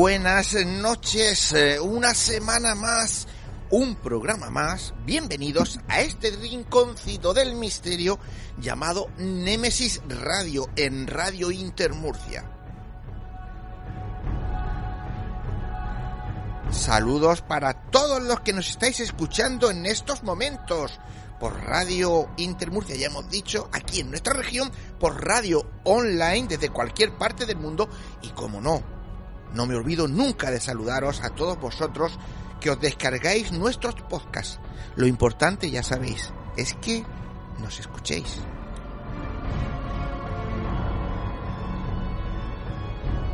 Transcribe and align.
Buenas 0.00 0.54
noches, 0.64 1.52
eh, 1.52 1.78
una 1.78 2.14
semana 2.14 2.74
más, 2.74 3.28
un 3.68 3.96
programa 3.96 4.48
más. 4.48 4.94
Bienvenidos 5.04 5.78
a 5.88 6.00
este 6.00 6.30
rinconcito 6.30 7.34
del 7.34 7.54
misterio 7.54 8.18
llamado 8.58 9.10
Némesis 9.18 10.00
Radio 10.08 10.70
en 10.74 11.06
Radio 11.06 11.50
Intermurcia. 11.50 12.50
Saludos 16.70 17.42
para 17.42 17.74
todos 17.90 18.22
los 18.22 18.40
que 18.40 18.54
nos 18.54 18.70
estáis 18.70 19.00
escuchando 19.00 19.70
en 19.70 19.84
estos 19.84 20.22
momentos 20.22 20.98
por 21.38 21.60
Radio 21.62 22.30
Intermurcia, 22.38 22.96
ya 22.96 23.08
hemos 23.08 23.28
dicho, 23.28 23.68
aquí 23.70 24.00
en 24.00 24.08
nuestra 24.08 24.32
región, 24.32 24.72
por 24.98 25.22
radio 25.22 25.70
online 25.84 26.48
desde 26.48 26.70
cualquier 26.70 27.12
parte 27.18 27.44
del 27.44 27.58
mundo 27.58 27.90
y 28.22 28.30
como 28.30 28.62
no, 28.62 28.99
no 29.54 29.66
me 29.66 29.74
olvido 29.74 30.08
nunca 30.08 30.50
de 30.50 30.60
saludaros 30.60 31.22
a 31.22 31.30
todos 31.30 31.58
vosotros 31.58 32.18
que 32.60 32.70
os 32.70 32.80
descargáis 32.80 33.52
nuestros 33.52 33.94
podcasts. 34.08 34.60
Lo 34.96 35.06
importante, 35.06 35.70
ya 35.70 35.82
sabéis, 35.82 36.32
es 36.56 36.74
que 36.74 37.04
nos 37.58 37.78
escuchéis. 37.80 38.38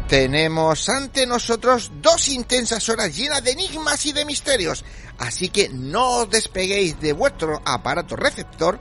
Tenemos 0.09 0.89
ante 0.89 1.27
nosotros 1.27 1.91
dos 2.01 2.29
intensas 2.29 2.89
horas 2.89 3.17
llenas 3.17 3.43
de 3.43 3.51
enigmas 3.51 4.07
y 4.07 4.13
de 4.13 4.25
misterios, 4.25 4.85
así 5.19 5.49
que 5.49 5.69
no 5.69 6.19
os 6.19 6.31
despeguéis 6.31 7.01
de 7.01 7.13
vuestro 7.13 7.61
aparato 7.65 8.15
receptor 8.15 8.79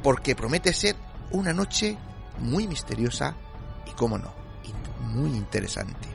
porque 0.00 0.36
promete 0.36 0.72
ser 0.72 0.94
una 1.32 1.52
noche 1.52 1.98
muy 2.38 2.68
misteriosa 2.68 3.34
y, 3.84 3.90
como 3.92 4.16
no, 4.16 4.32
muy 5.00 5.30
interesante 5.30 6.09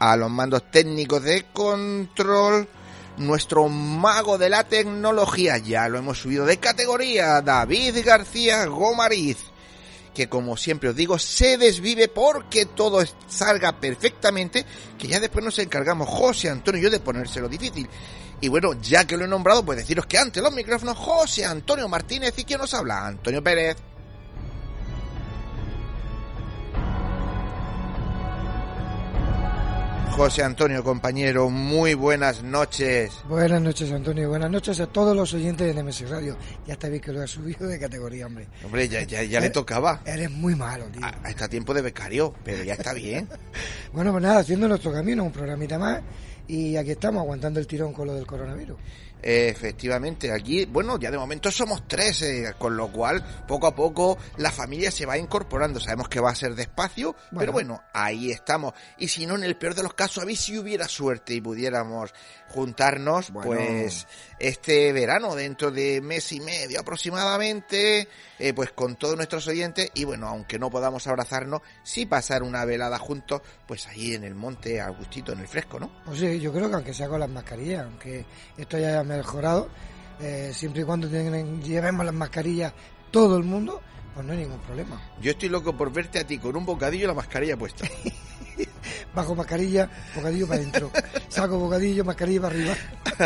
a 0.00 0.16
los 0.16 0.30
mandos 0.30 0.70
técnicos 0.70 1.22
de 1.22 1.44
control, 1.52 2.66
nuestro 3.18 3.68
mago 3.68 4.38
de 4.38 4.48
la 4.48 4.64
tecnología, 4.64 5.58
ya 5.58 5.88
lo 5.88 5.98
hemos 5.98 6.18
subido 6.18 6.46
de 6.46 6.56
categoría, 6.56 7.42
David 7.42 7.98
García 8.04 8.64
Gomariz, 8.64 9.36
que 10.14 10.28
como 10.28 10.56
siempre 10.56 10.88
os 10.88 10.96
digo, 10.96 11.18
se 11.18 11.58
desvive 11.58 12.08
porque 12.08 12.64
todo 12.64 13.04
salga 13.28 13.78
perfectamente, 13.78 14.64
que 14.98 15.06
ya 15.06 15.20
después 15.20 15.44
nos 15.44 15.58
encargamos 15.58 16.08
José 16.08 16.48
Antonio 16.48 16.80
y 16.80 16.84
yo 16.84 16.90
de 16.90 17.00
ponérselo 17.00 17.48
difícil. 17.48 17.88
Y 18.40 18.48
bueno, 18.48 18.72
ya 18.80 19.04
que 19.06 19.18
lo 19.18 19.26
he 19.26 19.28
nombrado, 19.28 19.62
pues 19.66 19.78
deciros 19.78 20.06
que 20.06 20.16
ante 20.16 20.40
los 20.40 20.52
micrófonos 20.52 20.96
José 20.96 21.44
Antonio 21.44 21.86
Martínez 21.88 22.32
y 22.38 22.44
quien 22.44 22.58
nos 22.58 22.72
habla, 22.72 23.06
Antonio 23.06 23.44
Pérez. 23.44 23.89
José 30.12 30.42
Antonio, 30.42 30.84
compañero, 30.84 31.48
muy 31.48 31.94
buenas 31.94 32.42
noches. 32.42 33.12
Buenas 33.28 33.62
noches, 33.62 33.90
Antonio. 33.90 34.28
Buenas 34.28 34.50
noches 34.50 34.78
a 34.80 34.86
todos 34.86 35.16
los 35.16 35.32
oyentes 35.32 35.66
de 35.66 35.72
Nemesis 35.74 36.10
Radio. 36.10 36.36
Ya 36.66 36.74
está 36.74 36.88
bien 36.88 37.00
que 37.00 37.12
lo 37.12 37.22
has 37.22 37.30
subido 37.30 37.66
de 37.66 37.78
categoría, 37.78 38.26
hombre. 38.26 38.48
Hombre, 38.64 38.88
ya, 38.88 39.02
ya, 39.02 39.22
ya 39.22 39.40
le 39.40 39.50
tocaba. 39.50 40.02
Eres 40.04 40.30
muy 40.30 40.54
malo, 40.54 40.84
tío. 40.86 41.00
A, 41.04 41.28
está 41.28 41.48
tiempo 41.48 41.72
de 41.72 41.82
becario, 41.82 42.34
pero 42.44 42.62
ya 42.64 42.74
está 42.74 42.92
bien. 42.92 43.28
bueno, 43.92 44.10
pues 44.12 44.22
nada, 44.22 44.40
haciendo 44.40 44.68
nuestro 44.68 44.92
camino, 44.92 45.24
un 45.24 45.32
programita 45.32 45.78
más. 45.78 46.02
Y 46.48 46.76
aquí 46.76 46.90
estamos 46.90 47.22
aguantando 47.22 47.60
el 47.60 47.66
tirón 47.66 47.92
con 47.92 48.08
lo 48.08 48.14
del 48.14 48.26
coronavirus. 48.26 48.76
Efectivamente, 49.22 50.32
aquí, 50.32 50.64
bueno, 50.64 50.98
ya 50.98 51.10
de 51.10 51.18
momento 51.18 51.50
somos 51.50 51.86
tres, 51.86 52.22
eh, 52.22 52.54
con 52.58 52.76
lo 52.76 52.88
cual 52.88 53.24
poco 53.46 53.66
a 53.66 53.74
poco 53.74 54.18
la 54.36 54.50
familia 54.50 54.90
se 54.90 55.06
va 55.06 55.18
incorporando. 55.18 55.80
Sabemos 55.80 56.08
que 56.08 56.20
va 56.20 56.30
a 56.30 56.34
ser 56.34 56.54
despacio, 56.54 57.14
pero 57.36 57.52
bueno, 57.52 57.82
ahí 57.92 58.30
estamos. 58.30 58.74
Y 58.98 59.08
si 59.08 59.26
no, 59.26 59.34
en 59.34 59.44
el 59.44 59.56
peor 59.56 59.74
de 59.74 59.82
los 59.82 59.94
casos, 59.94 60.22
a 60.22 60.26
ver 60.26 60.36
si 60.36 60.58
hubiera 60.58 60.88
suerte 60.88 61.34
y 61.34 61.40
pudiéramos 61.40 62.12
juntarnos, 62.50 63.30
pues 63.30 64.06
este 64.38 64.92
verano, 64.92 65.34
dentro 65.34 65.70
de 65.70 66.00
mes 66.00 66.32
y 66.32 66.40
medio 66.40 66.80
aproximadamente, 66.80 68.08
eh, 68.38 68.52
pues 68.52 68.72
con 68.72 68.96
todos 68.96 69.16
nuestros 69.16 69.46
oyentes. 69.46 69.90
Y 69.94 70.04
bueno, 70.04 70.26
aunque 70.28 70.58
no 70.58 70.70
podamos 70.70 71.06
abrazarnos, 71.06 71.62
sí 71.82 72.06
pasar 72.06 72.42
una 72.42 72.64
velada 72.64 72.98
juntos, 72.98 73.40
pues 73.66 73.86
ahí 73.86 74.14
en 74.14 74.24
el 74.24 74.34
monte, 74.34 74.80
Agustito, 74.80 75.32
en 75.32 75.40
el 75.40 75.48
fresco, 75.48 75.78
¿no? 75.78 75.90
Pues 76.04 76.18
sí, 76.18 76.40
yo 76.40 76.52
creo 76.52 76.68
que 76.68 76.74
aunque 76.74 76.94
sea 76.94 77.08
con 77.08 77.20
las 77.20 77.30
mascarillas, 77.30 77.84
aunque 77.84 78.24
esto 78.58 78.78
ya 78.78 79.02
mejorado, 79.04 79.68
eh, 80.20 80.50
siempre 80.52 80.82
y 80.82 80.84
cuando 80.84 81.08
llevemos 81.08 82.04
las 82.04 82.14
mascarillas 82.14 82.72
todo 83.10 83.36
el 83.36 83.44
mundo, 83.44 83.80
pues 84.14 84.26
no 84.26 84.32
hay 84.32 84.38
ningún 84.38 84.60
problema. 84.60 85.00
Yo 85.20 85.30
estoy 85.30 85.48
loco 85.48 85.76
por 85.76 85.92
verte 85.92 86.18
a 86.18 86.26
ti 86.26 86.38
con 86.38 86.56
un 86.56 86.64
bocadillo 86.64 87.04
y 87.04 87.06
la 87.06 87.14
mascarilla 87.14 87.56
puesta. 87.56 87.86
Bajo 89.14 89.34
mascarilla, 89.34 89.90
bocadillo 90.14 90.46
para 90.46 90.60
adentro. 90.60 90.90
Saco 91.28 91.58
bocadillo, 91.58 92.04
mascarilla 92.04 92.40
para 92.42 92.54
arriba. 92.54 92.74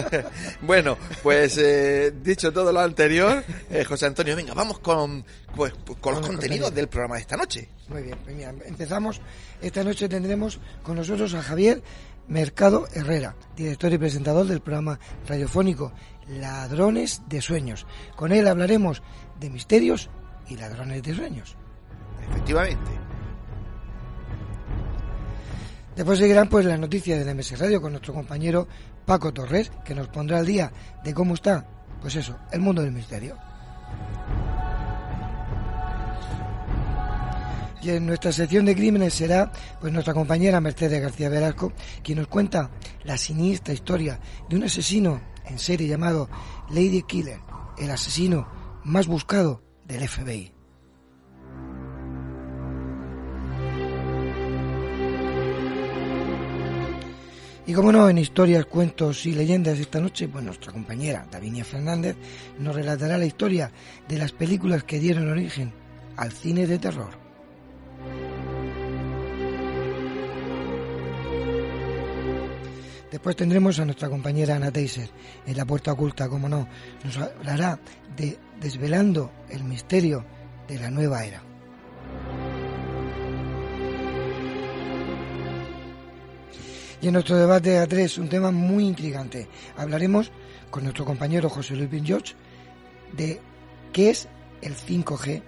bueno, 0.62 0.97
pues 1.23 1.59
eh, 1.59 2.12
dicho 2.23 2.53
todo 2.53 2.73
lo 2.73 2.81
anterior, 2.81 3.44
eh, 3.71 3.84
José 3.84 4.06
Antonio, 4.06 4.37
venga, 4.37 4.55
vamos 4.55 4.78
con, 4.78 5.25
pues, 5.55 5.75
con, 6.00 6.15
los 6.15 6.27
contenidos 6.27 6.75
del 6.75 6.89
programa 6.89 7.17
de 7.17 7.21
esta 7.23 7.37
noche. 7.37 7.69
Muy 7.89 8.03
bien, 8.03 8.19
pues 8.25 8.35
mira, 8.37 8.55
empezamos. 8.64 9.20
Esta 9.61 9.85
noche 9.85 10.08
tendremos 10.08 10.58
con 10.82 10.97
nosotros 10.97 11.35
a 11.35 11.43
Javier 11.43 11.82
Mercado 12.29 12.87
Herrera, 12.94 13.37
director 13.56 13.93
y 13.93 13.99
presentador 13.99 14.47
del 14.47 14.61
programa 14.61 14.99
radiofónico 15.26 15.93
Ladrones 16.29 17.23
de 17.29 17.43
Sueños. 17.43 17.87
Con 18.17 18.32
él 18.32 18.49
hablaremos 18.49 19.03
de 19.38 19.50
misterios 19.50 20.08
y 20.49 20.56
ladrones 20.56 21.02
de 21.02 21.14
sueños. 21.14 21.56
Efectivamente. 22.31 22.91
Después 25.96 26.19
seguirán 26.19 26.49
pues 26.49 26.64
las 26.64 26.79
noticias 26.79 27.25
de 27.25 27.35
MS 27.35 27.58
Radio 27.58 27.81
con 27.81 27.93
nuestro 27.93 28.12
compañero 28.12 28.67
Paco 29.06 29.32
Torres, 29.32 29.70
que 29.85 29.94
nos 29.94 30.08
pondrá 30.08 30.38
al 30.38 30.46
día 30.46 30.73
de 31.05 31.14
cómo 31.14 31.35
está, 31.35 31.67
pues 32.00 32.17
eso, 32.17 32.37
el 32.50 32.61
mundo 32.61 32.82
del 32.82 32.91
misterio. 32.91 33.37
Y 37.81 37.91
en 37.91 38.06
nuestra 38.06 38.32
sección 38.32 38.64
de 38.64 38.75
crímenes 38.75 39.12
será 39.12 39.52
pues 39.79 39.93
nuestra 39.93 40.14
compañera 40.14 40.61
Mercedes 40.61 41.02
García 41.02 41.29
Velasco 41.29 41.73
quien 42.02 42.19
nos 42.19 42.29
cuenta 42.29 42.70
la 43.05 43.19
siniestra 43.19 43.75
historia 43.75 44.19
de 44.49 44.56
un 44.56 44.64
asesino 44.64 45.20
en 45.44 45.58
serie 45.58 45.87
llamado 45.87 46.31
Lady 46.70 47.02
Killer, 47.02 47.41
el 47.76 47.91
asesino 47.91 48.49
más 48.85 49.06
buscado 49.06 49.63
del 49.86 50.08
FBI. 50.08 50.52
Y 57.66 57.72
como 57.72 57.92
no, 57.92 58.10
en 58.10 58.19
historias, 58.19 58.66
cuentos 58.66 59.25
y 59.25 59.32
leyendas 59.32 59.78
esta 59.78 59.98
noche, 59.98 60.28
pues 60.28 60.44
nuestra 60.44 60.70
compañera 60.70 61.26
Davinia 61.31 61.64
Fernández 61.64 62.14
nos 62.58 62.75
relatará 62.75 63.16
la 63.16 63.25
historia 63.25 63.72
de 64.06 64.19
las 64.19 64.32
películas 64.32 64.84
que 64.84 65.00
dieron 65.00 65.31
origen 65.31 65.72
al 66.16 66.32
cine 66.32 66.66
de 66.66 66.78
terror. 66.78 67.24
Después 73.14 73.37
tendremos 73.37 73.78
a 73.78 73.84
nuestra 73.84 74.08
compañera 74.08 74.56
Ana 74.56 74.72
Teiser 74.72 75.08
en 75.46 75.56
la 75.56 75.64
puerta 75.64 75.93
oculta, 75.93 76.28
como 76.28 76.49
no, 76.49 76.66
nos 77.05 77.16
hablará 77.16 77.78
de 78.16 78.37
desvelando 78.61 79.31
el 79.50 79.62
misterio 79.62 80.25
de 80.66 80.81
la 80.81 80.90
nueva 80.90 81.25
era. 81.25 81.40
Y 87.00 87.06
en 87.06 87.12
nuestro 87.12 87.37
debate 87.37 87.78
a 87.78 87.87
tres, 87.87 88.19
un 88.19 88.28
tema 88.28 88.50
muy 88.50 88.84
intrigante. 88.84 89.46
Hablaremos 89.76 90.32
con 90.72 90.82
nuestro 90.82 91.05
compañero 91.05 91.49
José 91.49 91.76
Luis 91.76 92.02
George 92.05 92.34
de 93.17 93.40
qué 93.93 94.10
es 94.10 94.28
el 94.60 94.75
5G 94.75 95.40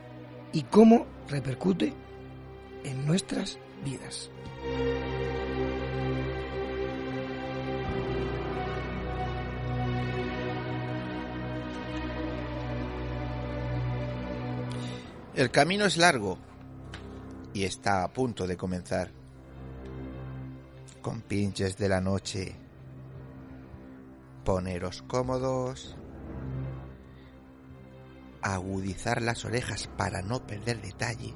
y 0.53 0.63
cómo 0.63 1.05
repercute 1.29 1.93
en 2.85 3.05
nuestras 3.05 3.59
vidas. 3.85 4.31
El 15.37 15.51
camino 15.51 15.85
es 15.85 15.99
largo 15.99 16.39
y 17.53 17.65
está 17.65 18.03
a 18.03 18.09
punto 18.11 18.47
de 18.47 18.57
comenzar. 18.57 19.11
Con 21.03 21.21
pinches 21.21 21.77
de 21.77 21.91
la 21.91 22.01
noche. 22.01 22.57
Poneros 24.47 25.03
cómodos. 25.03 25.95
Agudizar 28.41 29.21
las 29.21 29.45
orejas 29.45 29.89
para 29.99 30.23
no 30.23 30.47
perder 30.47 30.81
detalle. 30.81 31.35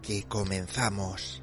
Que 0.00 0.22
comenzamos. 0.22 1.42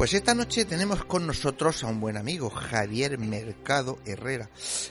Pues 0.00 0.14
esta 0.14 0.34
noche 0.34 0.64
tenemos 0.64 1.04
con 1.04 1.26
nosotros 1.26 1.84
a 1.84 1.88
un 1.88 2.00
buen 2.00 2.16
amigo, 2.16 2.48
Javier 2.48 3.18
Mercado 3.18 3.98
Herrera. 4.06 4.48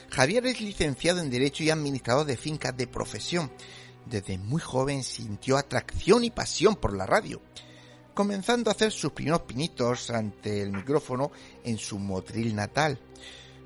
Javier 0.08 0.46
es 0.46 0.60
licenciado 0.60 1.18
en 1.18 1.30
Derecho 1.30 1.64
y 1.64 1.70
administrador 1.70 2.26
de 2.26 2.36
fincas 2.36 2.76
de 2.76 2.86
profesión. 2.86 3.50
Desde 4.06 4.38
muy 4.38 4.60
joven 4.60 5.02
sintió 5.02 5.56
atracción 5.56 6.22
y 6.22 6.30
pasión 6.30 6.76
por 6.76 6.96
la 6.96 7.06
radio, 7.06 7.42
comenzando 8.14 8.70
a 8.70 8.74
hacer 8.74 8.92
sus 8.92 9.10
primeros 9.10 9.42
pinitos 9.42 10.10
ante 10.10 10.62
el 10.62 10.70
micrófono 10.70 11.32
en 11.64 11.76
su 11.76 11.98
motril 11.98 12.54
natal, 12.54 13.00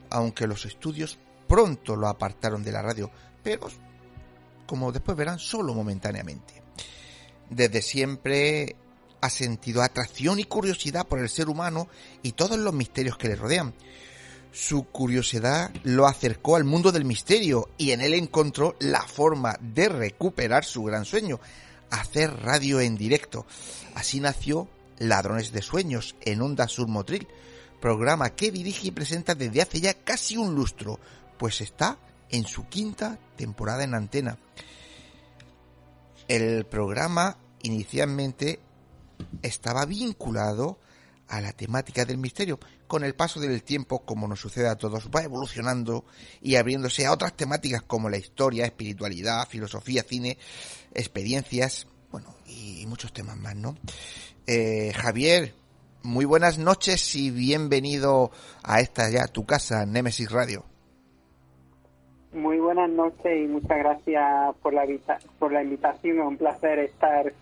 aunque 0.08 0.46
los 0.46 0.64
estudios 0.64 1.18
pronto 1.46 1.94
lo 1.94 2.08
apartaron 2.08 2.64
de 2.64 2.72
la 2.72 2.80
radio, 2.80 3.10
pero, 3.42 3.68
como 4.66 4.92
después 4.92 5.14
verán, 5.14 5.38
solo 5.38 5.74
momentáneamente. 5.74 6.62
Desde 7.50 7.82
siempre 7.82 8.76
ha 9.24 9.30
sentido 9.30 9.80
atracción 9.80 10.38
y 10.38 10.44
curiosidad 10.44 11.06
por 11.06 11.18
el 11.18 11.30
ser 11.30 11.48
humano 11.48 11.88
y 12.22 12.32
todos 12.32 12.58
los 12.58 12.74
misterios 12.74 13.16
que 13.16 13.28
le 13.28 13.36
rodean. 13.36 13.72
Su 14.52 14.84
curiosidad 14.84 15.72
lo 15.82 16.06
acercó 16.06 16.56
al 16.56 16.64
mundo 16.64 16.92
del 16.92 17.06
misterio 17.06 17.70
y 17.78 17.92
en 17.92 18.02
él 18.02 18.12
encontró 18.12 18.76
la 18.80 19.00
forma 19.00 19.56
de 19.62 19.88
recuperar 19.88 20.66
su 20.66 20.84
gran 20.84 21.06
sueño, 21.06 21.40
hacer 21.90 22.38
radio 22.42 22.80
en 22.80 22.96
directo. 22.96 23.46
Así 23.94 24.20
nació 24.20 24.68
Ladrones 24.98 25.52
de 25.52 25.62
Sueños 25.62 26.16
en 26.20 26.42
Onda 26.42 26.68
Sur 26.68 26.88
Motril, 26.88 27.26
programa 27.80 28.28
que 28.28 28.52
dirige 28.52 28.88
y 28.88 28.90
presenta 28.90 29.34
desde 29.34 29.62
hace 29.62 29.80
ya 29.80 29.94
casi 29.94 30.36
un 30.36 30.54
lustro, 30.54 31.00
pues 31.38 31.62
está 31.62 31.96
en 32.28 32.46
su 32.46 32.68
quinta 32.68 33.18
temporada 33.36 33.84
en 33.84 33.94
antena. 33.94 34.36
El 36.28 36.66
programa 36.66 37.38
inicialmente 37.62 38.60
estaba 39.42 39.84
vinculado 39.86 40.78
a 41.28 41.40
la 41.40 41.52
temática 41.52 42.04
del 42.04 42.18
misterio. 42.18 42.58
Con 42.86 43.04
el 43.04 43.14
paso 43.14 43.40
del 43.40 43.62
tiempo, 43.62 44.04
como 44.04 44.28
nos 44.28 44.40
sucede 44.40 44.68
a 44.68 44.76
todos, 44.76 45.08
va 45.14 45.22
evolucionando 45.22 46.04
y 46.42 46.56
abriéndose 46.56 47.06
a 47.06 47.12
otras 47.12 47.34
temáticas 47.34 47.82
como 47.82 48.08
la 48.08 48.18
historia, 48.18 48.66
espiritualidad, 48.66 49.48
filosofía, 49.48 50.02
cine, 50.02 50.38
experiencias, 50.92 51.86
bueno, 52.10 52.34
y 52.46 52.84
muchos 52.86 53.12
temas 53.12 53.36
más, 53.36 53.56
¿no? 53.56 53.76
Eh, 54.46 54.92
Javier, 54.94 55.54
muy 56.02 56.26
buenas 56.26 56.58
noches 56.58 57.16
y 57.16 57.30
bienvenido 57.30 58.30
a 58.62 58.80
esta 58.80 59.10
ya, 59.10 59.26
tu 59.26 59.46
casa, 59.46 59.86
Nemesis 59.86 60.30
Radio. 60.30 60.64
Muy 62.34 62.58
buenas 62.58 62.90
noches 62.90 63.32
y 63.44 63.46
muchas 63.46 63.78
gracias 63.78 64.54
por 64.60 64.74
la, 64.74 64.84
por 65.38 65.52
la 65.52 65.62
invitación. 65.62 66.18
Es 66.18 66.26
un 66.26 66.36
placer 66.36 66.80
estar 66.80 67.32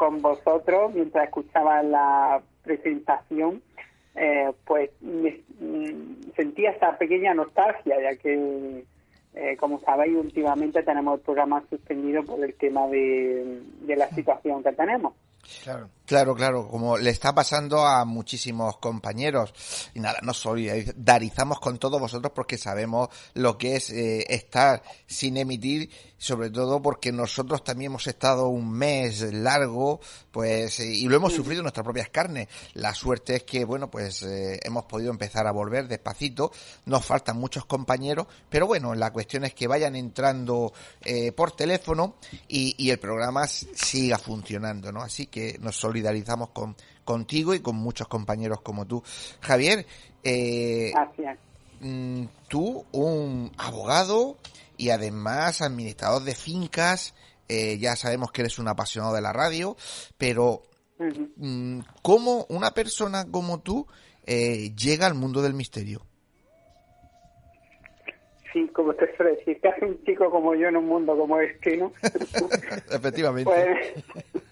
con 0.00 0.22
vosotros 0.22 0.94
mientras 0.94 1.26
escuchaba 1.26 1.82
la 1.82 2.40
presentación, 2.64 3.60
eh, 4.14 4.50
pues 4.64 4.88
mm, 5.02 6.32
sentía 6.34 6.70
esa 6.70 6.96
pequeña 6.96 7.34
nostalgia, 7.34 8.00
ya 8.00 8.16
que, 8.16 8.82
eh, 9.34 9.56
como 9.58 9.78
sabéis, 9.80 10.16
últimamente 10.16 10.82
tenemos 10.84 11.18
el 11.18 11.20
programa 11.20 11.62
suspendido 11.68 12.24
por 12.24 12.42
el 12.42 12.54
tema 12.54 12.86
de, 12.86 13.60
de 13.82 13.96
la 13.96 14.08
situación 14.08 14.62
que 14.62 14.72
tenemos. 14.72 15.12
Claro. 15.62 15.90
Claro, 16.10 16.34
claro, 16.34 16.66
como 16.66 16.98
le 16.98 17.10
está 17.10 17.32
pasando 17.32 17.86
a 17.86 18.04
muchísimos 18.04 18.78
compañeros. 18.78 19.54
Y 19.94 20.00
nada, 20.00 20.18
nos 20.22 20.38
solidarizamos 20.38 21.60
con 21.60 21.78
todos 21.78 22.00
vosotros 22.00 22.32
porque 22.34 22.58
sabemos 22.58 23.10
lo 23.34 23.56
que 23.56 23.76
es 23.76 23.90
eh, 23.90 24.26
estar 24.28 24.82
sin 25.06 25.36
emitir, 25.36 25.88
sobre 26.18 26.50
todo 26.50 26.82
porque 26.82 27.12
nosotros 27.12 27.62
también 27.62 27.92
hemos 27.92 28.08
estado 28.08 28.48
un 28.48 28.72
mes 28.72 29.20
largo, 29.32 30.00
pues, 30.32 30.80
y 30.80 31.08
lo 31.08 31.14
hemos 31.14 31.32
sufrido 31.32 31.60
en 31.60 31.66
nuestras 31.66 31.84
propias 31.84 32.08
carnes. 32.08 32.48
La 32.74 32.92
suerte 32.92 33.36
es 33.36 33.44
que, 33.44 33.64
bueno, 33.64 33.88
pues 33.88 34.24
eh, 34.24 34.58
hemos 34.64 34.86
podido 34.86 35.12
empezar 35.12 35.46
a 35.46 35.52
volver 35.52 35.86
despacito. 35.86 36.50
Nos 36.86 37.04
faltan 37.04 37.36
muchos 37.36 37.66
compañeros, 37.66 38.26
pero 38.48 38.66
bueno, 38.66 38.96
la 38.96 39.12
cuestión 39.12 39.44
es 39.44 39.54
que 39.54 39.68
vayan 39.68 39.94
entrando 39.94 40.72
eh, 41.04 41.30
por 41.30 41.52
teléfono 41.52 42.16
y, 42.48 42.74
y 42.84 42.90
el 42.90 42.98
programa 42.98 43.46
siga 43.46 44.18
funcionando, 44.18 44.90
¿no? 44.90 45.02
Así 45.02 45.28
que 45.28 45.39
nos 45.60 45.76
solidarizamos 45.76 46.50
con, 46.50 46.76
contigo 47.04 47.54
y 47.54 47.60
con 47.60 47.76
muchos 47.76 48.08
compañeros 48.08 48.60
como 48.60 48.86
tú. 48.86 49.02
Javier, 49.40 49.86
eh, 50.22 50.92
mm, 51.80 52.24
tú, 52.48 52.84
un 52.92 53.50
abogado 53.58 54.38
y 54.76 54.90
además 54.90 55.62
administrador 55.62 56.22
de 56.22 56.34
fincas, 56.34 57.14
eh, 57.48 57.78
ya 57.78 57.96
sabemos 57.96 58.32
que 58.32 58.42
eres 58.42 58.58
un 58.58 58.68
apasionado 58.68 59.14
de 59.14 59.20
la 59.20 59.32
radio, 59.32 59.76
pero 60.16 60.62
mm, 61.36 61.80
¿cómo 62.02 62.46
una 62.48 62.70
persona 62.72 63.26
como 63.30 63.60
tú 63.60 63.86
eh, 64.26 64.74
llega 64.74 65.06
al 65.06 65.14
mundo 65.14 65.42
del 65.42 65.54
misterio? 65.54 66.06
Sí, 68.52 68.68
como 68.68 68.94
te 68.94 69.14
suele 69.16 69.36
decir, 69.36 69.60
hace 69.66 69.84
un 69.84 70.02
chico 70.04 70.28
como 70.30 70.54
yo 70.54 70.68
en 70.68 70.76
un 70.76 70.86
mundo 70.86 71.16
como 71.16 71.38
este, 71.38 71.76
¿no? 71.76 71.92
Efectivamente. 72.90 73.50
Pues, 73.50 74.44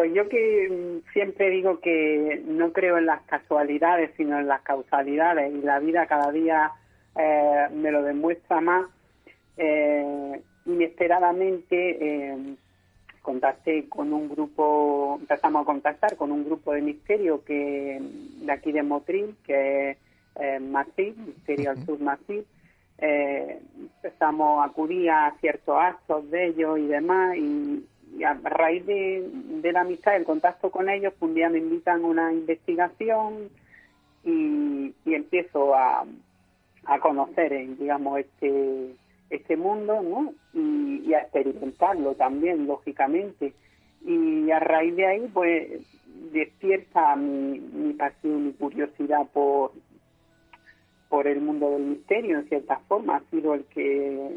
pues, 0.00 0.14
yo 0.14 0.30
que 0.30 0.66
mm, 0.70 1.12
siempre 1.12 1.50
digo 1.50 1.78
que 1.80 2.42
no 2.46 2.72
creo 2.72 2.96
en 2.96 3.04
las 3.04 3.20
casualidades, 3.24 4.10
sino 4.16 4.38
en 4.38 4.48
las 4.48 4.62
causalidades, 4.62 5.52
y 5.52 5.60
la 5.60 5.78
vida 5.78 6.06
cada 6.06 6.32
día 6.32 6.72
eh, 7.18 7.66
me 7.74 7.90
lo 7.92 8.02
demuestra 8.02 8.62
más. 8.62 8.86
Eh, 9.58 10.40
inesperadamente 10.64 11.98
eh, 12.00 12.56
contacté 13.20 13.90
con 13.90 14.14
un 14.14 14.30
grupo, 14.30 15.18
empezamos 15.20 15.64
a 15.64 15.66
contactar 15.66 16.16
con 16.16 16.32
un 16.32 16.46
grupo 16.46 16.72
de 16.72 16.80
misterio 16.80 17.44
que 17.44 18.00
de 18.00 18.52
aquí 18.52 18.72
de 18.72 18.82
Motril, 18.82 19.36
que 19.44 19.90
es 19.90 19.96
eh, 20.36 20.60
Misterio 20.60 21.72
al 21.72 21.84
Sur 21.84 21.98
eh, 23.02 23.60
empezamos 23.78 24.62
a 24.62 24.70
acudir 24.70 25.10
a 25.10 25.34
ciertos 25.40 25.76
actos 25.78 26.30
de 26.30 26.46
ellos 26.46 26.78
y 26.78 26.86
demás 26.86 27.36
y, 27.36 27.84
a 28.24 28.34
raíz 28.34 28.84
de, 28.86 29.70
la 29.72 29.82
amistad, 29.82 30.16
el 30.16 30.24
contacto 30.24 30.70
con 30.70 30.88
ellos, 30.88 31.14
un 31.20 31.34
día 31.34 31.48
me 31.48 31.58
invitan 31.58 32.02
a 32.02 32.06
una 32.06 32.32
investigación 32.32 33.50
y, 34.24 34.94
empiezo 35.06 35.74
a, 35.74 36.04
a 36.84 36.98
conocer, 37.00 37.52
eh, 37.52 37.68
digamos, 37.78 38.20
este 38.20 38.94
este 39.30 39.56
mundo, 39.56 40.02
¿no? 40.02 40.34
Y, 40.52 41.14
a 41.14 41.20
experimentarlo 41.20 42.14
también, 42.14 42.66
lógicamente. 42.66 43.54
Y 44.04 44.50
a 44.50 44.58
raíz 44.58 44.96
de 44.96 45.06
ahí, 45.06 45.30
pues, 45.32 45.80
despierta 46.32 47.16
mi, 47.16 47.58
mi 47.60 47.94
pasión, 47.94 48.46
mi 48.46 48.52
curiosidad 48.52 49.26
por, 49.32 49.72
por 51.08 51.26
el 51.26 51.40
mundo 51.40 51.70
del 51.70 51.82
misterio, 51.82 52.38
en 52.38 52.48
cierta 52.48 52.78
forma, 52.88 53.16
ha 53.16 53.30
sido 53.30 53.54
el 53.54 53.64
que 53.66 54.30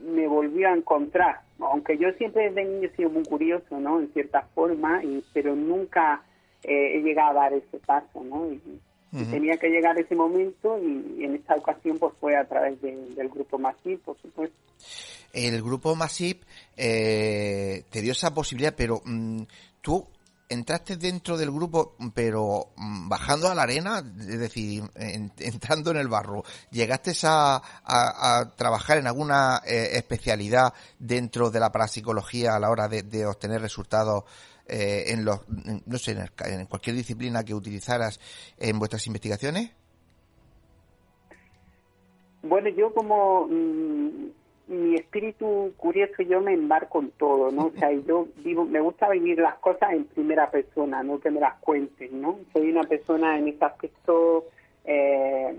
me 0.00 0.26
volvió 0.26 0.68
a 0.68 0.76
encontrar. 0.76 1.40
Aunque 1.60 1.98
yo 1.98 2.10
siempre 2.18 2.48
desde 2.48 2.64
niño 2.64 2.88
he 2.88 2.96
sido 2.96 3.10
muy 3.10 3.24
curioso, 3.24 3.78
¿no? 3.78 4.00
En 4.00 4.12
cierta 4.12 4.42
forma, 4.54 5.02
y, 5.04 5.24
pero 5.32 5.54
nunca 5.54 6.22
eh, 6.62 6.96
he 6.96 7.02
llegado 7.02 7.30
a 7.30 7.42
dar 7.44 7.52
ese 7.52 7.78
paso, 7.78 8.22
¿no? 8.22 8.50
Y, 8.52 8.60
tenía 9.28 9.56
que 9.56 9.68
llegar 9.68 9.98
ese 9.98 10.14
momento 10.14 10.78
y, 10.78 11.24
en 11.24 11.34
esta 11.34 11.56
ocasión 11.56 11.98
pues 11.98 12.12
fue 12.20 12.36
a 12.36 12.44
través 12.44 12.80
del 12.80 13.28
grupo 13.28 13.58
Masip, 13.58 14.00
por 14.04 14.16
supuesto. 14.22 14.56
El 15.32 15.60
grupo 15.62 15.96
Masip 15.96 16.42
eh, 16.76 17.82
te 17.90 18.00
dio 18.00 18.12
esa 18.12 18.32
posibilidad, 18.32 18.72
pero 18.76 19.02
mm, 19.04 19.42
tú 19.80 20.06
entraste 20.50 20.96
dentro 20.96 21.38
del 21.38 21.50
grupo, 21.50 21.96
pero 22.12 22.72
mm, 22.76 23.08
bajando 23.08 23.48
a 23.48 23.54
la 23.54 23.62
arena, 23.62 24.02
es 24.18 24.38
decir, 24.38 24.82
entrando 24.96 25.92
en 25.92 25.96
el 25.96 26.08
barro, 26.08 26.42
¿llegaste 26.70 27.12
a, 27.22 28.52
trabajar 28.56 28.98
en 28.98 29.06
alguna 29.06 29.62
eh, 29.66 29.90
especialidad 29.92 30.74
dentro 30.98 31.50
de 31.50 31.60
la 31.60 31.72
parapsicología 31.72 32.56
a 32.56 32.60
la 32.60 32.70
hora 32.70 32.88
de, 32.88 33.26
obtener 33.26 33.60
resultados 33.62 34.24
eh, 34.66 35.04
en 35.08 35.24
los, 35.24 35.40
no 35.48 35.98
sé, 35.98 36.16
en, 36.44 36.66
cualquier 36.66 36.96
disciplina 36.96 37.44
que 37.44 37.54
utilizaras 37.54 38.20
en 38.58 38.78
vuestras 38.78 39.06
investigaciones? 39.06 39.70
Bueno, 42.42 42.70
yo 42.70 42.92
como 42.94 43.46
mm, 43.46 44.30
mi 44.70 44.94
espíritu 44.94 45.72
curioso 45.76 46.22
yo 46.22 46.40
me 46.40 46.52
embarco 46.52 47.00
en 47.00 47.10
todo, 47.10 47.50
¿no? 47.50 47.66
O 47.66 47.72
sea, 47.72 47.90
yo 47.90 48.28
vivo, 48.36 48.64
me 48.64 48.80
gusta 48.80 49.08
vivir 49.08 49.38
las 49.40 49.56
cosas 49.56 49.92
en 49.92 50.04
primera 50.04 50.48
persona, 50.48 51.02
no 51.02 51.18
que 51.18 51.30
me 51.30 51.40
las 51.40 51.58
cuenten, 51.58 52.20
¿no? 52.22 52.38
Soy 52.52 52.70
una 52.70 52.84
persona 52.84 53.36
en 53.36 53.48
ese 53.48 53.64
aspecto 53.64 54.44
eh, 54.84 55.56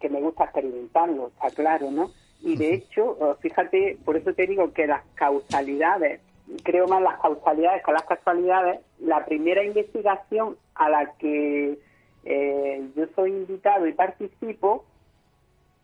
que 0.00 0.08
me 0.08 0.20
gusta 0.20 0.44
experimentarlo, 0.44 1.28
está 1.28 1.50
claro, 1.50 1.90
¿no? 1.90 2.12
Y 2.40 2.56
de 2.56 2.74
hecho, 2.74 3.16
oh, 3.18 3.34
fíjate, 3.40 3.98
por 4.04 4.16
eso 4.16 4.32
te 4.32 4.46
digo 4.46 4.72
que 4.72 4.86
las 4.86 5.02
causalidades, 5.16 6.20
creo 6.62 6.86
más 6.86 7.02
las 7.02 7.20
causalidades 7.20 7.82
que 7.84 7.92
las 7.92 8.04
casualidades, 8.04 8.80
la 9.00 9.24
primera 9.24 9.64
investigación 9.64 10.56
a 10.76 10.88
la 10.88 11.12
que 11.18 11.80
eh, 12.24 12.88
yo 12.94 13.06
soy 13.16 13.30
invitado 13.30 13.88
y 13.88 13.92
participo 13.92 14.84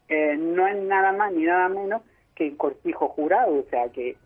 eh, 0.08 0.36
no 0.38 0.68
es 0.68 0.76
nada 0.84 1.10
más 1.12 1.32
ni 1.32 1.42
nada 1.42 1.68
menos 1.68 2.02
que 2.38 2.56
cortijo 2.56 3.08
jurado, 3.08 3.56
o 3.56 3.64
sea 3.68 3.88
que 3.88 4.16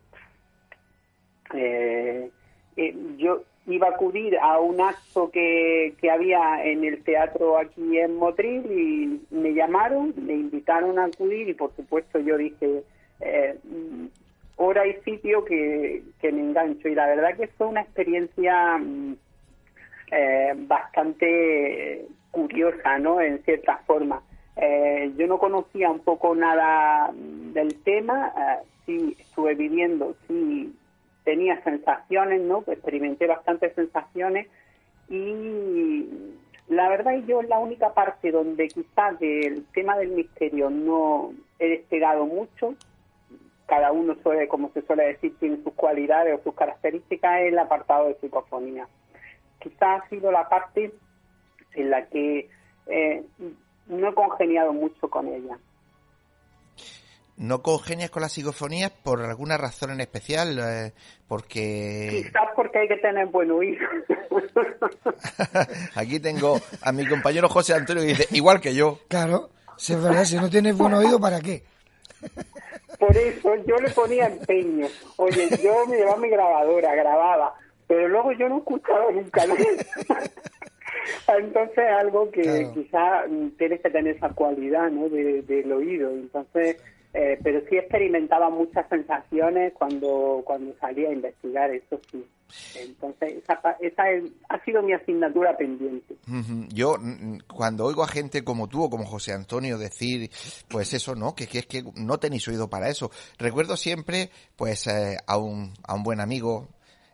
eh, 1.55 2.29
eh, 2.77 2.95
yo 3.17 3.41
iba 3.65 3.87
a 3.87 3.91
acudir 3.91 4.37
a 4.37 4.59
un 4.59 4.79
acto 4.79 5.31
que, 5.31 5.95
que 5.99 6.11
había 6.11 6.63
en 6.63 6.83
el 6.83 7.03
teatro 7.03 7.57
aquí 7.57 7.97
en 7.97 8.15
Motril 8.17 8.65
y 8.71 9.35
me 9.35 9.53
llamaron, 9.53 10.13
me 10.17 10.33
invitaron 10.33 10.99
a 10.99 11.05
acudir 11.05 11.49
y 11.49 11.53
por 11.55 11.75
supuesto 11.75 12.19
yo 12.19 12.37
dije 12.37 12.83
eh, 13.21 13.57
hora 14.57 14.85
y 14.85 14.93
sitio 15.01 15.43
que, 15.43 16.03
que 16.21 16.31
me 16.31 16.41
engancho 16.41 16.87
y 16.87 16.95
la 16.95 17.07
verdad 17.07 17.35
que 17.35 17.47
fue 17.47 17.67
una 17.67 17.81
experiencia 17.81 18.77
mm, 18.77 19.15
eh, 20.11 20.53
bastante 20.55 22.05
curiosa, 22.29 22.99
¿no? 22.99 23.19
En 23.21 23.41
cierta 23.43 23.77
forma. 23.87 24.21
Eh, 24.55 25.13
yo 25.17 25.27
no 25.27 25.39
conocía 25.39 25.89
un 25.89 25.99
poco 25.99 26.35
nada 26.35 27.11
del 27.13 27.75
tema, 27.83 28.33
eh, 28.37 28.65
sí 28.85 29.15
estuve 29.19 29.55
viviendo, 29.55 30.15
sí 30.27 30.75
tenía 31.23 31.61
sensaciones, 31.63 32.41
¿no? 32.41 32.63
Experimenté 32.67 33.25
bastantes 33.25 33.73
sensaciones 33.73 34.47
y 35.09 36.07
la 36.67 36.89
verdad 36.89 37.13
yo 37.27 37.41
la 37.41 37.59
única 37.59 37.93
parte 37.93 38.31
donde 38.31 38.67
quizás 38.67 39.19
del 39.19 39.65
tema 39.73 39.97
del 39.97 40.09
misterio 40.09 40.69
no 40.69 41.33
he 41.59 41.69
despegado 41.69 42.25
mucho, 42.25 42.75
cada 43.65 43.91
uno 43.91 44.15
suele, 44.21 44.47
como 44.47 44.69
se 44.73 44.81
suele 44.83 45.05
decir, 45.05 45.35
tiene 45.39 45.57
sus 45.63 45.73
cualidades 45.73 46.37
o 46.37 46.43
sus 46.43 46.53
características, 46.53 47.41
es 47.41 47.53
el 47.53 47.59
apartado 47.59 48.07
de 48.07 48.15
psicofonía. 48.15 48.87
Quizás 49.59 50.03
ha 50.03 50.09
sido 50.09 50.31
la 50.31 50.49
parte 50.49 50.91
en 51.73 51.89
la 51.89 52.05
que 52.07 52.49
eh, 52.87 53.23
no 53.87 54.09
he 54.09 54.13
congeniado 54.13 54.73
mucho 54.73 55.09
con 55.09 55.27
ella. 55.27 55.57
¿No 57.35 57.63
congenias 57.63 58.11
con 58.11 58.21
las 58.21 58.31
psicofonías 58.31 58.91
por 58.91 59.21
alguna 59.21 59.57
razón 59.57 59.91
en 59.91 60.01
especial? 60.01 60.59
Eh, 60.59 60.93
porque... 61.27 62.09
Quizás 62.11 62.49
porque 62.55 62.79
hay 62.79 62.87
que 62.87 62.97
tener 62.97 63.25
buen 63.27 63.49
oído. 63.49 63.85
Aquí 65.95 66.19
tengo 66.19 66.59
a 66.81 66.91
mi 66.91 67.07
compañero 67.07 67.49
José 67.49 67.73
Antonio 67.73 68.03
que 68.03 68.09
dice, 68.09 68.27
igual 68.31 68.61
que 68.61 68.75
yo. 68.75 68.99
Claro, 69.07 69.49
si 69.77 69.93
es 69.93 70.03
verdad, 70.03 70.25
si 70.25 70.35
no 70.35 70.49
tienes 70.49 70.77
buen 70.77 70.93
oído, 70.93 71.19
¿para 71.19 71.41
qué? 71.41 71.63
Por 72.99 73.17
eso 73.17 73.55
yo 73.65 73.75
le 73.77 73.89
ponía 73.89 74.27
empeño. 74.27 74.87
Oye, 75.17 75.49
yo 75.61 75.87
me 75.87 75.97
llevaba 75.97 76.17
mi 76.17 76.29
grabadora, 76.29 76.95
grababa, 76.95 77.55
pero 77.87 78.07
luego 78.07 78.31
yo 78.33 78.47
no 78.47 78.59
escuchaba 78.59 79.11
nunca. 79.11 79.43
¿No? 81.27 81.37
Entonces 81.37 81.85
algo 81.99 82.31
que 82.31 82.69
quizá 82.73 83.23
tienes 83.57 83.81
que 83.81 83.89
tener 83.89 84.15
esa 84.15 84.29
cualidad 84.29 84.89
¿no? 84.91 85.09
de, 85.09 85.41
del 85.41 85.71
oído. 85.71 86.11
Entonces, 86.11 86.77
eh, 87.13 87.39
pero 87.43 87.61
sí 87.69 87.77
experimentaba 87.77 88.49
muchas 88.49 88.89
sensaciones 88.89 89.73
cuando, 89.73 90.41
cuando 90.45 90.73
salía 90.79 91.09
a 91.09 91.13
investigar, 91.13 91.69
eso 91.71 91.99
sí. 92.11 92.25
Entonces, 92.75 93.43
esa, 93.43 93.77
esa 93.79 94.03
ha 94.49 94.63
sido 94.63 94.81
mi 94.81 94.93
asignatura 94.93 95.55
pendiente. 95.57 96.15
Yo, 96.69 96.95
cuando 97.47 97.85
oigo 97.85 98.03
a 98.03 98.07
gente 98.07 98.43
como 98.43 98.67
tú 98.67 98.83
o 98.83 98.89
como 98.89 99.05
José 99.05 99.33
Antonio 99.33 99.77
decir, 99.77 100.29
pues 100.69 100.93
eso, 100.93 101.15
¿no? 101.15 101.35
Que, 101.35 101.47
que 101.47 101.59
es 101.59 101.65
que 101.65 101.83
no 101.95 102.19
tenéis 102.19 102.47
oído 102.47 102.69
para 102.69 102.89
eso. 102.89 103.11
Recuerdo 103.37 103.77
siempre, 103.77 104.29
pues, 104.55 104.87
eh, 104.87 105.17
a, 105.25 105.37
un, 105.37 105.73
a 105.83 105.95
un 105.95 106.03
buen 106.03 106.19
amigo, 106.19 106.67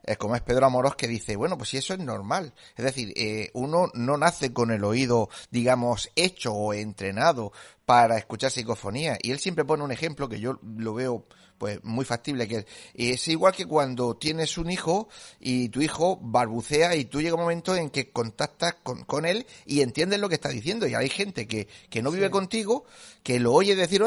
es 0.03 0.17
como 0.17 0.35
es 0.35 0.41
Pedro 0.41 0.65
Amorós 0.65 0.95
que 0.95 1.07
dice, 1.07 1.35
bueno, 1.35 1.57
pues 1.57 1.69
si 1.69 1.77
eso 1.77 1.93
es 1.93 1.99
normal. 1.99 2.53
Es 2.75 2.85
decir, 2.85 3.13
eh, 3.15 3.49
uno 3.53 3.89
no 3.93 4.17
nace 4.17 4.53
con 4.53 4.71
el 4.71 4.83
oído, 4.83 5.29
digamos, 5.51 6.09
hecho 6.15 6.53
o 6.53 6.73
entrenado 6.73 7.51
para 7.85 8.17
escuchar 8.17 8.51
psicofonía. 8.51 9.17
Y 9.21 9.31
él 9.31 9.39
siempre 9.39 9.65
pone 9.65 9.83
un 9.83 9.91
ejemplo 9.91 10.29
que 10.29 10.39
yo 10.39 10.59
lo 10.61 10.93
veo 10.93 11.25
pues 11.59 11.83
muy 11.83 12.05
factible 12.05 12.47
que 12.47 12.65
es 12.95 13.27
igual 13.27 13.53
que 13.53 13.67
cuando 13.67 14.15
tienes 14.15 14.57
un 14.57 14.71
hijo 14.71 15.09
y 15.39 15.69
tu 15.69 15.81
hijo 15.81 16.17
balbucea 16.21 16.95
y 16.95 17.05
tú 17.05 17.21
llega 17.21 17.35
un 17.35 17.41
momento 17.41 17.75
en 17.75 17.91
que 17.91 18.09
contactas 18.09 18.77
con, 18.81 19.03
con 19.03 19.25
él 19.25 19.45
y 19.65 19.81
entiendes 19.81 20.19
lo 20.19 20.29
que 20.29 20.35
está 20.35 20.49
diciendo. 20.49 20.87
Y 20.87 20.95
hay 20.95 21.09
gente 21.09 21.47
que, 21.47 21.67
que 21.89 22.01
no 22.01 22.09
vive 22.09 22.31
contigo 22.31 22.85
que 23.21 23.39
lo 23.39 23.53
oye 23.53 23.75
decir 23.75 24.01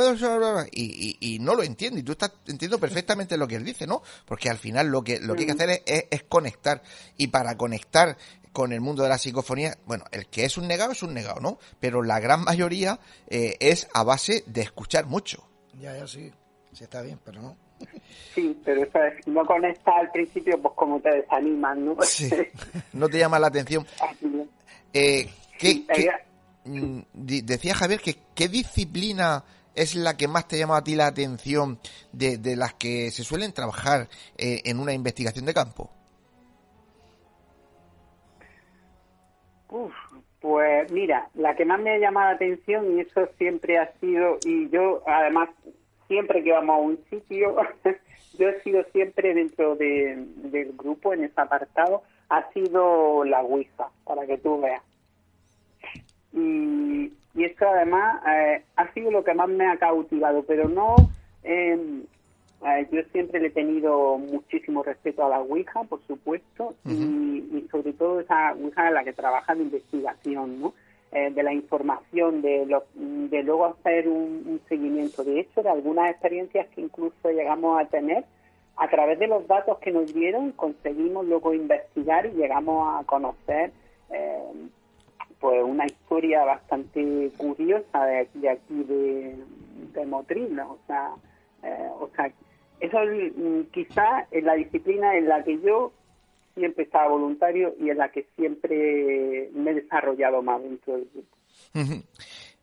y, 0.72 1.16
y, 1.20 1.34
y, 1.34 1.38
no 1.38 1.54
lo 1.54 1.62
entiende. 1.62 2.00
Y 2.00 2.02
tú 2.02 2.12
estás 2.12 2.32
entiendo 2.46 2.80
perfectamente 2.80 3.36
lo 3.36 3.46
que 3.46 3.56
él 3.56 3.64
dice 3.64 3.86
no 3.86 4.02
porque 4.24 4.48
al 4.48 4.58
final 4.58 4.88
lo 4.88 5.04
que 5.04 5.20
lo 5.20 5.34
que 5.34 5.40
hay 5.40 5.46
que 5.46 5.52
hacer 5.52 5.82
es, 5.84 6.04
es 6.10 6.22
conectar. 6.24 6.82
Y 7.18 7.28
para 7.28 7.56
conectar 7.56 8.16
con 8.52 8.72
el 8.72 8.80
mundo 8.80 9.02
de 9.02 9.08
la 9.08 9.18
psicofonía, 9.18 9.78
bueno, 9.86 10.04
el 10.10 10.26
que 10.26 10.44
es 10.44 10.56
un 10.56 10.68
negado 10.68 10.92
es 10.92 11.02
un 11.02 11.14
negado, 11.14 11.40
¿no? 11.40 11.58
Pero 11.80 12.02
la 12.02 12.20
gran 12.20 12.44
mayoría 12.44 13.00
eh, 13.28 13.56
es 13.60 13.88
a 13.94 14.02
base 14.04 14.44
de 14.46 14.62
escuchar 14.62 15.06
mucho. 15.06 15.48
Ya, 15.80 15.96
ya 15.96 16.06
sí, 16.06 16.32
sí 16.72 16.84
está 16.84 17.02
bien, 17.02 17.18
pero 17.24 17.42
no. 17.42 17.56
Sí, 18.34 18.58
pero 18.64 18.82
eso 18.82 19.02
es, 19.02 19.26
no 19.26 19.44
conecta 19.44 19.94
al 19.98 20.10
principio, 20.10 20.60
pues 20.60 20.74
como 20.74 21.00
te 21.00 21.10
desaniman, 21.10 21.84
¿no? 21.84 21.96
Sí, 22.02 22.30
no 22.94 23.08
te 23.08 23.18
llama 23.18 23.38
la 23.38 23.48
atención. 23.48 23.86
Eh, 24.92 25.28
¿Qué, 25.58 25.84
mm, 26.64 27.00
decía 27.12 27.74
Javier 27.74 28.00
que 28.00 28.16
qué 28.34 28.48
disciplina 28.48 29.44
es 29.74 29.94
la 29.94 30.16
que 30.16 30.28
más 30.28 30.48
te 30.48 30.58
llama 30.58 30.78
a 30.78 30.84
ti 30.84 30.94
la 30.94 31.06
atención 31.06 31.78
de, 32.12 32.38
de 32.38 32.56
las 32.56 32.74
que 32.74 33.10
se 33.10 33.24
suelen 33.24 33.52
trabajar 33.52 34.08
eh, 34.36 34.60
en 34.64 34.78
una 34.78 34.92
investigación 34.92 35.46
de 35.46 35.54
campo. 35.54 35.90
Uf, 39.68 39.94
pues 40.40 40.90
mira, 40.92 41.28
la 41.34 41.56
que 41.56 41.64
más 41.64 41.80
me 41.80 41.92
ha 41.92 41.98
llamado 41.98 42.30
la 42.30 42.34
atención 42.34 42.96
y 42.96 43.00
eso 43.00 43.26
siempre 43.38 43.78
ha 43.78 43.90
sido, 44.00 44.38
y 44.44 44.68
yo 44.68 45.02
además 45.06 45.48
siempre 46.08 46.42
que 46.42 46.52
vamos 46.52 46.76
a 46.76 46.80
un 46.80 46.98
sitio, 47.10 47.56
yo 48.38 48.48
he 48.48 48.60
sido 48.62 48.84
siempre 48.92 49.34
dentro 49.34 49.76
del 49.76 50.72
grupo 50.76 51.12
en 51.12 51.24
ese 51.24 51.40
apartado, 51.40 52.02
ha 52.28 52.50
sido 52.52 53.24
la 53.24 53.42
Ouija, 53.42 53.88
para 54.04 54.26
que 54.26 54.38
tú 54.38 54.60
veas. 54.60 54.82
Y, 56.32 57.12
y 57.34 57.44
esto 57.44 57.68
además 57.68 58.22
eh, 58.26 58.62
ha 58.76 58.92
sido 58.92 59.10
lo 59.10 59.22
que 59.22 59.34
más 59.34 59.48
me 59.48 59.66
ha 59.66 59.76
cautivado, 59.76 60.42
pero 60.44 60.68
no... 60.68 60.96
Eh, 61.44 62.02
yo 62.90 63.02
siempre 63.12 63.40
le 63.40 63.48
he 63.48 63.50
tenido 63.50 64.18
muchísimo 64.18 64.82
respeto 64.82 65.24
a 65.24 65.28
la 65.28 65.40
Ouija, 65.40 65.82
por 65.84 66.00
supuesto, 66.06 66.74
y, 66.84 67.66
sobre 67.70 67.92
todo 67.92 68.20
esa 68.20 68.52
Ouija 68.52 68.88
en 68.88 68.94
la 68.94 69.04
que 69.04 69.12
trabaja 69.12 69.54
de 69.54 69.62
investigación, 69.62 70.60
¿no? 70.60 70.74
Eh, 71.14 71.30
de 71.30 71.42
la 71.42 71.52
información, 71.52 72.40
de, 72.40 72.64
de 72.94 73.42
luego 73.42 73.66
hacer 73.66 74.08
un, 74.08 74.62
seguimiento. 74.66 75.22
De 75.22 75.40
hecho, 75.40 75.62
de 75.62 75.68
algunas 75.68 76.10
experiencias 76.10 76.66
que 76.68 76.80
incluso 76.80 77.30
llegamos 77.30 77.78
a 77.78 77.84
tener, 77.84 78.24
a 78.76 78.88
través 78.88 79.18
de 79.18 79.26
los 79.26 79.46
datos 79.46 79.78
que 79.80 79.92
nos 79.92 80.14
dieron, 80.14 80.52
conseguimos 80.52 81.26
luego 81.26 81.52
investigar 81.52 82.24
y 82.24 82.30
llegamos 82.30 82.98
a 82.98 83.04
conocer 83.04 83.72
eh, 84.08 84.52
pues 85.38 85.62
una 85.62 85.84
historia 85.84 86.46
bastante 86.46 87.30
curiosa 87.36 88.06
de, 88.06 88.48
aquí 88.48 88.82
de, 88.84 89.36
de 89.92 90.06
Motril, 90.06 90.58
o 90.60 90.78
sea, 90.86 91.10
eh, 91.62 91.90
o 92.00 92.08
sea, 92.16 92.32
eso 92.80 93.02
es 93.02 93.36
mm, 93.36 93.60
quizá 93.70 94.26
en 94.30 94.46
la 94.46 94.54
disciplina 94.54 95.14
en 95.14 95.28
la 95.28 95.44
que 95.44 95.60
yo 95.60 95.92
siempre 96.54 96.84
estaba 96.84 97.08
voluntario 97.08 97.74
y 97.78 97.90
en 97.90 97.98
la 97.98 98.10
que 98.10 98.26
siempre 98.36 99.50
me 99.52 99.70
he 99.70 99.74
desarrollado 99.74 100.42
más 100.42 100.62
dentro 100.62 100.94
del 100.94 101.08
grupo. 101.12 101.36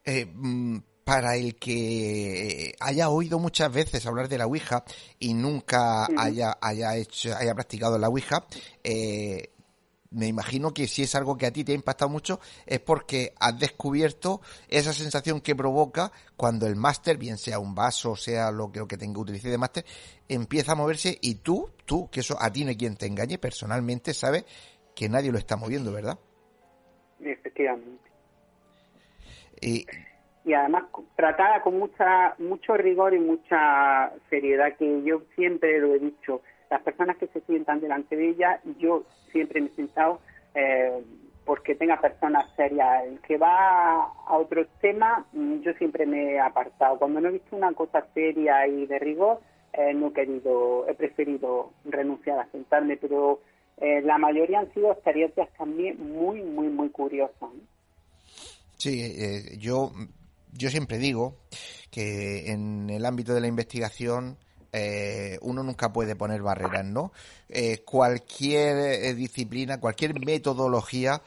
Eh, 0.05 0.25
mm, 0.25 0.77
para 1.03 1.35
el 1.35 1.55
que 1.55 2.75
haya 2.79 3.09
oído 3.09 3.39
muchas 3.39 3.73
veces 3.73 4.05
hablar 4.05 4.29
de 4.29 4.37
la 4.37 4.45
Ouija 4.45 4.83
y 5.17 5.33
nunca 5.33 6.05
haya, 6.17 6.57
haya 6.61 6.95
hecho, 6.97 7.35
haya 7.35 7.55
practicado 7.55 7.97
la 7.97 8.09
Ouija, 8.09 8.45
eh, 8.83 9.49
me 10.11 10.27
imagino 10.27 10.73
que 10.73 10.87
si 10.87 11.03
es 11.03 11.13
algo 11.15 11.37
que 11.37 11.45
a 11.45 11.51
ti 11.51 11.63
te 11.63 11.71
ha 11.71 11.75
impactado 11.75 12.09
mucho 12.09 12.39
es 12.65 12.79
porque 12.79 13.33
has 13.39 13.59
descubierto 13.59 14.41
esa 14.67 14.91
sensación 14.93 15.41
que 15.41 15.55
provoca 15.55 16.11
cuando 16.35 16.65
el 16.67 16.75
máster, 16.75 17.17
bien 17.17 17.37
sea 17.37 17.59
un 17.59 17.75
vaso, 17.75 18.15
sea 18.15 18.51
lo 18.51 18.71
que, 18.71 18.79
lo 18.79 18.87
que 18.87 18.97
tenga 18.97 19.19
utilice 19.19 19.49
de 19.49 19.57
máster, 19.57 19.85
empieza 20.27 20.71
a 20.71 20.75
moverse 20.75 21.17
y 21.21 21.35
tú, 21.35 21.69
tú, 21.85 22.09
que 22.09 22.21
eso 22.21 22.35
a 22.39 22.51
ti 22.51 22.63
no 22.63 22.69
hay 22.69 22.77
quien 22.77 22.97
te 22.97 23.05
engañe, 23.05 23.37
personalmente 23.37 24.13
sabes 24.13 24.45
que 24.95 25.09
nadie 25.09 25.31
lo 25.31 25.37
está 25.37 25.57
moviendo, 25.57 25.93
¿verdad? 25.93 26.17
Efectivamente. 27.19 28.09
Y, 29.61 29.85
y 30.45 30.53
además 30.53 30.85
tratada 31.15 31.61
con 31.61 31.77
mucha 31.77 32.33
mucho 32.39 32.75
rigor 32.75 33.13
y 33.13 33.19
mucha 33.19 34.11
seriedad 34.29 34.75
que 34.77 35.03
yo 35.03 35.21
siempre 35.35 35.79
lo 35.79 35.93
he 35.93 35.99
dicho 35.99 36.41
las 36.69 36.81
personas 36.81 37.17
que 37.17 37.27
se 37.27 37.41
sientan 37.41 37.79
delante 37.79 38.15
de 38.15 38.29
ella, 38.29 38.61
yo 38.77 39.03
siempre 39.29 39.61
me 39.61 39.67
he 39.67 39.75
sentado 39.75 40.19
eh, 40.53 41.03
porque 41.45 41.75
tenga 41.75 41.99
personas 41.99 42.45
serias. 42.55 43.05
El 43.05 43.19
que 43.21 43.37
va 43.37 44.03
a 44.03 44.37
otro 44.37 44.65
tema, 44.81 45.25
mm, 45.33 45.61
yo 45.61 45.73
siempre 45.73 46.05
me 46.05 46.33
he 46.33 46.39
apartado. 46.39 46.97
Cuando 46.99 47.21
no 47.21 47.29
he 47.29 47.33
visto 47.33 47.55
una 47.55 47.73
cosa 47.73 48.05
seria 48.13 48.67
y 48.67 48.85
de 48.85 48.99
rigor, 48.99 49.39
eh, 49.73 49.93
no 49.93 50.07
he 50.07 50.13
querido, 50.13 50.87
he 50.87 50.93
preferido 50.93 51.71
renunciar 51.85 52.39
a 52.39 52.51
sentarme, 52.51 52.97
pero 52.97 53.41
eh, 53.77 54.01
la 54.01 54.17
mayoría 54.17 54.59
han 54.59 54.73
sido 54.73 54.91
experiencias 54.91 55.49
también 55.57 55.97
muy, 56.13 56.41
muy, 56.43 56.67
muy 56.67 56.89
curiosas. 56.89 57.49
Sí, 58.77 59.57
yo, 59.59 59.91
yo 60.53 60.69
siempre 60.69 60.99
digo 60.99 61.35
que 61.91 62.51
en 62.51 62.89
el 62.89 63.05
ámbito 63.05 63.33
de 63.33 63.41
la 63.41 63.47
investigación 63.47 64.37
eh, 64.71 65.37
uno 65.41 65.63
nunca 65.63 65.91
puede 65.91 66.15
poner 66.15 66.41
barreras, 66.41 66.85
¿no? 66.85 67.11
Eh, 67.47 67.83
cualquier 67.83 68.77
eh, 68.77 69.13
disciplina, 69.13 69.79
cualquier 69.79 70.19
metodología 70.25 71.21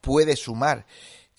puede 0.00 0.36
sumar. 0.36 0.86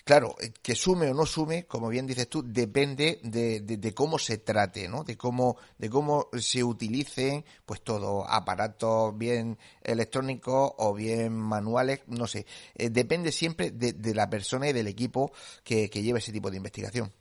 Claro, 0.04 0.36
que 0.62 0.74
sume 0.74 1.10
o 1.10 1.14
no 1.14 1.26
sume, 1.26 1.66
como 1.66 1.90
bien 1.90 2.08
dices 2.08 2.30
tú, 2.30 2.42
depende 2.42 3.20
de, 3.24 3.94
cómo 3.94 4.18
se 4.18 4.38
trate, 4.38 4.88
¿no? 4.88 5.04
De 5.04 5.18
cómo, 5.18 5.58
de 5.78 5.90
cómo 5.90 6.30
se 6.40 6.64
utilicen, 6.64 7.44
pues 7.66 7.82
todo, 7.82 8.26
aparatos 8.26 9.18
bien 9.18 9.58
electrónicos 9.82 10.72
o 10.78 10.94
bien 10.94 11.34
manuales, 11.34 12.04
no 12.08 12.26
sé. 12.26 12.46
depende 12.76 13.34
siempre 13.34 13.72
de, 13.72 14.16
la 14.16 14.30
persona 14.30 14.70
y 14.70 14.74
del 14.74 14.88
equipo 14.88 15.34
que, 15.66 15.90
que 15.90 16.02
lleve 16.02 16.20
ese 16.20 16.32
tipo 16.32 16.50
de 16.50 16.58
investigación. 16.58 17.12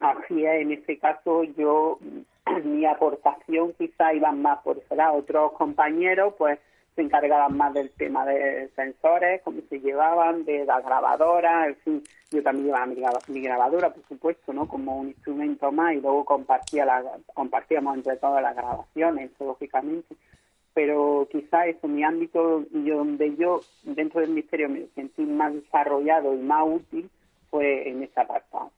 Así 0.00 0.44
es, 0.44 0.62
en 0.62 0.72
este 0.72 0.98
caso 0.98 1.42
yo, 1.42 1.98
mi 2.64 2.84
aportación 2.86 3.72
quizá 3.74 4.14
iba 4.14 4.32
más 4.32 4.60
por 4.62 4.78
ese. 4.78 4.96
Otros 5.12 5.52
compañeros 5.52 6.34
pues 6.38 6.58
se 6.98 7.02
encargaban 7.02 7.56
más 7.56 7.74
del 7.74 7.90
tema 7.90 8.26
de 8.26 8.70
sensores, 8.74 9.40
cómo 9.42 9.60
se 9.68 9.78
llevaban, 9.78 10.44
de 10.44 10.64
las 10.64 10.84
grabadoras, 10.84 11.68
en 11.68 11.76
fin, 11.76 12.02
yo 12.32 12.42
también 12.42 12.66
llevaba 12.66 13.20
mi, 13.28 13.40
grabadora, 13.40 13.94
por 13.94 14.04
supuesto, 14.08 14.52
¿no? 14.52 14.66
Como 14.66 14.98
un 14.98 15.08
instrumento 15.08 15.70
más 15.70 15.94
y 15.94 16.00
luego 16.00 16.24
compartía 16.24 16.84
la, 16.84 17.04
compartíamos 17.34 17.96
entre 17.96 18.16
todas 18.16 18.42
las 18.42 18.56
grabaciones, 18.56 19.30
lógicamente. 19.38 20.16
Pero 20.74 21.28
quizá 21.30 21.66
eso, 21.66 21.86
mi 21.86 22.02
ámbito 22.02 22.64
y 22.72 22.90
donde 22.90 23.36
yo 23.36 23.60
dentro 23.84 24.20
del 24.20 24.30
misterio 24.30 24.68
me 24.68 24.86
sentí 24.96 25.22
más 25.22 25.54
desarrollado 25.54 26.34
y 26.34 26.38
más 26.38 26.64
útil 26.66 27.08
fue 27.48 27.88
en 27.88 28.02
esa 28.02 28.22
apartado. 28.22 28.72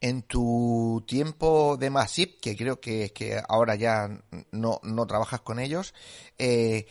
En 0.00 0.22
tu 0.22 1.04
tiempo 1.06 1.76
de 1.78 1.88
Masip, 1.88 2.38
que 2.40 2.54
creo 2.54 2.80
que, 2.80 3.12
que 3.12 3.40
ahora 3.48 3.76
ya 3.76 4.08
no, 4.52 4.80
no 4.82 5.06
trabajas 5.06 5.40
con 5.40 5.58
ellos, 5.58 5.94
eh, 6.38 6.86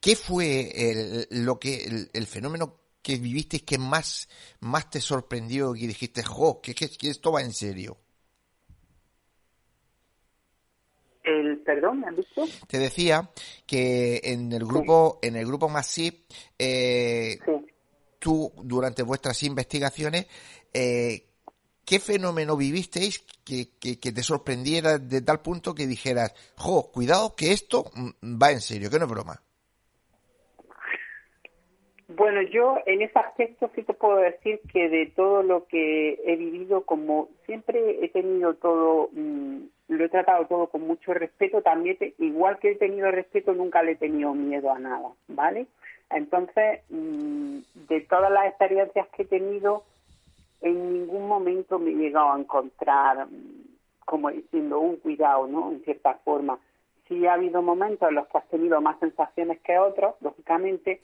¿qué 0.00 0.16
fue 0.16 0.70
el, 0.74 1.44
lo 1.44 1.60
que 1.60 2.08
el, 2.12 2.26
fenómeno 2.26 2.80
que 3.00 3.16
viviste 3.16 3.60
que 3.60 3.78
más, 3.78 4.28
más 4.60 4.90
te 4.90 5.00
sorprendió 5.00 5.76
y 5.76 5.86
dijiste, 5.86 6.24
jo, 6.24 6.60
que, 6.60 6.74
que, 6.74 6.88
esto 7.08 7.30
va 7.30 7.42
en 7.42 7.52
serio? 7.52 7.96
El, 11.22 11.58
perdón, 11.58 12.00
¿me 12.00 12.08
han 12.08 12.16
dicho? 12.16 12.42
Te 12.66 12.78
decía 12.78 13.30
que 13.64 14.20
en 14.24 14.52
el 14.52 14.64
grupo, 14.64 15.20
en 15.22 15.36
el 15.36 15.46
grupo 15.46 15.68
Masip, 15.68 16.28
eh, 16.58 17.38
tú 18.22 18.52
durante 18.62 19.02
vuestras 19.02 19.42
investigaciones 19.42 20.26
eh, 20.72 21.31
¿qué 21.84 21.98
fenómeno 21.98 22.56
vivisteis 22.56 23.20
que, 23.44 23.68
que, 23.80 24.12
te 24.12 24.22
sorprendiera 24.22 24.98
de 24.98 25.22
tal 25.22 25.40
punto 25.40 25.74
que 25.74 25.86
dijeras, 25.86 26.34
jo, 26.56 26.90
cuidado 26.92 27.34
que 27.36 27.52
esto 27.52 27.84
mm, 27.94 28.40
va 28.40 28.50
en 28.50 28.60
serio, 28.60 28.90
que 28.90 28.98
no 28.98 29.06
es 29.06 29.10
broma? 29.10 29.40
Bueno, 32.08 32.42
yo 32.42 32.76
en 32.84 33.00
ese 33.00 33.18
aspecto 33.18 33.70
sí 33.74 33.82
te 33.82 33.94
puedo 33.94 34.16
decir 34.16 34.60
que 34.70 34.88
de 34.88 35.06
todo 35.16 35.42
lo 35.42 35.66
que 35.66 36.20
he 36.26 36.36
vivido, 36.36 36.82
como 36.82 37.28
siempre 37.46 38.04
he 38.04 38.08
tenido 38.10 38.54
todo, 38.54 39.08
mm, 39.12 39.60
lo 39.88 40.04
he 40.04 40.08
tratado 40.08 40.46
todo 40.46 40.66
con 40.66 40.82
mucho 40.86 41.14
respeto, 41.14 41.62
también 41.62 41.96
igual 42.18 42.58
que 42.58 42.72
he 42.72 42.74
tenido 42.74 43.10
respeto, 43.10 43.54
nunca 43.54 43.82
le 43.82 43.92
he 43.92 43.96
tenido 43.96 44.34
miedo 44.34 44.70
a 44.70 44.78
nada, 44.78 45.08
¿vale? 45.28 45.66
Entonces, 46.10 46.80
mm, 46.90 47.58
de 47.88 48.00
todas 48.02 48.30
las 48.30 48.46
experiencias 48.46 49.08
que 49.16 49.22
he 49.22 49.26
tenido, 49.26 49.84
en 50.62 50.92
ningún 50.92 51.28
momento 51.28 51.78
me 51.78 51.90
he 51.90 51.94
llegado 51.94 52.32
a 52.32 52.38
encontrar 52.38 53.26
mm, 53.26 53.72
como 54.04 54.30
diciendo 54.30 54.80
un 54.80 54.96
cuidado, 54.96 55.46
¿no? 55.46 55.70
En 55.72 55.82
cierta 55.84 56.14
forma. 56.24 56.58
Sí 57.08 57.26
ha 57.26 57.34
habido 57.34 57.62
momentos 57.62 58.08
en 58.08 58.14
los 58.14 58.26
que 58.28 58.38
has 58.38 58.48
tenido 58.48 58.80
más 58.80 58.98
sensaciones 59.00 59.60
que 59.60 59.78
otros, 59.78 60.14
lógicamente, 60.20 61.00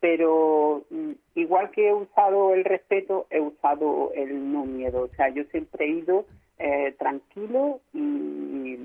pero 0.00 0.84
mm, 0.90 1.12
igual 1.34 1.70
que 1.70 1.88
he 1.88 1.94
usado 1.94 2.54
el 2.54 2.64
respeto, 2.64 3.26
he 3.30 3.40
usado 3.40 4.12
el 4.14 4.52
no 4.52 4.64
miedo. 4.64 5.02
O 5.02 5.08
sea, 5.08 5.28
yo 5.30 5.44
siempre 5.44 5.86
he 5.86 5.90
ido 5.90 6.26
eh, 6.58 6.94
tranquilo 6.98 7.80
y, 7.92 8.78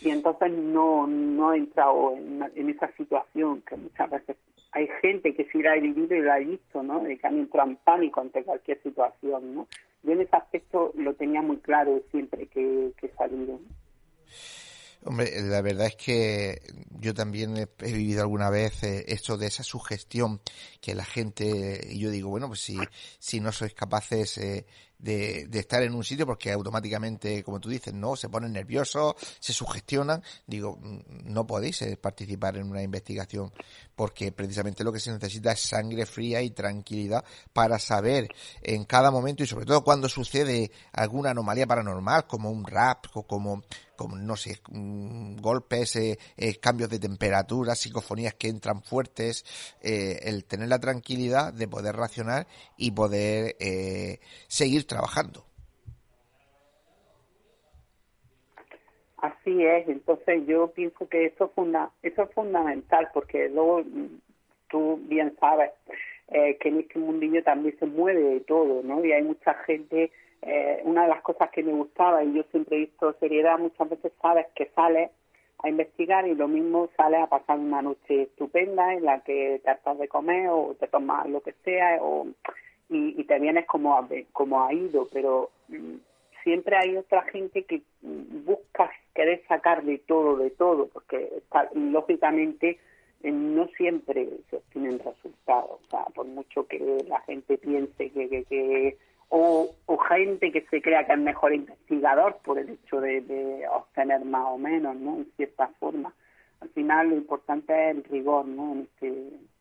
y 0.00 0.10
entonces 0.10 0.52
no, 0.52 1.06
no 1.06 1.52
he 1.52 1.58
entrado 1.58 2.14
en, 2.16 2.44
en 2.54 2.70
esa 2.70 2.90
situación 2.92 3.62
que 3.62 3.76
muchas 3.76 4.10
veces 4.10 4.36
hay 4.72 4.88
gente 5.00 5.34
que 5.34 5.46
sí 5.50 5.62
la 5.62 5.72
ha 5.72 5.76
vivido 5.76 6.14
y 6.14 6.20
la 6.20 6.34
ha 6.34 6.38
visto, 6.38 6.82
¿no? 6.82 7.00
De 7.00 7.16
que 7.18 7.26
han 7.26 7.38
entrado 7.38 7.70
en 7.70 7.76
pánico 7.76 8.20
ante 8.20 8.44
cualquier 8.44 8.82
situación, 8.82 9.54
¿no? 9.54 9.68
Yo 10.02 10.12
en 10.12 10.20
ese 10.20 10.36
aspecto 10.36 10.92
lo 10.94 11.14
tenía 11.14 11.42
muy 11.42 11.58
claro 11.58 12.02
siempre 12.10 12.46
que, 12.46 12.92
que 12.98 13.06
he 13.06 13.14
salido. 13.14 13.58
Hombre, 15.04 15.30
la 15.42 15.62
verdad 15.62 15.86
es 15.86 15.96
que 15.96 16.60
yo 17.00 17.14
también 17.14 17.56
he, 17.56 17.92
vivido 17.92 18.22
alguna 18.22 18.50
vez 18.50 18.82
eh, 18.82 19.04
esto 19.06 19.38
de 19.38 19.46
esa 19.46 19.62
sugestión 19.62 20.40
que 20.80 20.94
la 20.94 21.04
gente, 21.04 21.80
y 21.88 22.00
yo 22.00 22.10
digo, 22.10 22.30
bueno, 22.30 22.48
pues 22.48 22.60
si, 22.60 22.76
si 23.18 23.40
no 23.40 23.52
sois 23.52 23.74
capaces 23.74 24.38
eh, 24.38 24.66
de, 24.98 25.46
de, 25.48 25.58
estar 25.60 25.82
en 25.82 25.94
un 25.94 26.04
sitio 26.04 26.26
porque 26.26 26.52
automáticamente, 26.52 27.42
como 27.44 27.60
tú 27.60 27.68
dices, 27.68 27.94
no, 27.94 28.16
se 28.16 28.28
ponen 28.28 28.52
nerviosos, 28.52 29.14
se 29.38 29.52
sugestionan, 29.52 30.22
digo, 30.46 30.76
mm, 30.76 31.32
no 31.32 31.46
podéis 31.46 31.82
eh, 31.82 31.96
participar 31.96 32.56
en 32.56 32.70
una 32.70 32.82
investigación 32.82 33.52
porque 33.94 34.32
precisamente 34.32 34.84
lo 34.84 34.92
que 34.92 35.00
se 35.00 35.12
necesita 35.12 35.52
es 35.52 35.60
sangre 35.60 36.06
fría 36.06 36.42
y 36.42 36.50
tranquilidad 36.50 37.24
para 37.52 37.78
saber 37.78 38.28
en 38.62 38.84
cada 38.84 39.10
momento 39.10 39.42
y 39.42 39.46
sobre 39.46 39.66
todo 39.66 39.82
cuando 39.82 40.08
sucede 40.08 40.70
alguna 40.92 41.30
anomalía 41.30 41.66
paranormal 41.66 42.26
como 42.26 42.50
un 42.50 42.64
rap 42.66 43.06
o 43.14 43.24
como 43.24 43.62
como 43.98 44.16
no 44.16 44.36
sé, 44.36 44.60
mm, 44.70 45.40
golpes, 45.40 45.96
eh, 45.96 46.16
eh, 46.36 46.60
cambios 46.60 46.88
de 46.88 47.00
temperatura, 47.00 47.74
psicofonías 47.74 48.34
que 48.34 48.46
entran 48.46 48.80
fuertes, 48.80 49.44
eh, 49.82 50.20
el 50.22 50.44
tener 50.44 50.68
la 50.68 50.78
tranquilidad 50.78 51.52
de 51.52 51.66
poder 51.66 51.96
racionar 51.96 52.46
y 52.76 52.92
poder 52.92 53.56
seguir 54.46 54.86
trabajando. 54.86 55.44
Así 59.16 59.64
es, 59.64 59.88
entonces 59.88 60.46
yo 60.46 60.68
pienso 60.70 61.08
que 61.08 61.26
eso, 61.26 61.50
funda 61.56 61.90
eso 62.02 62.22
es 62.22 62.32
fundamental 62.32 63.08
porque 63.12 63.48
luego 63.48 63.80
mm, 63.80 64.20
tú 64.70 65.00
bien 65.08 65.36
sabes 65.40 65.72
que 66.28 66.68
en 66.68 66.80
este 66.80 66.98
mundillo 66.98 67.42
también 67.42 67.76
se 67.78 67.86
mueve 67.86 68.20
de 68.20 68.40
todo, 68.40 68.82
¿no? 68.82 69.02
Y 69.02 69.12
hay 69.12 69.22
mucha 69.22 69.54
gente 69.64 70.12
eh, 70.42 70.80
una 70.84 71.02
de 71.02 71.08
las 71.08 71.22
cosas 71.22 71.50
que 71.50 71.62
me 71.62 71.72
gustaba, 71.72 72.22
y 72.22 72.32
yo 72.32 72.42
siempre 72.50 72.76
he 72.76 72.80
visto 72.80 73.12
seriedad, 73.14 73.58
muchas 73.58 73.88
veces 73.88 74.12
sabes 74.20 74.46
que 74.54 74.70
sales 74.74 75.10
a 75.62 75.68
investigar 75.68 76.26
y 76.26 76.34
lo 76.34 76.46
mismo 76.46 76.88
sales 76.96 77.20
a 77.20 77.26
pasar 77.26 77.58
una 77.58 77.82
noche 77.82 78.22
estupenda 78.22 78.94
en 78.94 79.04
la 79.04 79.20
que 79.20 79.60
te 79.62 79.70
hartas 79.70 79.98
de 79.98 80.06
comer 80.06 80.48
o 80.50 80.76
te 80.78 80.86
tomas 80.86 81.28
lo 81.28 81.40
que 81.40 81.52
sea 81.64 81.98
o, 82.00 82.28
y, 82.88 83.24
te 83.24 83.38
vienes 83.38 83.66
como 83.66 83.98
a, 83.98 84.08
como 84.32 84.64
ha 84.64 84.72
ido, 84.72 85.08
pero 85.12 85.50
mm, 85.68 85.96
siempre 86.44 86.76
hay 86.76 86.96
otra 86.96 87.22
gente 87.22 87.64
que 87.64 87.82
mm, 88.02 88.44
busca 88.44 88.90
querer 89.14 89.42
sacar 89.48 89.82
de 89.82 89.98
todo, 89.98 90.36
de 90.36 90.50
todo, 90.50 90.86
porque 90.88 91.42
lógicamente 91.74 92.78
eh, 93.22 93.30
no 93.32 93.66
siempre 93.76 94.28
se 94.48 94.56
obtienen 94.56 95.00
resultados, 95.00 95.80
o 95.86 95.90
sea, 95.90 96.04
por 96.14 96.26
mucho 96.26 96.66
que 96.66 96.78
la 97.08 97.20
gente 97.22 97.58
piense 97.58 98.10
que, 98.10 98.44
que 98.44 98.96
o, 99.30 99.74
gente 100.08 100.50
que 100.50 100.66
se 100.70 100.80
crea 100.80 101.06
que 101.06 101.12
es 101.12 101.18
mejor 101.18 101.52
investigador 101.54 102.38
por 102.42 102.58
el 102.58 102.70
hecho 102.70 103.00
de, 103.00 103.66
obtener 103.70 104.24
más 104.24 104.46
o 104.46 104.58
menos, 104.58 104.96
¿no? 104.96 105.16
En 105.16 105.30
cierta 105.36 105.68
forma. 105.78 106.14
Al 106.60 106.70
final 106.70 107.10
lo 107.10 107.16
importante 107.16 107.72
es 107.72 107.96
el 107.96 108.04
rigor, 108.04 108.46
¿no? 108.46 108.72
En 108.72 108.80
este, 108.80 109.08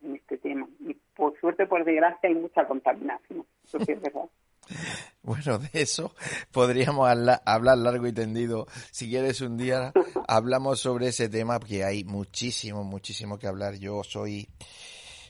en 0.03 0.15
este 0.15 0.37
tema. 0.37 0.67
Y 0.79 0.93
por 1.15 1.37
suerte, 1.39 1.67
por 1.67 1.83
desgracia, 1.83 2.29
hay 2.29 2.35
mucha 2.35 2.65
contaminación. 2.65 3.45
Eso 3.63 3.79
sí 3.79 3.91
es 3.91 4.01
verdad. 4.01 4.25
Bueno, 5.23 5.57
de 5.57 5.81
eso 5.81 6.13
podríamos 6.53 7.09
hablar 7.09 7.77
largo 7.77 8.07
y 8.07 8.13
tendido. 8.13 8.65
Si 8.91 9.09
quieres 9.09 9.41
un 9.41 9.57
día 9.57 9.91
hablamos 10.27 10.79
sobre 10.79 11.07
ese 11.07 11.27
tema, 11.27 11.59
porque 11.59 11.83
hay 11.83 12.05
muchísimo, 12.05 12.85
muchísimo 12.85 13.37
que 13.37 13.47
hablar. 13.47 13.75
Yo 13.75 14.05
soy 14.05 14.47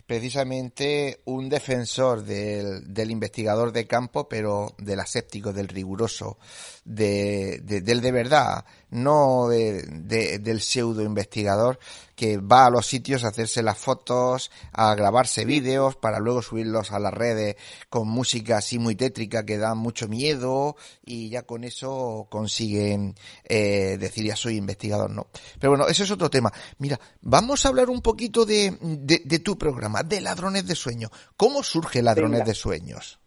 precisamente 0.08 1.22
un 1.26 1.50
defensor 1.50 2.24
del, 2.24 2.94
del, 2.94 3.12
investigador 3.12 3.74
de 3.74 3.86
campo, 3.86 4.28
pero 4.30 4.74
del 4.78 5.02
aséptico, 5.02 5.52
del 5.52 5.68
riguroso, 5.68 6.40
de, 6.86 7.60
del 7.62 8.00
de 8.00 8.12
verdad, 8.14 8.66
no 8.90 9.50
de, 9.50 10.40
del 10.40 10.62
pseudo 10.62 11.04
investigador 11.04 11.78
que 12.18 12.38
va 12.38 12.66
a 12.66 12.70
los 12.72 12.88
sitios 12.88 13.24
a 13.24 13.28
hacerse 13.28 13.62
las 13.62 13.78
fotos, 13.78 14.52
a 14.74 14.96
grabarse 14.96 15.46
vídeos 15.46 15.96
para 15.96 16.18
luego 16.20 16.42
subirlos 16.42 16.92
a 16.92 17.00
las 17.00 17.14
redes 17.14 17.56
con 17.90 18.08
música 18.08 18.58
así 18.58 18.80
muy 18.80 18.96
tétrica 18.96 19.46
que 19.46 19.60
da 19.60 19.76
mucho 19.76 20.08
miedo 20.08 20.76
y 21.06 21.30
ya 21.30 21.44
con 21.44 21.64
eso 21.64 22.26
consiguen 22.30 23.14
eh, 23.48 23.98
decir 24.00 24.26
ya 24.26 24.36
soy 24.36 24.58
investigador, 24.58 25.12
no. 25.12 25.28
Pero 25.60 25.72
bueno, 25.72 25.88
eso 25.88 26.04
es 26.04 26.12
otro 26.12 26.30
tema. 26.30 26.52
Mira, 26.80 27.00
vamos 27.22 27.66
a 27.66 27.70
hablar 27.70 27.90
un 27.90 28.02
poquito 28.02 28.46
de, 28.46 28.74
de, 28.82 29.40
tu 29.40 29.56
programa, 29.56 30.02
de 30.02 30.20
Ladrones 30.20 30.68
de 30.68 30.74
Sueños. 30.74 31.12
¿Cómo 31.38 31.62
surge 31.62 32.02
Ladrones 32.02 32.44
de 32.46 32.56
Sueños? 32.56 33.20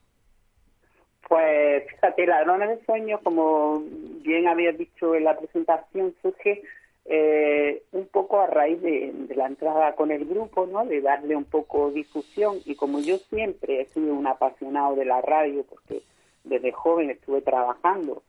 Pues 1.28 1.84
fíjate, 1.88 2.26
Ladrones 2.26 2.70
de 2.70 2.84
Sueños, 2.84 3.20
como 3.22 3.84
bien 4.24 4.48
habías 4.48 4.76
dicho 4.76 5.14
en 5.14 5.22
la 5.22 5.38
presentación, 5.38 6.12
surge 6.20 6.60
eh, 7.06 7.82
un 7.92 8.06
poco 8.06 8.40
a 8.40 8.46
raíz 8.46 8.80
de, 8.82 9.12
la 9.34 9.46
entrada 9.46 9.94
con 9.94 10.10
el 10.10 10.26
grupo, 10.26 10.66
¿no? 10.66 10.84
De 10.84 11.00
darle 11.00 11.36
un 11.36 11.44
poco 11.44 11.90
difusión 11.90 12.58
y 12.64 12.74
como 12.74 13.00
yo 13.00 13.18
siempre 13.18 13.80
he 13.80 13.86
sido 13.86 14.14
un 14.14 14.26
apasionado 14.26 14.94
de 14.96 15.04
la 15.04 15.20
radio, 15.20 15.64
porque 15.64 16.02
desde 16.44 16.72
joven 16.72 17.10
estuve 17.10 17.42
trabajando 17.42 18.22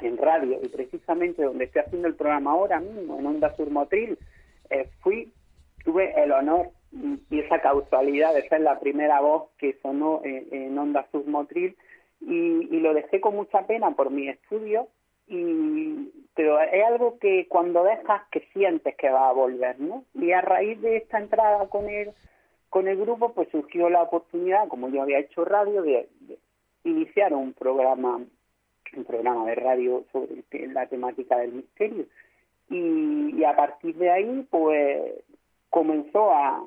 en 0.00 0.16
radio 0.18 0.58
y 0.62 0.68
precisamente 0.68 1.42
donde 1.42 1.64
estoy 1.64 1.82
haciendo 1.82 2.08
el 2.08 2.14
programa 2.14 2.52
ahora 2.52 2.80
mismo, 2.80 3.18
en 3.18 3.26
Onda 3.26 3.54
Surmotril, 3.56 4.18
eh, 4.70 4.88
fui, 5.00 5.32
tuve 5.84 6.12
el 6.22 6.32
honor 6.32 6.70
y 7.30 7.40
esa 7.40 7.60
causalidad 7.60 8.34
de 8.34 8.48
ser 8.48 8.60
la 8.60 8.78
primera 8.80 9.20
voz 9.20 9.50
que 9.58 9.78
sonó 9.82 10.20
en, 10.24 10.46
en 10.50 10.78
Onda 10.78 11.06
Surmotril 11.12 11.76
y, 12.20 12.80
lo 12.80 12.94
dejé 12.94 13.20
con 13.20 13.36
mucha 13.36 13.66
pena 13.66 13.90
por 13.92 14.10
mi 14.10 14.28
estudio 14.28 14.88
y 15.28 16.12
pero 16.34 16.60
es 16.60 16.84
algo 16.84 17.18
que 17.18 17.46
cuando 17.48 17.82
dejas 17.82 18.22
que 18.30 18.40
sientes 18.52 18.94
que 18.96 19.10
va 19.10 19.28
a 19.28 19.32
volver 19.32 19.80
no 19.80 20.04
y 20.14 20.32
a 20.32 20.40
raíz 20.40 20.80
de 20.80 20.98
esta 20.98 21.18
entrada 21.18 21.68
con 21.68 21.88
el 21.88 22.12
con 22.70 22.88
el 22.88 22.96
grupo 22.96 23.32
pues 23.32 23.48
surgió 23.50 23.88
la 23.88 24.02
oportunidad 24.02 24.68
como 24.68 24.88
yo 24.88 25.02
había 25.02 25.18
hecho 25.18 25.44
radio 25.44 25.82
de, 25.82 26.08
iniciar 26.84 27.32
un 27.32 27.52
programa 27.52 28.20
un 28.96 29.04
programa 29.04 29.46
de 29.46 29.54
radio 29.56 30.04
sobre 30.12 30.44
la 30.68 30.86
temática 30.86 31.38
del 31.38 31.52
misterio 31.52 32.06
y, 32.70 33.34
y 33.36 33.44
a 33.44 33.56
partir 33.56 33.96
de 33.96 34.10
ahí 34.10 34.46
pues 34.50 35.02
comenzó 35.70 36.30
a 36.30 36.62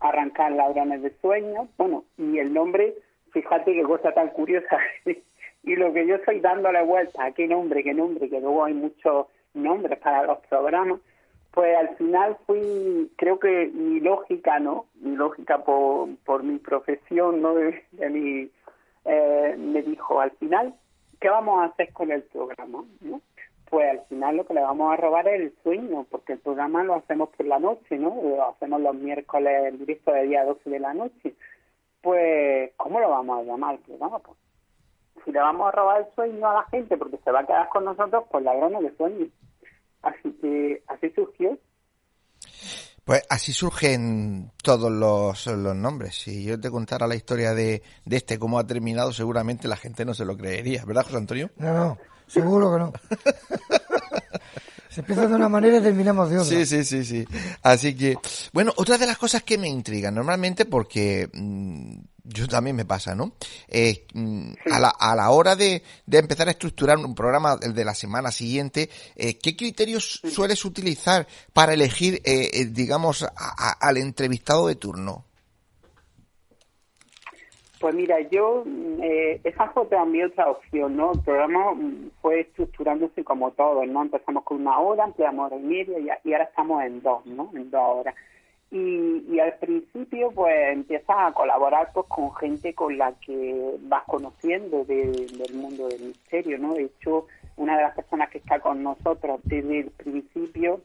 arrancar 0.00 0.52
ladrones 0.52 1.02
de 1.02 1.12
sueños 1.20 1.68
bueno 1.76 2.04
y 2.16 2.38
el 2.38 2.52
nombre 2.52 2.94
fíjate 3.32 3.72
qué 3.72 3.82
cosa 3.82 4.12
tan 4.12 4.28
curiosa. 4.28 4.78
y 5.62 5.76
lo 5.76 5.92
que 5.92 6.06
yo 6.06 6.16
estoy 6.16 6.40
dándole 6.40 6.82
vuelta 6.82 7.24
a 7.24 7.32
qué 7.32 7.46
nombre, 7.46 7.82
qué 7.82 7.94
nombre, 7.94 8.28
que 8.28 8.40
luego 8.40 8.64
hay 8.64 8.74
muchos 8.74 9.26
nombres 9.54 9.98
para 9.98 10.24
los 10.24 10.38
programas, 10.46 11.00
pues 11.52 11.76
al 11.76 11.96
final 11.96 12.36
fui, 12.46 13.10
creo 13.16 13.38
que 13.38 13.70
mi 13.74 14.00
lógica, 14.00 14.58
¿no? 14.60 14.86
Mi 14.94 15.16
lógica 15.16 15.64
por, 15.64 16.08
por 16.24 16.42
mi 16.42 16.58
profesión, 16.58 17.42
¿no? 17.42 17.54
De, 17.54 18.50
eh, 19.04 19.56
me 19.58 19.82
dijo, 19.82 20.20
al 20.20 20.30
final, 20.32 20.74
¿qué 21.20 21.28
vamos 21.28 21.60
a 21.60 21.64
hacer 21.66 21.92
con 21.92 22.12
el 22.12 22.22
programa? 22.24 22.84
¿no? 23.00 23.20
Pues 23.70 23.90
al 23.90 24.00
final 24.06 24.36
lo 24.36 24.46
que 24.46 24.54
le 24.54 24.60
vamos 24.60 24.92
a 24.92 24.96
robar 24.96 25.26
es 25.28 25.40
el 25.40 25.54
sueño, 25.62 26.06
porque 26.10 26.34
el 26.34 26.38
programa 26.38 26.84
lo 26.84 26.94
hacemos 26.94 27.30
por 27.30 27.46
la 27.46 27.58
noche, 27.58 27.98
¿no? 27.98 28.20
Lo 28.22 28.48
hacemos 28.50 28.80
los 28.80 28.94
miércoles 28.94 29.72
en 29.72 29.78
directo 29.78 30.12
de 30.12 30.24
día 30.24 30.44
12 30.44 30.70
de 30.70 30.78
la 30.78 30.94
noche 30.94 31.34
pues, 32.02 32.72
¿cómo 32.76 33.00
lo 33.00 33.10
vamos 33.10 33.40
a 33.40 33.42
llamar? 33.42 33.78
Pues 33.86 33.98
vamos, 33.98 34.22
pues, 34.24 34.36
si 35.24 35.32
le 35.32 35.40
vamos 35.40 35.68
a 35.68 35.76
robar 35.76 36.00
el 36.00 36.14
sueño 36.14 36.48
a 36.48 36.54
la 36.54 36.64
gente 36.64 36.96
porque 36.96 37.18
se 37.24 37.30
va 37.30 37.40
a 37.40 37.46
quedar 37.46 37.68
con 37.68 37.84
nosotros, 37.84 38.24
pues 38.30 38.44
ladrones 38.44 38.82
de 38.82 38.96
sueño. 38.96 39.26
Así 40.02 40.32
que 40.40 40.82
así 40.86 41.10
surgió. 41.10 41.58
Pues 43.04 43.24
así 43.30 43.52
surgen 43.52 44.52
todos 44.62 44.92
los, 44.92 45.46
los 45.46 45.74
nombres. 45.74 46.14
Si 46.14 46.44
yo 46.44 46.60
te 46.60 46.70
contara 46.70 47.06
la 47.06 47.14
historia 47.14 47.54
de, 47.54 47.82
de 48.04 48.16
este, 48.16 48.38
cómo 48.38 48.58
ha 48.58 48.66
terminado, 48.66 49.12
seguramente 49.12 49.66
la 49.66 49.76
gente 49.76 50.04
no 50.04 50.12
se 50.12 50.26
lo 50.26 50.36
creería, 50.36 50.84
¿verdad, 50.84 51.04
José 51.04 51.16
Antonio? 51.16 51.50
No, 51.56 51.72
no, 51.72 51.98
seguro 52.26 52.70
que 52.72 52.78
no. 52.78 52.92
Se 54.90 55.00
empieza 55.00 55.26
de 55.26 55.34
una 55.34 55.48
manera 55.48 55.78
y 55.78 55.82
terminamos 55.82 56.30
de 56.30 56.38
otra. 56.38 56.48
Sí, 56.48 56.66
sí, 56.66 56.84
sí, 56.84 57.04
sí. 57.04 57.26
Así 57.62 57.94
que, 57.94 58.16
bueno, 58.52 58.72
otra 58.76 58.96
de 58.96 59.06
las 59.06 59.18
cosas 59.18 59.42
que 59.42 59.58
me 59.58 59.68
intrigan, 59.68 60.14
normalmente 60.14 60.64
porque 60.64 61.28
mm, 61.32 61.98
yo 62.24 62.46
también 62.48 62.76
me 62.76 62.84
pasa, 62.84 63.14
¿no? 63.14 63.32
Eh, 63.68 64.06
a, 64.70 64.78
la, 64.78 64.88
a 64.88 65.14
la 65.14 65.30
hora 65.30 65.56
de, 65.56 65.82
de 66.06 66.18
empezar 66.18 66.48
a 66.48 66.52
estructurar 66.52 66.98
un 66.98 67.14
programa 67.14 67.56
de 67.56 67.84
la 67.84 67.94
semana 67.94 68.30
siguiente, 68.30 68.90
eh, 69.16 69.38
¿qué 69.38 69.56
criterios 69.56 70.20
sueles 70.30 70.64
utilizar 70.64 71.26
para 71.52 71.74
elegir, 71.74 72.20
eh, 72.24 72.50
eh 72.52 72.66
digamos, 72.66 73.26
al 73.34 73.96
entrevistado 73.96 74.68
de 74.68 74.76
turno? 74.76 75.27
Pues 77.80 77.94
mira, 77.94 78.20
yo, 78.20 78.64
eh, 79.00 79.40
esa 79.44 79.68
fue 79.68 79.86
también 79.86 80.26
otra 80.26 80.50
opción, 80.50 80.96
¿no? 80.96 81.12
El 81.12 81.20
programa 81.20 81.74
mm, 81.74 82.10
fue 82.20 82.40
estructurándose 82.40 83.22
como 83.22 83.52
todo, 83.52 83.86
¿no? 83.86 84.02
Empezamos 84.02 84.42
con 84.44 84.60
una 84.60 84.78
hora, 84.80 85.04
ampliamos 85.04 85.46
hora 85.46 85.60
y 85.60 85.64
media 85.64 86.18
y, 86.24 86.32
ahora 86.32 86.44
estamos 86.44 86.82
en 86.82 87.00
dos, 87.02 87.24
¿no? 87.26 87.50
En 87.54 87.70
dos 87.70 87.80
horas. 87.82 88.14
Y, 88.70 89.24
y 89.30 89.40
al 89.40 89.54
principio, 89.54 90.30
pues 90.32 90.54
empiezas 90.72 91.16
a 91.16 91.32
colaborar 91.32 91.90
pues 91.94 92.06
con 92.06 92.34
gente 92.34 92.74
con 92.74 92.98
la 92.98 93.12
que 93.24 93.76
vas 93.82 94.02
conociendo 94.04 94.84
del 94.84 95.26
mundo 95.54 95.88
del 95.88 96.08
misterio, 96.08 96.58
¿no? 96.58 96.74
De 96.74 96.84
hecho, 96.84 97.26
una 97.56 97.76
de 97.76 97.82
las 97.82 97.94
personas 97.94 98.28
que 98.30 98.38
está 98.38 98.58
con 98.60 98.82
nosotros 98.82 99.40
desde 99.44 99.80
el 99.80 99.90
principio, 99.90 100.80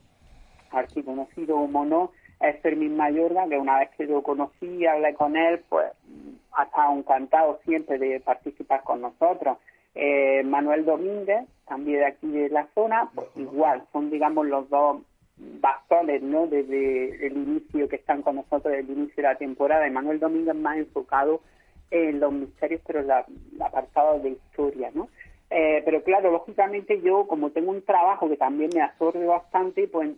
conocido 1.06 1.56
como 1.56 1.86
no, 1.86 2.12
es 2.44 2.60
Fermín 2.62 2.98
Mayorga, 2.98 3.48
que 3.48 3.58
una 3.58 3.80
vez 3.80 3.90
que 3.98 4.06
lo 4.06 4.22
conocí, 4.22 4.86
hablé 4.86 5.14
con 5.14 5.36
él, 5.38 5.62
pues 5.70 5.88
ha 6.52 6.64
estado 6.64 6.98
encantado 6.98 7.60
siempre 7.66 7.98
de 7.98 8.20
participar 8.20 8.84
con 8.84 9.02
nosotros. 9.02 9.58
Eh, 9.96 10.44
Manuel 10.44 10.86
Domínguez, 10.86 11.48
también 11.66 12.00
de 12.00 12.06
aquí 12.06 12.28
de 12.28 12.50
la 12.50 12.68
zona, 12.76 13.10
pues 13.16 13.28
igual, 13.36 13.84
son 13.94 14.10
digamos 14.10 14.46
los 14.48 14.70
dos 14.70 15.02
bastones, 15.38 16.22
¿no? 16.22 16.48
Desde 16.48 17.26
el 17.26 17.34
inicio 17.34 17.88
que 17.88 17.96
están 17.96 18.22
con 18.22 18.36
nosotros, 18.36 18.74
desde 18.74 18.92
el 18.92 18.98
inicio 18.98 19.16
de 19.24 19.30
la 19.30 19.36
temporada. 19.36 19.88
Y 19.88 19.92
Manuel 19.92 20.20
Domínguez 20.20 20.56
más 20.56 20.78
enfocado 20.78 21.42
en 21.92 22.20
los 22.20 22.34
misterios, 22.34 22.82
pero 22.86 23.02
la, 23.04 23.26
apartado 23.60 24.20
de 24.20 24.32
historia, 24.32 24.92
¿no? 24.94 25.08
Eh, 25.56 25.84
pero 25.86 26.02
claro, 26.02 26.32
lógicamente 26.32 27.00
yo, 27.02 27.28
como 27.28 27.52
tengo 27.52 27.70
un 27.70 27.84
trabajo 27.84 28.28
que 28.28 28.38
también 28.38 28.72
me 28.74 28.82
absorbe 28.82 29.24
bastante, 29.24 29.88
pues 29.88 30.10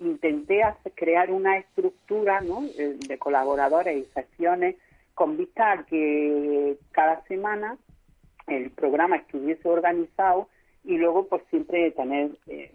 intenté 0.00 0.62
crear 0.96 1.30
una 1.30 1.58
estructura 1.58 2.40
¿no? 2.40 2.62
de, 2.62 2.94
de 2.94 3.18
colaboradores 3.18 3.96
y 3.96 4.04
sesiones 4.12 4.74
con 5.14 5.36
vista 5.36 5.70
a 5.70 5.84
que 5.84 6.76
cada 6.90 7.22
semana 7.26 7.78
el 8.48 8.70
programa 8.70 9.14
estuviese 9.14 9.68
organizado 9.68 10.48
y 10.82 10.98
luego 10.98 11.28
pues 11.28 11.42
siempre 11.50 11.92
tener 11.92 12.32
eh, 12.48 12.72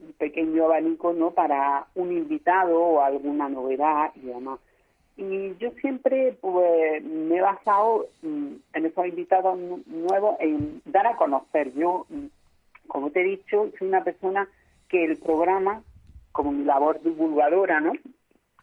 un 0.00 0.12
pequeño 0.14 0.64
abanico 0.64 1.12
no 1.12 1.32
para 1.32 1.86
un 1.94 2.12
invitado 2.12 2.80
o 2.80 3.02
alguna 3.02 3.50
novedad 3.50 4.10
y 4.14 4.20
demás 4.20 4.58
y 5.16 5.54
yo 5.58 5.70
siempre 5.80 6.36
pues 6.40 7.02
me 7.04 7.36
he 7.36 7.40
basado 7.40 8.06
mm, 8.22 8.54
en 8.74 8.86
esos 8.86 9.06
invitados 9.06 9.58
nuevos 9.86 10.36
en 10.40 10.80
dar 10.86 11.06
a 11.06 11.16
conocer 11.16 11.72
yo 11.74 12.06
mm, 12.08 12.26
como 12.88 13.10
te 13.10 13.20
he 13.20 13.24
dicho 13.24 13.70
soy 13.78 13.88
una 13.88 14.04
persona 14.04 14.48
que 14.88 15.04
el 15.04 15.18
programa 15.18 15.82
como 16.32 16.52
mi 16.52 16.64
labor 16.64 17.00
divulgadora 17.02 17.80
no 17.80 17.92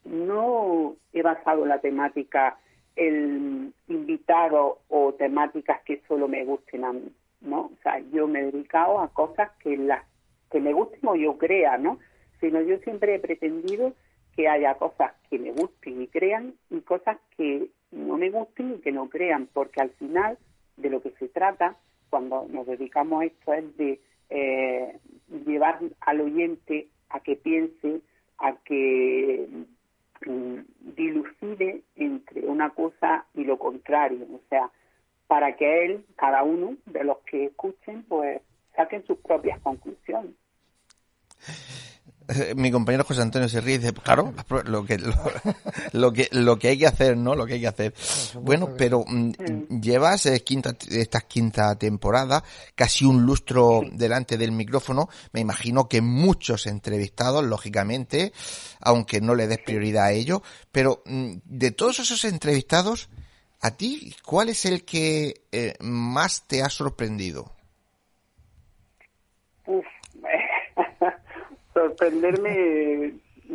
no 0.06 0.96
he 1.14 1.22
basado 1.22 1.66
la 1.66 1.80
temática 1.80 2.58
el 3.00 3.74
invitado 3.88 4.80
o 4.90 5.14
temáticas 5.14 5.82
que 5.84 6.02
solo 6.08 6.28
me 6.28 6.44
gusten 6.44 6.84
a 6.84 6.92
mí, 6.92 7.14
¿no? 7.42 7.62
O 7.62 7.78
sea, 7.82 8.00
yo 8.12 8.28
me 8.28 8.42
he 8.42 8.52
dedicado 8.52 9.00
a 9.00 9.08
cosas 9.08 9.52
que 9.64 9.78
las 9.78 10.04
que 10.52 10.60
me 10.60 10.74
gusten 10.74 11.08
o 11.08 11.16
yo 11.16 11.38
crea, 11.38 11.78
¿no? 11.78 12.00
Sino 12.42 12.62
yo 12.62 12.78
siempre 12.80 13.16
he 13.16 13.20
pretendido 13.20 13.94
que 14.40 14.48
haya 14.48 14.76
cosas 14.76 15.12
que 15.30 15.38
me 15.38 15.52
gusten 15.52 16.02
y 16.02 16.08
crean 16.08 16.54
y 16.70 16.80
cosas 16.82 17.18
que 17.36 17.68
no 17.92 18.18
me 18.18 18.30
gusten 18.30 18.76
y 18.76 18.78
que 18.80 18.92
no 18.92 19.10
crean, 19.10 19.50
porque 19.52 19.82
al 19.82 19.90
final 19.92 20.38
de 20.78 20.90
lo 20.90 21.02
que 21.02 21.12
se 21.12 21.28
trata 21.28 21.76
cuando 22.10 22.48
nos 22.50 22.66
dedicamos 22.66 23.22
a 23.22 23.26
esto 23.26 23.54
es 23.54 23.78
de 23.78 24.00
eh, 24.30 24.98
llevar 25.46 25.80
al 26.02 26.22
oyente 26.22 26.88
a 27.10 27.20
que 27.20 27.36
piense, 27.36 28.02
a 28.38 28.56
que 28.64 29.48
Mm, 30.26 30.60
dilucide 30.96 31.82
entre 31.96 32.42
una 32.46 32.72
cosa 32.72 33.26
y 33.34 33.46
lo 33.46 33.58
contrario, 33.58 34.28
o 34.34 34.42
sea, 34.50 34.70
para 35.28 35.56
que 35.56 35.86
él, 35.86 36.06
cada 36.18 36.44
uno 36.44 36.76
de 36.88 37.06
los 37.06 37.20
que 37.20 37.46
escuchen, 37.46 38.04
pues 38.04 38.42
saquen 38.76 39.06
sus 39.06 39.18
propias 39.20 39.62
conclusiones. 39.62 40.32
mi 42.56 42.72
compañero 42.72 43.04
José 43.04 43.22
Antonio 43.22 43.50
se 43.50 43.62
ríe 43.62 43.76
y 43.76 43.78
dice, 43.80 43.94
claro, 43.94 44.34
lo 44.66 44.86
que, 44.86 44.98
lo, 45.94 46.14
que, 46.14 46.28
lo 46.32 46.60
que 46.60 46.70
hay 46.70 46.78
que 46.78 46.88
hacer, 46.88 47.18
¿no? 47.18 47.36
Lo 47.36 47.46
que 47.46 47.54
hay 47.54 47.62
que 47.62 47.68
hacer. 47.68 47.94
Bueno, 48.36 48.74
pero 48.78 49.04
mm, 49.08 49.80
llevas 49.82 50.26
eh, 50.26 50.44
quinta, 50.44 50.76
esta 50.90 51.22
quinta 51.22 51.76
temporada, 51.76 52.44
casi 52.76 53.06
un 53.06 53.24
lustro 53.24 53.82
delante 53.92 54.38
del 54.38 54.52
micrófono. 54.52 55.10
Me 55.34 55.40
imagino 55.40 55.88
que 55.88 56.02
muchos 56.02 56.68
entrevistados, 56.68 57.44
lógicamente, 57.44 58.34
aunque 58.80 59.22
no 59.22 59.36
le 59.36 59.48
des 59.48 59.60
prioridad 59.60 60.06
a 60.06 60.12
ello, 60.12 60.42
pero 60.72 61.04
mm, 61.06 61.34
de 61.46 61.72
todos 61.72 62.00
esos 62.00 62.24
entrevistados, 62.26 63.10
¿a 63.62 63.72
ti 63.72 64.16
cuál 64.24 64.50
es 64.50 64.66
el 64.66 64.86
que 64.86 65.42
eh, 65.52 65.76
más 65.80 66.44
te 66.48 66.64
ha 66.64 66.70
sorprendido? 66.70 67.59
Sorprenderme, 71.80 73.14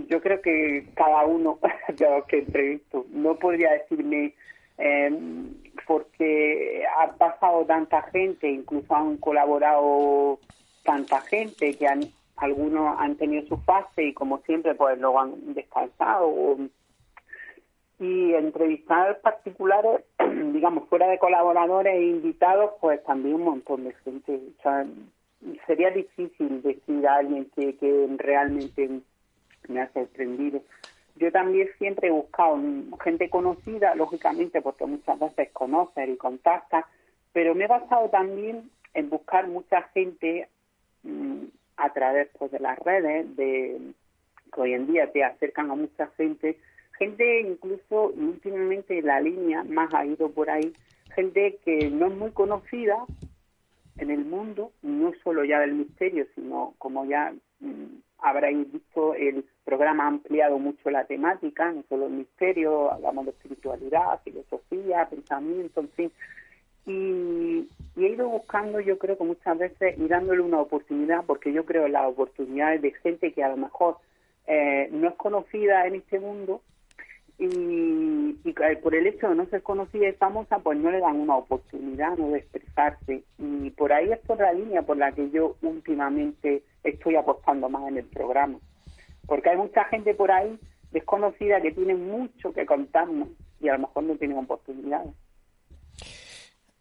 yo 0.09 0.21
creo 0.21 0.41
que 0.41 0.87
cada 0.95 1.25
uno 1.25 1.59
de 1.89 2.11
los 2.11 2.25
que 2.27 2.39
entrevisto, 2.39 3.07
no 3.11 3.37
podría 3.37 3.73
decirme 3.73 4.35
em, 4.79 5.55
porque 5.87 6.85
ha 6.99 7.13
pasado 7.13 7.65
tanta 7.67 8.03
gente, 8.03 8.49
incluso 8.49 8.95
han 8.95 9.19
colaborado 9.19 10.39
tanta 10.85 11.21
gente 11.21 11.75
que 11.75 11.87
han, 11.87 12.05
algunos 12.37 12.97
han 12.99 13.17
tenido 13.17 13.47
su 13.47 13.57
fase 13.59 14.05
y 14.05 14.15
como 14.15 14.39
siempre 14.39 14.75
pues 14.75 14.99
luego 14.99 15.21
han 15.21 15.55
descansado. 15.55 16.59
Y 18.01 18.35
entrevistar 18.35 19.21
particulares, 19.21 20.03
digamos, 20.53 20.89
fuera 20.89 21.07
de 21.07 21.19
colaboradores 21.19 21.95
e 21.95 22.03
invitados, 22.03 22.73
pues 22.81 23.03
también 23.05 23.37
un 23.37 23.45
montón 23.45 23.85
de 23.85 23.93
gente 24.05 24.41
sería 25.67 25.91
difícil 25.91 26.63
decir 26.63 27.07
a 27.07 27.17
alguien 27.17 27.51
que, 27.55 27.77
que 27.77 28.09
realmente 28.19 29.01
me 29.69 29.81
ha 29.81 29.93
sorprendido. 29.93 30.63
Yo 31.17 31.31
también 31.31 31.69
siempre 31.79 32.09
he 32.09 32.11
buscado 32.11 32.59
gente 33.03 33.31
conocida, 33.31 33.95
lógicamente, 33.95 34.61
porque 34.61 34.87
muchas 34.87 35.19
veces 35.19 35.51
conoce 35.53 36.07
y 36.07 36.17
contacta, 36.17 36.87
pero 37.33 37.55
me 37.55 37.65
he 37.65 37.69
basado 37.69 38.09
también 38.09 38.71
en 38.95 39.11
buscar 39.11 39.47
mucha 39.47 39.83
gente 39.95 40.49
mm, 41.03 41.45
a 41.77 41.93
través 41.93 42.29
pues, 42.39 42.51
de 42.51 42.61
las 42.61 42.79
redes, 42.81 43.37
de 43.37 43.81
que 44.53 44.61
hoy 44.61 44.75
en 44.75 44.87
día 44.87 45.11
te 45.13 45.25
acercan 45.25 45.71
a 45.71 45.75
mucha 45.75 46.09
gente, 46.17 46.59
gente 46.99 47.41
incluso 47.41 48.13
últimamente 48.17 49.03
la 49.03 49.21
línea 49.21 49.65
más 49.65 49.93
ha 49.95 50.07
ido 50.07 50.31
por 50.31 50.51
ahí, 50.51 50.73
gente 51.15 51.59
que 51.65 51.91
no 51.91 52.07
es 52.07 52.15
muy 52.15 52.31
conocida, 52.31 53.05
en 53.99 54.11
el 54.11 54.25
mundo, 54.25 54.73
no 54.83 55.13
solo 55.23 55.45
ya 55.45 55.61
del 55.61 55.75
misterio, 55.75 56.27
sino 56.35 56.75
como 56.79 57.05
ya 57.05 57.33
mm, 57.61 57.85
habréis 58.19 58.73
visto, 58.73 59.15
el 59.15 59.45
programa 59.65 60.05
ha 60.05 60.09
ampliado 60.09 60.59
mucho 60.59 60.91
la 60.91 61.05
temática, 61.05 61.71
no 61.73 61.85
solo 61.89 62.07
el 62.07 62.13
misterio, 62.13 62.93
hablamos 62.93 63.27
de 63.27 63.31
espiritualidad, 63.33 64.21
filosofía, 64.25 65.09
pensamiento, 65.09 65.81
en 65.81 65.89
fin. 65.91 66.13
Y, 66.87 67.69
he 67.97 68.09
ido 68.09 68.29
buscando, 68.29 68.81
yo 68.81 68.99
creo 68.99 69.17
que 69.17 69.25
muchas 69.25 69.57
veces, 69.57 69.97
y 69.99 70.09
dándole 70.09 70.41
una 70.41 70.61
oportunidad, 70.61 71.25
porque 71.25 71.53
yo 71.53 71.65
creo 71.65 71.87
en 71.87 71.93
las 71.93 72.07
oportunidades 72.07 72.83
de 72.83 72.93
gente 72.93 73.33
que 73.33 73.45
a 73.45 73.49
lo 73.49 73.57
mejor 73.57 73.99
eh, 74.47 74.89
no 74.91 75.09
es 75.09 75.15
conocida 75.15 75.87
en 75.87 75.95
este 75.97 76.19
mundo, 76.19 76.61
y, 77.39 78.39
y, 78.45 78.55
por 78.83 78.95
el 78.95 79.07
hecho 79.07 79.29
de 79.29 79.35
no 79.35 79.47
ser 79.47 79.63
conocida 79.63 80.09
y 80.09 80.13
famosa, 80.13 80.59
pues 80.61 80.79
no 80.79 80.91
le 80.91 81.01
dan 81.01 81.17
una 81.17 81.37
oportunidad 81.37 82.17
¿no? 82.17 82.31
de 82.31 82.39
expresarse. 82.39 83.25
Y 83.39 83.71
por 83.71 83.93
ahí 83.93 84.13
es 84.13 84.21
por 84.21 84.39
la 84.39 84.53
línea 84.53 84.83
por 84.83 84.97
la 84.97 85.13
que 85.13 85.31
yo 85.31 85.57
últimamente 85.63 86.63
estoy 86.85 87.17
apostando 87.17 87.69
más 87.69 87.89
en 87.89 87.99
el 87.99 88.05
programa. 88.05 88.59
Porque 89.27 89.51
hay 89.51 89.57
mucha 89.57 89.85
gente 89.87 90.15
por 90.15 90.31
ahí 90.31 90.59
desconocida 90.93 91.61
que 91.61 91.73
tiene 91.73 91.95
mucho 91.95 92.53
que 92.53 92.67
contarnos 92.67 93.29
y 93.61 93.69
a 93.69 93.73
lo 93.73 93.81
mejor 93.81 94.05
no 94.05 94.17
tienen 94.17 94.39
oportunidades. 94.39 95.11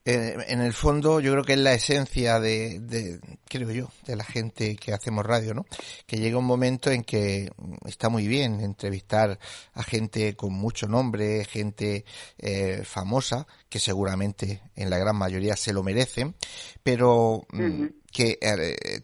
Eh, 0.05 0.35
en 0.49 0.59
el 0.59 0.73
fondo 0.73 1.21
yo 1.21 1.31
creo 1.31 1.45
que 1.45 1.53
es 1.53 1.59
la 1.59 1.73
esencia 1.73 2.37
de, 2.37 2.81
de, 2.81 3.21
creo 3.47 3.71
yo, 3.71 3.89
de 4.05 4.17
la 4.17 4.25
gente 4.25 4.75
que 4.75 4.91
hacemos 4.91 5.25
radio, 5.25 5.53
¿no? 5.53 5.65
Que 6.05 6.17
llega 6.17 6.37
un 6.37 6.45
momento 6.45 6.91
en 6.91 7.03
que 7.03 7.49
está 7.85 8.09
muy 8.09 8.27
bien 8.27 8.59
entrevistar 8.59 9.39
a 9.73 9.83
gente 9.83 10.35
con 10.35 10.51
mucho 10.51 10.87
nombre, 10.87 11.45
gente 11.45 12.03
eh, 12.37 12.81
famosa, 12.83 13.47
que 13.69 13.79
seguramente 13.79 14.61
en 14.75 14.89
la 14.89 14.97
gran 14.97 15.15
mayoría 15.15 15.55
se 15.55 15.71
lo 15.71 15.83
merecen, 15.83 16.35
pero 16.83 17.47
mm, 17.53 17.85
que 18.11 18.37
eh, 18.41 19.03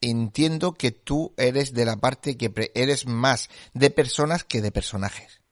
entiendo 0.00 0.74
que 0.74 0.92
tú 0.92 1.34
eres 1.36 1.74
de 1.74 1.86
la 1.86 1.96
parte 1.96 2.36
que 2.36 2.52
eres 2.72 3.04
más 3.08 3.50
de 3.74 3.90
personas 3.90 4.44
que 4.44 4.60
de 4.60 4.70
personajes. 4.70 5.42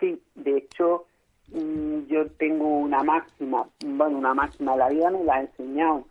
Sí, 0.00 0.22
de 0.34 0.56
hecho 0.56 1.07
Mm, 1.07 1.07
yo 2.08 2.26
tengo 2.32 2.66
una 2.78 3.02
máxima, 3.02 3.68
bueno, 3.84 4.18
una 4.18 4.34
máxima, 4.34 4.76
la 4.76 4.88
vida 4.88 5.10
me 5.10 5.24
la 5.24 5.36
ha 5.36 5.40
enseñado 5.40 6.04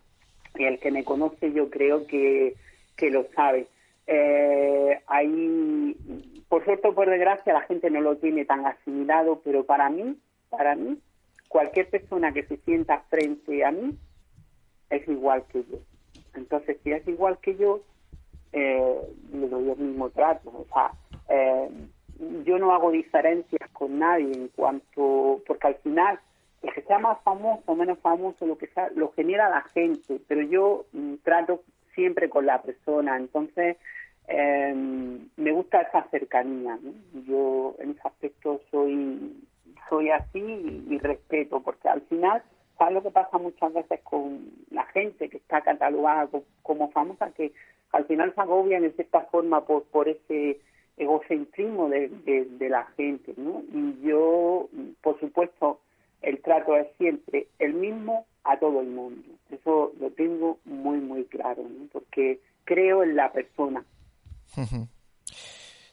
y 0.56 0.64
el 0.64 0.78
que 0.78 0.90
me 0.90 1.04
conoce 1.04 1.52
yo 1.52 1.70
creo 1.70 2.06
que, 2.06 2.54
que 2.96 3.10
lo 3.10 3.26
sabe. 3.34 3.68
Eh, 4.06 5.00
ahí, 5.06 5.96
por 6.48 6.64
suerte 6.64 6.88
o 6.88 6.94
por 6.94 7.08
desgracia, 7.08 7.52
la 7.52 7.62
gente 7.62 7.90
no 7.90 8.00
lo 8.00 8.16
tiene 8.16 8.44
tan 8.44 8.66
asimilado, 8.66 9.40
pero 9.44 9.64
para 9.64 9.90
mí, 9.90 10.16
para 10.50 10.74
mí, 10.74 10.98
cualquier 11.48 11.88
persona 11.88 12.32
que 12.32 12.44
se 12.44 12.56
sienta 12.58 13.04
frente 13.08 13.64
a 13.64 13.70
mí 13.70 13.96
es 14.90 15.06
igual 15.08 15.44
que 15.52 15.64
yo. 15.70 15.78
Entonces, 16.34 16.78
si 16.82 16.92
es 16.92 17.06
igual 17.06 17.38
que 17.38 17.56
yo, 17.56 17.82
eh, 18.52 19.00
le 19.32 19.48
doy 19.48 19.70
el 19.70 19.78
mismo 19.78 20.10
trato. 20.10 20.50
O 20.50 20.66
sea, 20.72 20.92
eh, 21.28 21.68
yo 22.44 22.58
no 22.58 22.72
hago 22.72 22.90
diferencias 22.90 23.70
con 23.72 23.98
nadie 23.98 24.32
en 24.32 24.48
cuanto, 24.48 25.40
porque 25.46 25.66
al 25.68 25.76
final 25.76 26.18
el 26.62 26.72
que 26.72 26.82
sea 26.82 26.98
más 26.98 27.20
famoso 27.22 27.62
o 27.66 27.74
menos 27.74 27.98
famoso, 28.00 28.46
lo 28.46 28.58
que 28.58 28.66
sea, 28.68 28.90
lo 28.94 29.12
genera 29.12 29.48
la 29.48 29.62
gente, 29.62 30.20
pero 30.26 30.42
yo 30.42 30.86
mm, 30.92 31.14
trato 31.22 31.62
siempre 31.94 32.28
con 32.28 32.46
la 32.46 32.62
persona, 32.62 33.16
entonces 33.16 33.76
em, 34.26 35.28
me 35.36 35.52
gusta 35.52 35.82
esa 35.82 36.02
cercanía. 36.10 36.78
Yo 37.26 37.76
en 37.78 37.90
ese 37.90 38.00
aspecto 38.04 38.60
soy, 38.70 39.36
soy 39.88 40.10
así 40.10 40.40
y, 40.40 40.98
respeto, 40.98 41.60
porque 41.60 41.88
al 41.88 42.02
final, 42.02 42.42
¿sabes 42.76 42.94
lo 42.94 43.02
que 43.02 43.10
pasa 43.10 43.38
muchas 43.38 43.72
veces 43.72 44.00
con 44.02 44.50
la 44.70 44.84
gente 44.86 45.28
que 45.28 45.38
está 45.38 45.60
catalogada 45.60 46.28
como, 46.62 46.90
famosa? 46.90 47.30
Que 47.30 47.52
al 47.92 48.04
final 48.06 48.34
se 48.34 48.40
agobian 48.40 48.84
en 48.84 48.94
cierta 48.94 49.22
forma 49.22 49.64
por, 49.64 49.84
por 49.84 50.08
ese 50.08 50.60
egocentrismo 50.98 51.88
de, 51.88 52.10
la 52.68 52.84
gente, 52.96 53.34
¿no? 53.36 53.62
Y 53.72 54.06
yo, 54.06 54.68
por 55.02 55.18
supuesto, 55.20 55.80
el 56.22 56.40
trato 56.42 56.76
es 56.76 56.86
siempre 56.98 57.48
el 57.58 57.74
mismo 57.74 58.26
a 58.44 58.58
todo 58.58 58.80
el 58.80 58.88
mundo. 58.88 59.22
Eso 59.50 59.92
lo 60.00 60.10
tengo 60.10 60.58
muy, 60.64 60.98
muy 60.98 61.24
claro, 61.24 61.62
porque 61.92 62.40
creo 62.64 63.02
en 63.02 63.16
la 63.16 63.32
persona. 63.32 63.84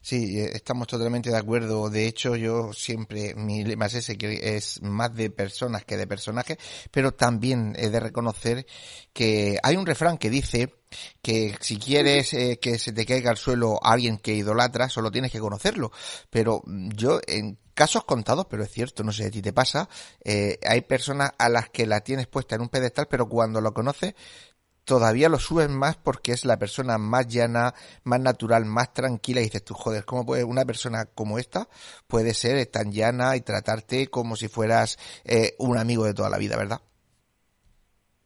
Sí, 0.05 0.39
eh, 0.39 0.51
estamos 0.53 0.87
totalmente 0.87 1.31
de 1.31 1.37
acuerdo. 1.37 1.89
De 1.89 2.05
hecho, 2.05 2.35
yo 2.35 2.73
siempre, 2.73 3.33
mi 3.33 3.63
lema 3.63 3.87
es 3.87 4.07
es 4.07 4.81
más 4.83 5.15
de 5.15 5.31
personas 5.31 5.83
que 5.83 5.97
de 5.97 6.05
personajes, 6.05 6.59
pero 6.91 7.11
también 7.13 7.73
he 7.75 7.89
de 7.89 7.99
reconocer 7.99 8.67
que 9.13 9.57
hay 9.63 9.75
un 9.75 9.85
refrán 9.87 10.19
que 10.19 10.29
dice 10.29 10.71
que 11.21 11.55
si 11.59 11.77
quieres 11.77 12.33
eh, 12.33 12.59
que 12.61 12.79
se 12.79 12.93
te 12.93 13.05
caiga 13.05 13.31
al 13.31 13.37
suelo 13.37 13.79
alguien 13.81 14.17
que 14.17 14.33
idolatra, 14.33 14.89
solo 14.89 15.11
tienes 15.11 15.31
que 15.31 15.39
conocerlo. 15.39 15.91
Pero 16.29 16.61
yo, 16.65 17.19
en 17.27 17.57
casos 17.73 18.05
contados, 18.05 18.47
pero 18.49 18.63
es 18.63 18.71
cierto, 18.71 19.03
no 19.03 19.11
sé 19.11 19.25
a 19.25 19.31
ti 19.31 19.41
te 19.41 19.53
pasa, 19.53 19.89
eh, 20.23 20.59
hay 20.67 20.81
personas 20.81 21.31
a 21.37 21.49
las 21.49 21.69
que 21.69 21.85
la 21.85 22.01
tienes 22.01 22.27
puesta 22.27 22.55
en 22.55 22.61
un 22.61 22.69
pedestal, 22.69 23.07
pero 23.09 23.27
cuando 23.27 23.61
lo 23.61 23.73
conoces 23.73 24.15
todavía 24.85 25.29
lo 25.29 25.39
subes 25.39 25.67
más 25.67 25.97
porque 25.97 26.31
es 26.31 26.45
la 26.45 26.57
persona 26.57 26.97
más 26.97 27.27
llana, 27.27 27.73
más 28.03 28.21
natural, 28.21 28.65
más 28.65 28.93
tranquila 28.93 29.41
y 29.41 29.45
dices 29.45 29.65
tú, 29.65 29.73
joder, 29.73 30.05
¿cómo 30.05 30.25
puede 30.25 30.43
una 30.43 30.63
persona 30.63 31.05
como 31.05 31.37
esta 31.39 31.67
puede 32.07 32.33
ser 32.33 32.65
tan 32.67 32.91
llana 32.91 33.35
y 33.35 33.41
tratarte 33.41 34.07
como 34.07 34.35
si 34.35 34.47
fueras 34.47 34.97
eh, 35.25 35.55
un 35.57 35.77
amigo 35.77 36.05
de 36.05 36.13
toda 36.13 36.29
la 36.29 36.37
vida, 36.37 36.55
verdad? 36.55 36.81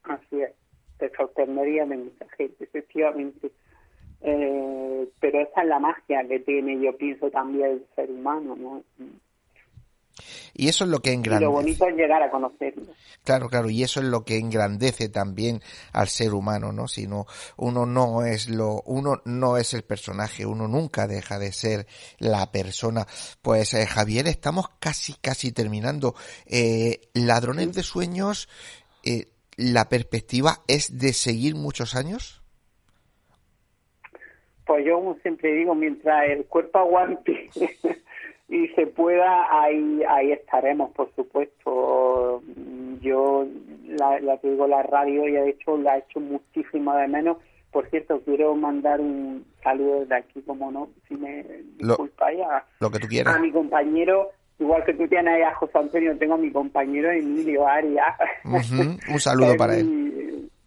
Así 0.04 0.42
es, 0.42 0.52
te 1.00 1.10
sorprendería 1.16 1.86
de 1.86 1.98
mucha 1.98 2.28
gente, 2.38 2.64
efectivamente. 2.64 3.52
Eh, 4.22 5.10
pero 5.20 5.42
esa 5.42 5.62
es 5.62 5.68
la 5.68 5.80
magia 5.80 6.28
que 6.28 6.40
tiene, 6.40 6.80
yo 6.80 6.96
pienso, 6.98 7.32
también 7.32 7.72
el 7.72 7.86
ser 7.96 8.12
humano, 8.12 8.56
¿no? 8.56 8.84
Y 10.54 10.68
eso 10.68 10.84
es 10.84 10.90
lo 10.90 11.00
que 11.00 11.14
engrandece. 11.14 11.44
Y 11.44 11.48
lo 11.48 11.52
bonito 11.54 11.88
es 11.88 11.96
llegar 11.96 12.22
a 12.22 12.30
conocerlo. 12.30 12.92
Claro, 13.24 13.48
claro, 13.48 13.70
y 13.70 13.84
eso 13.84 14.02
es 14.02 14.08
lo 14.08 14.26
que 14.26 14.38
engrandece 14.38 15.08
también 15.10 15.62
al 15.94 16.10
ser 16.10 16.34
humano, 16.34 16.72
¿no? 16.72 16.88
Si 16.88 17.08
uno 17.58 17.86
no 17.86 18.26
es 18.26 18.50
lo, 18.50 18.82
uno 18.86 19.22
no 19.26 19.58
es 19.58 19.74
el 19.74 19.84
personaje, 19.84 20.46
uno 20.46 20.68
nunca 20.68 21.08
deja 21.08 21.40
de 21.40 21.54
ser 21.54 21.88
la 22.18 22.52
persona. 22.52 23.08
Pues 23.42 23.74
eh, 23.74 23.86
Javier, 23.86 24.28
estamos 24.28 24.68
casi, 24.80 25.14
casi 25.14 25.52
terminando. 25.52 26.16
Eh, 26.46 27.10
Ladrones 27.14 27.74
de 27.74 27.84
sueños, 27.84 28.50
eh, 29.04 29.28
la 29.60 29.90
perspectiva 29.90 30.60
es 30.70 31.00
de 31.00 31.12
seguir 31.12 31.56
muchos 31.56 31.94
años. 31.94 32.42
Pues 34.66 34.86
yo 34.86 34.96
como 34.96 35.16
siempre 35.16 35.52
digo, 35.54 35.76
mientras 35.76 36.30
el 36.30 36.46
cuerpo 36.46 36.80
aguante 36.80 37.50
y 38.48 38.68
se 38.70 38.88
pueda, 38.88 39.48
ahí, 39.62 40.02
ahí 40.08 40.32
estaremos, 40.32 40.92
por 40.92 41.14
supuesto. 41.14 42.42
Yo 43.02 43.48
la, 43.86 44.20
la 44.22 44.38
digo 44.38 44.66
la 44.66 44.84
radio 44.84 45.28
y 45.28 45.34
de 45.34 45.50
hecho 45.50 45.78
la 45.78 45.98
he 45.98 46.00
hecho 46.00 46.22
muchísimo 46.22 46.96
de 46.96 47.08
menos. 47.10 47.38
Por 47.72 47.90
cierto, 47.90 48.22
quiero 48.22 48.56
mandar 48.56 49.02
un 49.02 49.46
saludo 49.62 50.00
desde 50.02 50.16
aquí, 50.16 50.42
como 50.42 50.72
no, 50.72 50.90
si 51.08 51.16
me 51.16 51.44
disculpa 51.78 52.30
lo 52.80 52.90
que 52.90 53.00
tú 53.00 53.08
quieras. 53.08 53.36
a 53.36 53.40
mi 53.40 53.52
compañero, 53.52 54.32
igual 54.60 54.84
que 54.84 54.94
tú 54.94 55.08
tienes 55.08 55.36
ahí 55.36 55.42
a 55.42 55.56
José 55.56 55.78
Antonio, 55.78 56.18
tengo 56.18 56.36
a 56.36 56.38
mi 56.38 56.52
compañero 56.52 57.12
Emilio 57.12 57.68
Arias. 57.68 58.16
Un 58.44 59.20
saludo 59.20 59.56
para 59.58 59.78
él. 59.78 60.50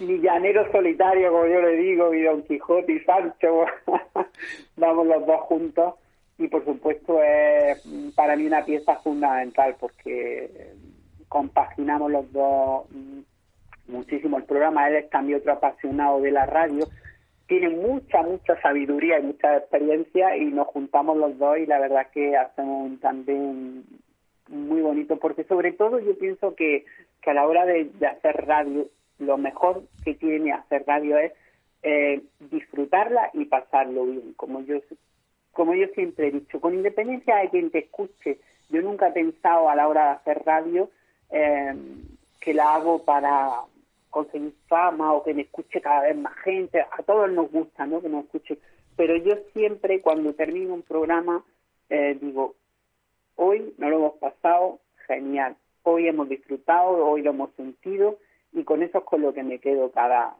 Mi 0.00 0.18
llanero 0.18 0.70
solitario, 0.72 1.30
como 1.30 1.46
yo 1.46 1.60
le 1.60 1.76
digo, 1.76 2.14
y 2.14 2.22
Don 2.22 2.42
Quijote 2.44 2.90
y 2.90 3.00
Sancho, 3.00 3.66
vamos 4.76 5.06
los 5.06 5.26
dos 5.26 5.40
juntos 5.42 5.94
y 6.38 6.48
por 6.48 6.64
supuesto 6.64 7.22
es 7.22 7.86
para 8.16 8.34
mí 8.34 8.46
una 8.46 8.64
pieza 8.64 8.96
fundamental 9.00 9.76
porque 9.78 10.72
compaginamos 11.28 12.10
los 12.10 12.32
dos 12.32 12.86
muchísimo 13.88 14.38
el 14.38 14.44
programa. 14.44 14.88
Él 14.88 14.96
es 14.96 15.10
también 15.10 15.38
otro 15.38 15.52
apasionado 15.52 16.20
de 16.20 16.30
la 16.30 16.46
radio. 16.46 16.86
Tiene 17.50 17.68
mucha, 17.70 18.22
mucha 18.22 18.60
sabiduría 18.62 19.18
y 19.18 19.24
mucha 19.24 19.56
experiencia 19.56 20.36
y 20.36 20.44
nos 20.44 20.68
juntamos 20.68 21.16
los 21.16 21.36
dos 21.36 21.58
y 21.58 21.66
la 21.66 21.80
verdad 21.80 22.06
que 22.14 22.36
hacemos 22.36 22.88
un 22.88 23.00
tandem 23.00 23.82
muy 24.46 24.80
bonito 24.80 25.16
porque 25.16 25.42
sobre 25.42 25.72
todo 25.72 25.98
yo 25.98 26.16
pienso 26.16 26.54
que, 26.54 26.84
que 27.20 27.30
a 27.30 27.34
la 27.34 27.48
hora 27.48 27.66
de, 27.66 27.90
hacer 28.06 28.46
radio 28.46 28.86
lo 29.18 29.36
mejor 29.36 29.82
que 30.04 30.14
tiene 30.14 30.52
hacer 30.52 30.84
radio 30.86 31.18
es 31.18 31.32
eh, 31.82 32.22
disfrutarla 32.38 33.30
y 33.34 33.46
pasarlo 33.46 34.04
bien. 34.04 34.32
Como 34.34 34.60
yo 34.60 34.78
como 35.50 35.74
yo 35.74 35.88
siempre 35.88 36.28
he 36.28 36.30
dicho, 36.30 36.60
con 36.60 36.72
independencia 36.74 37.38
de 37.38 37.50
quien 37.50 37.72
te 37.72 37.80
escuche, 37.80 38.38
yo 38.68 38.80
nunca 38.80 39.08
he 39.08 39.12
pensado 39.12 39.68
a 39.68 39.74
la 39.74 39.88
hora 39.88 40.04
de 40.04 40.10
hacer 40.10 40.42
radio 40.46 40.88
eh, 41.32 41.74
que 42.40 42.54
la 42.54 42.74
hago 42.76 43.04
para 43.04 43.64
conseguir 44.10 44.54
fama 44.68 45.12
o 45.12 45.22
que 45.22 45.34
me 45.34 45.42
escuche 45.42 45.80
cada 45.80 46.02
vez 46.02 46.16
más 46.16 46.36
gente. 46.38 46.80
A 46.80 47.02
todos 47.02 47.30
nos 47.30 47.50
gusta, 47.50 47.86
¿no? 47.86 48.02
Que 48.02 48.08
nos 48.08 48.24
escuche. 48.24 48.58
Pero 48.96 49.16
yo 49.16 49.32
siempre, 49.52 50.00
cuando 50.00 50.34
termino 50.34 50.74
un 50.74 50.82
programa, 50.82 51.44
eh, 51.88 52.18
digo, 52.20 52.54
hoy 53.36 53.74
no 53.78 53.88
lo 53.88 53.96
hemos 53.96 54.14
pasado 54.18 54.80
genial. 55.06 55.56
Hoy 55.82 56.08
hemos 56.08 56.28
disfrutado, 56.28 57.06
hoy 57.06 57.22
lo 57.22 57.30
hemos 57.30 57.50
sentido 57.54 58.18
y 58.52 58.64
con 58.64 58.82
eso 58.82 58.98
es 58.98 59.04
con 59.04 59.22
lo 59.22 59.32
que 59.32 59.42
me 59.42 59.58
quedo 59.58 59.90
cada, 59.90 60.36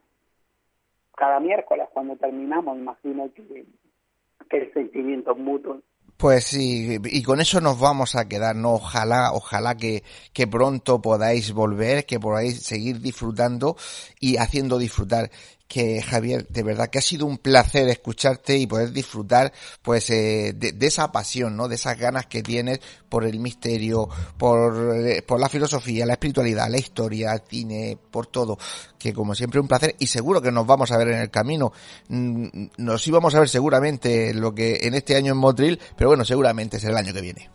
cada 1.15 1.39
miércoles 1.39 1.87
cuando 1.91 2.15
terminamos. 2.17 2.77
Imagino 2.77 3.29
que 3.33 4.57
el 4.57 4.73
sentimiento 4.73 5.35
mutuo. 5.35 5.81
Pues 6.21 6.43
sí, 6.43 6.99
y 7.03 7.23
con 7.23 7.41
eso 7.41 7.59
nos 7.61 7.79
vamos 7.79 8.13
a 8.13 8.27
quedar, 8.27 8.55
¿no? 8.55 8.73
Ojalá, 8.73 9.33
ojalá 9.33 9.75
que, 9.75 10.03
que 10.33 10.45
pronto 10.45 11.01
podáis 11.01 11.51
volver, 11.51 12.05
que 12.05 12.19
podáis 12.19 12.61
seguir 12.61 13.01
disfrutando 13.01 13.75
y 14.19 14.37
haciendo 14.37 14.77
disfrutar 14.77 15.31
que 15.71 16.01
Javier, 16.01 16.45
de 16.49 16.63
verdad 16.63 16.89
que 16.89 16.99
ha 16.99 17.01
sido 17.01 17.25
un 17.25 17.37
placer 17.37 17.87
escucharte 17.87 18.57
y 18.57 18.67
poder 18.67 18.91
disfrutar 18.91 19.53
pues 19.81 20.09
eh, 20.09 20.51
de, 20.53 20.75
esa 20.85 21.13
pasión, 21.13 21.55
¿no? 21.55 21.69
De 21.69 21.75
esas 21.75 21.97
ganas 21.97 22.25
que 22.25 22.43
tienes 22.43 22.81
por 23.07 23.23
el 23.23 23.39
misterio, 23.39 24.09
por, 24.37 24.97
eh, 24.97 25.21
por 25.21 25.39
la 25.39 25.47
filosofía, 25.47 26.05
la 26.05 26.13
espiritualidad, 26.13 26.69
la 26.69 26.77
historia, 26.77 27.31
el 27.31 27.39
cine, 27.47 27.97
por 28.11 28.27
todo. 28.27 28.57
Que 28.99 29.13
como 29.13 29.33
siempre 29.33 29.61
un 29.61 29.69
placer 29.69 29.95
y 29.97 30.07
seguro 30.07 30.41
que 30.41 30.51
nos 30.51 30.67
vamos 30.67 30.91
a 30.91 30.97
ver 30.97 31.07
en 31.07 31.19
el 31.19 31.31
camino. 31.31 31.71
Mm, 32.09 32.47
nos 32.77 33.07
íbamos 33.07 33.33
a 33.35 33.39
ver 33.39 33.47
seguramente 33.47 34.33
lo 34.33 34.53
que 34.53 34.79
en 34.81 34.93
este 34.93 35.15
año 35.15 35.31
en 35.31 35.37
Motril, 35.37 35.79
pero 35.95 36.09
bueno, 36.09 36.25
seguramente 36.25 36.77
es 36.77 36.83
el 36.83 36.97
año 36.97 37.13
que 37.13 37.21
viene. 37.21 37.49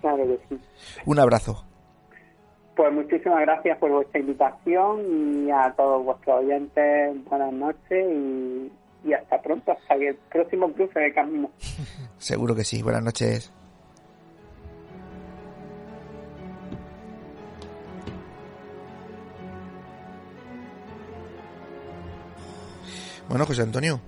Claro 0.00 0.24
que 0.26 0.40
sí. 0.48 0.60
Un 1.06 1.20
abrazo. 1.20 1.64
Pues 2.76 2.92
muchísimas 2.92 3.40
gracias 3.42 3.78
por 3.78 3.90
vuestra 3.90 4.18
invitación 4.18 5.46
y 5.46 5.50
a 5.50 5.72
todos 5.76 6.04
vuestros 6.04 6.40
oyentes, 6.40 7.24
buenas 7.24 7.52
noches 7.52 8.70
y, 9.04 9.12
hasta 9.12 9.40
pronto, 9.40 9.72
hasta 9.72 9.94
el 9.94 10.16
próximo 10.16 10.72
cruce 10.72 10.98
de 10.98 11.12
camino. 11.12 11.50
Seguro 12.18 12.56
que 12.56 12.64
sí, 12.64 12.82
buenas 12.82 13.04
noches. 13.04 13.52
Bueno, 23.28 23.46
José 23.46 23.62
Antonio. 23.62 24.00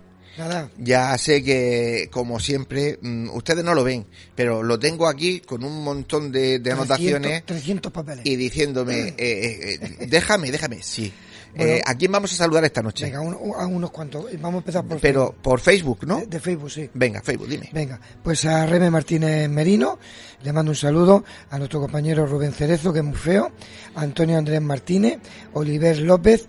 Ya 0.78 1.16
sé 1.18 1.43
que, 1.43 2.09
como 2.11 2.39
siempre, 2.41 2.99
mm, 3.01 3.30
ustedes 3.30 3.64
no 3.64 3.74
lo 3.74 3.84
ven, 3.84 4.07
pero 4.34 4.62
lo 4.62 4.78
tengo 4.78 5.09
aquí 5.09 5.41
con 5.41 5.64
un 5.64 5.82
montón 5.82 6.30
de, 6.30 6.61
anotaciones. 6.70 7.45
300 7.45 7.93
papeles. 7.93 8.26
Y 8.26 8.37
diciéndome, 8.37 9.09
eh, 9.09 9.14
eh, 9.18 9.78
eh, 9.80 10.07
déjame, 10.09 10.51
déjame, 10.51 10.82
sí. 10.82 11.12
¿A 11.87 11.95
quién 11.95 12.12
vamos 12.12 12.30
a 12.34 12.37
saludar 12.37 12.64
esta 12.64 12.82
noche? 12.82 13.07
Venga, 13.07 13.18
a 13.18 13.66
unos 13.66 13.91
cuantos. 13.91 14.26
Vamos 14.34 14.57
a 14.57 14.59
empezar 14.59 14.84
por 14.84 15.01
Pero 15.01 15.34
por 15.41 15.59
Facebook, 15.59 16.07
¿no? 16.07 16.20
De, 16.26 16.39
Facebook, 16.39 16.70
sí. 16.70 16.91
Venga, 16.93 17.22
Facebook, 17.22 17.49
dime. 17.49 17.70
Venga, 17.72 17.99
pues 18.22 18.45
a 18.45 18.66
Reme 18.66 18.91
Martínez 18.91 19.49
Merino, 19.49 19.99
le 20.43 20.53
mando 20.53 20.72
un 20.72 20.76
saludo, 20.76 21.24
a 21.49 21.57
nuestro 21.57 21.80
compañero 21.80 22.26
Rubén 22.26 22.53
Cerezo, 22.53 22.93
que 22.93 22.99
es 22.99 23.05
muy 23.05 23.16
feo, 23.16 23.51
a 23.95 24.03
Antonio 24.03 24.37
Andrés 24.37 24.61
Martínez, 24.61 25.18
Oliver 25.55 25.99
López, 26.01 26.47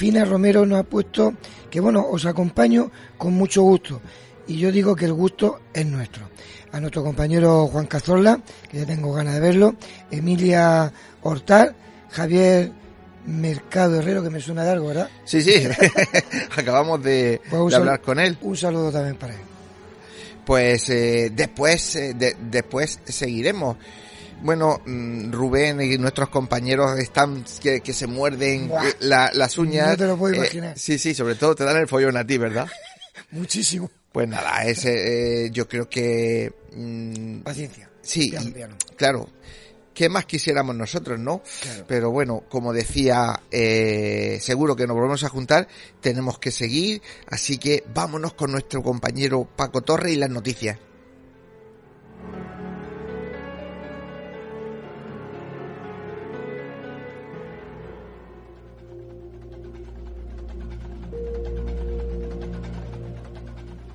Fina 0.00 0.24
Romero 0.24 0.64
nos 0.64 0.78
ha 0.80 0.82
puesto 0.84 1.34
que 1.70 1.78
bueno, 1.78 2.06
os 2.10 2.24
acompaño 2.24 2.90
con 3.18 3.34
mucho 3.34 3.60
gusto. 3.60 4.00
y 4.46 4.56
yo 4.56 4.72
digo 4.72 4.96
que 4.96 5.04
el 5.04 5.12
gusto 5.12 5.60
es 5.74 5.84
nuestro. 5.84 6.26
A 6.72 6.80
nuestro 6.80 7.04
compañero 7.04 7.66
Juan 7.66 7.86
Cazorla, 7.86 8.40
que 8.70 8.78
ya 8.78 8.86
tengo 8.86 9.12
ganas 9.12 9.34
de 9.34 9.40
verlo, 9.40 9.74
Emilia 10.10 10.90
Hortal, 11.22 11.76
Javier 12.10 12.72
Mercado 13.26 13.98
Herrero, 13.98 14.22
que 14.22 14.30
me 14.30 14.40
suena 14.40 14.64
de 14.64 14.70
algo, 14.70 14.86
¿verdad? 14.88 15.10
Sí, 15.26 15.42
sí, 15.42 15.52
acabamos 16.56 17.02
de, 17.02 17.38
Pues 17.50 17.68
de 17.68 17.76
hablar 17.76 18.00
con 18.00 18.18
él. 18.18 18.38
Un 18.40 18.56
saludo 18.56 18.90
también 18.90 19.16
para 19.16 19.34
él. 19.34 19.40
Pues 20.46 20.88
eh, 20.88 21.30
después, 21.34 21.94
eh, 21.96 22.14
de- 22.14 22.36
después 22.50 23.00
seguiremos. 23.04 23.76
Bueno, 24.42 24.80
mm, 24.86 25.32
Rubén 25.32 25.80
y 25.82 25.98
nuestros 25.98 26.28
compañeros 26.30 26.98
están 26.98 27.44
que, 27.62 27.80
que 27.80 27.92
se 27.92 28.06
muerden 28.06 28.70
la- 29.00 29.30
las 29.34 29.58
uñas. 29.58 29.88
No 29.90 29.96
te 29.96 30.06
lo 30.06 30.16
puedo 30.16 30.34
Eh, 30.34 30.38
imaginar. 30.38 30.78
sí, 30.78 30.98
sí, 30.98 31.14
sobre 31.14 31.34
todo 31.34 31.54
te 31.54 31.64
dan 31.64 31.76
el 31.76 31.88
follón 31.88 32.16
a 32.16 32.26
ti, 32.26 32.38
¿verdad? 32.38 32.66
Muchísimo. 33.30 33.90
Pues 34.12 34.28
nada, 34.28 34.64
ese, 34.64 35.44
eh, 35.46 35.50
yo 35.52 35.68
creo 35.68 35.88
que 35.88 36.52
mm, 36.74 37.40
Paciencia. 37.40 37.88
sí, 38.02 38.30
Piano, 38.30 38.48
y- 38.48 38.52
piano. 38.52 38.76
claro. 38.96 39.28
¿Qué 39.92 40.08
más 40.08 40.24
quisiéramos 40.24 40.74
nosotros, 40.74 41.18
no? 41.18 41.42
Claro. 41.60 41.84
Pero 41.86 42.10
bueno, 42.10 42.44
como 42.48 42.72
decía, 42.72 43.38
eh, 43.50 44.38
seguro 44.40 44.74
que 44.74 44.86
nos 44.86 44.96
volvemos 44.96 45.22
a 45.24 45.28
juntar, 45.28 45.68
tenemos 46.00 46.38
que 46.38 46.50
seguir, 46.50 47.02
así 47.26 47.58
que 47.58 47.84
vámonos 47.92 48.32
con 48.32 48.50
nuestro 48.52 48.82
compañero 48.82 49.46
Paco 49.56 49.82
Torre 49.82 50.12
y 50.12 50.16
las 50.16 50.30
noticias. 50.30 50.78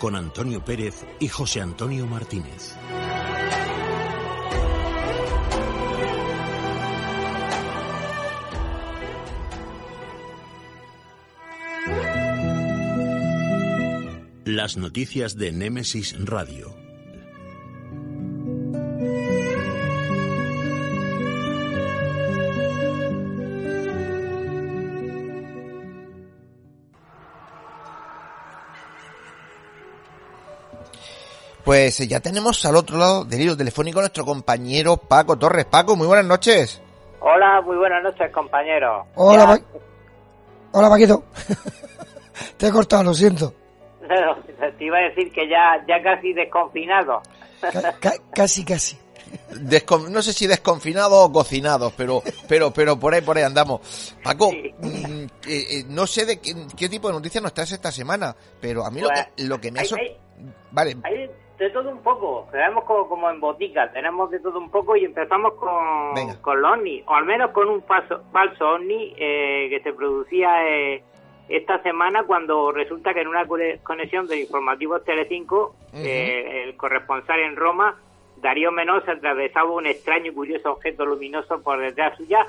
con 0.00 0.16
Antonio 0.16 0.64
Pérez 0.64 1.04
y 1.20 1.28
José 1.28 1.60
Antonio 1.60 2.06
Martínez. 2.06 2.74
Las 14.46 14.78
noticias 14.78 15.36
de 15.36 15.52
Némesis 15.52 16.16
Radio. 16.18 16.79
Pues 31.64 32.00
eh, 32.00 32.06
ya 32.08 32.20
tenemos 32.20 32.64
al 32.64 32.76
otro 32.76 32.96
lado 32.96 33.24
del 33.24 33.40
hilo 33.42 33.56
telefónico 33.56 33.98
a 33.98 34.02
nuestro 34.02 34.24
compañero 34.24 34.96
Paco 34.96 35.38
Torres. 35.38 35.66
Paco, 35.66 35.96
muy 35.96 36.06
buenas 36.06 36.24
noches. 36.26 36.80
Hola, 37.20 37.60
muy 37.60 37.76
buenas 37.76 38.02
noches, 38.02 38.30
compañeros. 38.32 39.06
Hola, 39.14 39.46
Pa- 39.46 39.60
Hola 40.72 40.88
Paquito. 40.88 41.24
Te 42.56 42.68
he 42.68 42.70
cortado, 42.70 43.04
lo 43.04 43.14
siento. 43.14 43.54
No, 44.10 44.34
te 44.76 44.84
iba 44.84 44.98
a 44.98 45.02
decir 45.02 45.30
que 45.32 45.48
ya, 45.48 45.84
ya 45.86 46.02
casi 46.02 46.32
desconfinado. 46.32 47.22
Ca- 47.60 47.92
ca- 48.00 48.14
casi, 48.34 48.64
casi. 48.64 48.98
Descon- 49.50 50.08
no 50.10 50.22
sé 50.22 50.32
si 50.32 50.46
desconfinados 50.46 51.28
o 51.28 51.32
cocinados, 51.32 51.92
pero, 51.96 52.22
pero, 52.48 52.70
pero 52.72 52.98
por 52.98 53.14
ahí, 53.14 53.20
por 53.20 53.36
ahí 53.36 53.42
andamos. 53.44 54.16
Paco, 54.22 54.50
Sí. 54.50 54.74
mm, 54.80 55.22
eh, 55.24 55.28
eh, 55.48 55.84
no 55.88 56.06
sé 56.06 56.26
de 56.26 56.40
qué, 56.40 56.54
qué 56.76 56.88
tipo 56.88 57.08
de 57.08 57.14
noticias 57.14 57.42
nos 57.42 57.52
traes 57.54 57.72
esta 57.72 57.90
semana, 57.92 58.34
pero 58.60 58.84
a 58.84 58.90
mí 58.90 59.00
lo 59.00 59.08
Pues, 59.08 59.28
que, 59.36 59.44
lo 59.44 59.60
que 59.60 59.72
me 59.72 59.80
ha 59.80 59.84
Vale, 60.72 60.96
Hay 61.04 61.28
de 61.58 61.70
todo 61.70 61.90
un 61.90 61.98
poco, 62.02 62.48
tenemos 62.50 62.84
como, 62.84 63.06
como 63.08 63.28
en 63.28 63.38
botica, 63.40 63.90
tenemos 63.92 64.30
de 64.30 64.40
todo 64.40 64.58
un 64.58 64.70
poco 64.70 64.96
y 64.96 65.04
empezamos 65.04 65.52
con, 65.54 66.14
Venga. 66.14 66.40
con 66.40 66.60
los 66.62 66.72
ovnis, 66.72 67.04
o 67.06 67.14
al 67.14 67.26
menos 67.26 67.50
con 67.50 67.68
un 67.68 67.82
falso, 67.82 68.22
falso 68.32 68.66
ovni 68.66 69.12
eh, 69.18 69.66
que 69.68 69.80
se 69.82 69.92
producía 69.92 70.48
eh, 70.66 71.02
esta 71.50 71.82
semana 71.82 72.22
cuando 72.24 72.72
resulta 72.72 73.12
que 73.12 73.20
en 73.20 73.28
una 73.28 73.44
cone- 73.46 73.78
conexión 73.82 74.26
de 74.26 74.40
informativos 74.40 75.04
Telecinco, 75.04 75.74
eh, 75.92 76.62
el 76.64 76.76
corresponsal 76.76 77.40
en 77.40 77.56
Roma, 77.56 78.00
Darío 78.40 78.72
Menosa, 78.72 79.12
atravesaba 79.12 79.70
un 79.70 79.86
extraño 79.86 80.30
y 80.30 80.34
curioso 80.34 80.72
objeto 80.72 81.04
luminoso 81.04 81.60
por 81.62 81.80
detrás 81.80 82.16
suya, 82.16 82.46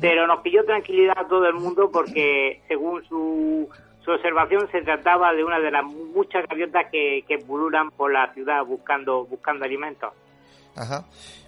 pero 0.00 0.26
nos 0.26 0.40
pilló 0.40 0.64
tranquilidad 0.64 1.18
a 1.18 1.28
todo 1.28 1.46
el 1.46 1.54
mundo 1.54 1.90
porque 1.92 2.60
según 2.68 3.04
su, 3.04 3.68
su 4.04 4.10
observación 4.10 4.68
se 4.72 4.82
trataba 4.82 5.32
de 5.32 5.44
una 5.44 5.60
de 5.60 5.70
las 5.70 5.84
muchas 5.84 6.46
gaviotas 6.48 6.86
que, 6.90 7.24
que 7.26 7.38
pululan 7.38 7.90
por 7.90 8.12
la 8.12 8.32
ciudad 8.34 8.64
buscando 8.64 9.24
buscando 9.24 9.64
alimentos. 9.64 10.12
ajá. 10.74 11.04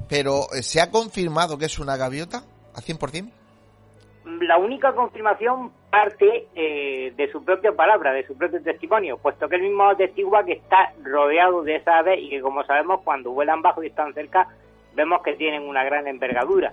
Pero, 0.09 0.53
eh, 0.53 0.63
¿se 0.63 0.81
ha 0.81 0.91
confirmado 0.91 1.57
que 1.57 1.67
es 1.67 1.79
una 1.79 1.97
gaviota? 1.97 2.43
¿A 2.75 2.81
100%? 2.81 3.31
La 4.41 4.59
única 4.59 4.93
confirmación 4.93 5.73
parte 5.91 6.47
eh, 6.55 7.13
de 7.17 7.33
su 7.33 7.45
propia 7.45 7.73
palabra, 7.73 8.13
de 8.13 8.27
su 8.27 8.37
propio 8.37 8.63
testimonio, 8.63 9.19
puesto 9.19 9.49
que 9.49 9.57
él 9.57 9.63
mismo 9.63 9.85
atestigua 9.85 10.45
que 10.45 10.53
está 10.53 10.93
rodeado 11.03 11.63
de 11.63 11.77
esas 11.77 11.97
aves 11.97 12.21
y 12.21 12.31
que, 12.31 12.41
como 12.41 12.65
sabemos, 12.65 13.01
cuando 13.03 13.33
vuelan 13.33 13.63
bajo 13.63 13.83
y 13.83 13.89
están 13.89 14.15
cerca, 14.15 14.49
vemos 14.95 15.23
que 15.23 15.35
tienen 15.35 15.63
una 15.63 15.85
gran 15.85 16.07
envergadura. 16.07 16.73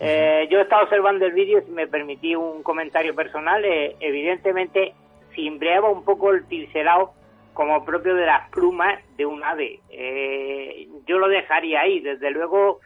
Eh, 0.00 0.46
yo 0.50 0.58
he 0.58 0.62
estado 0.62 0.84
observando 0.84 1.26
el 1.26 1.32
vídeo, 1.32 1.60
si 1.60 1.70
me 1.70 1.86
permití 1.86 2.34
un 2.36 2.62
comentario 2.62 3.14
personal, 3.14 3.64
eh, 3.64 3.96
evidentemente 4.00 4.94
cimbreaba 5.34 5.88
un 5.88 6.04
poco 6.04 6.32
el 6.32 6.44
pincelado 6.44 7.12
como 7.52 7.84
propio 7.84 8.14
de 8.14 8.26
las 8.26 8.48
plumas 8.50 9.00
de 9.16 9.26
un 9.26 9.42
ave. 9.42 9.80
Eh, 9.90 10.86
yo 11.06 11.18
lo 11.18 11.28
dejaría 11.28 11.80
ahí, 11.80 12.00
desde 12.00 12.30
luego 12.30 12.80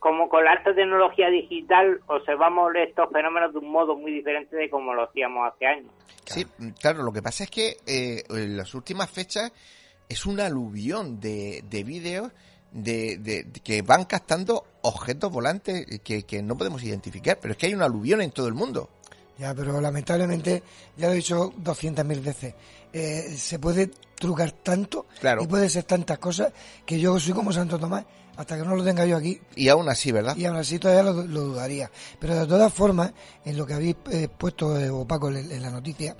como 0.00 0.28
con 0.28 0.44
la 0.44 0.52
alta 0.52 0.74
tecnología 0.74 1.28
digital 1.30 2.00
observamos 2.08 2.72
estos 2.74 3.08
fenómenos 3.12 3.52
de 3.52 3.58
un 3.60 3.70
modo 3.70 3.96
muy 3.96 4.10
diferente 4.12 4.56
de 4.56 4.68
como 4.68 4.92
lo 4.94 5.04
hacíamos 5.04 5.48
hace 5.52 5.66
años. 5.66 5.92
Sí, 6.24 6.44
claro, 6.80 7.02
lo 7.04 7.12
que 7.12 7.22
pasa 7.22 7.44
es 7.44 7.50
que 7.50 7.76
eh, 7.86 8.24
en 8.30 8.56
las 8.56 8.74
últimas 8.74 9.08
fechas 9.10 9.52
es 10.08 10.26
un 10.26 10.40
aluvión 10.40 11.20
de, 11.20 11.62
de 11.70 11.84
vídeos 11.84 12.32
de, 12.72 13.18
de- 13.18 13.44
de 13.44 13.60
que 13.60 13.82
van 13.82 14.04
captando 14.04 14.64
objetos 14.82 15.30
volantes 15.30 15.86
que, 16.02 16.22
que 16.24 16.42
no 16.42 16.56
podemos 16.56 16.82
identificar, 16.82 17.38
pero 17.40 17.52
es 17.52 17.58
que 17.58 17.66
hay 17.66 17.74
un 17.74 17.82
aluvión 17.82 18.20
en 18.22 18.30
todo 18.30 18.48
el 18.48 18.54
mundo. 18.54 18.88
Ya, 19.38 19.54
pero 19.54 19.80
lamentablemente, 19.80 20.62
ya 20.96 21.06
lo 21.06 21.12
he 21.14 21.16
dicho 21.16 21.50
200.000 21.62 22.22
veces, 22.22 22.54
eh, 22.92 23.22
se 23.36 23.58
puede 23.58 23.90
trucar 24.14 24.52
tanto 24.52 25.06
Claro. 25.18 25.42
y 25.42 25.46
puede 25.46 25.68
ser 25.70 25.84
tantas 25.84 26.18
cosas 26.18 26.52
que 26.84 27.00
yo 27.00 27.18
soy 27.18 27.32
como 27.32 27.50
Santo 27.52 27.78
Tomás, 27.78 28.04
hasta 28.40 28.56
que 28.56 28.64
no 28.64 28.74
lo 28.74 28.82
tenga 28.84 29.04
yo 29.06 29.16
aquí, 29.16 29.40
Y 29.54 29.68
aún 29.68 29.88
así, 29.88 30.12
¿verdad? 30.12 30.36
y 30.36 30.44
aún 30.46 30.56
así 30.56 30.78
todavía 30.78 31.02
lo, 31.02 31.22
lo 31.26 31.40
dudaría. 31.42 31.90
Pero 32.18 32.34
de 32.34 32.46
todas 32.46 32.72
formas, 32.72 33.12
en 33.44 33.56
lo 33.56 33.66
que 33.66 33.74
habéis 33.74 33.96
eh, 34.10 34.28
puesto, 34.36 34.78
eh, 34.80 34.90
o 34.90 35.06
Paco, 35.06 35.28
en, 35.28 35.50
en 35.50 35.62
la 35.62 35.70
noticia, 35.70 36.16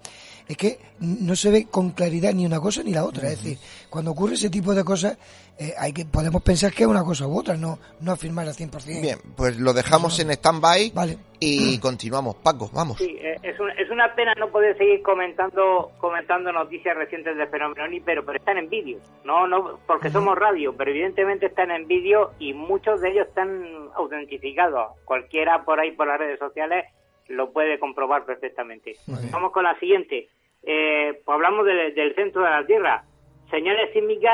es 0.50 0.56
que 0.56 0.78
no 1.00 1.36
se 1.36 1.50
ve 1.50 1.66
con 1.70 1.90
claridad 1.90 2.32
ni 2.34 2.44
una 2.44 2.58
cosa 2.60 2.82
ni 2.82 2.92
la 2.92 3.04
otra. 3.04 3.28
Es 3.30 3.42
decir, 3.42 3.58
cuando 3.88 4.10
ocurre 4.10 4.34
ese 4.34 4.50
tipo 4.50 4.74
de 4.74 4.82
cosas, 4.84 5.16
eh, 5.58 5.72
hay 5.78 5.92
que 5.92 6.04
podemos 6.06 6.42
pensar 6.42 6.72
que 6.72 6.82
es 6.82 6.88
una 6.88 7.04
cosa 7.04 7.26
u 7.28 7.38
otra, 7.38 7.56
no, 7.56 7.78
no 8.00 8.12
afirmar 8.12 8.46
al 8.48 8.54
100%. 8.54 9.00
Bien, 9.00 9.18
pues 9.36 9.58
lo 9.58 9.72
dejamos 9.72 10.18
en 10.18 10.30
stand-by 10.30 10.90
Vale. 10.94 11.18
y 11.38 11.78
continuamos. 11.80 12.34
Paco, 12.36 12.68
vamos. 12.72 12.98
Sí, 12.98 13.16
eh, 13.20 13.36
es, 13.42 13.60
un- 13.60 13.70
es 13.70 13.88
una 13.90 14.14
pena 14.14 14.34
no 14.38 14.50
poder 14.50 14.76
seguir 14.76 15.02
comentando 15.02 15.92
comentando 15.98 16.50
noticias 16.50 16.96
recientes 16.96 17.36
de 17.36 17.46
fenómeno 17.46 17.84
pero, 18.04 18.24
pero 18.24 18.38
están 18.38 18.58
en 18.58 18.68
vídeo. 18.68 18.98
No, 19.24 19.46
no, 19.46 19.78
porque 19.86 20.10
somos 20.10 20.36
radio, 20.36 20.74
pero 20.76 20.90
evidentemente 20.90 21.46
están 21.46 21.70
en 21.70 21.86
vídeo 21.86 22.32
y 22.40 22.54
muchos 22.54 23.00
de 23.00 23.10
ellos 23.10 23.28
están 23.28 23.62
autentificados. 23.94 24.96
Cualquiera 25.04 25.64
por 25.64 25.78
ahí 25.78 25.92
por 25.92 26.08
las 26.08 26.18
redes 26.18 26.38
sociales 26.38 26.86
lo 27.28 27.52
puede 27.52 27.78
comprobar 27.78 28.24
perfectamente. 28.24 28.96
Vamos 29.30 29.52
con 29.52 29.62
la 29.64 29.78
siguiente. 29.78 30.28
Eh, 30.62 31.20
pues 31.24 31.34
hablamos 31.34 31.64
del- 31.66 32.14
centro 32.14 32.42
de 32.42 32.50
la 32.50 32.66
Tierra. 32.66 33.04
Señales 33.50 33.92
sísmicas 33.92 34.32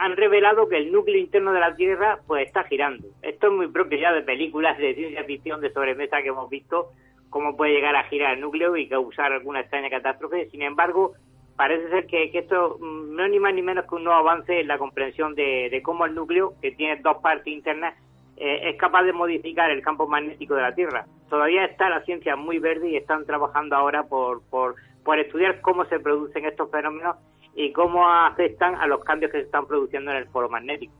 han 0.00 0.16
revelado 0.16 0.68
que 0.68 0.78
el 0.78 0.90
núcleo 0.90 1.18
interno 1.18 1.52
de 1.52 1.60
la 1.60 1.74
Tierra 1.76 2.18
pues 2.26 2.46
está 2.46 2.64
girando. 2.64 3.06
Esto 3.22 3.46
es 3.48 3.52
muy 3.52 3.68
propio 3.68 3.98
ya 3.98 4.12
de 4.12 4.22
películas 4.22 4.76
de 4.78 4.94
ciencia 4.94 5.24
ficción 5.24 5.60
de 5.60 5.72
sobremesa 5.72 6.22
que 6.22 6.28
hemos 6.28 6.50
visto 6.50 6.90
cómo 7.30 7.56
puede 7.56 7.72
llegar 7.74 7.94
a 7.96 8.04
girar 8.04 8.34
el 8.34 8.40
núcleo 8.40 8.76
y 8.76 8.88
causar 8.88 9.32
alguna 9.32 9.60
extraña 9.60 9.90
catástrofe. 9.90 10.48
Sin 10.50 10.62
embargo, 10.62 11.12
parece 11.56 11.88
ser 11.90 12.06
que, 12.06 12.30
esto 12.32 12.78
mm, 12.80 13.14
no 13.14 13.28
ni 13.28 13.38
más 13.38 13.54
ni 13.54 13.62
menos 13.62 13.86
que 13.86 13.94
un 13.94 14.04
nuevo 14.04 14.18
avance 14.18 14.60
en 14.60 14.68
la 14.68 14.78
comprensión 14.78 15.34
de, 15.34 15.80
cómo 15.84 16.06
el 16.06 16.14
núcleo, 16.14 16.54
que 16.60 16.72
tiene 16.72 16.96
dos 17.02 17.18
partes 17.18 17.46
internas, 17.52 17.94
eh, 18.36 18.70
es 18.70 18.76
capaz 18.76 19.04
de 19.04 19.12
modificar 19.12 19.70
el 19.70 19.82
campo 19.82 20.06
magnético 20.06 20.54
de 20.54 20.62
la 20.62 20.74
Tierra. 20.74 21.06
Todavía 21.30 21.64
está 21.64 21.88
la 21.88 22.02
ciencia 22.02 22.36
muy 22.36 22.58
verde 22.58 22.90
y 22.90 22.96
están 22.96 23.24
trabajando 23.26 23.76
ahora 23.76 24.04
por, 24.04 24.42
por, 24.50 24.74
por 25.06 25.18
estudiar 25.20 25.60
cómo 25.62 25.86
se 25.86 26.00
producen 26.00 26.44
estos 26.44 26.70
fenómenos 26.70 27.16
y 27.54 27.72
cómo 27.72 28.06
afectan 28.06 28.74
a 28.74 28.86
los 28.86 29.02
cambios 29.04 29.32
que 29.32 29.38
se 29.38 29.44
están 29.44 29.66
produciendo 29.66 30.10
en 30.10 30.18
el 30.18 30.26
polo 30.26 30.50
magnético. 30.50 30.92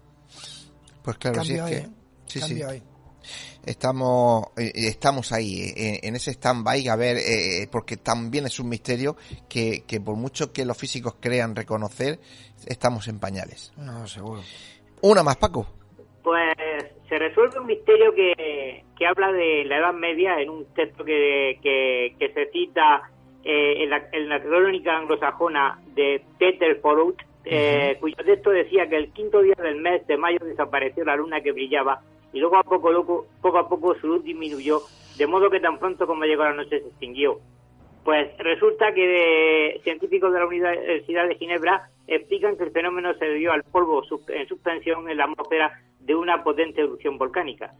Pues 1.02 1.18
claro, 1.18 1.44
sí, 1.44 1.54
es 1.54 1.64
que... 1.64 1.76
¿eh? 1.76 1.88
Sí, 2.24 2.40
sí 2.40 2.62
estamos 3.64 4.46
eh, 4.56 4.70
estamos 4.74 5.32
ahí 5.32 5.72
eh, 5.76 6.00
en, 6.04 6.14
ese 6.14 6.30
stand-by 6.30 6.88
a 6.88 6.96
ver 6.96 7.16
eh, 7.16 7.66
porque 7.70 7.96
también 7.96 8.46
es 8.46 8.60
un 8.60 8.68
misterio 8.68 9.16
que, 9.48 9.82
que, 9.86 10.00
por 10.00 10.14
mucho 10.14 10.52
que 10.52 10.64
los 10.64 10.78
físicos 10.78 11.16
crean 11.20 11.56
reconocer 11.56 12.20
estamos 12.66 13.08
en 13.08 13.18
pañales 13.18 13.72
no 13.76 14.06
seguro 14.06 14.42
una 15.02 15.24
más 15.24 15.36
Paco 15.36 15.66
pues 16.22 16.56
se 17.08 17.18
resuelve 17.18 17.60
un 17.60 17.66
misterio 17.66 18.12
que, 18.14 18.84
que 18.96 19.06
habla 19.06 19.30
de 19.32 19.64
la 19.64 19.78
Edad 19.78 19.92
Media 19.92 20.40
en 20.40 20.50
un 20.50 20.64
texto 20.74 21.04
que, 21.04 21.58
que, 21.62 22.32
se 22.34 22.50
cita 22.50 23.10
en, 23.48 23.90
la, 23.90 24.08
en 24.12 24.28
la 24.28 24.42
crónica 24.42 24.96
anglosajona 24.96 25.78
de 25.94 26.22
Peter 26.38 26.80
Forut 26.80 27.20
cuyo 28.00 28.16
texto 28.24 28.50
decía 28.50 28.88
que 28.88 28.96
el 28.96 29.12
quinto 29.12 29.40
día 29.40 29.54
del 29.56 29.76
mes 29.76 30.06
de 30.06 30.16
mayo 30.16 30.38
desapareció 30.42 31.04
la 31.04 31.16
luna 31.16 31.40
que 31.40 31.52
brillaba 31.52 32.02
y 32.32 32.40
luego 32.40 32.56
a 32.56 32.62
poco, 32.64 32.90
loco, 32.90 33.26
poco 33.40 33.58
a 33.58 33.68
poco 33.68 33.94
su 33.94 34.08
luz 34.08 34.24
disminuyó, 34.24 34.80
de 35.16 35.26
modo 35.26 35.48
que 35.48 35.60
tan 35.60 35.78
pronto 35.78 36.06
como 36.06 36.24
llegó 36.24 36.44
la 36.44 36.54
noche 36.54 36.80
se 36.80 36.88
extinguió. 36.88 37.38
Pues 38.04 38.36
resulta 38.38 38.92
que 38.92 39.80
científicos 39.82 40.32
de 40.32 40.38
la 40.38 40.46
Universidad 40.46 41.26
de 41.26 41.36
Ginebra 41.36 41.88
explican 42.06 42.56
que 42.56 42.64
el 42.64 42.70
fenómeno 42.70 43.14
se 43.14 43.24
debió 43.24 43.52
al 43.52 43.64
polvo 43.64 44.02
en 44.28 44.46
suspensión 44.46 45.08
en 45.08 45.16
la 45.16 45.24
atmósfera 45.24 45.72
de 46.00 46.14
una 46.14 46.44
potente 46.44 46.82
erupción 46.82 47.18
volcánica. 47.18 47.72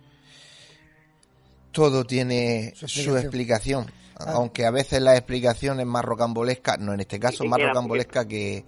Todo 1.76 2.04
tiene 2.04 2.72
su 2.74 3.18
explicación, 3.18 3.84
ah. 4.18 4.32
aunque 4.36 4.64
a 4.64 4.70
veces 4.70 5.02
la 5.02 5.14
explicación 5.14 5.78
es 5.78 5.84
más 5.84 6.02
rocambolesca, 6.02 6.78
no 6.78 6.94
en 6.94 7.00
este 7.00 7.20
caso, 7.20 7.44
más 7.44 7.60
rocambolesca 7.60 8.26
que, 8.26 8.64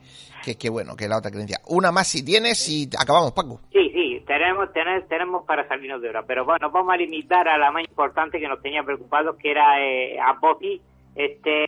que, 0.59 0.69
bueno, 0.69 0.95
que 0.95 1.09
la 1.09 1.17
otra 1.17 1.31
creencia. 1.31 1.59
Una 1.69 1.91
más 1.91 2.07
si 2.07 2.23
tienes 2.23 2.69
y 2.69 2.87
acabamos, 3.01 3.33
Paco. 3.33 3.63
Sí, 3.73 3.91
sí, 3.95 4.23
tenemos, 4.27 4.69
tenemos 5.09 5.47
para 5.47 5.67
salirnos 5.67 6.03
de 6.03 6.11
hora, 6.11 6.23
pero 6.27 6.45
bueno, 6.45 6.71
vamos 6.71 6.93
a 6.93 6.99
limitar 6.99 7.49
a 7.49 7.57
la 7.57 7.71
más 7.71 7.83
importante 7.89 8.39
que 8.39 8.47
nos 8.47 8.61
tenía 8.61 8.83
preocupados, 8.83 9.37
que 9.37 9.53
era 9.53 9.83
eh, 9.83 10.19
Apophis, 10.21 10.83
este, 11.15 11.65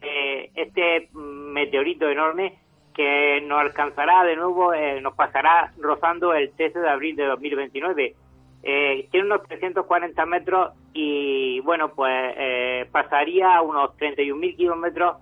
este 0.54 1.08
meteorito 1.14 2.06
enorme 2.06 2.58
que 2.94 3.40
nos 3.46 3.60
alcanzará 3.60 4.24
de 4.24 4.36
nuevo, 4.36 4.74
eh, 4.74 5.00
nos 5.00 5.14
pasará 5.14 5.72
rozando 5.78 6.34
el 6.34 6.52
13 6.52 6.80
de 6.80 6.88
abril 6.90 7.16
de 7.16 7.24
2029. 7.24 8.14
Eh, 8.62 9.08
tiene 9.10 9.26
unos 9.26 9.42
340 9.48 10.26
metros 10.26 10.72
y, 10.92 11.60
bueno, 11.60 11.92
pues 11.94 12.34
eh, 12.36 12.86
pasaría 12.90 13.56
a 13.56 13.62
unos 13.62 13.96
31.000 13.96 14.56
kilómetros 14.56 15.16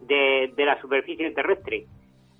de, 0.00 0.52
de 0.54 0.64
la 0.66 0.80
superficie 0.80 1.30
terrestre. 1.30 1.86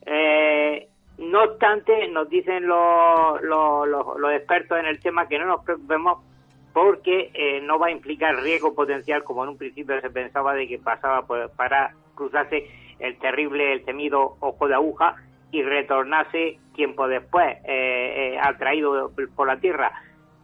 Eh, 0.06 0.88
no 1.18 1.44
obstante, 1.44 2.08
nos 2.08 2.28
dicen 2.28 2.66
los, 2.66 3.40
los, 3.42 4.32
expertos 4.34 4.78
en 4.78 4.86
el 4.86 4.98
tema 5.00 5.28
que 5.28 5.38
no 5.38 5.46
nos 5.46 5.64
preocupemos 5.64 6.24
porque 6.72 7.30
eh, 7.34 7.60
no 7.62 7.78
va 7.78 7.86
a 7.86 7.92
implicar 7.92 8.34
riesgo 8.42 8.74
potencial 8.74 9.22
como 9.22 9.44
en 9.44 9.50
un 9.50 9.58
principio 9.58 10.00
se 10.00 10.10
pensaba 10.10 10.54
de 10.54 10.66
que 10.66 10.78
pasaba 10.78 11.24
para 11.56 11.94
cruzarse 12.16 12.68
el 12.98 13.16
terrible, 13.18 13.72
el 13.72 13.84
temido 13.84 14.36
ojo 14.40 14.66
de 14.66 14.74
aguja 14.74 15.14
y 15.52 15.62
retornase 15.62 16.58
tiempo 16.74 17.06
después, 17.06 17.58
eh, 17.64 18.34
eh 18.34 18.38
atraído 18.42 19.12
por 19.36 19.46
la 19.46 19.60
Tierra. 19.60 19.92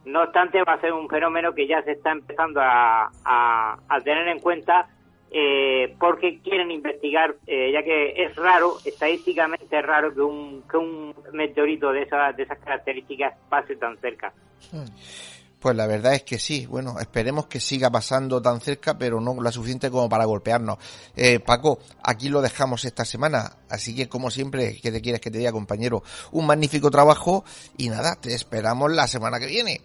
No 0.05 0.22
obstante, 0.22 0.62
va 0.62 0.74
a 0.74 0.80
ser 0.80 0.92
un 0.92 1.09
fenómeno 1.09 1.55
que 1.55 1.66
ya 1.66 1.82
se 1.82 1.92
está 1.92 2.12
empezando 2.12 2.61
a, 2.62 3.11
tener 4.03 4.28
en 4.28 4.40
cuenta 4.40 4.88
eh, 5.30 5.94
porque 5.98 6.40
quieren 6.40 6.70
investigar, 6.70 7.36
eh, 7.46 7.70
ya 7.72 7.82
que 7.82 8.14
es 8.16 8.34
raro, 8.36 8.78
estadísticamente 8.84 9.78
es 9.78 9.86
raro 9.86 10.12
que 10.12 10.22
un, 10.22 10.62
que 10.68 10.76
un 10.76 11.14
meteorito 11.32 11.92
de, 11.92 12.03
esa, 12.03 12.32
de 12.32 12.42
esas 12.42 12.59
características 12.59 13.34
pase 13.48 13.76
tan 13.76 13.96
cerca. 13.98 14.32
Pues 15.61 15.76
la 15.76 15.86
verdad 15.86 16.14
es 16.14 16.22
que 16.22 16.38
sí, 16.38 16.64
bueno, 16.64 16.98
esperemos 16.98 17.46
que 17.46 17.61
siga 17.61 17.90
pasando 17.90 18.40
tan 18.40 18.62
cerca, 18.62 18.96
pero 18.96 19.20
no 19.20 19.34
lo 19.34 19.53
suficiente 19.53 19.90
como 19.90 20.09
para 20.09 20.24
golpearnos. 20.24 20.78
Eh, 21.14 21.38
Paco, 21.38 21.78
aquí 22.03 22.30
lo 22.30 22.40
dejamos 22.40 22.86
esta 22.86 23.05
semana, 23.05 23.59
así 23.68 23.94
que 23.94 24.09
como 24.09 24.30
siempre, 24.30 24.80
que 24.80 24.90
te 24.90 25.03
quieres 25.03 25.20
que 25.20 25.30
te 25.30 25.36
diga, 25.36 25.53
compañero? 25.53 26.03
Un 26.32 26.46
magnífico 26.46 26.90
trabajo 26.90 27.44
y 27.76 27.90
nada, 27.90 28.16
te 28.18 28.32
esperamos 28.32 28.90
la 28.90 29.07
semana 29.07 29.38
que 29.38 29.48
viene. 29.48 29.82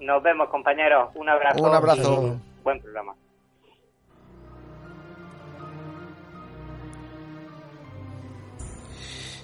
Nos 0.00 0.22
vemos, 0.22 0.48
compañeros. 0.50 1.10
Un 1.14 1.28
abrazo. 1.28 1.62
Un 1.62 1.74
abrazo. 1.74 2.40
Buen 2.62 2.80
programa. 2.80 3.14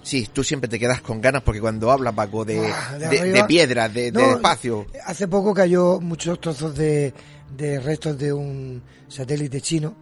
Sí, 0.03 0.29
tú 0.31 0.43
siempre 0.43 0.69
te 0.69 0.79
quedas 0.79 1.01
con 1.01 1.21
ganas 1.21 1.43
porque 1.43 1.61
cuando 1.61 1.91
hablas, 1.91 2.13
Paco, 2.13 2.45
de, 2.45 2.71
ah, 2.71 2.99
de, 2.99 3.45
piedras, 3.47 3.95
de, 3.95 4.09
espacio. 4.09 4.87
Hace 5.07 5.29
poco 5.29 5.55
cayó 5.55 6.01
muchos 6.01 6.41
trozos 6.41 6.75
de, 6.77 7.15
restos 7.57 8.19
de 8.19 8.33
un 8.33 8.83
satélite 9.09 9.61
chino 9.61 9.95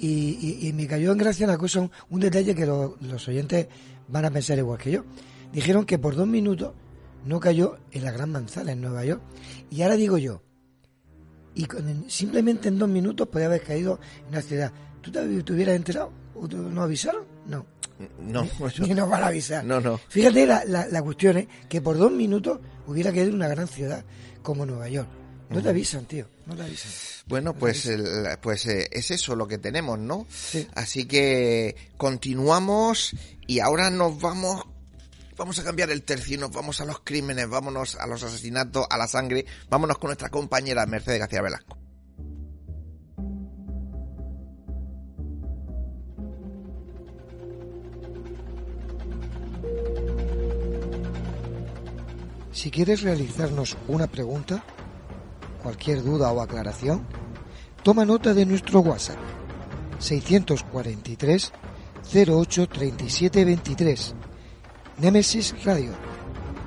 y, 0.00 0.70
me 0.74 0.86
cayó 0.86 1.12
en 1.12 1.18
gracia 1.18 1.46
una 1.46 1.56
cosa, 1.56 1.88
un, 2.10 2.20
detalle 2.20 2.54
que 2.54 2.66
los 2.66 3.26
oyentes 3.26 3.66
van 4.06 4.26
a 4.26 4.30
pensar 4.30 4.58
igual 4.58 4.78
que 4.78 4.92
yo. 4.92 5.04
Dijeron 5.50 5.86
que 5.86 5.98
por 5.98 6.14
dos 6.14 6.26
minutos 6.26 6.74
no 7.24 7.40
cayó 7.40 7.78
en 7.90 8.04
la 8.04 8.12
Gran 8.12 8.30
Manzana, 8.30 8.72
en 8.72 8.80
Nueva 8.80 9.04
York. 9.04 9.20
Y 9.70 9.82
ahora 9.82 9.96
digo 9.96 10.18
yo, 10.18 10.42
y 11.54 11.66
simplemente 12.08 12.68
en 12.68 12.78
dos 12.78 12.88
minutos 12.88 13.28
podía 13.28 13.46
haber 13.46 13.62
caído 13.62 13.98
en 14.22 14.28
una 14.28 14.42
ciudad. 14.42 14.72
¿Tú 15.00 15.10
te, 15.10 15.20
hubieras 15.52 15.76
enterado? 15.76 16.12
¿O 16.34 16.46
no 16.46 16.82
avisaron? 16.82 17.24
No. 17.46 17.66
No, 18.20 18.46
ni, 18.78 18.94
nos 18.94 19.10
van 19.10 19.24
a 19.24 19.26
avisar. 19.26 19.64
No, 19.64 19.80
no. 19.80 19.98
Fíjate 20.08 20.46
la, 20.46 20.64
la, 20.64 21.02
cuestión 21.02 21.38
es 21.38 21.48
que 21.68 21.80
por 21.80 21.98
dos 21.98 22.12
minutos 22.12 22.60
hubiera 22.86 23.10
caído 23.10 23.30
en 23.30 23.34
una 23.34 23.48
gran 23.48 23.66
ciudad 23.66 24.04
como 24.42 24.64
Nueva 24.64 24.88
York. 24.88 25.08
No 25.50 25.62
te 25.62 25.70
avisan, 25.70 26.04
tío, 26.04 26.28
no 26.46 26.54
te 26.54 26.62
avisan. 26.62 26.92
Bueno, 27.26 27.54
pues, 27.54 27.90
pues 28.42 28.66
eh, 28.66 28.86
es 28.92 29.10
eso 29.10 29.34
lo 29.34 29.48
que 29.48 29.58
tenemos, 29.58 29.98
¿no? 29.98 30.26
Así 30.74 31.06
que 31.06 31.74
continuamos 31.96 33.16
y 33.46 33.60
ahora 33.60 33.90
nos 33.90 34.20
vamos 34.20 34.62
vamos 35.38 35.58
a 35.58 35.64
cambiar 35.64 35.90
el 35.90 36.02
tercio 36.02 36.38
nos 36.38 36.50
vamos 36.50 36.80
a 36.80 36.84
los 36.84 37.00
crímenes, 37.00 37.48
vámonos 37.48 37.94
a 37.94 38.06
los 38.06 38.22
asesinatos, 38.22 38.86
a 38.90 38.98
la 38.98 39.06
sangre, 39.06 39.46
vámonos 39.70 39.96
con 39.98 40.08
nuestra 40.08 40.28
compañera 40.28 40.84
Mercedes 40.84 41.20
García 41.20 41.40
Velasco. 41.40 41.78
Si 52.52 52.72
quieres 52.72 53.02
realizarnos 53.02 53.76
una 53.86 54.08
pregunta, 54.08 54.64
cualquier 55.62 56.02
duda 56.02 56.32
o 56.32 56.40
aclaración, 56.40 57.06
toma 57.84 58.04
nota 58.04 58.34
de 58.34 58.44
nuestro 58.44 58.80
WhatsApp 58.80 59.18
643 60.00 61.52
08 62.12 62.68
37 62.68 63.44
23. 63.44 64.14
Nemesis 65.00 65.54
Radio, 65.64 65.92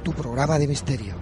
tu 0.04 0.14
programa 0.14 0.58
de 0.58 0.66
misterio. 0.66 1.14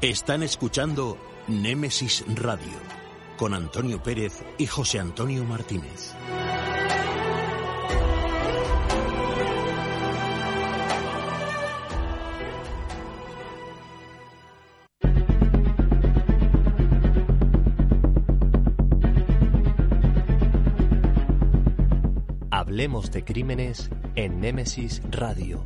Están 0.00 0.42
escuchando 0.42 1.16
Némesis 1.46 2.24
Radio 2.26 2.74
con 3.36 3.54
Antonio 3.54 4.02
Pérez 4.02 4.42
y 4.58 4.66
José 4.66 4.98
Antonio 4.98 5.44
Martínez. 5.44 6.12
Hablemos 22.86 23.10
de 23.10 23.24
crímenes 23.24 23.90
en 24.14 24.40
Némesis 24.40 25.02
Radio. 25.10 25.64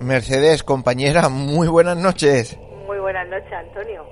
Mercedes, 0.00 0.62
compañera, 0.62 1.28
muy 1.28 1.68
buenas 1.68 1.98
noches. 1.98 2.58
Muy 2.86 2.98
buenas 3.00 3.28
noches, 3.28 3.52
Antonio. 3.52 4.06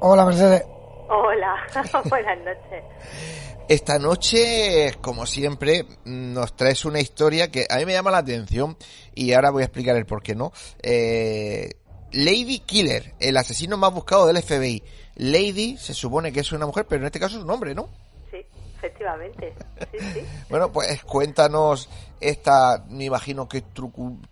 Hola, 0.00 0.24
Mercedes. 0.24 0.64
Hola, 1.10 1.54
buenas 2.08 2.38
noches. 2.38 3.49
Esta 3.70 4.00
noche, 4.00 4.96
como 5.00 5.26
siempre, 5.26 5.84
nos 6.04 6.56
traes 6.56 6.84
una 6.84 6.98
historia 6.98 7.52
que 7.52 7.68
a 7.70 7.76
mí 7.76 7.86
me 7.86 7.92
llama 7.92 8.10
la 8.10 8.18
atención 8.18 8.76
y 9.14 9.32
ahora 9.32 9.52
voy 9.52 9.62
a 9.62 9.66
explicar 9.66 9.94
el 9.94 10.06
por 10.06 10.24
qué 10.24 10.34
no. 10.34 10.50
Eh, 10.82 11.70
Lady 12.10 12.58
Killer, 12.66 13.14
el 13.20 13.36
asesino 13.36 13.76
más 13.76 13.94
buscado 13.94 14.26
del 14.26 14.42
FBI. 14.42 14.82
Lady 15.18 15.76
se 15.76 15.94
supone 15.94 16.32
que 16.32 16.40
es 16.40 16.50
una 16.50 16.66
mujer, 16.66 16.84
pero 16.88 17.02
en 17.02 17.06
este 17.06 17.20
caso 17.20 17.38
es 17.38 17.44
un 17.44 17.50
hombre, 17.52 17.72
¿no? 17.76 17.88
Sí, 18.32 18.44
efectivamente. 18.76 19.54
Sí, 19.92 19.98
sí. 20.14 20.20
bueno, 20.50 20.72
pues 20.72 21.04
cuéntanos 21.04 21.88
esta, 22.20 22.84
me 22.88 23.04
imagino 23.04 23.48
que 23.48 23.62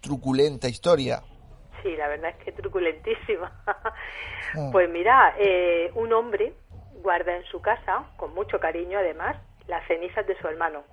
truculenta 0.01 0.69
historia. 0.69 1.23
Sí, 1.85 1.95
la 1.97 2.09
verdad 2.09 2.31
es 2.37 2.45
que 2.45 2.51
truculentísima. 2.51 3.53
Ah. 4.57 4.71
pues 4.73 4.89
mira, 4.89 5.35
eh, 5.39 5.91
un 5.95 6.11
hombre 6.15 6.55
guarda 7.03 7.37
en 7.37 7.45
su 7.45 7.61
casa, 7.61 8.05
con 8.17 8.35
mucho 8.35 8.61
cariño 8.61 8.99
además, 8.99 9.37
las 9.67 9.87
cenizas 9.87 10.27
de 10.27 10.37
su 10.39 10.49
hermano. 10.49 10.85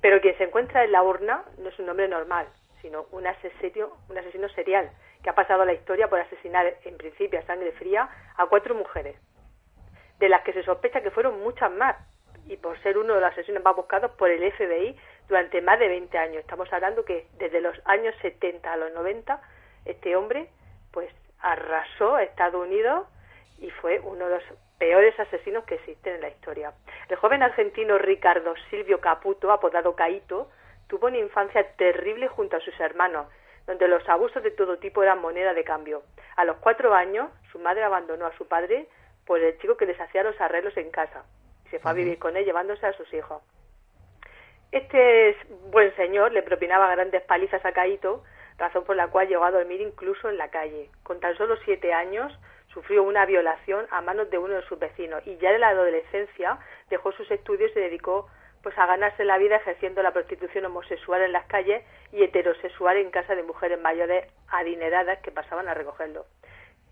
Pero 0.00 0.20
quien 0.20 0.36
se 0.36 0.44
encuentra 0.44 0.84
en 0.84 0.92
la 0.92 1.02
urna 1.02 1.44
no 1.58 1.68
es 1.68 1.78
un 1.78 1.88
hombre 1.88 2.08
normal, 2.08 2.46
sino 2.82 3.06
un 3.10 3.26
asesino, 3.26 3.96
un 4.08 4.18
asesino 4.18 4.48
serial 4.50 4.90
que 5.22 5.30
ha 5.30 5.34
pasado 5.34 5.62
a 5.62 5.66
la 5.66 5.72
historia 5.72 6.08
por 6.08 6.20
asesinar 6.20 6.74
en 6.84 6.98
principio 6.98 7.38
a 7.38 7.46
sangre 7.46 7.72
fría 7.72 8.08
a 8.36 8.46
cuatro 8.46 8.74
mujeres, 8.74 9.16
de 10.18 10.28
las 10.28 10.42
que 10.42 10.52
se 10.52 10.62
sospecha 10.62 11.00
que 11.00 11.10
fueron 11.10 11.40
muchas 11.40 11.72
más, 11.72 11.96
y 12.46 12.56
por 12.56 12.78
ser 12.82 12.98
uno 12.98 13.14
de 13.14 13.20
los 13.20 13.32
asesinos 13.32 13.64
más 13.64 13.74
buscados 13.74 14.10
por 14.12 14.30
el 14.30 14.52
FBI 14.52 14.96
durante 15.28 15.62
más 15.62 15.78
de 15.78 15.88
20 15.88 16.18
años. 16.18 16.40
Estamos 16.40 16.70
hablando 16.72 17.04
que 17.04 17.26
desde 17.38 17.60
los 17.60 17.74
años 17.86 18.14
70 18.20 18.70
a 18.70 18.76
los 18.76 18.92
90 18.92 19.40
este 19.86 20.16
hombre 20.16 20.48
pues 20.92 21.10
arrasó 21.40 22.16
a 22.16 22.22
Estados 22.22 22.66
Unidos 22.66 23.06
y 23.58 23.70
fue 23.70 24.00
uno 24.00 24.26
de 24.28 24.34
los 24.36 24.44
peores 24.84 25.18
asesinos 25.18 25.64
que 25.64 25.76
existen 25.76 26.16
en 26.16 26.20
la 26.20 26.28
historia. 26.28 26.74
El 27.08 27.16
joven 27.16 27.42
argentino 27.42 27.96
Ricardo 27.96 28.52
Silvio 28.68 29.00
Caputo, 29.00 29.50
apodado 29.50 29.96
Caito, 29.96 30.50
tuvo 30.88 31.06
una 31.06 31.16
infancia 31.16 31.66
terrible 31.76 32.28
junto 32.28 32.58
a 32.58 32.60
sus 32.60 32.78
hermanos, 32.78 33.26
donde 33.66 33.88
los 33.88 34.06
abusos 34.10 34.42
de 34.42 34.50
todo 34.50 34.76
tipo 34.76 35.02
eran 35.02 35.22
moneda 35.22 35.54
de 35.54 35.64
cambio. 35.64 36.02
A 36.36 36.44
los 36.44 36.58
cuatro 36.58 36.92
años, 36.92 37.30
su 37.50 37.58
madre 37.58 37.82
abandonó 37.82 38.26
a 38.26 38.36
su 38.36 38.46
padre 38.46 38.86
por 39.26 39.40
el 39.40 39.56
chico 39.58 39.78
que 39.78 39.86
les 39.86 39.98
hacía 39.98 40.22
los 40.22 40.38
arreglos 40.38 40.76
en 40.76 40.90
casa 40.90 41.24
y 41.64 41.70
se 41.70 41.78
fue 41.78 41.90
a 41.90 41.94
vivir 41.94 42.18
con 42.18 42.36
él 42.36 42.44
llevándose 42.44 42.84
a 42.86 42.92
sus 42.92 43.10
hijos. 43.14 43.42
Este 44.70 45.34
buen 45.70 45.96
señor 45.96 46.32
le 46.32 46.42
propinaba 46.42 46.94
grandes 46.94 47.22
palizas 47.22 47.64
a 47.64 47.72
Caito, 47.72 48.22
razón 48.58 48.84
por 48.84 48.96
la 48.96 49.08
cual 49.08 49.28
llegó 49.28 49.44
a 49.44 49.50
dormir 49.50 49.80
incluso 49.80 50.28
en 50.28 50.36
la 50.36 50.50
calle. 50.50 50.90
Con 51.04 51.20
tan 51.20 51.34
solo 51.38 51.56
siete 51.64 51.94
años 51.94 52.38
sufrió 52.74 53.04
una 53.04 53.24
violación 53.24 53.86
a 53.90 54.02
manos 54.02 54.28
de 54.30 54.38
uno 54.38 54.54
de 54.54 54.62
sus 54.62 54.78
vecinos 54.78 55.22
y 55.24 55.36
ya 55.38 55.52
en 55.52 55.60
la 55.60 55.68
adolescencia 55.68 56.58
dejó 56.90 57.12
sus 57.12 57.30
estudios 57.30 57.70
y 57.70 57.74
se 57.74 57.80
dedicó 57.80 58.28
pues 58.62 58.76
a 58.78 58.86
ganarse 58.86 59.24
la 59.24 59.38
vida 59.38 59.56
ejerciendo 59.56 60.02
la 60.02 60.12
prostitución 60.12 60.64
homosexual 60.64 61.22
en 61.22 61.32
las 61.32 61.46
calles 61.46 61.84
y 62.12 62.24
heterosexual 62.24 62.96
en 62.96 63.10
casa 63.10 63.34
de 63.34 63.42
mujeres 63.42 63.80
mayores 63.80 64.26
adineradas 64.48 65.20
que 65.20 65.30
pasaban 65.30 65.68
a 65.68 65.74
recogerlo. 65.74 66.26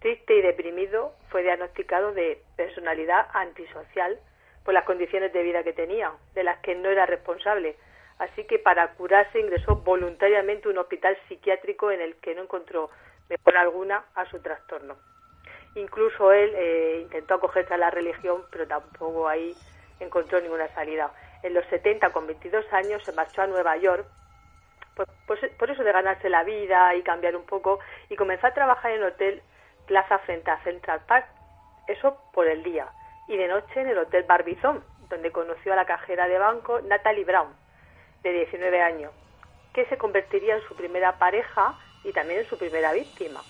Triste 0.01 0.37
y 0.37 0.43
deprimido, 0.43 1.15
fue 1.31 1.43
diagnosticado 1.43 2.13
de 2.13 2.43
personalidad 2.57 3.27
antisocial 3.33 4.19
por 4.65 4.75
las 4.75 4.85
condiciones 4.85 5.33
de 5.33 5.43
vida 5.43 5.63
que 5.63 5.73
tenía, 5.73 6.13
de 6.35 6.45
las 6.45 6.59
que 6.59 6.75
no 6.75 6.91
era 6.91 7.07
responsable. 7.07 7.77
Así 8.19 8.45
que 8.45 8.59
para 8.59 8.93
curarse 8.95 9.41
ingresó 9.41 9.77
voluntariamente 9.77 10.69
a 10.69 10.73
un 10.73 10.79
hospital 10.79 11.17
psiquiátrico 11.27 11.91
en 11.91 12.03
el 12.03 12.17
que 12.17 12.35
no 12.35 12.43
encontró 12.43 12.91
mejor 13.31 13.57
alguna 13.57 14.05
a 14.15 14.27
su 14.27 14.41
trastorno. 14.41 14.97
Incluso 15.75 16.33
él 16.33 16.53
eh, 16.55 17.01
intentó 17.03 17.35
acogerse 17.35 17.75
a 17.75 17.79
la 17.79 17.91
religión, 17.91 18.45
pero 18.51 18.67
tampoco 18.67 19.29
ahí 19.29 19.55
encontró 20.01 20.41
ninguna 20.41 20.69
salida 20.75 21.13
en 21.43 21.55
los 21.55 21.65
70, 21.67 22.11
con 22.11 22.27
22 22.27 22.65
años, 22.73 23.03
se 23.05 23.13
marchó 23.13 23.43
a 23.43 23.47
Nueva 23.47 23.77
York, 23.77 24.07
pues, 24.95 25.09
pues, 25.27 25.41
por 25.59 25.71
eso 25.71 25.83
de 25.83 25.93
ganarse 25.93 26.29
la 26.29 26.45
vida 26.45 26.95
y 26.95 27.03
cambiar 27.03 27.37
un 27.37 27.45
poco, 27.45 27.81
y 28.09 28.17
comenzó 28.17 28.47
a 28.47 28.55
trabajar 28.55 28.93
en 28.93 28.99
el 28.99 29.09
hotel 29.09 29.43
Plaza 29.87 30.19
frente 30.21 30.51
a 30.51 30.63
Central 30.63 31.01
Park, 31.07 31.27
eso 31.89 32.17
por 32.33 32.47
el 32.47 32.63
día, 32.63 32.87
y 33.27 33.37
de 33.37 33.49
noche 33.49 33.81
en 33.81 33.89
el 33.89 33.99
hotel 33.99 34.25
Barbizón, 34.25 34.85
donde 35.09 35.33
conoció 35.33 35.73
a 35.73 35.77
la 35.77 35.87
cajera 35.87 36.29
de 36.29 36.39
banco 36.39 36.81
Natalie 36.83 37.25
Brown, 37.25 37.53
de 38.23 38.33
19 38.33 38.81
años, 38.81 39.13
que 39.75 39.85
se 39.87 39.99
convertiría 39.99 40.57
en 40.57 40.63
su 40.69 40.77
primera 40.77 41.19
pareja 41.19 41.75
y 42.05 42.13
también 42.13 42.41
en 42.41 42.49
su 42.49 42.57
primera 42.57 42.93
víctima. 42.93 43.41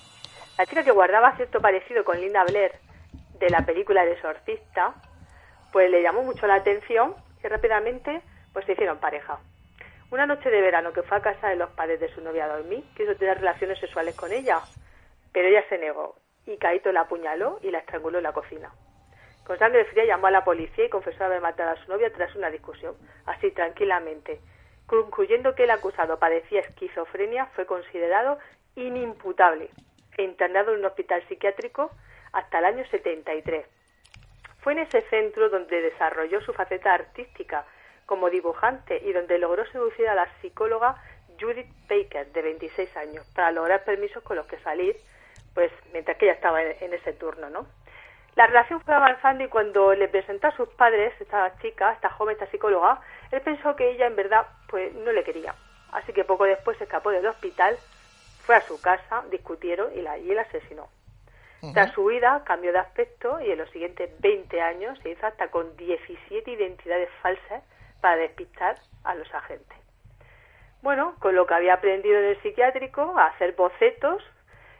La 0.58 0.66
chica 0.66 0.84
que 0.84 0.90
guardaba 0.90 1.34
cierto 1.36 1.60
parecido 1.62 2.04
con 2.04 2.20
Linda 2.20 2.44
Blair 2.44 2.72
de 3.38 3.48
la 3.48 3.64
película 3.64 4.02
El 4.02 4.10
exorcista, 4.10 4.94
pues 5.72 5.90
le 5.90 6.02
llamó 6.02 6.22
mucho 6.22 6.46
la 6.46 6.56
atención 6.56 7.14
y 7.42 7.48
rápidamente 7.48 8.20
pues 8.52 8.66
se 8.66 8.72
hicieron 8.72 8.98
pareja. 8.98 9.38
Una 10.10 10.26
noche 10.26 10.50
de 10.50 10.60
verano 10.60 10.92
que 10.92 11.02
fue 11.02 11.16
a 11.16 11.22
casa 11.22 11.48
de 11.48 11.56
los 11.56 11.70
padres 11.70 12.00
de 12.00 12.14
su 12.14 12.20
novia 12.20 12.44
a 12.44 12.56
dormir, 12.58 12.84
quiso 12.94 13.16
tener 13.16 13.38
relaciones 13.38 13.78
sexuales 13.78 14.14
con 14.14 14.30
ella, 14.30 14.60
pero 15.32 15.48
ella 15.48 15.64
se 15.70 15.78
negó 15.78 16.16
y 16.44 16.58
Caito 16.58 16.92
la 16.92 17.02
apuñaló 17.02 17.58
y 17.62 17.70
la 17.70 17.78
estranguló 17.78 18.18
en 18.18 18.24
la 18.24 18.32
cocina. 18.32 18.70
Con 19.44 19.58
sangre 19.58 19.86
fría 19.86 20.04
llamó 20.04 20.26
a 20.26 20.30
la 20.32 20.44
policía 20.44 20.84
y 20.84 20.90
confesó 20.90 21.24
haber 21.24 21.40
matado 21.40 21.70
a 21.70 21.82
su 21.82 21.90
novia 21.90 22.12
tras 22.12 22.36
una 22.36 22.50
discusión, 22.50 22.94
así 23.24 23.50
tranquilamente. 23.52 24.38
Concluyendo 24.86 25.54
que 25.54 25.64
el 25.64 25.70
acusado 25.70 26.18
padecía 26.18 26.60
esquizofrenia, 26.60 27.46
fue 27.46 27.64
considerado 27.64 28.38
inimputable 28.76 29.70
internado 30.18 30.72
en 30.72 30.80
un 30.80 30.84
hospital 30.84 31.22
psiquiátrico 31.28 31.90
hasta 32.32 32.58
el 32.58 32.64
año 32.64 32.84
73. 32.90 33.66
Fue 34.60 34.74
en 34.74 34.80
ese 34.80 35.00
centro 35.02 35.48
donde 35.48 35.80
desarrolló 35.80 36.40
su 36.40 36.52
faceta 36.52 36.94
artística 36.94 37.64
como 38.06 38.30
dibujante 38.30 39.00
y 39.04 39.12
donde 39.12 39.38
logró 39.38 39.64
seducir 39.66 40.08
a 40.08 40.14
la 40.14 40.28
psicóloga 40.40 40.96
Judith 41.40 41.68
Baker, 41.88 42.26
de 42.32 42.42
26 42.42 42.96
años, 42.96 43.26
para 43.34 43.50
lograr 43.50 43.84
permisos 43.84 44.22
con 44.22 44.36
los 44.36 44.46
que 44.46 44.58
salir, 44.58 44.96
pues 45.54 45.72
mientras 45.92 46.16
que 46.16 46.26
ella 46.26 46.34
estaba 46.34 46.62
en, 46.62 46.92
ese 46.92 47.12
turno, 47.12 47.50
¿no? 47.50 47.66
La 48.36 48.46
relación 48.46 48.80
fue 48.80 48.94
avanzando 48.94 49.44
y 49.44 49.48
cuando 49.48 49.94
le 49.94 50.08
presentó 50.08 50.46
a 50.46 50.56
sus 50.56 50.68
padres, 50.70 51.12
esta 51.20 51.58
chica, 51.58 51.92
esta 51.92 52.08
joven, 52.10 52.34
esta 52.34 52.50
psicóloga, 52.50 53.00
él 53.30 53.42
pensó 53.42 53.76
que 53.76 53.90
ella 53.90 54.06
en 54.06 54.16
verdad 54.16 54.46
pues 54.68 54.94
no 54.94 55.12
le 55.12 55.22
quería. 55.24 55.54
Así 55.92 56.12
que 56.12 56.24
poco 56.24 56.44
después 56.44 56.78
se 56.78 56.84
escapó 56.84 57.10
del 57.10 57.26
hospital, 57.26 57.76
fue 58.44 58.56
a 58.56 58.60
su 58.62 58.80
casa, 58.80 59.24
discutieron 59.30 59.96
y 59.96 60.02
la, 60.02 60.18
y 60.18 60.30
él 60.30 60.38
asesinó. 60.38 60.88
Tras 61.74 61.92
su 61.92 62.02
huida 62.02 62.42
cambió 62.44 62.72
de 62.72 62.80
aspecto 62.80 63.40
y 63.40 63.52
en 63.52 63.58
los 63.58 63.70
siguientes 63.70 64.10
20 64.20 64.60
años 64.60 64.98
se 65.00 65.10
hizo 65.10 65.24
hasta 65.24 65.48
con 65.48 65.76
17 65.76 66.50
identidades 66.50 67.08
falsas 67.22 67.62
para 68.00 68.16
despistar 68.16 68.76
a 69.04 69.14
los 69.14 69.32
agentes. 69.32 69.78
Bueno, 70.82 71.14
con 71.20 71.36
lo 71.36 71.46
que 71.46 71.54
había 71.54 71.74
aprendido 71.74 72.18
en 72.18 72.24
el 72.24 72.42
psiquiátrico, 72.42 73.16
a 73.16 73.26
hacer 73.26 73.52
bocetos 73.52 74.24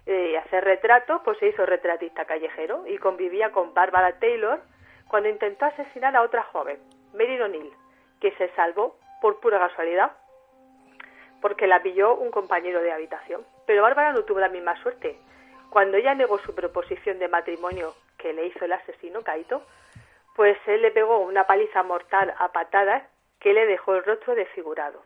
eh, 0.06 0.30
y 0.32 0.34
hacer 0.34 0.64
retratos, 0.64 1.20
pues 1.24 1.38
se 1.38 1.46
hizo 1.46 1.64
retratista 1.64 2.24
callejero 2.24 2.84
y 2.88 2.98
convivía 2.98 3.52
con 3.52 3.72
Barbara 3.74 4.18
Taylor 4.18 4.60
cuando 5.06 5.28
intentó 5.28 5.66
asesinar 5.66 6.16
a 6.16 6.22
otra 6.22 6.42
joven, 6.42 6.80
Mary 7.12 7.40
O'Neill, 7.40 7.72
que 8.20 8.32
se 8.32 8.48
salvó 8.56 8.98
por 9.20 9.38
pura 9.38 9.60
casualidad 9.60 10.10
porque 11.42 11.66
la 11.66 11.82
pilló 11.82 12.14
un 12.14 12.30
compañero 12.30 12.80
de 12.80 12.92
habitación. 12.92 13.44
Pero 13.66 13.82
Bárbara 13.82 14.12
no 14.12 14.24
tuvo 14.24 14.40
la 14.40 14.48
misma 14.48 14.80
suerte. 14.82 15.18
Cuando 15.70 15.96
ella 15.96 16.14
negó 16.14 16.38
su 16.38 16.54
proposición 16.54 17.18
de 17.18 17.28
matrimonio 17.28 17.94
que 18.18 18.32
le 18.32 18.46
hizo 18.46 18.64
el 18.64 18.72
asesino 18.72 19.22
Caito, 19.22 19.62
pues 20.36 20.56
él 20.66 20.82
le 20.82 20.90
pegó 20.90 21.18
una 21.18 21.46
paliza 21.46 21.82
mortal 21.82 22.34
a 22.38 22.52
patadas 22.52 23.02
que 23.40 23.52
le 23.52 23.66
dejó 23.66 23.94
el 23.94 24.04
rostro 24.04 24.34
desfigurado. 24.34 25.02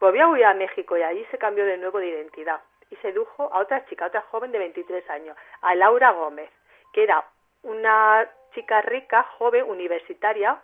Volvió 0.00 0.24
a 0.24 0.28
huir 0.28 0.44
a 0.44 0.54
México 0.54 0.96
y 0.96 1.02
allí 1.02 1.24
se 1.30 1.38
cambió 1.38 1.64
de 1.64 1.76
nuevo 1.76 1.98
de 1.98 2.08
identidad 2.08 2.60
y 2.90 2.96
sedujo 2.96 3.52
a 3.52 3.60
otra 3.60 3.84
chica, 3.86 4.06
otra 4.06 4.22
joven 4.22 4.52
de 4.52 4.58
23 4.58 5.08
años, 5.10 5.36
a 5.60 5.74
Laura 5.74 6.12
Gómez, 6.12 6.50
que 6.92 7.02
era 7.02 7.24
una 7.62 8.28
chica 8.54 8.80
rica, 8.82 9.24
joven, 9.38 9.64
universitaria, 9.64 10.60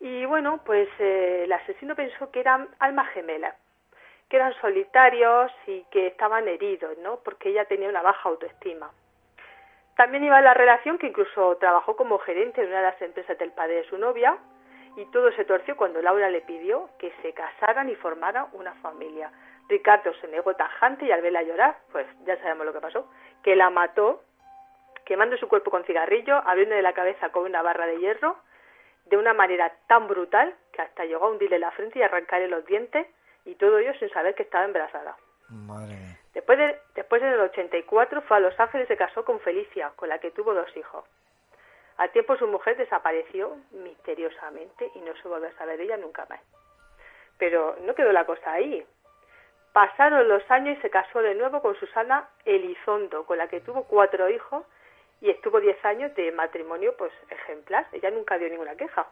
y 0.00 0.24
bueno, 0.26 0.60
pues 0.64 0.88
eh, 0.98 1.42
el 1.44 1.52
asesino 1.52 1.94
pensó 1.94 2.30
que 2.30 2.40
eran 2.40 2.68
almas 2.78 3.10
gemelas, 3.12 3.54
que 4.28 4.36
eran 4.36 4.54
solitarios 4.60 5.52
y 5.66 5.82
que 5.90 6.08
estaban 6.08 6.48
heridos, 6.48 6.96
¿no? 6.98 7.20
Porque 7.24 7.50
ella 7.50 7.64
tenía 7.64 7.88
una 7.88 8.02
baja 8.02 8.28
autoestima. 8.28 8.90
También 9.96 10.24
iba 10.24 10.40
la 10.40 10.54
relación 10.54 10.98
que 10.98 11.06
incluso 11.06 11.56
trabajó 11.56 11.96
como 11.96 12.18
gerente 12.18 12.60
de 12.60 12.66
una 12.66 12.78
de 12.78 12.86
las 12.90 13.00
empresas 13.00 13.38
del 13.38 13.52
padre 13.52 13.76
de 13.76 13.88
su 13.88 13.96
novia 13.96 14.36
y 14.96 15.04
todo 15.06 15.30
se 15.32 15.44
torció 15.44 15.76
cuando 15.76 16.02
Laura 16.02 16.28
le 16.28 16.40
pidió 16.42 16.90
que 16.98 17.12
se 17.22 17.32
casaran 17.32 17.88
y 17.88 17.94
formaran 17.96 18.46
una 18.52 18.74
familia. 18.76 19.30
Ricardo 19.68 20.12
se 20.20 20.28
negó 20.28 20.54
tajante 20.54 21.06
y 21.06 21.12
al 21.12 21.22
verla 21.22 21.42
llorar, 21.42 21.76
pues 21.92 22.06
ya 22.24 22.36
sabemos 22.38 22.66
lo 22.66 22.72
que 22.72 22.80
pasó, 22.80 23.08
que 23.42 23.56
la 23.56 23.70
mató 23.70 24.22
quemando 25.04 25.36
su 25.36 25.48
cuerpo 25.48 25.70
con 25.70 25.84
cigarrillo, 25.84 26.36
abriéndole 26.46 26.82
la 26.82 26.92
cabeza 26.92 27.30
con 27.30 27.44
una 27.44 27.62
barra 27.62 27.86
de 27.86 27.98
hierro, 27.98 28.36
de 29.06 29.16
una 29.16 29.34
manera 29.34 29.72
tan 29.86 30.08
brutal 30.08 30.54
que 30.72 30.82
hasta 30.82 31.04
llegó 31.04 31.26
a 31.26 31.30
hundirle 31.30 31.58
la 31.58 31.70
frente 31.70 32.00
y 32.00 32.02
arrancarle 32.02 32.48
los 32.48 32.66
dientes 32.66 33.06
y 33.46 33.54
todo 33.54 33.78
ello 33.78 33.94
sin 33.98 34.10
saber 34.10 34.34
que 34.34 34.42
estaba 34.42 34.64
embarazada. 34.64 35.16
Después, 36.34 36.58
de, 36.58 36.78
después 36.94 37.22
del 37.22 37.40
84 37.40 38.22
fue 38.22 38.36
a 38.36 38.40
Los 38.40 38.58
Ángeles 38.60 38.86
y 38.86 38.88
se 38.88 38.96
casó 38.96 39.24
con 39.24 39.40
Felicia, 39.40 39.92
con 39.96 40.08
la 40.08 40.18
que 40.18 40.32
tuvo 40.32 40.52
dos 40.52 40.76
hijos. 40.76 41.04
Al 41.96 42.10
tiempo 42.10 42.36
su 42.36 42.46
mujer 42.46 42.76
desapareció 42.76 43.56
misteriosamente 43.70 44.90
y 44.94 45.00
no 45.00 45.16
se 45.16 45.28
volvió 45.28 45.48
a 45.48 45.52
saber 45.52 45.78
de 45.78 45.84
ella 45.84 45.96
nunca 45.96 46.26
más. 46.28 46.40
Pero 47.38 47.76
no 47.82 47.94
quedó 47.94 48.12
la 48.12 48.26
cosa 48.26 48.52
ahí. 48.52 48.84
Pasaron 49.72 50.28
los 50.28 50.42
años 50.50 50.76
y 50.78 50.82
se 50.82 50.90
casó 50.90 51.20
de 51.22 51.34
nuevo 51.34 51.62
con 51.62 51.74
Susana 51.76 52.28
Elizondo, 52.44 53.24
con 53.24 53.38
la 53.38 53.48
que 53.48 53.60
tuvo 53.60 53.84
cuatro 53.84 54.28
hijos 54.28 54.64
y 55.20 55.30
estuvo 55.30 55.60
diez 55.60 55.82
años 55.84 56.14
de 56.16 56.32
matrimonio 56.32 56.94
pues 56.96 57.12
ejemplar. 57.30 57.86
Ella 57.92 58.10
nunca 58.10 58.36
dio 58.36 58.48
ninguna 58.48 58.76
queja. 58.76 59.06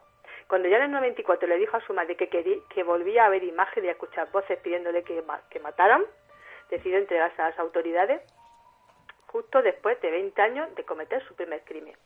Cuando 0.49 0.69
ya 0.69 0.77
en 0.77 0.85
el 0.85 0.91
94 0.93 1.49
le 1.49 1.59
dijo 1.59 1.77
a 1.77 1.87
su 1.87 1.95
madre 1.95 2.17
que, 2.17 2.29
quería, 2.29 2.57
que 2.69 2.83
volvía 2.83 3.25
a 3.25 3.29
ver 3.29 3.43
imágenes 3.45 3.87
y 3.87 3.89
a 3.89 3.93
escuchar 3.93 4.31
voces 4.31 4.59
pidiéndole 4.59 5.03
que, 5.03 5.23
que 5.51 5.61
mataran, 5.61 6.05
decidió 6.71 6.99
entregarse 6.99 7.41
a 7.41 7.51
las 7.51 7.59
autoridades 7.59 8.21
justo 9.27 9.63
después 9.63 10.01
de 10.01 10.11
20 10.11 10.43
años 10.43 10.75
de 10.77 10.85
cometer 10.85 11.27
su 11.27 11.35
primer 11.35 11.63
crimen. 11.65 11.97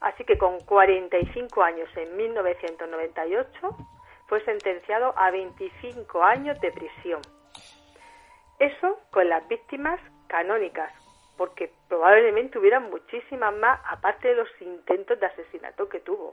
Así 0.00 0.24
que 0.24 0.38
con 0.38 0.60
45 0.60 1.62
años 1.62 1.88
en 1.96 2.16
1998 2.16 3.76
fue 4.28 4.44
sentenciado 4.44 5.12
a 5.16 5.30
25 5.30 6.22
años 6.22 6.60
de 6.60 6.72
prisión. 6.72 7.20
Eso 8.58 8.98
con 9.10 9.28
las 9.28 9.46
víctimas 9.48 10.00
canónicas, 10.28 10.92
porque 11.36 11.72
probablemente 11.88 12.58
hubieran 12.58 12.90
muchísimas 12.90 13.54
más 13.56 13.80
aparte 13.86 14.28
de 14.28 14.34
los 14.34 14.48
intentos 14.60 15.18
de 15.18 15.26
asesinato 15.26 15.88
que 15.88 16.00
tuvo. 16.00 16.32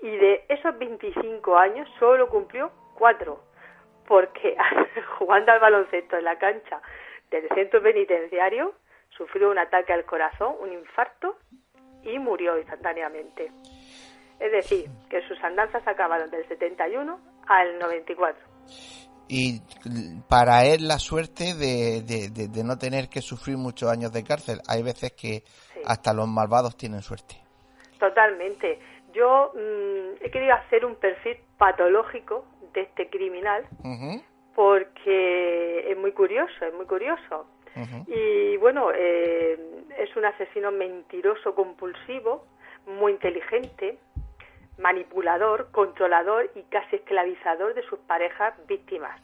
Y 0.00 0.10
de 0.10 0.44
esos 0.48 0.78
25 0.78 1.56
años 1.56 1.88
solo 1.98 2.28
cumplió 2.28 2.70
cuatro, 2.94 3.42
porque 4.06 4.56
jugando 5.18 5.52
al 5.52 5.60
baloncesto 5.60 6.16
en 6.16 6.24
la 6.24 6.38
cancha 6.38 6.80
del 7.30 7.48
centro 7.54 7.82
penitenciario 7.82 8.74
sufrió 9.16 9.50
un 9.50 9.58
ataque 9.58 9.92
al 9.92 10.04
corazón, 10.04 10.54
un 10.60 10.72
infarto 10.72 11.36
y 12.02 12.18
murió 12.18 12.58
instantáneamente. 12.58 13.50
Es 14.38 14.52
decir, 14.52 14.90
que 15.08 15.26
sus 15.26 15.42
andanzas 15.42 15.86
acabaron 15.86 16.30
del 16.30 16.46
71 16.46 17.18
al 17.48 17.78
94. 17.78 18.44
Y 19.28 19.60
para 20.28 20.64
él 20.66 20.86
la 20.86 20.98
suerte 20.98 21.54
de, 21.54 22.02
de, 22.02 22.64
no 22.64 22.78
tener 22.78 23.08
que 23.08 23.20
sufrir 23.20 23.56
muchos 23.56 23.90
años 23.90 24.12
de 24.12 24.22
cárcel. 24.22 24.60
Hay 24.68 24.82
veces 24.82 25.12
que 25.12 25.42
hasta 25.84 26.12
los 26.12 26.28
malvados 26.28 26.76
tienen 26.76 27.02
suerte. 27.02 27.34
Totalmente. 27.98 28.78
Yo 29.16 29.52
mm, 29.54 30.22
he 30.22 30.30
querido 30.30 30.52
hacer 30.52 30.84
un 30.84 30.94
perfil 30.96 31.38
patológico 31.56 32.44
de 32.74 32.82
este 32.82 33.08
criminal 33.08 33.66
porque 34.54 35.90
es 35.90 35.96
muy 35.96 36.12
curioso, 36.12 36.66
es 36.66 36.74
muy 36.74 36.84
curioso. 36.84 37.46
Y 38.06 38.56
bueno, 38.58 38.90
eh, 38.94 39.58
es 39.98 40.14
un 40.16 40.24
asesino 40.24 40.70
mentiroso, 40.70 41.54
compulsivo, 41.54 42.46
muy 42.86 43.12
inteligente, 43.12 43.98
manipulador, 44.78 45.70
controlador 45.72 46.50
y 46.54 46.62
casi 46.64 46.96
esclavizador 46.96 47.74
de 47.74 47.82
sus 47.82 47.98
parejas 48.00 48.54
víctimas. 48.66 49.20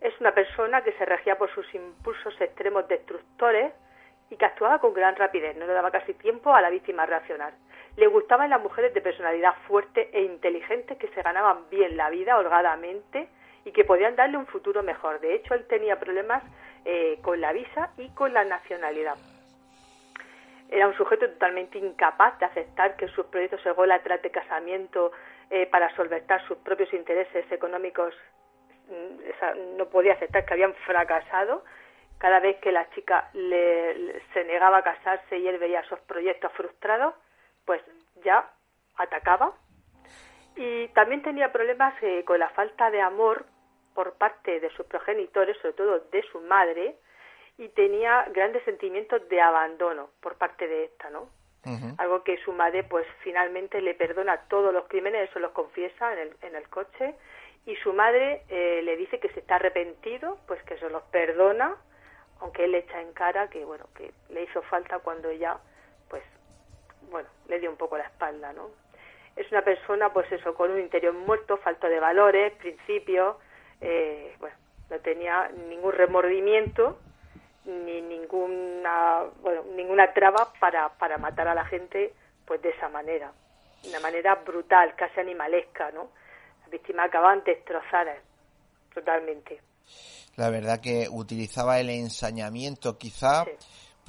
Es 0.00 0.18
una 0.20 0.32
persona 0.32 0.82
que 0.82 0.92
se 0.92 1.04
regía 1.06 1.36
por 1.36 1.50
sus 1.54 1.66
impulsos 1.74 2.38
extremos 2.40 2.86
destructores 2.88 3.72
y 4.30 4.36
que 4.36 4.44
actuaba 4.44 4.78
con 4.78 4.94
gran 4.94 5.16
rapidez, 5.16 5.56
no 5.56 5.66
le 5.66 5.72
daba 5.72 5.90
casi 5.90 6.14
tiempo 6.14 6.54
a 6.54 6.60
la 6.60 6.70
víctima 6.70 7.04
reaccionar. 7.04 7.52
Le 8.00 8.06
gustaban 8.06 8.48
las 8.48 8.62
mujeres 8.62 8.94
de 8.94 9.02
personalidad 9.02 9.54
fuerte 9.68 10.08
e 10.14 10.22
inteligente 10.22 10.96
que 10.96 11.08
se 11.08 11.20
ganaban 11.20 11.68
bien 11.68 11.98
la 11.98 12.08
vida 12.08 12.38
holgadamente 12.38 13.28
y 13.66 13.72
que 13.72 13.84
podían 13.84 14.16
darle 14.16 14.38
un 14.38 14.46
futuro 14.46 14.82
mejor. 14.82 15.20
De 15.20 15.34
hecho, 15.34 15.52
él 15.52 15.66
tenía 15.66 16.00
problemas 16.00 16.42
eh, 16.86 17.18
con 17.20 17.42
la 17.42 17.52
visa 17.52 17.90
y 17.98 18.08
con 18.14 18.32
la 18.32 18.42
nacionalidad. 18.44 19.16
Era 20.70 20.88
un 20.88 20.94
sujeto 20.94 21.28
totalmente 21.28 21.76
incapaz 21.76 22.38
de 22.38 22.46
aceptar 22.46 22.96
que 22.96 23.06
sus 23.08 23.26
proyectos 23.26 23.66
ególatras 23.66 24.22
de 24.22 24.30
casamiento 24.30 25.12
eh, 25.50 25.66
para 25.66 25.94
solventar 25.94 26.42
sus 26.46 26.56
propios 26.56 26.90
intereses 26.94 27.52
económicos 27.52 28.14
mm, 28.88 29.76
no 29.76 29.90
podía 29.90 30.14
aceptar 30.14 30.46
que 30.46 30.54
habían 30.54 30.72
fracasado. 30.86 31.64
Cada 32.16 32.40
vez 32.40 32.56
que 32.60 32.72
la 32.72 32.88
chica 32.94 33.28
le, 33.34 34.22
se 34.32 34.42
negaba 34.44 34.78
a 34.78 34.84
casarse 34.84 35.36
y 35.36 35.46
él 35.46 35.58
veía 35.58 35.80
esos 35.80 36.00
proyectos 36.00 36.50
frustrados, 36.52 37.12
pues 37.70 37.82
ya 38.24 38.50
atacaba. 38.96 39.52
Y 40.56 40.88
también 40.88 41.22
tenía 41.22 41.52
problemas 41.52 41.94
eh, 42.02 42.24
con 42.24 42.40
la 42.40 42.48
falta 42.48 42.90
de 42.90 43.00
amor 43.00 43.46
por 43.94 44.14
parte 44.14 44.58
de 44.58 44.70
sus 44.70 44.86
progenitores, 44.86 45.56
sobre 45.58 45.74
todo 45.74 46.00
de 46.00 46.20
su 46.32 46.40
madre, 46.40 46.96
y 47.58 47.68
tenía 47.68 48.24
grandes 48.32 48.64
sentimientos 48.64 49.28
de 49.28 49.40
abandono 49.40 50.10
por 50.20 50.34
parte 50.34 50.66
de 50.66 50.86
esta, 50.86 51.10
¿no? 51.10 51.28
Algo 51.98 52.24
que 52.24 52.38
su 52.38 52.52
madre, 52.52 52.82
pues 52.82 53.06
finalmente 53.20 53.80
le 53.80 53.94
perdona 53.94 54.48
todos 54.48 54.74
los 54.74 54.88
crímenes, 54.88 55.30
eso 55.30 55.38
los 55.38 55.52
confiesa 55.52 56.12
en 56.14 56.18
el, 56.18 56.36
en 56.42 56.56
el 56.56 56.68
coche, 56.70 57.14
y 57.66 57.76
su 57.76 57.92
madre 57.92 58.42
eh, 58.48 58.80
le 58.82 58.96
dice 58.96 59.20
que 59.20 59.28
se 59.28 59.38
está 59.38 59.56
arrepentido, 59.56 60.38
pues 60.48 60.60
que 60.64 60.76
se 60.78 60.90
los 60.90 61.04
perdona, 61.04 61.76
aunque 62.40 62.64
él 62.64 62.72
le 62.72 62.78
echa 62.78 63.00
en 63.00 63.12
cara 63.12 63.48
que, 63.48 63.64
bueno, 63.64 63.84
que 63.94 64.12
le 64.30 64.42
hizo 64.42 64.60
falta 64.62 64.98
cuando 64.98 65.28
ella, 65.28 65.58
pues, 66.08 66.24
bueno, 67.10 67.28
le 67.48 67.58
dio 67.58 67.70
un 67.70 67.76
poco 67.76 67.96
la 67.96 68.04
espalda, 68.04 68.52
¿no? 68.52 68.70
Es 69.36 69.50
una 69.50 69.62
persona, 69.62 70.12
pues 70.12 70.30
eso, 70.32 70.54
con 70.54 70.70
un 70.70 70.80
interior 70.80 71.14
muerto, 71.14 71.56
falto 71.58 71.88
de 71.88 72.00
valores, 72.00 72.52
principios, 72.54 73.36
eh, 73.80 74.34
bueno, 74.38 74.56
no 74.90 74.98
tenía 74.98 75.48
ningún 75.68 75.92
remordimiento 75.92 76.98
ni 77.64 78.00
ninguna, 78.00 79.24
bueno, 79.42 79.62
ninguna 79.76 80.12
traba 80.12 80.52
para, 80.58 80.88
para 80.90 81.18
matar 81.18 81.48
a 81.48 81.54
la 81.54 81.64
gente 81.64 82.12
pues 82.44 82.60
de 82.62 82.70
esa 82.70 82.88
manera, 82.88 83.32
de 83.82 83.90
una 83.90 84.00
manera 84.00 84.34
brutal, 84.34 84.94
casi 84.96 85.20
animalesca, 85.20 85.90
¿no? 85.92 86.10
Las 86.62 86.70
víctimas 86.70 87.06
acaban 87.06 87.44
destrozadas 87.44 88.18
totalmente. 88.92 89.60
La 90.36 90.50
verdad 90.50 90.80
que 90.80 91.06
utilizaba 91.10 91.78
el 91.80 91.90
ensañamiento 91.90 92.98
quizá 92.98 93.44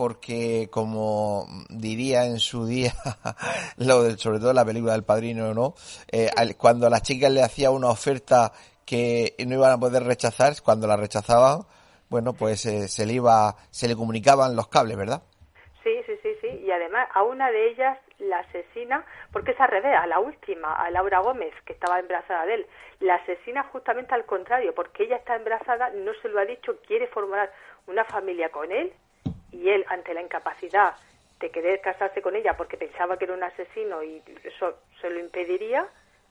porque 0.02 0.68
como 0.72 1.46
diría 1.70 2.26
en 2.26 2.40
su 2.40 2.66
día, 2.66 2.92
lo 3.78 4.10
sobre 4.18 4.40
todo 4.40 4.52
la 4.52 4.66
película 4.66 4.94
del 4.94 5.04
padrino, 5.04 5.54
¿no? 5.54 5.76
Eh, 6.12 6.28
cuando 6.58 6.88
a 6.88 6.90
las 6.90 7.04
chicas 7.04 7.32
le 7.32 7.44
hacía 7.44 7.70
una 7.70 7.90
oferta 7.92 8.52
que 8.84 9.36
no 9.46 9.54
iban 9.54 9.74
a 9.74 9.78
poder 9.78 10.02
rechazar, 10.02 10.54
cuando 10.66 10.88
la 10.88 10.98
rechazaban, 10.98 11.68
bueno, 12.10 12.34
pues 12.34 12.66
eh, 12.66 12.88
se 12.88 13.06
le 13.06 13.14
iba, 13.14 13.54
se 13.70 13.88
le 13.88 13.96
comunicaban 13.96 14.56
los 14.56 14.70
cables, 14.70 14.98
¿verdad? 14.98 15.22
Sí, 15.84 15.94
sí, 16.08 16.14
sí, 16.24 16.30
sí. 16.42 16.48
Y 16.48 16.72
además 16.72 17.08
a 17.14 17.22
una 17.22 17.52
de 17.52 17.70
ellas 17.70 18.00
la 18.18 18.40
asesina, 18.40 19.06
porque 19.32 19.52
es 19.52 19.60
al 19.62 19.70
revés, 19.70 19.96
a 19.96 20.08
la 20.08 20.18
última, 20.18 20.74
a 20.74 20.90
Laura 20.90 21.20
Gómez, 21.20 21.54
que 21.64 21.74
estaba 21.74 22.00
embarazada 22.00 22.48
de 22.48 22.56
él, 22.56 22.66
la 23.02 23.18
asesina 23.18 23.62
justamente 23.66 24.16
al 24.16 24.26
contrario, 24.26 24.74
porque 24.74 25.04
ella 25.04 25.18
está 25.18 25.36
embarazada, 25.36 25.92
no 25.92 26.12
se 26.24 26.30
lo 26.30 26.40
ha 26.40 26.46
dicho, 26.46 26.78
quiere 26.88 27.06
formar 27.06 27.52
una 27.86 28.04
familia 28.06 28.50
con 28.50 28.72
él 28.72 28.92
y 29.52 29.70
él, 29.70 29.86
ante 29.90 30.14
la 30.14 30.22
incapacidad 30.22 30.96
de 31.40 31.50
querer 31.50 31.82
casarse 31.82 32.22
con 32.22 32.36
ella 32.36 32.56
porque 32.56 32.78
pensaba 32.78 33.18
que 33.18 33.26
era 33.26 33.34
un 33.34 33.44
asesino 33.44 34.04
y 34.04 34.22
eso 34.44 34.78
se 35.02 35.10
lo 35.10 35.20
impediría, 35.20 35.88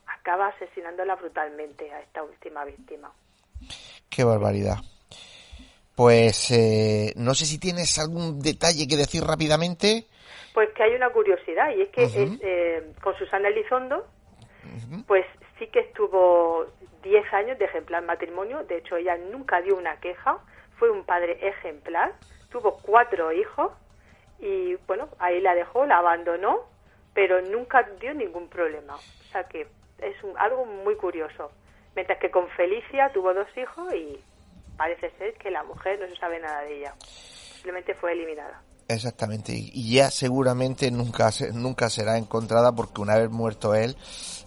acaba 0.07 0.49
asesinándola 0.49 1.17
brutalmente 1.17 1.93
a 1.93 2.01
esta 2.01 2.23
última 2.23 2.65
víctima. 2.65 3.13
Qué 4.09 4.25
barbaridad. 4.25 4.77
Pues 5.95 6.51
eh, 6.51 7.13
no 7.17 7.35
sé 7.35 7.45
si 7.45 7.59
tienes 7.59 7.99
algún 7.99 8.41
detalle 8.41 8.89
que 8.89 8.97
decir 8.97 9.23
rápidamente. 9.23 10.07
Pues 10.55 10.71
que 10.71 10.83
hay 10.83 10.95
una 10.95 11.11
curiosidad 11.11 11.75
y 11.77 11.83
es 11.83 11.89
que 11.91 12.09
eh, 12.43 12.93
con 13.03 13.15
Susana 13.17 13.49
Elizondo, 13.49 14.07
pues 15.07 15.27
sí 15.59 15.67
que 15.67 15.81
estuvo 15.81 16.67
10 17.03 17.33
años 17.35 17.59
de 17.59 17.67
ejemplar 17.67 18.03
matrimonio, 18.05 18.65
de 18.65 18.79
hecho 18.79 18.97
ella 18.97 19.17
nunca 19.17 19.61
dio 19.61 19.77
una 19.77 20.01
queja, 20.01 20.39
fue 20.79 20.91
un 20.91 21.05
padre 21.05 21.39
ejemplar, 21.47 22.15
tuvo 22.51 22.79
cuatro 22.83 23.33
hijos 23.33 23.73
y 24.39 24.77
bueno, 24.87 25.09
ahí 25.19 25.41
la 25.41 25.55
dejó, 25.55 25.87
la 25.87 25.99
abandonó, 25.99 26.61
pero 27.15 27.43
nunca 27.43 27.83
dio 28.01 28.15
ningún 28.15 28.49
problema. 28.49 28.97
O 28.97 29.33
sea 29.33 29.45
que 29.45 29.69
es 29.99 30.23
un, 30.23 30.37
algo 30.39 30.65
muy 30.65 30.97
curioso. 30.97 31.53
Mientras 31.95 32.19
que 32.19 32.31
con 32.31 32.49
Felicia 32.51 33.11
tuvo 33.13 33.35
dos 33.35 33.49
hijos 33.57 33.93
y 33.95 34.23
parece 34.77 35.11
ser 35.19 35.35
que 35.35 35.51
la 35.51 35.63
mujer 35.63 35.99
no 36.01 36.07
se 36.07 36.17
sabe 36.17 36.39
nada 36.41 36.63
de 36.63 36.79
ella. 36.79 36.95
Simplemente 37.01 37.95
fue 37.95 38.13
eliminada. 38.13 38.63
Exactamente, 38.93 39.53
y 39.55 39.95
ya 39.95 40.11
seguramente 40.11 40.91
nunca 40.91 41.31
nunca 41.55 41.89
será 41.89 42.19
encontrada 42.19 42.73
porque 42.73 43.01
una 43.01 43.17
vez 43.17 43.31
muerto 43.31 43.73
él 43.73 43.95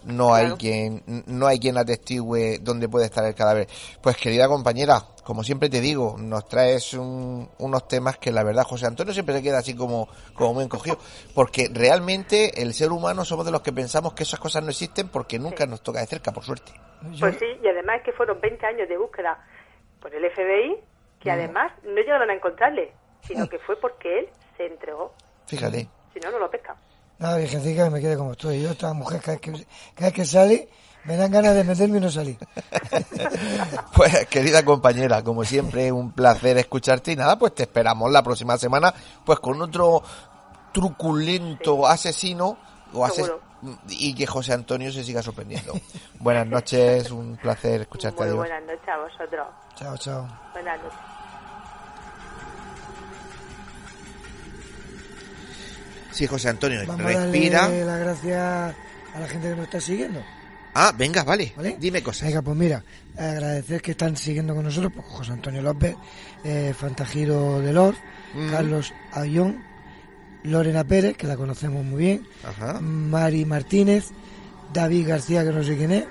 no 0.03 0.33
hay 0.33 0.51
quien 0.57 1.01
no 1.27 1.47
hay 1.47 1.59
quien 1.59 1.77
atestigue 1.77 2.59
dónde 2.59 2.89
puede 2.89 3.05
estar 3.05 3.23
el 3.23 3.35
cadáver. 3.35 3.69
Pues 4.01 4.17
querida 4.17 4.49
compañera, 4.49 5.01
como 5.23 5.45
siempre 5.45 5.69
te 5.69 5.79
digo, 5.79 6.17
nos 6.19 6.45
traes 6.49 6.93
unos 6.93 7.87
temas 7.87 8.17
que 8.17 8.33
la 8.33 8.43
verdad 8.43 8.63
José 8.63 8.85
Antonio 8.85 9.13
siempre 9.13 9.33
se 9.35 9.43
queda 9.43 9.59
así 9.59 9.77
como 9.77 10.09
como 10.33 10.55
muy 10.55 10.65
encogido, 10.65 10.97
porque 11.33 11.69
realmente 11.73 12.61
el 12.61 12.73
ser 12.73 12.91
humano 12.91 13.23
somos 13.23 13.45
de 13.45 13.51
los 13.53 13.61
que 13.61 13.71
pensamos 13.71 14.13
que 14.13 14.23
esas 14.23 14.41
cosas 14.41 14.61
no 14.61 14.71
existen 14.71 15.07
porque 15.07 15.39
nunca 15.39 15.65
nos 15.65 15.81
toca 15.81 16.01
de 16.01 16.07
cerca, 16.07 16.33
por 16.33 16.43
suerte. 16.43 16.73
Pues 17.17 17.37
sí, 17.39 17.45
y 17.63 17.67
además 17.69 17.99
es 17.99 18.03
que 18.03 18.11
fueron 18.11 18.41
20 18.41 18.65
años 18.65 18.89
de 18.89 18.97
búsqueda 18.97 19.39
por 20.01 20.13
el 20.13 20.29
FBI 20.31 20.83
que 21.21 21.31
además 21.31 21.71
no 21.83 21.95
llegaron 21.95 22.29
a 22.29 22.33
encontrarle, 22.33 22.91
sino 23.27 23.47
que 23.49 23.59
fue 23.59 23.75
porque 23.79 24.19
él 24.19 24.29
se 24.57 24.65
entregó. 24.67 25.13
Fíjate. 25.47 25.87
Si 26.13 26.19
no, 26.19 26.31
no 26.31 26.39
lo 26.39 26.49
pesca. 26.51 26.75
Nada, 27.19 27.37
virgencita, 27.37 27.85
que 27.85 27.89
me 27.89 28.01
quede 28.01 28.17
como 28.17 28.31
estoy. 28.33 28.61
Yo, 28.61 28.71
esta 28.71 28.93
mujer, 28.93 29.21
cada 29.21 29.33
vez 29.37 29.41
que, 29.41 29.51
cada 29.95 30.07
vez 30.07 30.13
que 30.13 30.25
sale, 30.25 30.69
me 31.05 31.15
dan 31.15 31.31
ganas 31.31 31.55
de 31.55 31.63
meterme 31.63 31.97
y 31.97 32.01
no 32.01 32.09
salir. 32.09 32.37
Pues, 33.95 34.25
querida 34.27 34.65
compañera, 34.65 35.23
como 35.23 35.43
siempre, 35.43 35.91
un 35.91 36.11
placer 36.11 36.57
escucharte 36.57 37.11
y 37.11 37.15
nada, 37.15 37.37
pues 37.37 37.53
te 37.53 37.63
esperamos 37.63 38.11
la 38.11 38.23
próxima 38.23 38.57
semana, 38.57 38.93
pues 39.25 39.39
con 39.39 39.61
otro 39.61 40.01
truculento 40.71 41.85
asesino 41.87 42.57
o 42.93 43.05
ases- 43.05 43.31
y 43.89 44.13
que 44.15 44.25
José 44.27 44.53
Antonio 44.53 44.91
se 44.91 45.03
siga 45.03 45.21
sorprendiendo. 45.21 45.73
Buenas 46.19 46.47
noches, 46.47 47.11
un 47.11 47.37
placer 47.37 47.81
escucharte. 47.81 48.25
Muy 48.25 48.33
buenas 48.33 48.63
noches 48.63 48.89
a 48.89 48.97
vosotros. 48.97 49.47
Chao, 49.75 49.97
chao. 49.97 50.27
Buenas 50.53 50.81
noches. 50.83 50.99
Sí, 56.13 56.27
José 56.27 56.49
Antonio, 56.49 56.79
Vamos 56.87 57.05
a 57.05 57.23
respira. 57.23 57.61
darle 57.61 57.85
las 57.85 57.99
gracias 57.99 58.75
a 59.15 59.19
la 59.19 59.27
gente 59.27 59.49
que 59.49 59.55
nos 59.55 59.65
está 59.65 59.81
siguiendo. 59.81 60.23
Ah, 60.75 60.93
venga, 60.97 61.23
vale, 61.23 61.53
¿Vale? 61.55 61.77
dime 61.79 62.01
cosas. 62.01 62.27
Venga, 62.29 62.41
pues 62.41 62.57
mira, 62.57 62.83
agradecer 63.17 63.81
que 63.81 63.91
están 63.91 64.17
siguiendo 64.17 64.55
con 64.55 64.63
nosotros 64.63 64.91
pues, 64.93 65.05
José 65.07 65.31
Antonio 65.33 65.61
López, 65.61 65.95
eh, 66.43 66.73
Fantagiro 66.77 67.59
de 67.59 67.73
Lor, 67.73 67.95
Mm. 68.35 68.49
Carlos 68.49 68.91
Ayón, 69.11 69.63
Lorena 70.43 70.83
Pérez, 70.83 71.15
que 71.15 71.27
la 71.27 71.37
conocemos 71.37 71.85
muy 71.85 71.99
bien, 72.03 72.27
Ajá. 72.43 72.79
Mari 72.81 73.45
Martínez, 73.45 74.05
David 74.73 75.07
García, 75.07 75.43
que 75.43 75.51
no 75.51 75.63
sé 75.63 75.77
quién 75.77 75.91
es, 75.91 76.05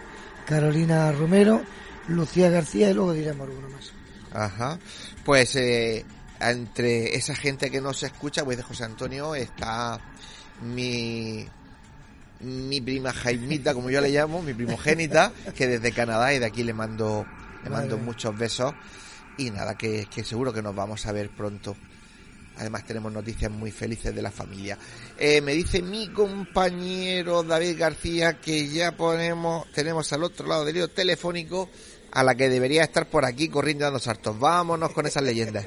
Carolina 0.46 1.10
Romero, 1.10 1.62
Lucía 2.06 2.48
García 2.48 2.90
y 2.90 2.94
luego 2.94 3.12
diremos 3.12 3.48
alguno 3.48 3.68
más. 3.70 3.92
Ajá. 4.32 4.78
Pues 5.24 5.56
eh, 5.56 6.04
entre 6.50 7.14
esa 7.14 7.34
gente 7.34 7.70
que 7.70 7.80
nos 7.80 8.02
escucha, 8.02 8.44
pues 8.44 8.56
de 8.56 8.62
José 8.62 8.84
Antonio 8.84 9.34
está 9.34 10.00
mi 10.62 11.46
mi 12.40 12.80
prima 12.80 13.12
Jaimita, 13.12 13.72
como 13.72 13.90
yo 13.90 14.00
le 14.00 14.10
llamo, 14.10 14.42
mi 14.42 14.52
primogénita, 14.52 15.32
que 15.54 15.68
desde 15.68 15.92
Canadá 15.92 16.34
y 16.34 16.40
de 16.40 16.46
aquí 16.46 16.64
le 16.64 16.72
mando 16.72 17.24
le 17.62 17.70
mando 17.70 17.96
muchos 17.98 18.36
besos 18.36 18.74
y 19.38 19.50
nada, 19.50 19.76
que, 19.76 20.06
que 20.06 20.24
seguro 20.24 20.52
que 20.52 20.62
nos 20.62 20.74
vamos 20.74 21.06
a 21.06 21.12
ver 21.12 21.30
pronto. 21.30 21.76
Además 22.58 22.84
tenemos 22.84 23.10
noticias 23.10 23.50
muy 23.50 23.70
felices 23.70 24.14
de 24.14 24.20
la 24.20 24.30
familia. 24.30 24.76
Eh, 25.18 25.40
me 25.40 25.54
dice 25.54 25.80
mi 25.80 26.08
compañero 26.08 27.42
David 27.42 27.78
García 27.78 28.40
que 28.40 28.68
ya 28.68 28.92
ponemos, 28.92 29.70
tenemos 29.72 30.12
al 30.12 30.24
otro 30.24 30.46
lado 30.46 30.64
del 30.64 30.76
hilo 30.76 30.88
telefónico 30.88 31.70
a 32.10 32.22
la 32.22 32.34
que 32.34 32.50
debería 32.50 32.82
estar 32.82 33.08
por 33.08 33.24
aquí 33.24 33.48
corriendo 33.48 33.84
dando 33.84 33.98
saltos. 33.98 34.38
Vámonos 34.38 34.90
con 34.90 35.06
esas 35.06 35.22
leyendas. 35.22 35.66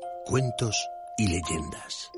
cuentos 0.25 0.89
y 1.17 1.27
leyendas. 1.27 2.11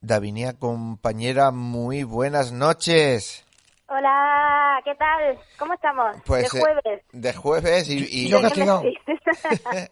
Davinia, 0.00 0.54
compañera, 0.54 1.50
muy 1.50 2.02
buenas 2.02 2.52
noches. 2.52 3.44
Hola, 3.90 4.82
¿qué 4.84 4.94
tal? 4.96 5.38
¿Cómo 5.58 5.72
estamos? 5.72 6.14
Pues, 6.26 6.42
de 6.52 6.58
eh, 6.58 6.60
jueves. 6.60 7.02
de 7.10 7.32
jueves 7.32 7.88
y, 7.88 8.06
y- 8.26 8.28
Yo 8.28 8.42
castigado. 8.42 8.82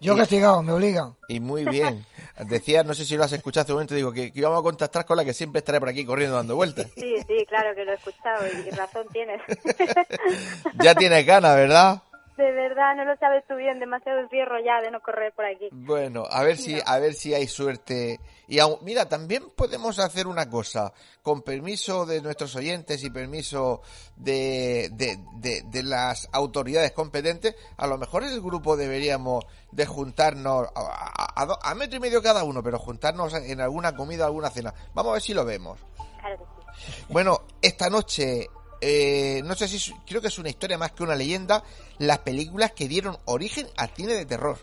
Yo 0.01 0.14
castigado, 0.16 0.62
me 0.62 0.72
obligan. 0.72 1.14
y 1.28 1.40
muy 1.40 1.64
bien. 1.64 2.05
Decías, 2.40 2.84
no 2.84 2.92
sé 2.92 3.07
si 3.07 3.16
lo 3.16 3.24
has 3.24 3.32
escuchado 3.32 3.62
hace 3.62 3.72
un 3.72 3.76
momento, 3.76 3.94
digo 3.94 4.12
que, 4.12 4.32
que 4.34 4.38
íbamos 4.40 4.61
a 4.61 4.62
contactar 4.62 5.07
con 5.07 5.16
la 5.16 5.24
que 5.24 5.32
siempre 5.32 5.61
estaré 5.61 5.80
por 5.80 5.88
aquí 5.88 6.05
corriendo 6.05 6.36
dando 6.36 6.57
vueltas. 6.57 6.88
sí, 6.94 7.16
sí, 7.26 7.47
claro 7.49 7.74
que 7.74 7.86
lo 7.86 7.92
he 7.92 7.94
escuchado 7.94 8.47
y 8.47 8.70
razón 8.70 9.07
tienes. 9.12 9.40
Ya 10.82 10.94
tienes 10.94 11.24
ganas, 11.24 11.57
¿verdad? 11.57 12.03
De 12.37 12.53
verdad, 12.53 12.95
no 12.97 13.05
lo 13.05 13.16
sabes 13.16 13.45
tú 13.49 13.55
bien, 13.57 13.80
demasiado 13.80 14.20
encierro 14.20 14.57
ya 14.64 14.80
de 14.82 14.91
no 14.91 15.01
correr 15.01 15.32
por 15.34 15.45
aquí. 15.47 15.68
Bueno, 15.72 16.24
a 16.30 16.43
ver 16.43 16.57
si, 16.59 16.78
a 16.84 16.99
ver 16.99 17.14
si 17.14 17.32
hay 17.34 17.47
suerte. 17.49 18.20
Y 18.47 18.59
aún- 18.59 18.78
mira, 18.82 19.09
también 19.09 19.45
podemos 19.57 19.99
hacer 19.99 20.26
una 20.26 20.49
cosa, 20.51 20.93
con 21.22 21.43
permiso 21.43 22.07
de 22.07 22.20
nuestros 22.20 22.55
oyentes 22.57 23.03
y 23.05 23.11
permiso 23.11 23.80
de, 24.16 24.89
de, 24.93 25.18
de, 25.37 25.62
de 25.66 25.82
las 25.82 26.28
autoridades 26.32 26.93
competentes, 26.93 27.55
a 27.76 27.87
lo 27.87 27.99
mejor 27.99 28.22
el 28.24 28.41
grupo 28.41 28.76
deberíamos 28.76 29.45
de 29.72 29.87
juntarnos 29.87 30.68
a, 30.74 30.80
a- 30.80 31.43
a 31.43 31.47
do- 31.47 31.59
a 31.62 31.74
metro 31.74 31.97
y 31.97 32.01
medio 32.01 32.22
cada 32.22 32.45
uno, 32.45 32.62
pero 32.62 32.78
juntarnos 32.78 33.34
en 33.34 33.61
alguna 33.61 33.97
comida, 33.97 34.26
alguna 34.26 34.51
cena. 34.51 34.72
Vamos 34.95 35.11
a 35.11 35.14
ver 35.14 35.22
si 35.22 35.34
lo 35.34 35.45
vemos. 35.45 35.78
Claro 36.20 36.37
que 36.39 36.45
sí. 36.45 37.05
Bueno, 37.09 37.41
esta 37.62 37.89
noche, 37.91 38.47
eh, 38.80 39.42
no 39.44 39.54
sé 39.54 39.68
si 39.68 39.76
es- 39.76 39.94
creo 40.06 40.20
que 40.20 40.28
es 40.28 40.38
una 40.38 40.48
historia 40.48 40.78
más 40.78 40.92
que 40.92 41.02
una 41.02 41.14
leyenda, 41.14 41.62
las 41.98 42.18
películas 42.18 42.72
que 42.72 42.88
dieron 42.88 43.16
origen 43.26 43.66
al 43.76 43.88
cine 43.90 44.14
de 44.14 44.26
terror. 44.26 44.56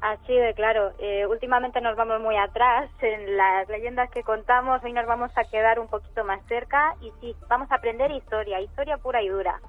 Así 0.00 0.32
de 0.32 0.54
claro. 0.54 0.92
Eh, 1.00 1.26
últimamente 1.26 1.80
nos 1.80 1.96
vamos 1.96 2.20
muy 2.20 2.36
atrás 2.36 2.88
en 3.00 3.36
las 3.36 3.68
leyendas 3.68 4.08
que 4.12 4.22
contamos. 4.22 4.80
Hoy 4.84 4.92
nos 4.92 5.06
vamos 5.06 5.32
a 5.34 5.42
quedar 5.50 5.80
un 5.80 5.88
poquito 5.88 6.22
más 6.22 6.40
cerca 6.46 6.94
y 7.00 7.10
sí, 7.20 7.34
vamos 7.48 7.68
a 7.72 7.74
aprender 7.74 8.08
historia, 8.12 8.60
historia 8.60 8.96
pura 8.98 9.20
y 9.22 9.28
dura. 9.28 9.60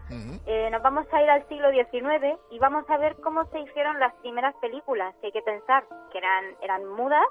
Eh, 0.46 0.70
nos 0.72 0.84
vamos 0.84 1.08
a 1.12 1.24
ir 1.24 1.30
al 1.32 1.48
siglo 1.48 1.72
XIX 1.72 2.38
y 2.52 2.60
vamos 2.60 2.88
a 2.90 2.98
ver 2.98 3.16
cómo 3.24 3.44
se 3.46 3.60
hicieron 3.60 4.00
las 4.00 4.14
primeras 4.22 4.54
películas. 4.62 5.16
Que 5.20 5.28
hay 5.28 5.34
que 5.34 5.42
pensar 5.42 5.84
que 6.12 6.20
eran, 6.20 6.46
eran 6.62 6.86
mudas 6.86 7.26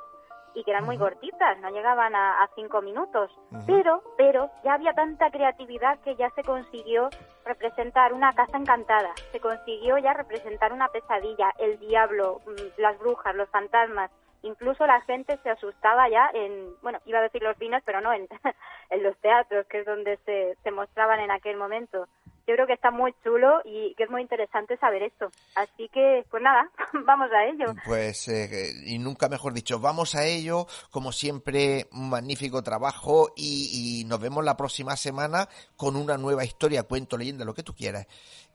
y 0.55 0.65
que 0.65 0.71
eran 0.71 0.85
muy 0.85 0.99
cortitas, 0.99 1.59
no 1.61 1.71
llegaban 1.71 2.15
a, 2.15 2.43
a 2.43 2.49
cinco 2.55 2.83
minutos. 2.83 3.31
Pero, 3.67 4.03
pero 4.17 4.51
ya 4.65 4.75
había 4.75 4.93
tanta 4.93 5.31
creatividad 5.31 5.99
que 6.01 6.17
ya 6.17 6.31
se 6.31 6.43
consiguió 6.43 7.11
representar 7.45 8.13
una 8.13 8.33
casa 8.35 8.57
encantada, 8.57 9.11
se 9.33 9.41
consiguió 9.41 9.99
ya 9.99 10.13
representar 10.15 10.73
una 10.73 10.89
pesadilla, 10.89 11.53
el 11.59 11.79
diablo, 11.79 12.41
mm, 12.47 12.81
las 12.81 12.99
brujas, 12.99 13.35
los 13.35 13.49
fantasmas. 13.51 14.11
Incluso 14.43 14.87
la 14.87 15.01
gente 15.03 15.37
se 15.43 15.51
asustaba 15.51 16.09
ya 16.09 16.31
en, 16.33 16.75
bueno, 16.83 17.01
iba 17.07 17.19
a 17.19 17.23
decir 17.23 17.43
los 17.43 17.57
cines, 17.57 17.83
pero 17.85 18.01
no, 18.01 18.13
en, 18.13 18.29
en 18.91 19.03
los 19.03 19.17
teatros, 19.19 19.67
que 19.67 19.81
es 19.81 19.87
donde 19.87 20.17
se, 20.19 20.57
se 20.63 20.71
mostraban 20.71 21.21
en 21.21 21.31
aquel 21.31 21.57
momento. 21.57 22.07
Yo 22.49 22.55
creo 22.55 22.67
que 22.67 22.73
está 22.73 22.91
muy 22.91 23.15
chulo 23.23 23.61
y 23.67 23.95
que 23.95 24.05
es 24.05 24.11
muy 24.11 24.23
interesante 24.23 24.79
saber 24.79 25.03
esto. 25.03 25.31
Así 25.55 25.91
que, 25.91 26.25
pues 26.31 26.43
nada, 26.43 26.71
vamos 27.05 27.29
a 27.31 27.45
ello. 27.45 27.75
Pues, 27.85 28.27
eh, 28.29 28.73
y 28.87 28.99
nunca 28.99 29.29
mejor 29.29 29.53
dicho, 29.53 29.79
vamos 29.79 30.15
a 30.15 30.25
ello. 30.25 30.67
Como 30.91 31.13
siempre, 31.13 31.89
un 31.93 32.09
magnífico 32.09 32.63
trabajo 32.63 33.29
y, 33.37 34.01
y 34.01 34.05
nos 34.07 34.19
vemos 34.19 34.43
la 34.45 34.57
próxima 34.57 34.97
semana 34.97 35.47
con 35.77 35.95
una 35.95 36.17
nueva 36.17 36.43
historia, 36.43 36.85
cuento, 36.85 37.19
leyenda, 37.19 37.45
lo 37.45 37.53
que 37.53 37.63
tú 37.63 37.75
quieras. 37.75 38.07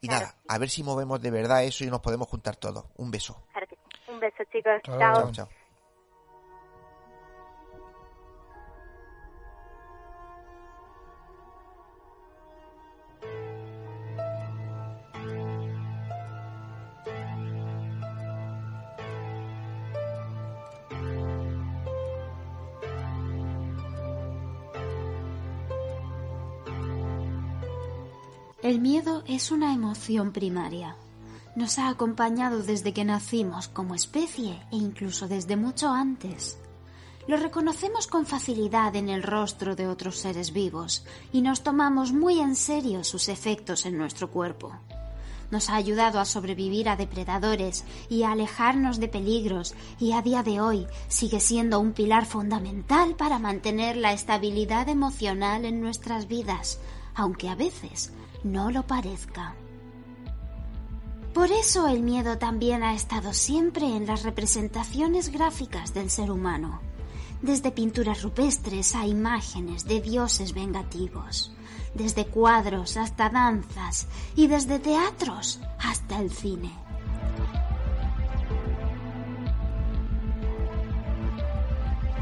Y 0.02 0.08
Claro. 0.08 0.26
nada, 0.26 0.38
a 0.50 0.58
ver 0.58 0.70
si 0.70 0.82
movemos 0.84 1.22
de 1.22 1.30
verdad 1.30 1.64
eso 1.64 1.84
y 1.84 1.88
nos 1.92 2.02
podemos 2.02 2.28
juntar 2.28 2.56
todos. 2.56 2.86
Un 2.98 3.12
beso. 3.12 3.46
Claro 3.52 3.68
que 3.68 3.76
sí. 3.76 4.12
Un 4.12 4.20
beso, 4.20 4.44
chicos. 4.52 4.82
Chao. 4.84 4.98
Chao. 4.98 5.14
Chao, 5.14 5.32
chao. 5.32 5.63
El 28.64 28.80
miedo 28.80 29.26
es 29.28 29.52
una 29.52 29.74
emoción 29.74 30.32
primaria. 30.32 30.96
Nos 31.54 31.80
ha 31.80 31.90
acompañado 31.90 32.64
desde 32.64 32.94
que 32.94 33.04
nacimos 33.04 33.68
como 33.68 33.94
especie 33.94 34.54
e 34.72 34.78
incluso 34.78 35.28
desde 35.28 35.58
mucho 35.58 35.90
antes. 35.90 36.58
Lo 37.28 37.36
reconocemos 37.36 38.08
con 38.08 38.26
facilidad 38.26 38.96
en 38.96 39.10
el 39.10 39.22
rostro 39.22 39.76
de 39.76 39.90
otros 39.90 40.18
seres 40.18 40.54
vivos 40.54 41.04
y 41.34 41.42
nos 41.42 41.62
tomamos 41.62 42.14
muy 42.14 42.40
en 42.40 42.56
serio 42.56 43.04
sus 43.04 43.28
efectos 43.28 43.86
en 43.86 43.98
nuestro 43.98 44.32
cuerpo. 44.32 44.74
Nos 45.52 45.70
ha 45.70 45.76
ayudado 45.76 46.22
a 46.22 46.26
sobrevivir 46.26 46.88
a 46.88 46.96
depredadores 46.96 47.84
y 48.08 48.24
a 48.24 48.32
alejarnos 48.32 48.98
de 48.98 49.10
peligros 49.10 49.76
y 50.00 50.14
a 50.14 50.22
día 50.22 50.42
de 50.42 50.62
hoy 50.62 50.88
sigue 51.10 51.42
siendo 51.42 51.82
un 51.82 51.92
pilar 51.92 52.26
fundamental 52.26 53.18
para 53.18 53.40
mantener 53.40 53.98
la 53.98 54.14
estabilidad 54.14 54.88
emocional 54.88 55.66
en 55.66 55.82
nuestras 55.82 56.30
vidas, 56.30 56.80
aunque 57.14 57.50
a 57.50 57.56
veces 57.56 58.14
no 58.44 58.72
lo 58.72 58.86
parezca. 58.86 59.56
Por 61.34 61.52
eso 61.52 61.88
el 61.88 62.04
miedo 62.04 62.38
también 62.38 62.84
ha 62.84 62.94
estado 62.94 63.34
siempre 63.34 63.96
en 63.96 64.06
las 64.06 64.24
representaciones 64.24 65.32
gráficas 65.32 65.94
del 65.94 66.12
ser 66.12 66.30
humano, 66.30 66.80
desde 67.42 67.72
pinturas 67.72 68.22
rupestres 68.22 68.94
a 68.96 69.08
imágenes 69.08 69.86
de 69.86 70.00
dioses 70.00 70.54
vengativos, 70.54 71.52
desde 71.96 72.28
cuadros 72.28 72.98
hasta 72.98 73.30
danzas 73.30 74.08
y 74.36 74.48
desde 74.48 74.78
teatros 74.78 75.60
hasta 75.80 76.20
el 76.20 76.32
cine. 76.32 76.83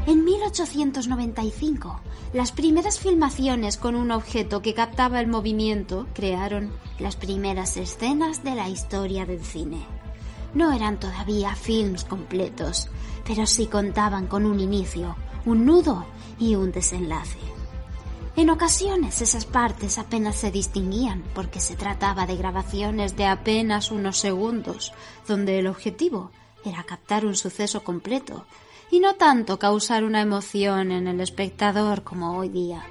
En 0.04 0.24
1895, 0.24 2.00
las 2.32 2.50
primeras 2.50 2.98
filmaciones 2.98 3.76
con 3.76 3.94
un 3.94 4.10
objeto 4.10 4.60
que 4.60 4.74
captaba 4.74 5.20
el 5.20 5.28
movimiento 5.28 6.08
crearon 6.12 6.72
las 6.98 7.14
primeras 7.14 7.76
escenas 7.76 8.42
de 8.42 8.56
la 8.56 8.68
historia 8.68 9.26
del 9.26 9.44
cine. 9.44 9.86
No 10.54 10.72
eran 10.72 10.98
todavía 10.98 11.54
films 11.54 12.02
completos, 12.02 12.88
pero 13.24 13.46
sí 13.46 13.66
contaban 13.66 14.26
con 14.26 14.44
un 14.44 14.58
inicio, 14.58 15.14
un 15.46 15.64
nudo 15.64 16.04
y 16.36 16.56
un 16.56 16.72
desenlace. 16.72 17.38
En 18.34 18.50
ocasiones 18.50 19.22
esas 19.22 19.44
partes 19.44 19.98
apenas 19.98 20.34
se 20.34 20.50
distinguían 20.50 21.22
porque 21.32 21.60
se 21.60 21.76
trataba 21.76 22.26
de 22.26 22.36
grabaciones 22.36 23.16
de 23.16 23.26
apenas 23.26 23.92
unos 23.92 24.18
segundos, 24.18 24.92
donde 25.28 25.60
el 25.60 25.68
objetivo 25.68 26.32
era 26.64 26.82
captar 26.82 27.24
un 27.24 27.36
suceso 27.36 27.84
completo 27.84 28.46
y 28.92 29.00
no 29.00 29.14
tanto 29.14 29.58
causar 29.58 30.04
una 30.04 30.20
emoción 30.20 30.92
en 30.92 31.08
el 31.08 31.20
espectador 31.22 32.04
como 32.04 32.36
hoy 32.36 32.50
día. 32.50 32.84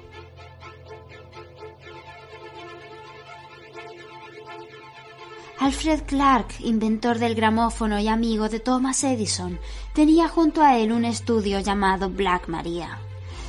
Alfred 5.60 6.02
Clark, 6.04 6.56
inventor 6.58 7.20
del 7.20 7.36
gramófono 7.36 8.00
y 8.00 8.08
amigo 8.08 8.48
de 8.48 8.58
Thomas 8.58 9.04
Edison, 9.04 9.60
tenía 9.94 10.26
junto 10.26 10.60
a 10.60 10.76
él 10.76 10.90
un 10.90 11.04
estudio 11.04 11.60
llamado 11.60 12.10
Black 12.10 12.48
Maria. 12.48 12.98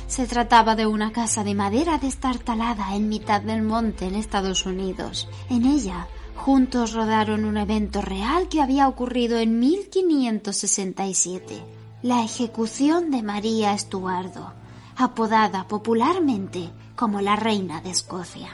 Se 0.06 0.28
trataba 0.28 0.76
de 0.76 0.86
una 0.86 1.10
casa 1.10 1.42
de 1.42 1.56
madera 1.56 1.98
destartalada 1.98 2.94
en 2.94 3.08
mitad 3.08 3.40
del 3.40 3.62
monte 3.62 4.06
en 4.06 4.14
Estados 4.14 4.64
Unidos. 4.64 5.28
En 5.50 5.66
ella, 5.66 6.06
juntos 6.36 6.92
rodaron 6.92 7.46
un 7.46 7.56
evento 7.56 8.00
real 8.00 8.48
que 8.48 8.62
había 8.62 8.86
ocurrido 8.86 9.38
en 9.38 9.58
1567 9.58 11.73
la 12.04 12.22
ejecución 12.22 13.10
de 13.10 13.22
María 13.22 13.72
Estuardo, 13.72 14.52
apodada 14.94 15.66
popularmente 15.66 16.68
como 16.94 17.22
la 17.22 17.34
Reina 17.34 17.80
de 17.80 17.92
Escocia. 17.92 18.50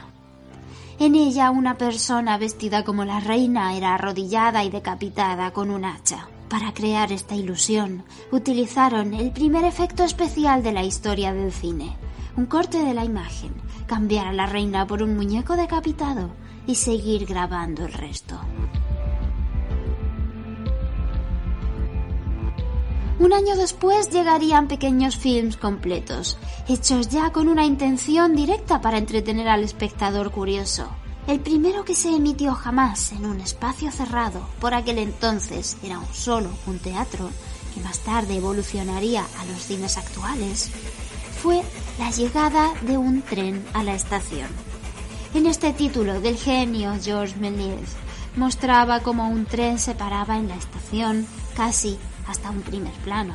En 0.99 1.15
ella 1.15 1.51
una 1.51 1.77
persona 1.77 2.37
vestida 2.37 2.85
como 2.85 3.03
la 3.03 3.19
reina 3.19 3.75
era 3.75 3.93
arrodillada 3.93 4.63
y 4.63 4.69
decapitada 4.69 5.51
con 5.51 5.69
un 5.69 5.83
hacha. 5.83 6.29
Para 6.47 6.73
crear 6.73 7.11
esta 7.11 7.35
ilusión 7.35 8.05
utilizaron 8.31 9.13
el 9.13 9.31
primer 9.31 9.65
efecto 9.65 10.05
especial 10.05 10.63
de 10.63 10.71
la 10.71 10.85
historia 10.85 11.33
del 11.33 11.51
cine, 11.51 11.97
un 12.37 12.45
corte 12.45 12.77
de 12.77 12.93
la 12.93 13.03
imagen, 13.03 13.51
cambiar 13.85 14.27
a 14.27 14.33
la 14.33 14.45
reina 14.45 14.87
por 14.87 15.03
un 15.03 15.17
muñeco 15.17 15.57
decapitado 15.57 16.29
y 16.67 16.75
seguir 16.75 17.25
grabando 17.25 17.85
el 17.85 17.91
resto. 17.91 18.39
Un 23.21 23.33
año 23.33 23.55
después 23.55 24.09
llegarían 24.09 24.67
pequeños 24.67 25.15
films 25.15 25.55
completos, 25.55 26.39
hechos 26.67 27.07
ya 27.09 27.31
con 27.31 27.49
una 27.49 27.65
intención 27.65 28.35
directa 28.35 28.81
para 28.81 28.97
entretener 28.97 29.47
al 29.47 29.63
espectador 29.63 30.31
curioso. 30.31 30.89
El 31.27 31.39
primero 31.39 31.85
que 31.85 31.93
se 31.93 32.09
emitió 32.09 32.55
jamás 32.55 33.11
en 33.11 33.27
un 33.27 33.39
espacio 33.39 33.91
cerrado, 33.91 34.41
por 34.59 34.73
aquel 34.73 34.97
entonces 34.97 35.77
era 35.83 35.99
un 35.99 36.11
solo 36.11 36.49
un 36.65 36.79
teatro, 36.79 37.29
que 37.75 37.81
más 37.81 37.99
tarde 37.99 38.37
evolucionaría 38.37 39.23
a 39.37 39.45
los 39.45 39.61
cines 39.61 39.99
actuales, 39.99 40.71
fue 41.43 41.61
la 41.99 42.09
llegada 42.09 42.73
de 42.81 42.97
un 42.97 43.21
tren 43.21 43.63
a 43.73 43.83
la 43.83 43.93
estación. 43.93 44.47
En 45.35 45.45
este 45.45 45.73
título 45.73 46.21
del 46.21 46.37
genio 46.37 46.95
Georges 46.99 47.37
Méliès 47.37 47.91
mostraba 48.35 49.01
cómo 49.01 49.29
un 49.29 49.45
tren 49.45 49.77
se 49.77 49.93
paraba 49.93 50.39
en 50.39 50.47
la 50.47 50.55
estación 50.55 51.27
casi 51.55 51.99
hasta 52.27 52.49
un 52.49 52.61
primer 52.61 52.93
plano. 53.03 53.33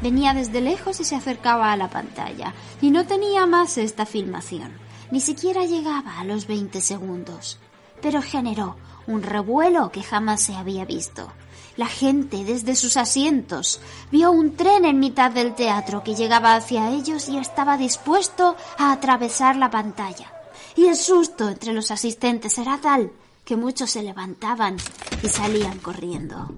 Venía 0.00 0.34
desde 0.34 0.60
lejos 0.60 1.00
y 1.00 1.04
se 1.04 1.16
acercaba 1.16 1.72
a 1.72 1.76
la 1.76 1.88
pantalla, 1.90 2.52
y 2.80 2.90
no 2.90 3.06
tenía 3.06 3.46
más 3.46 3.78
esta 3.78 4.06
filmación. 4.06 4.72
Ni 5.10 5.20
siquiera 5.20 5.64
llegaba 5.64 6.18
a 6.18 6.24
los 6.24 6.46
20 6.46 6.80
segundos. 6.80 7.58
Pero 8.02 8.20
generó 8.20 8.76
un 9.06 9.22
revuelo 9.22 9.90
que 9.90 10.02
jamás 10.02 10.42
se 10.42 10.54
había 10.54 10.84
visto. 10.84 11.32
La 11.76 11.86
gente 11.86 12.44
desde 12.44 12.76
sus 12.76 12.96
asientos 12.96 13.80
vio 14.12 14.30
un 14.30 14.56
tren 14.56 14.84
en 14.84 15.00
mitad 15.00 15.30
del 15.30 15.54
teatro 15.54 16.04
que 16.04 16.14
llegaba 16.14 16.54
hacia 16.54 16.90
ellos 16.90 17.28
y 17.28 17.36
estaba 17.36 17.76
dispuesto 17.76 18.56
a 18.78 18.92
atravesar 18.92 19.56
la 19.56 19.70
pantalla. 19.70 20.32
Y 20.76 20.86
el 20.86 20.96
susto 20.96 21.48
entre 21.48 21.72
los 21.72 21.90
asistentes 21.90 22.58
era 22.58 22.78
tal 22.80 23.10
que 23.44 23.56
muchos 23.56 23.90
se 23.90 24.02
levantaban 24.02 24.76
y 25.22 25.28
salían 25.28 25.78
corriendo. 25.78 26.54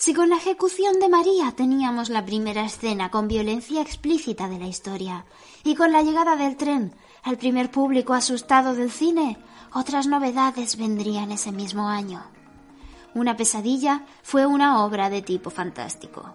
Si 0.00 0.14
con 0.14 0.30
la 0.30 0.36
ejecución 0.36 0.98
de 0.98 1.10
María 1.10 1.52
teníamos 1.54 2.08
la 2.08 2.24
primera 2.24 2.64
escena 2.64 3.10
con 3.10 3.28
violencia 3.28 3.82
explícita 3.82 4.48
de 4.48 4.58
la 4.58 4.66
historia, 4.66 5.26
y 5.62 5.74
con 5.74 5.92
la 5.92 6.00
llegada 6.00 6.36
del 6.36 6.56
tren 6.56 6.94
al 7.22 7.36
primer 7.36 7.70
público 7.70 8.14
asustado 8.14 8.74
del 8.74 8.90
cine, 8.90 9.36
otras 9.74 10.06
novedades 10.06 10.78
vendrían 10.78 11.32
ese 11.32 11.52
mismo 11.52 11.90
año. 11.90 12.22
Una 13.12 13.36
pesadilla 13.36 14.06
fue 14.22 14.46
una 14.46 14.86
obra 14.86 15.10
de 15.10 15.20
tipo 15.20 15.50
fantástico. 15.50 16.32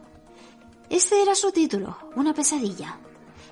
Este 0.92 1.24
era 1.24 1.34
su 1.34 1.52
título, 1.52 1.98
Una 2.16 2.36
pesadilla. 2.36 3.00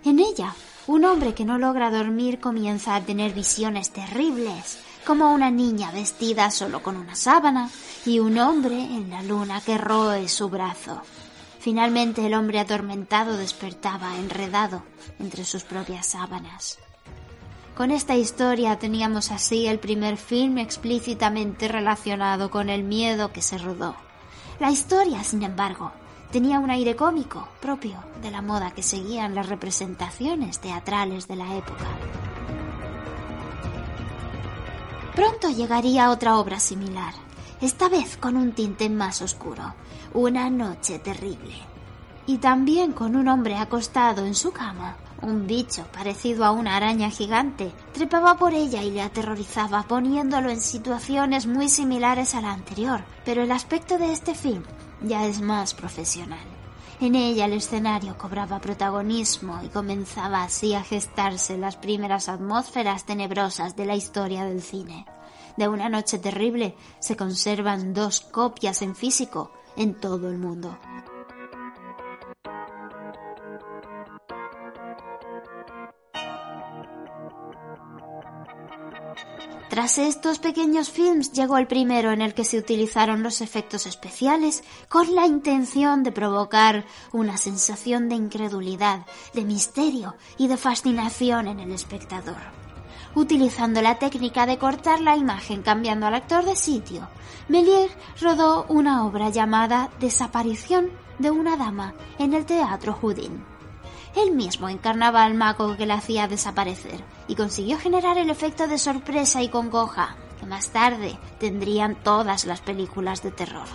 En 0.05 0.19
ella, 0.19 0.53
un 0.85 1.05
hombre 1.05 1.33
que 1.33 1.43
no 1.43 1.57
logra 1.57 1.89
dormir 1.89 2.39
comienza 2.39 2.93
a 2.93 3.01
tener 3.01 3.33
visiones 3.33 3.89
terribles 3.89 4.77
como 5.03 5.31
una 5.31 5.51
niña 5.51 5.91
vestida 5.91 6.49
solo 6.51 6.81
con 6.81 6.97
una 6.97 7.15
sábana 7.15 7.69
y 8.05 8.19
un 8.19 8.37
hombre 8.37 8.75
en 8.75 9.09
la 9.09 9.21
luna 9.21 9.61
que 9.61 9.77
roe 9.77 10.27
su 10.27 10.49
brazo. 10.49 11.01
Finalmente 11.59 12.25
el 12.25 12.33
hombre 12.33 12.59
atormentado 12.59 13.37
despertaba 13.37 14.17
enredado 14.17 14.83
entre 15.19 15.45
sus 15.45 15.63
propias 15.63 16.07
sábanas. 16.07 16.79
Con 17.75 17.89
esta 17.89 18.15
historia 18.15 18.77
teníamos 18.77 19.31
así 19.31 19.65
el 19.67 19.79
primer 19.79 20.17
film 20.17 20.57
explícitamente 20.57 21.67
relacionado 21.67 22.51
con 22.51 22.69
el 22.69 22.83
miedo 22.83 23.31
que 23.31 23.41
se 23.41 23.57
rodó. 23.57 23.95
La 24.59 24.71
historia, 24.71 25.23
sin 25.23 25.41
embargo, 25.41 25.91
tenía 26.31 26.59
un 26.59 26.69
aire 26.69 26.95
cómico 26.95 27.47
propio 27.61 28.03
de 28.21 28.31
la 28.31 28.41
moda 28.41 28.71
que 28.71 28.83
seguían 28.83 29.33
las 29.33 29.49
representaciones 29.49 30.59
teatrales 30.59 31.27
de 31.27 31.35
la 31.35 31.55
época. 31.55 31.85
Pronto 35.15 35.49
llegaría 35.49 36.09
otra 36.09 36.39
obra 36.39 36.59
similar, 36.59 37.13
esta 37.61 37.87
vez 37.87 38.17
con 38.17 38.35
un 38.35 38.53
tinte 38.53 38.89
más 38.89 39.21
oscuro, 39.21 39.75
Una 40.13 40.49
noche 40.49 40.97
terrible. 40.99 41.55
Y 42.25 42.37
también 42.37 42.93
con 42.93 43.15
un 43.15 43.27
hombre 43.27 43.55
acostado 43.55 44.25
en 44.25 44.33
su 44.33 44.51
cama. 44.51 44.95
Un 45.21 45.47
bicho 45.47 45.85
parecido 45.93 46.45
a 46.45 46.51
una 46.51 46.75
araña 46.75 47.09
gigante 47.09 47.71
trepaba 47.93 48.37
por 48.37 48.53
ella 48.53 48.83
y 48.83 48.91
le 48.91 49.01
aterrorizaba 49.01 49.83
poniéndolo 49.83 50.49
en 50.49 50.59
situaciones 50.59 51.47
muy 51.47 51.69
similares 51.69 52.35
a 52.35 52.41
la 52.41 52.51
anterior, 52.51 53.03
pero 53.23 53.43
el 53.43 53.51
aspecto 53.51 53.97
de 53.97 54.11
este 54.11 54.35
film 54.35 54.63
ya 55.01 55.25
es 55.25 55.41
más 55.41 55.73
profesional. 55.73 56.62
En 56.99 57.15
ella 57.15 57.45
el 57.45 57.53
escenario 57.53 58.17
cobraba 58.17 58.59
protagonismo 58.59 59.59
y 59.63 59.69
comenzaba 59.69 60.43
así 60.43 60.73
a 60.73 60.83
gestarse 60.83 61.57
las 61.57 61.75
primeras 61.75 62.29
atmósferas 62.29 63.05
tenebrosas 63.05 63.75
de 63.75 63.85
la 63.85 63.95
historia 63.95 64.45
del 64.45 64.61
cine. 64.61 65.05
De 65.57 65.67
una 65.67 65.89
noche 65.89 66.17
terrible 66.19 66.75
se 66.99 67.15
conservan 67.15 67.93
dos 67.93 68.21
copias 68.21 68.81
en 68.81 68.95
físico 68.95 69.51
en 69.75 69.95
todo 69.95 70.29
el 70.29 70.37
mundo. 70.37 70.77
Tras 79.73 79.97
estos 79.97 80.37
pequeños 80.37 80.91
films 80.91 81.31
llegó 81.31 81.57
el 81.57 81.65
primero 81.65 82.11
en 82.11 82.21
el 82.21 82.35
que 82.35 82.45
se 82.45 82.59
utilizaron 82.59 83.23
los 83.23 83.41
efectos 83.41 83.87
especiales 83.87 84.63
con 84.87 85.15
la 85.15 85.25
intención 85.25 86.03
de 86.03 86.11
provocar 86.11 86.85
una 87.11 87.37
sensación 87.37 88.07
de 88.07 88.13
incredulidad, 88.13 89.07
de 89.33 89.43
misterio 89.43 90.13
y 90.37 90.47
de 90.47 90.57
fascinación 90.57 91.47
en 91.47 91.59
el 91.59 91.71
espectador. 91.71 92.37
Utilizando 93.15 93.81
la 93.81 93.97
técnica 93.97 94.45
de 94.45 94.59
cortar 94.59 95.01
la 95.01 95.17
imagen 95.17 95.63
cambiando 95.63 96.05
al 96.05 96.13
actor 96.13 96.45
de 96.45 96.55
sitio, 96.55 97.09
Méliès 97.47 97.89
rodó 98.21 98.67
una 98.69 99.07
obra 99.07 99.29
llamada 99.29 99.89
Desaparición 99.99 100.91
de 101.17 101.31
una 101.31 101.57
dama 101.57 101.95
en 102.19 102.35
el 102.35 102.45
Teatro 102.45 102.93
Houdin. 102.93 103.52
Él 104.15 104.31
mismo 104.31 104.69
encarnaba 104.69 105.23
al 105.23 105.33
mago 105.33 105.75
que 105.75 105.85
la 105.85 105.95
hacía 105.95 106.27
desaparecer 106.27 107.03
y 107.27 107.35
consiguió 107.35 107.77
generar 107.79 108.17
el 108.17 108.29
efecto 108.29 108.67
de 108.67 108.77
sorpresa 108.77 109.41
y 109.41 109.49
congoja 109.49 110.15
que 110.39 110.45
más 110.45 110.69
tarde 110.69 111.17
tendrían 111.39 111.95
todas 111.95 112.45
las 112.45 112.61
películas 112.61 113.23
de 113.23 113.31
terror. 113.31 113.67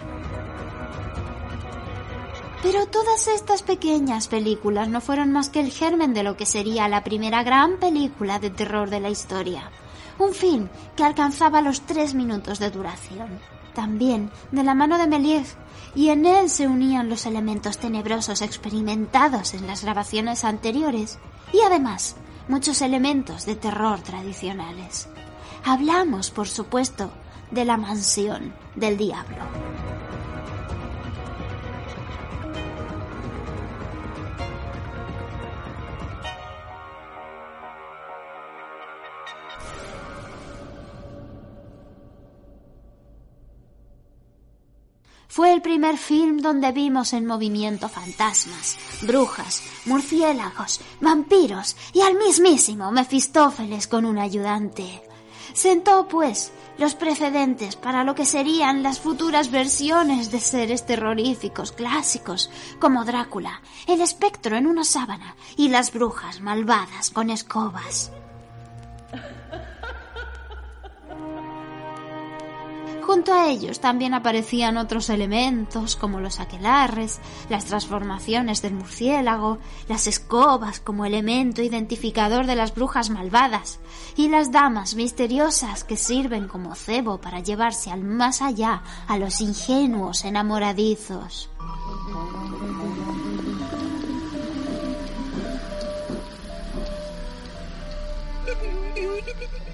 Pero 2.62 2.86
todas 2.86 3.28
estas 3.28 3.62
pequeñas 3.62 4.26
películas 4.26 4.88
no 4.88 5.00
fueron 5.00 5.32
más 5.32 5.48
que 5.48 5.60
el 5.60 5.70
germen 5.70 6.12
de 6.12 6.24
lo 6.24 6.36
que 6.36 6.46
sería 6.46 6.88
la 6.88 7.04
primera 7.04 7.44
gran 7.44 7.78
película 7.78 8.40
de 8.40 8.50
terror 8.50 8.90
de 8.90 9.00
la 9.00 9.10
historia. 9.10 9.70
Un 10.18 10.34
film 10.34 10.68
que 10.96 11.04
alcanzaba 11.04 11.62
los 11.62 11.82
tres 11.82 12.14
minutos 12.14 12.58
de 12.58 12.70
duración. 12.70 13.38
También 13.74 14.30
de 14.50 14.64
la 14.64 14.74
mano 14.74 14.98
de 14.98 15.06
Méliès, 15.06 15.56
y 15.94 16.08
en 16.08 16.26
él 16.26 16.50
se 16.50 16.66
unían 16.66 17.08
los 17.08 17.26
elementos 17.26 17.78
tenebrosos 17.78 18.42
experimentados 18.42 19.54
en 19.54 19.66
las 19.66 19.82
grabaciones 19.82 20.44
anteriores 20.44 21.18
y 21.52 21.60
además 21.60 22.16
muchos 22.48 22.82
elementos 22.82 23.46
de 23.46 23.56
terror 23.56 24.00
tradicionales. 24.00 25.08
Hablamos, 25.64 26.30
por 26.30 26.48
supuesto, 26.48 27.10
de 27.50 27.64
la 27.64 27.76
mansión 27.76 28.54
del 28.74 28.96
diablo. 28.96 29.38
Fue 45.28 45.52
el 45.52 45.60
primer 45.60 45.98
film 45.98 46.38
donde 46.38 46.72
vimos 46.72 47.12
en 47.12 47.26
movimiento 47.26 47.90
fantasmas, 47.90 48.78
brujas, 49.02 49.62
murciélagos, 49.84 50.80
vampiros 51.02 51.76
y 51.92 52.00
al 52.00 52.14
mismísimo 52.14 52.90
Mefistófeles 52.90 53.86
con 53.86 54.06
un 54.06 54.18
ayudante. 54.18 55.02
Sentó, 55.52 56.08
pues, 56.08 56.50
los 56.78 56.94
precedentes 56.94 57.76
para 57.76 58.04
lo 58.04 58.14
que 58.14 58.24
serían 58.24 58.82
las 58.82 59.00
futuras 59.00 59.50
versiones 59.50 60.30
de 60.30 60.40
seres 60.40 60.86
terroríficos 60.86 61.72
clásicos, 61.72 62.50
como 62.80 63.04
Drácula, 63.04 63.60
el 63.86 64.00
espectro 64.00 64.56
en 64.56 64.66
una 64.66 64.84
sábana 64.84 65.36
y 65.56 65.68
las 65.68 65.92
brujas 65.92 66.40
malvadas 66.40 67.10
con 67.10 67.28
escobas. 67.28 68.12
Junto 73.08 73.32
a 73.32 73.48
ellos 73.48 73.80
también 73.80 74.12
aparecían 74.12 74.76
otros 74.76 75.08
elementos 75.08 75.96
como 75.96 76.20
los 76.20 76.40
aquelarres, 76.40 77.20
las 77.48 77.64
transformaciones 77.64 78.60
del 78.60 78.74
murciélago, 78.74 79.56
las 79.88 80.06
escobas 80.06 80.78
como 80.78 81.06
elemento 81.06 81.62
identificador 81.62 82.44
de 82.44 82.54
las 82.54 82.74
brujas 82.74 83.08
malvadas 83.08 83.78
y 84.14 84.28
las 84.28 84.52
damas 84.52 84.94
misteriosas 84.94 85.84
que 85.84 85.96
sirven 85.96 86.48
como 86.48 86.74
cebo 86.74 87.18
para 87.18 87.40
llevarse 87.40 87.90
al 87.90 88.04
más 88.04 88.42
allá 88.42 88.82
a 89.06 89.16
los 89.16 89.40
ingenuos 89.40 90.26
enamoradizos. 90.26 91.48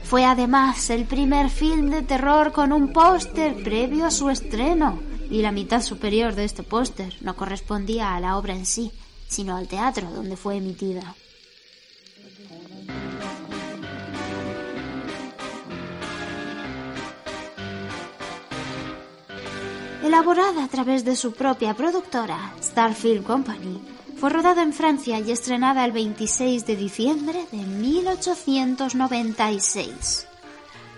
Fue 0.05 0.25
además 0.25 0.91
el 0.91 1.07
primer 1.07 1.51
film 1.51 1.91
de 1.91 2.03
terror 2.03 2.53
con 2.53 2.73
un 2.73 2.93
póster 2.93 3.63
previo 3.63 4.07
a 4.07 4.11
su 4.11 4.31
estreno, 4.31 5.01
y 5.31 5.43
la 5.43 5.51
mitad 5.51 5.83
superior 5.83 6.35
de 6.35 6.45
este 6.45 6.63
póster 6.63 7.17
no 7.21 7.35
correspondía 7.37 8.15
a 8.15 8.21
la 8.21 8.37
obra 8.37 8.55
en 8.55 8.67
sí, 8.67 8.93
sino 9.29 9.57
al 9.57 9.67
teatro 9.67 10.11
donde 10.11 10.37
fue 10.37 10.57
emitida. 10.57 11.15
Elaborada 20.05 20.65
a 20.65 20.69
través 20.69 21.05
de 21.05 21.17
su 21.17 21.33
propia 21.33 21.75
productora, 21.75 22.53
Star 22.61 22.95
Film 22.95 23.25
Company, 23.25 23.81
fue 24.17 24.31
rodada 24.31 24.63
en 24.63 24.73
Francia 24.73 25.21
y 25.21 25.31
estrenada 25.31 25.85
el 25.85 25.93
26 25.93 26.67
de 26.67 26.77
diciembre 26.77 27.45
de 27.53 27.59
1896. 27.59 30.27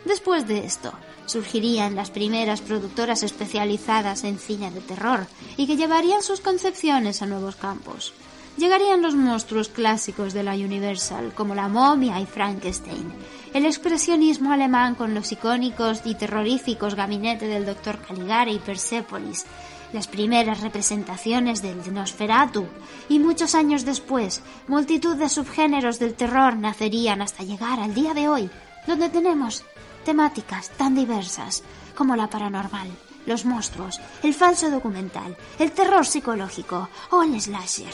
Después 0.05 0.47
de 0.47 0.65
esto, 0.65 0.93
surgirían 1.27 1.97
las 1.97 2.11
primeras 2.11 2.61
productoras 2.61 3.23
especializadas 3.23 4.25
en 4.25 4.39
cine 4.39 4.71
de 4.71 4.81
terror 4.81 5.27
y 5.57 5.67
que 5.67 5.77
llevarían 5.77 6.23
sus 6.23 6.41
concepciones 6.41 7.23
a 7.23 7.27
nuevos 7.27 7.57
campos. 7.57 8.13
Llegarían 8.57 9.03
los 9.03 9.15
monstruos 9.15 9.69
clásicos 9.69 10.33
de 10.33 10.43
la 10.43 10.55
Universal, 10.55 11.35
como 11.35 11.55
la 11.55 11.69
momia 11.69 12.19
y 12.21 12.27
Frankenstein, 12.27 13.13
el 13.53 13.67
expresionismo 13.67 14.53
alemán 14.53 14.95
con 14.95 15.15
los 15.15 15.31
icónicos 15.31 16.01
y 16.07 16.15
terroríficos 16.15 16.95
gabinete 16.95 17.49
del 17.49 17.67
Dr. 17.67 17.99
Caligari 17.99 18.55
y 18.55 18.59
Persepolis, 18.59 19.45
las 19.93 20.09
primeras 20.09 20.61
representaciones 20.61 21.63
del 21.63 21.93
Nosferatu, 21.93 22.67
y 23.09 23.19
muchos 23.19 23.55
años 23.55 23.85
después, 23.85 24.43
multitud 24.69 25.17
de 25.17 25.29
subgéneros 25.29 25.99
del 25.99 26.15
terror 26.15 26.57
nacerían 26.57 27.23
hasta 27.23 27.45
llegar 27.45 27.81
al 27.81 27.95
día 27.95 28.15
de 28.15 28.29
hoy, 28.29 28.51
donde 28.87 29.09
tenemos 29.09 29.65
temáticas 30.05 30.71
tan 30.71 30.95
diversas 30.95 31.63
como 31.95 32.15
la 32.15 32.29
paranormal, 32.29 32.89
los 33.27 33.45
monstruos, 33.45 34.01
el 34.23 34.35
falso 34.35 34.71
documental, 34.71 35.37
el 35.59 35.73
terror 35.73 36.07
psicológico 36.07 36.89
o 37.11 37.23
el 37.23 37.41
slasher. 37.41 37.93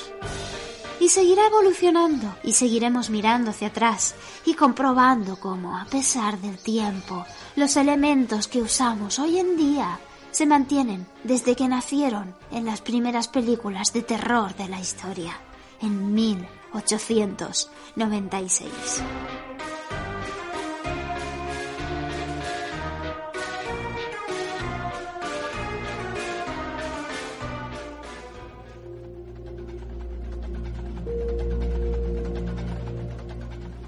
Y 1.00 1.08
seguirá 1.08 1.46
evolucionando 1.46 2.36
y 2.44 2.52
seguiremos 2.52 3.10
mirando 3.10 3.50
hacia 3.50 3.68
atrás 3.68 4.14
y 4.44 4.54
comprobando 4.54 5.36
cómo, 5.40 5.76
a 5.76 5.84
pesar 5.86 6.38
del 6.38 6.58
tiempo, 6.58 7.24
los 7.56 7.76
elementos 7.76 8.46
que 8.46 8.62
usamos 8.62 9.18
hoy 9.18 9.38
en 9.38 9.56
día 9.56 9.98
se 10.32 10.46
mantienen 10.46 11.06
desde 11.22 11.54
que 11.54 11.68
nacieron 11.68 12.34
en 12.50 12.64
las 12.64 12.80
primeras 12.80 13.28
películas 13.28 13.92
de 13.92 14.02
terror 14.02 14.56
de 14.56 14.68
la 14.68 14.80
historia, 14.80 15.38
en 15.80 16.12
1896. 16.14 18.72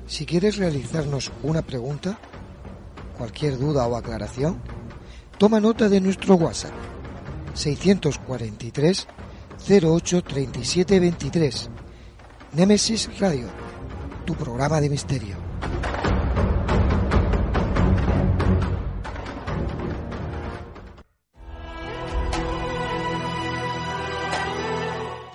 Si 0.06 0.26
quieres 0.26 0.58
realizarnos 0.58 1.32
una 1.42 1.62
pregunta, 1.62 2.18
cualquier 3.18 3.58
duda 3.58 3.88
o 3.88 3.96
aclaración, 3.96 4.62
Toma 5.38 5.60
nota 5.60 5.88
de 5.88 6.00
nuestro 6.00 6.36
WhatsApp 6.36 6.72
643 7.54 9.08
08 9.68 10.22
37 10.22 11.00
23. 11.00 11.70
Nemesis 12.52 13.10
Radio, 13.18 13.48
tu 14.24 14.34
programa 14.34 14.80
de 14.80 14.88
misterio. 14.90 15.36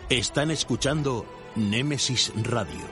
Están 0.10 0.50
escuchando 0.50 1.26
Némesis 1.56 2.32
Radio 2.44 2.88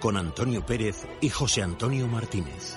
con 0.00 0.16
Antonio 0.16 0.64
Pérez 0.64 1.06
y 1.20 1.30
José 1.30 1.62
Antonio 1.62 2.06
Martínez. 2.06 2.76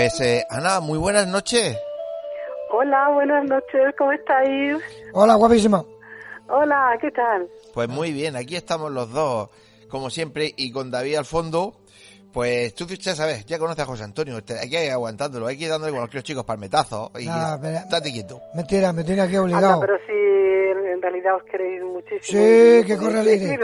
Pues 0.00 0.18
eh, 0.22 0.46
Ana, 0.48 0.80
muy 0.80 0.96
buenas 0.96 1.26
noches. 1.26 1.76
Hola, 2.70 3.10
buenas 3.10 3.44
noches, 3.44 3.94
¿cómo 3.98 4.12
estáis? 4.12 4.78
Hola, 5.12 5.34
guapísima. 5.34 5.84
Hola, 6.48 6.96
¿qué 7.02 7.10
tal? 7.10 7.46
Pues 7.74 7.86
muy 7.86 8.10
bien, 8.10 8.34
aquí 8.34 8.56
estamos 8.56 8.90
los 8.90 9.12
dos, 9.12 9.50
como 9.90 10.08
siempre, 10.08 10.54
y 10.56 10.72
con 10.72 10.90
David 10.90 11.16
al 11.16 11.26
fondo. 11.26 11.74
Pues 12.32 12.74
tú 12.76 12.86
ya 12.86 13.16
sabes, 13.16 13.44
ya 13.46 13.58
conoces 13.58 13.82
a 13.82 13.86
José 13.86 14.04
Antonio, 14.04 14.36
hay 14.60 14.70
que 14.70 14.84
ir 14.84 14.90
aguantándolo, 14.92 15.48
hay 15.48 15.56
que 15.58 15.64
ir 15.64 15.70
dándole 15.70 15.92
con 15.92 16.08
los 16.12 16.24
chicos 16.24 16.44
palmetazos 16.44 17.10
y 17.18 17.26
pero- 17.26 17.76
estate 17.78 18.12
quieto. 18.12 18.40
Mentira, 18.54 18.92
me 18.92 19.02
tiene 19.02 19.22
aquí 19.22 19.34
Anda, 19.34 19.42
obligado. 19.42 19.80
pero 19.80 19.98
si 20.06 20.12
en 20.12 21.02
realidad 21.02 21.34
os 21.36 21.42
queréis 21.44 21.82
muchísimo. 21.82 22.20
Sí, 22.40 22.86
que 22.86 22.96
corre 22.96 23.20
el 23.22 23.28
aire. 23.28 23.58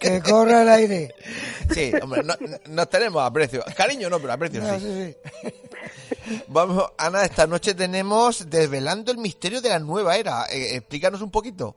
Que 0.00 0.22
corra 0.22 0.62
el 0.62 0.68
aire. 0.70 1.14
Sí, 1.70 1.92
hombre, 2.00 2.22
no- 2.22 2.34
nos 2.68 2.88
tenemos 2.88 3.22
aprecio. 3.22 3.62
Cariño 3.76 4.08
no, 4.08 4.20
pero 4.20 4.32
aprecio 4.32 4.62
Ah, 4.64 4.78
sí. 4.78 4.86
sí, 4.86 5.16
sí. 5.50 6.42
Vamos, 6.48 6.84
Ana, 6.96 7.24
esta 7.24 7.46
noche 7.46 7.74
tenemos 7.74 8.48
Desvelando 8.48 9.10
el 9.12 9.18
misterio 9.18 9.60
de 9.60 9.68
la 9.70 9.78
nueva 9.80 10.16
era. 10.16 10.44
Eh, 10.50 10.76
explícanos 10.76 11.20
un 11.22 11.30
poquito. 11.30 11.76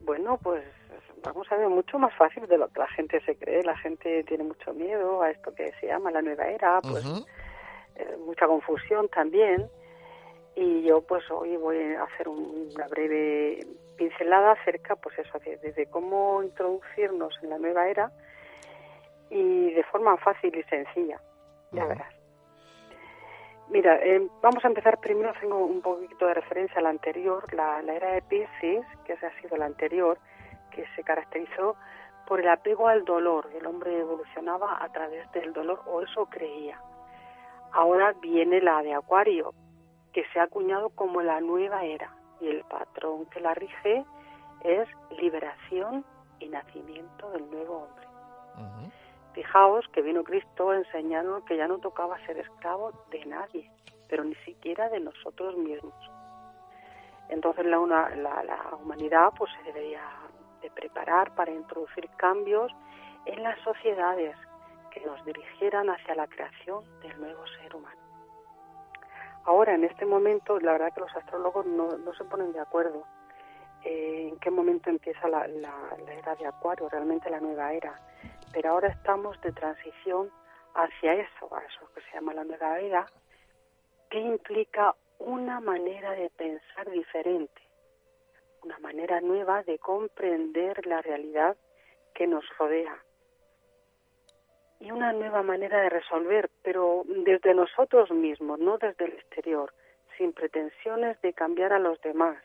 Bueno, 0.00 0.38
pues 0.42 0.64
vamos 1.22 1.50
a 1.52 1.56
ver, 1.56 1.68
mucho 1.68 1.98
más 1.98 2.14
fácil 2.16 2.46
de 2.46 2.58
lo 2.58 2.68
que 2.68 2.80
la 2.80 2.88
gente 2.88 3.20
se 3.22 3.36
cree. 3.36 3.62
La 3.62 3.76
gente 3.78 4.24
tiene 4.24 4.44
mucho 4.44 4.72
miedo 4.74 5.22
a 5.22 5.30
esto 5.30 5.54
que 5.54 5.72
se 5.80 5.86
llama 5.86 6.10
la 6.10 6.22
nueva 6.22 6.46
era, 6.48 6.80
pues 6.80 7.04
eh, 7.96 8.16
mucha 8.24 8.46
confusión 8.46 9.08
también. 9.08 9.66
Y 10.54 10.82
yo 10.82 11.02
pues 11.02 11.22
hoy 11.30 11.56
voy 11.56 11.94
a 11.94 12.02
hacer 12.04 12.28
un- 12.28 12.70
una 12.74 12.88
breve 12.88 13.66
pincelada 13.96 14.52
acerca, 14.52 14.96
pues 14.96 15.18
eso, 15.18 15.38
de, 15.38 15.56
de- 15.72 15.86
cómo 15.86 16.42
introducirnos 16.42 17.34
en 17.42 17.50
la 17.50 17.58
nueva 17.58 17.88
era 17.88 18.10
y 19.30 19.72
de 19.72 19.82
forma 19.84 20.16
fácil 20.16 20.56
y 20.56 20.62
sencilla. 20.64 21.20
Ya 21.72 21.82
Ujú. 21.82 21.88
verás. 21.90 22.14
Mira, 23.70 23.96
eh, 24.02 24.26
vamos 24.40 24.64
a 24.64 24.68
empezar 24.68 24.98
primero 24.98 25.30
haciendo 25.30 25.58
un 25.58 25.82
poquito 25.82 26.26
de 26.26 26.34
referencia 26.34 26.78
a 26.78 26.82
la 26.82 26.88
anterior, 26.88 27.52
la, 27.52 27.82
la 27.82 27.94
era 27.94 28.12
de 28.12 28.22
Pisces, 28.22 28.84
que 29.04 29.12
esa 29.12 29.26
ha 29.26 29.40
sido 29.42 29.56
la 29.58 29.66
anterior, 29.66 30.16
que 30.78 30.86
se 30.94 31.02
caracterizó 31.02 31.74
por 32.24 32.38
el 32.40 32.48
apego 32.48 32.86
al 32.86 33.04
dolor. 33.04 33.50
El 33.52 33.66
hombre 33.66 33.98
evolucionaba 33.98 34.80
a 34.80 34.88
través 34.92 35.28
del 35.32 35.52
dolor, 35.52 35.82
o 35.86 36.02
eso 36.02 36.26
creía. 36.26 36.78
Ahora 37.72 38.12
viene 38.20 38.60
la 38.60 38.80
de 38.82 38.94
Acuario, 38.94 39.54
que 40.12 40.24
se 40.32 40.38
ha 40.38 40.44
acuñado 40.44 40.90
como 40.90 41.20
la 41.20 41.40
nueva 41.40 41.84
era, 41.84 42.14
y 42.40 42.46
el 42.48 42.62
patrón 42.64 43.26
que 43.26 43.40
la 43.40 43.54
rige 43.54 44.04
es 44.62 44.88
liberación 45.18 46.04
y 46.38 46.48
nacimiento 46.48 47.28
del 47.32 47.50
nuevo 47.50 47.78
hombre. 47.88 48.06
Fijaos 49.32 49.86
que 49.88 50.02
vino 50.02 50.22
Cristo 50.22 50.72
enseñando 50.72 51.44
que 51.44 51.56
ya 51.56 51.66
no 51.66 51.78
tocaba 51.78 52.18
ser 52.26 52.38
esclavo 52.38 52.92
de 53.10 53.24
nadie, 53.26 53.68
pero 54.08 54.22
ni 54.22 54.34
siquiera 54.46 54.88
de 54.88 55.00
nosotros 55.00 55.56
mismos. 55.56 55.94
Entonces 57.28 57.66
la, 57.66 57.78
una- 57.80 58.10
la, 58.16 58.42
la 58.44 58.76
humanidad 58.80 59.30
pues 59.36 59.50
se 59.58 59.62
debería 59.64 60.00
de 60.60 60.70
preparar 60.70 61.34
para 61.34 61.50
introducir 61.52 62.08
cambios 62.16 62.72
en 63.26 63.42
las 63.42 63.58
sociedades 63.60 64.36
que 64.90 65.00
nos 65.00 65.22
dirigieran 65.24 65.90
hacia 65.90 66.14
la 66.14 66.26
creación 66.26 66.84
del 67.00 67.20
nuevo 67.20 67.46
ser 67.60 67.74
humano. 67.76 68.00
Ahora, 69.44 69.74
en 69.74 69.84
este 69.84 70.04
momento, 70.04 70.58
la 70.60 70.72
verdad 70.72 70.92
que 70.92 71.00
los 71.00 71.14
astrólogos 71.16 71.64
no, 71.66 71.90
se 72.14 72.24
ponen 72.24 72.52
de 72.52 72.60
acuerdo 72.60 73.04
eh, 73.84 74.28
en 74.30 74.38
qué 74.40 74.50
momento 74.50 74.90
empieza 74.90 75.28
la, 75.28 75.46
la- 75.48 75.96
la 76.04 76.12
era 76.14 76.34
de 76.36 76.46
Acuario, 76.46 76.88
realmente 76.88 77.30
la 77.30 77.40
nueva 77.40 77.72
era. 77.72 77.94
Pero 78.52 78.70
ahora 78.70 78.88
estamos 78.88 79.40
de 79.40 79.52
transición 79.52 80.30
hacia 80.74 81.14
eso, 81.14 81.54
a 81.54 81.60
eso 81.64 81.90
que 81.94 82.00
se 82.02 82.12
llama 82.14 82.34
la 82.34 82.44
nueva 82.44 82.78
era, 82.80 83.06
que 84.10 84.18
implica 84.20 84.94
una 85.18 85.60
manera 85.60 86.12
de 86.12 86.30
pensar 86.30 86.90
diferente, 86.90 87.60
una 88.68 88.78
manera 88.80 89.22
nueva 89.22 89.62
de 89.62 89.78
comprender 89.78 90.86
la 90.86 91.00
realidad 91.00 91.56
que 92.14 92.26
nos 92.26 92.44
rodea 92.58 93.02
y 94.78 94.90
una 94.90 95.10
nueva 95.12 95.42
manera 95.42 95.80
de 95.80 95.88
resolver, 95.88 96.50
pero 96.62 97.02
desde 97.06 97.54
nosotros 97.54 98.10
mismos, 98.10 98.58
no 98.58 98.76
desde 98.76 99.06
el 99.06 99.12
exterior, 99.14 99.72
sin 100.18 100.34
pretensiones 100.34 101.18
de 101.22 101.32
cambiar 101.32 101.72
a 101.72 101.78
los 101.78 101.98
demás. 102.02 102.36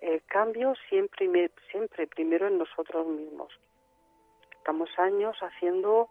El 0.00 0.24
cambio 0.24 0.74
siempre, 0.88 1.50
siempre 1.70 2.06
primero 2.06 2.46
en 2.48 2.56
nosotros 2.56 3.06
mismos. 3.06 3.52
Estamos 4.56 4.88
años 4.98 5.36
haciendo 5.40 6.08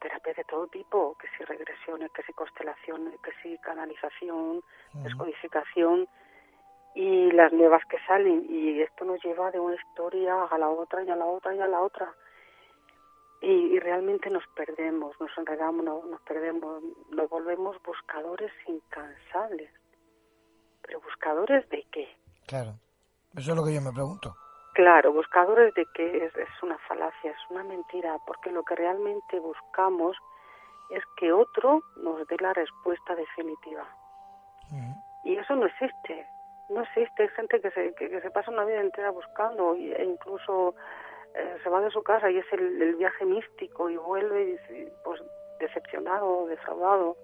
terapias 0.00 0.36
de 0.36 0.44
todo 0.44 0.66
tipo, 0.68 1.18
que 1.18 1.28
si 1.36 1.44
regresiones, 1.44 2.10
que 2.12 2.22
si 2.22 2.32
constelaciones, 2.32 3.20
que 3.20 3.32
si 3.42 3.58
canalización, 3.58 4.62
descodificación 4.94 6.08
y 6.94 7.30
las 7.32 7.52
nuevas 7.52 7.82
que 7.86 7.98
salen 8.06 8.46
y 8.48 8.80
esto 8.80 9.04
nos 9.04 9.22
lleva 9.24 9.50
de 9.50 9.60
una 9.60 9.74
historia 9.76 10.44
a 10.44 10.58
la 10.58 10.68
otra 10.68 11.02
y 11.04 11.10
a 11.10 11.16
la 11.16 11.24
otra 11.26 11.54
y 11.54 11.60
a 11.60 11.66
la 11.66 11.80
otra 11.80 12.12
y, 13.42 13.50
y 13.74 13.78
realmente 13.78 14.28
nos 14.28 14.44
perdemos, 14.56 15.18
nos 15.20 15.30
enredamos, 15.38 15.84
no- 15.84 16.02
nos 16.04 16.20
perdemos, 16.22 16.82
nos 17.10 17.30
volvemos 17.30 17.80
buscadores 17.82 18.52
incansables. 18.66 19.70
Pero 20.82 21.00
buscadores 21.00 21.68
de 21.70 21.86
qué? 21.92 22.08
Claro. 22.46 22.72
Eso 23.36 23.52
es 23.52 23.56
lo 23.56 23.64
que 23.64 23.72
yo 23.74 23.80
me 23.80 23.92
pregunto. 23.92 24.34
Claro, 24.74 25.12
buscadores 25.12 25.72
de 25.74 25.86
qué 25.94 26.24
es, 26.24 26.36
es 26.36 26.48
una 26.62 26.76
falacia, 26.88 27.30
es 27.30 27.38
una 27.50 27.62
mentira, 27.64 28.16
porque 28.26 28.50
lo 28.50 28.62
que 28.64 28.74
realmente 28.76 29.38
buscamos 29.40 30.16
es 30.90 31.02
que 31.16 31.32
otro 31.32 31.82
nos 31.96 32.26
dé 32.28 32.36
la 32.40 32.52
respuesta 32.52 33.14
definitiva. 33.14 33.86
Y 35.24 35.36
eso 35.36 35.54
no 35.56 35.66
existe, 35.66 36.26
no 36.70 36.82
existe. 36.82 37.22
Hay 37.24 37.28
gente 37.30 37.60
que 37.60 37.70
se, 37.72 37.94
que, 37.94 38.08
que 38.08 38.20
se 38.20 38.30
pasa 38.30 38.50
una 38.50 38.64
vida 38.64 38.80
entera 38.80 39.10
buscando 39.10 39.74
y- 39.76 39.92
e 39.92 40.04
incluso 40.04 40.74
eh, 41.34 41.56
se 41.62 41.68
va 41.68 41.80
de 41.80 41.90
su 41.90 42.02
casa 42.02 42.30
y 42.30 42.38
es 42.38 42.46
el, 42.52 42.80
el 42.82 42.94
viaje 42.96 43.24
místico 43.24 43.90
y 43.90 43.96
vuelve 43.96 44.42
y 44.42 44.46
dice, 44.52 44.92
pues 45.04 45.20
decepcionado, 45.58 46.46
defraudado. 46.46 47.16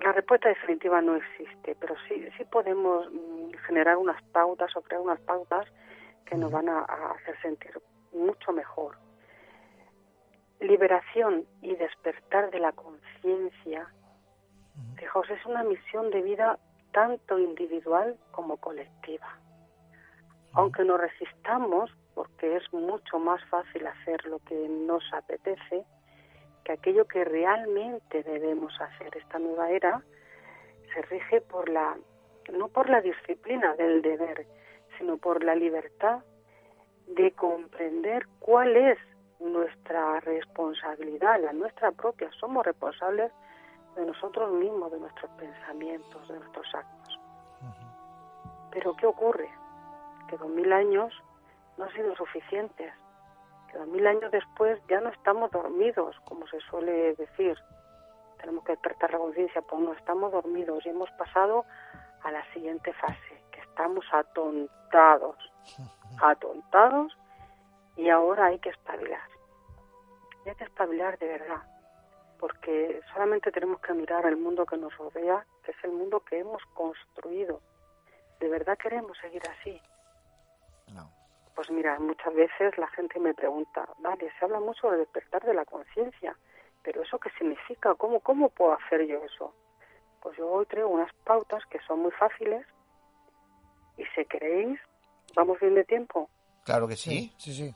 La 0.00 0.12
respuesta 0.12 0.48
definitiva 0.48 1.00
no 1.00 1.16
existe, 1.16 1.76
pero 1.80 1.94
sí, 2.08 2.28
sí 2.36 2.44
podemos 2.44 3.08
mm, 3.12 3.52
generar 3.66 3.96
unas 3.96 4.20
pautas 4.32 4.74
o 4.76 4.82
crear 4.82 5.00
unas 5.02 5.20
pautas 5.20 5.66
que 6.26 6.36
nos 6.36 6.50
van 6.50 6.68
a, 6.68 6.80
a 6.80 7.12
hacer 7.12 7.40
sentir 7.42 7.72
mucho 8.12 8.52
mejor. 8.52 8.96
Liberación 10.60 11.44
y 11.60 11.74
despertar 11.74 12.50
de 12.50 12.60
la 12.60 12.72
conciencia, 12.72 13.88
fijaos, 14.96 15.28
es 15.30 15.44
una 15.44 15.64
misión 15.64 16.10
de 16.10 16.22
vida 16.22 16.58
tanto 16.92 17.38
individual 17.38 18.16
como 18.30 18.56
colectiva. 18.58 19.38
Aunque 20.52 20.84
nos 20.84 21.00
resistamos, 21.00 21.90
porque 22.14 22.56
es 22.56 22.72
mucho 22.72 23.18
más 23.18 23.42
fácil 23.46 23.86
hacer 23.86 24.24
lo 24.26 24.38
que 24.40 24.68
nos 24.68 25.02
apetece, 25.12 25.84
que 26.64 26.72
aquello 26.72 27.06
que 27.06 27.24
realmente 27.24 28.22
debemos 28.22 28.78
hacer. 28.80 29.16
Esta 29.16 29.38
nueva 29.38 29.70
era 29.70 30.02
se 30.94 31.02
rige 31.02 31.40
por 31.40 31.68
la, 31.68 31.96
no 32.52 32.68
por 32.68 32.88
la 32.90 33.00
disciplina 33.00 33.74
del 33.76 34.02
deber, 34.02 34.46
sino 34.98 35.16
por 35.16 35.42
la 35.42 35.54
libertad 35.54 36.20
de 37.06 37.32
comprender 37.32 38.26
cuál 38.38 38.76
es 38.76 38.98
nuestra 39.40 40.20
responsabilidad, 40.20 41.40
la 41.40 41.52
nuestra 41.52 41.90
propia. 41.90 42.30
Somos 42.38 42.64
responsables 42.64 43.32
de 43.94 44.06
nosotros 44.06 44.50
mismos, 44.52 44.90
de 44.90 45.00
nuestros 45.00 45.30
pensamientos, 45.32 46.28
de 46.28 46.38
nuestros 46.38 46.74
actos. 46.74 47.20
Pero 48.70 48.94
¿qué 48.96 49.06
ocurre? 49.06 49.50
Que 50.28 50.36
dos 50.36 50.48
mil 50.48 50.72
años 50.72 51.12
no 51.76 51.84
han 51.84 51.92
sido 51.92 52.14
suficientes. 52.16 52.92
Que 53.70 53.78
dos 53.78 53.88
mil 53.88 54.06
años 54.06 54.30
después 54.30 54.80
ya 54.88 55.00
no 55.00 55.10
estamos 55.10 55.50
dormidos, 55.50 56.18
como 56.24 56.46
se 56.46 56.60
suele 56.60 57.14
decir. 57.14 57.58
Tenemos 58.38 58.64
que 58.64 58.72
despertar 58.72 59.12
la 59.12 59.18
conciencia, 59.18 59.62
pues 59.62 59.82
no 59.82 59.92
estamos 59.92 60.32
dormidos 60.32 60.84
y 60.84 60.88
hemos 60.88 61.10
pasado 61.12 61.64
a 62.22 62.30
la 62.30 62.44
siguiente 62.52 62.92
fase, 62.94 63.44
que 63.50 63.60
estamos 63.60 64.04
atontados, 64.12 65.36
atontados 66.20 67.16
y 67.96 68.08
ahora 68.08 68.46
hay 68.46 68.58
que 68.58 68.70
espabilar. 68.70 69.22
Y 70.44 70.48
hay 70.48 70.54
que 70.56 70.64
espabilar 70.64 71.18
de 71.18 71.28
verdad, 71.28 71.62
porque 72.42 73.00
solamente 73.12 73.52
tenemos 73.52 73.80
que 73.80 73.92
mirar 73.94 74.26
el 74.26 74.36
mundo 74.36 74.66
que 74.66 74.76
nos 74.76 74.94
rodea, 74.98 75.46
que 75.64 75.70
es 75.70 75.84
el 75.84 75.92
mundo 75.92 76.18
que 76.20 76.40
hemos 76.40 76.60
construido 76.74 77.60
verdad 78.52 78.78
queremos 78.78 79.16
seguir 79.18 79.42
así? 79.48 79.80
No. 80.92 81.10
Pues 81.54 81.70
mira, 81.70 81.98
muchas 81.98 82.34
veces 82.34 82.76
la 82.78 82.86
gente 82.88 83.18
me 83.18 83.34
pregunta, 83.34 83.88
vale, 83.98 84.30
se 84.38 84.44
habla 84.44 84.60
mucho 84.60 84.90
de 84.90 84.98
despertar 84.98 85.42
de 85.44 85.54
la 85.54 85.64
conciencia, 85.64 86.36
pero 86.82 87.02
¿eso 87.02 87.18
qué 87.18 87.30
significa? 87.38 87.94
¿Cómo, 87.94 88.20
¿Cómo 88.20 88.48
puedo 88.50 88.72
hacer 88.72 89.06
yo 89.06 89.22
eso? 89.24 89.54
Pues 90.20 90.36
yo 90.36 90.48
hoy 90.48 90.66
traigo 90.66 90.88
unas 90.88 91.12
pautas 91.24 91.64
que 91.66 91.80
son 91.80 92.00
muy 92.00 92.12
fáciles 92.12 92.64
y 93.96 94.04
si 94.14 94.24
queréis, 94.26 94.78
vamos 95.34 95.58
bien 95.60 95.74
de 95.74 95.84
tiempo. 95.84 96.28
Claro 96.64 96.86
que 96.86 96.96
sí. 96.96 97.32
Sí, 97.38 97.52
sí. 97.52 97.74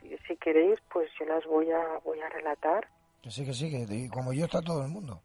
Si, 0.00 0.16
si 0.26 0.36
queréis, 0.36 0.80
pues 0.92 1.10
yo 1.18 1.26
las 1.26 1.44
voy 1.46 1.70
a, 1.70 1.98
voy 2.04 2.20
a 2.20 2.28
relatar. 2.30 2.88
Sí, 3.28 3.46
que 3.46 3.52
sí, 3.52 3.70
que 3.70 4.08
como 4.08 4.32
yo 4.32 4.44
está 4.46 4.60
todo 4.60 4.82
el 4.84 4.90
mundo. 4.90 5.22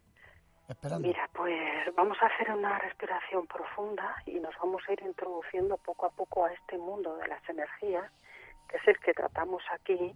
Esperando. 0.68 1.08
Mira, 1.08 1.28
pues 1.32 1.94
vamos 1.96 2.16
a 2.20 2.26
hacer 2.26 2.50
una 2.52 2.78
respiración 2.78 3.46
profunda 3.46 4.14
y 4.26 4.38
nos 4.38 4.54
vamos 4.58 4.82
a 4.86 4.92
ir 4.92 5.02
introduciendo 5.02 5.76
poco 5.78 6.06
a 6.06 6.10
poco 6.10 6.44
a 6.44 6.52
este 6.52 6.78
mundo 6.78 7.16
de 7.16 7.26
las 7.26 7.46
energías, 7.48 8.10
que 8.68 8.76
es 8.76 8.86
el 8.86 8.98
que 9.00 9.14
tratamos 9.14 9.62
aquí. 9.72 10.14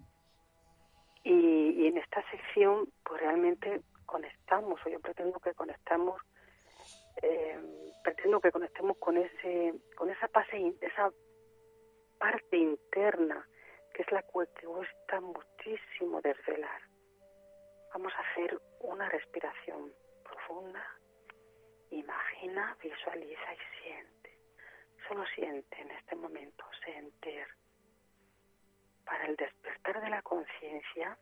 Y, 1.24 1.86
en 1.86 1.96
esta 1.98 2.22
sección, 2.30 2.88
pues 3.04 3.20
realmente 3.20 3.80
conectamos, 4.06 4.80
o 4.84 4.88
yo 4.88 5.00
pretendo 5.00 5.40
que 5.40 5.54
conectamos, 5.54 6.20
eh, 7.22 7.58
pretendo 8.04 8.40
que 8.40 8.52
conectemos 8.52 8.96
con 8.98 9.16
ese, 9.16 9.74
con 9.96 10.10
esa 10.10 10.28
base, 10.32 10.74
esa 10.80 11.10
parte 12.18 12.56
interna, 12.56 13.46
que 13.94 14.02
es 14.02 14.12
la 14.12 14.22
que 14.22 14.28
cuesta 14.28 15.20
muchísimo 15.20 16.20
desvelar. 16.20 16.91
Vamos 17.92 18.12
a 18.14 18.20
hacer 18.30 18.58
una 18.80 19.08
respiración 19.10 19.92
profunda, 20.24 20.82
imagina, 21.90 22.74
visualiza 22.82 23.54
y 23.54 23.82
siente. 23.82 24.38
Solo 25.06 25.26
siente 25.34 25.80
en 25.80 25.90
este 25.90 26.16
momento, 26.16 26.64
sentir. 26.84 27.46
Para 29.04 29.26
el 29.26 29.36
despertar 29.36 30.00
de 30.00 30.08
la 30.08 30.22
conciencia, 30.22 31.18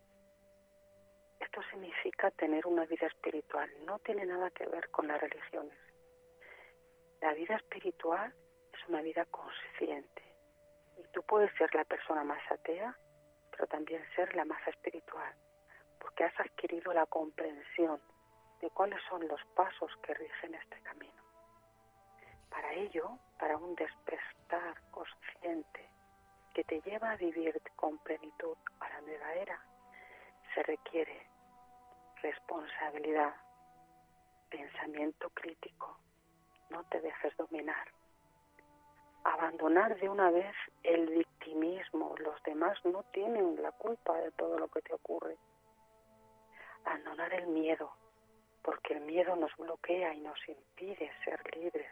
esto 1.40 1.60
significa 1.70 2.30
tener 2.30 2.64
una 2.66 2.84
vida 2.84 3.08
espiritual. 3.08 3.68
No 3.84 3.98
tiene 3.98 4.24
nada 4.24 4.50
que 4.50 4.66
ver 4.66 4.90
con 4.90 5.08
las 5.08 5.20
religiones. 5.20 5.76
La 7.20 7.34
vida 7.34 7.56
espiritual 7.56 8.32
es 8.72 8.88
una 8.88 9.02
vida 9.02 9.24
consciente. 9.24 10.22
Y 10.98 11.02
tú 11.12 11.22
puedes 11.24 11.52
ser 11.56 11.74
la 11.74 11.84
persona 11.84 12.22
más 12.22 12.40
atea, 12.52 12.96
pero 13.50 13.66
también 13.66 14.04
ser 14.14 14.36
la 14.36 14.44
más 14.44 14.64
espiritual, 14.68 15.34
porque 16.00 16.24
has 16.24 16.40
adquirido 16.40 16.92
la 16.92 17.06
comprensión 17.06 18.00
de 18.60 18.70
cuáles 18.70 19.00
son 19.08 19.26
los 19.28 19.40
pasos 19.54 19.90
que 20.02 20.14
rigen 20.14 20.54
este 20.54 20.80
camino. 20.82 21.22
Para 22.50 22.72
ello, 22.74 23.18
para 23.38 23.56
un 23.56 23.74
despertar 23.74 24.80
consciente 24.90 25.88
que 26.54 26.64
te 26.64 26.80
lleva 26.80 27.12
a 27.12 27.16
vivir 27.16 27.60
con 27.76 27.98
plenitud 27.98 28.56
a 28.80 28.88
la 28.88 29.00
nueva 29.02 29.34
era, 29.34 29.60
se 30.54 30.62
requiere 30.64 31.26
responsabilidad, 32.22 33.34
pensamiento 34.50 35.30
crítico, 35.30 35.96
no 36.70 36.84
te 36.84 37.00
dejes 37.00 37.36
dominar. 37.36 37.88
Abandonar 39.24 39.98
de 39.98 40.08
una 40.08 40.30
vez 40.30 40.54
el 40.82 41.06
victimismo, 41.08 42.14
los 42.18 42.42
demás 42.42 42.78
no 42.84 43.02
tienen 43.12 43.62
la 43.62 43.72
culpa 43.72 44.16
de 44.18 44.30
todo 44.32 44.58
lo 44.58 44.68
que 44.68 44.82
te 44.82 44.94
ocurre. 44.94 45.36
Abandonar 46.84 47.32
el 47.34 47.46
miedo, 47.48 47.92
porque 48.62 48.94
el 48.94 49.00
miedo 49.02 49.36
nos 49.36 49.54
bloquea 49.56 50.14
y 50.14 50.20
nos 50.20 50.38
impide 50.48 51.12
ser 51.24 51.40
libres. 51.56 51.90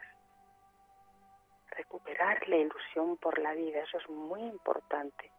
Recuperar 1.71 2.47
la 2.49 2.57
ilusión 2.57 3.17
por 3.17 3.37
la 3.39 3.53
vida, 3.53 3.81
eso 3.81 3.97
es 3.97 4.09
muy 4.09 4.41
importante. 4.41 5.31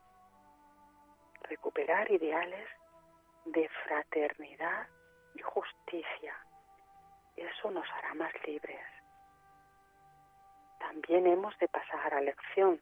Recuperar 1.42 2.10
ideales 2.10 2.68
de 3.46 3.68
fraternidad 3.84 4.86
y 5.34 5.40
justicia, 5.40 6.34
eso 7.36 7.70
nos 7.70 7.88
hará 7.90 8.14
más 8.14 8.32
libres. 8.46 8.86
También 10.78 11.26
hemos 11.26 11.56
de 11.58 11.68
pasar 11.68 12.14
a 12.14 12.20
la 12.20 12.30
acción. 12.30 12.80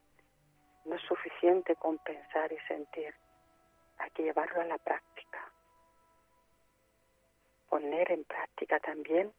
No 0.85 0.95
es 0.95 1.01
suficiente 1.03 1.75
con 1.75 1.97
pensar 1.99 2.51
y 2.51 2.59
sentir, 2.67 3.13
hay 3.97 4.09
que 4.11 4.23
llevarlo 4.23 4.61
a 4.61 4.65
la 4.65 4.77
práctica 4.77 5.48
poner 7.69 8.11
en 8.11 8.23
práctica 8.23 8.79
también 8.79 9.31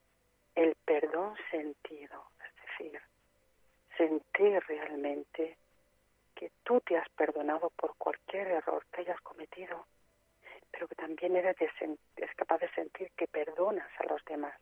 el 0.54 0.74
perdón 0.84 1.34
sentido, 1.50 2.24
es 2.46 2.78
decir, 2.78 3.00
sentir 3.96 4.62
realmente 4.66 5.56
que 6.34 6.50
tú 6.62 6.80
te 6.80 6.96
has 6.96 7.08
perdonado 7.10 7.70
por 7.70 7.96
cualquier 7.96 8.48
error 8.48 8.84
que 8.92 9.02
hayas 9.02 9.20
cometido, 9.20 9.86
pero 10.70 10.88
que 10.88 10.94
también 10.94 11.36
eres, 11.36 11.56
capaz 12.36 12.58
de 12.58 12.70
sentir 12.70 13.10
que 13.16 13.26
perdonas 13.26 13.90
a 13.98 14.04
los 14.04 14.24
demás. 14.24 14.54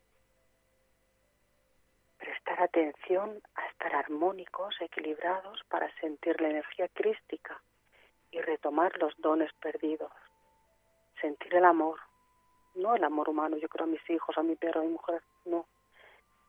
Prestar 2.17 2.63
atención 2.63 3.41
a 3.55 3.67
estar 3.69 3.95
armónicos, 3.95 4.75
equilibrados 4.81 5.63
para 5.69 5.89
sentir 6.01 6.41
la 6.41 6.49
energía 6.49 6.89
crística 6.89 7.61
y 8.31 8.41
retomar 8.41 8.97
los 8.99 9.17
dones 9.19 9.53
perdidos. 9.55 10.13
Sentir 11.21 11.55
el 11.55 11.65
amor, 11.65 11.99
no 12.79 12.95
el 12.95 13.05
amor 13.05 13.29
humano, 13.29 13.57
yo 13.57 13.69
creo 13.69 13.85
a 13.85 13.91
mis 13.91 14.09
hijos, 14.09 14.39
a 14.39 14.43
mi 14.43 14.55
perro, 14.55 14.81
a 14.81 14.85
mi 14.85 14.91
mujer, 14.91 15.23
no. 15.45 15.67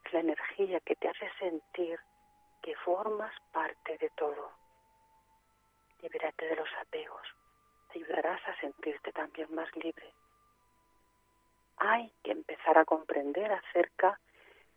Es 0.05 0.13
la 0.13 0.19
energía 0.19 0.79
que 0.81 0.95
te 0.95 1.09
hace 1.09 1.29
sentir 1.39 1.99
que 2.61 2.75
formas 2.77 3.33
parte 3.51 3.97
de 3.97 4.09
todo. 4.11 4.51
Libérate 6.01 6.45
de 6.45 6.55
los 6.55 6.69
apegos, 6.81 7.27
te 7.91 7.99
ayudarás 7.99 8.41
a 8.47 8.59
sentirte 8.59 9.11
también 9.11 9.53
más 9.53 9.75
libre. 9.75 10.13
Hay 11.77 12.13
que 12.23 12.31
empezar 12.31 12.77
a 12.77 12.85
comprender 12.85 13.51
acerca 13.51 14.19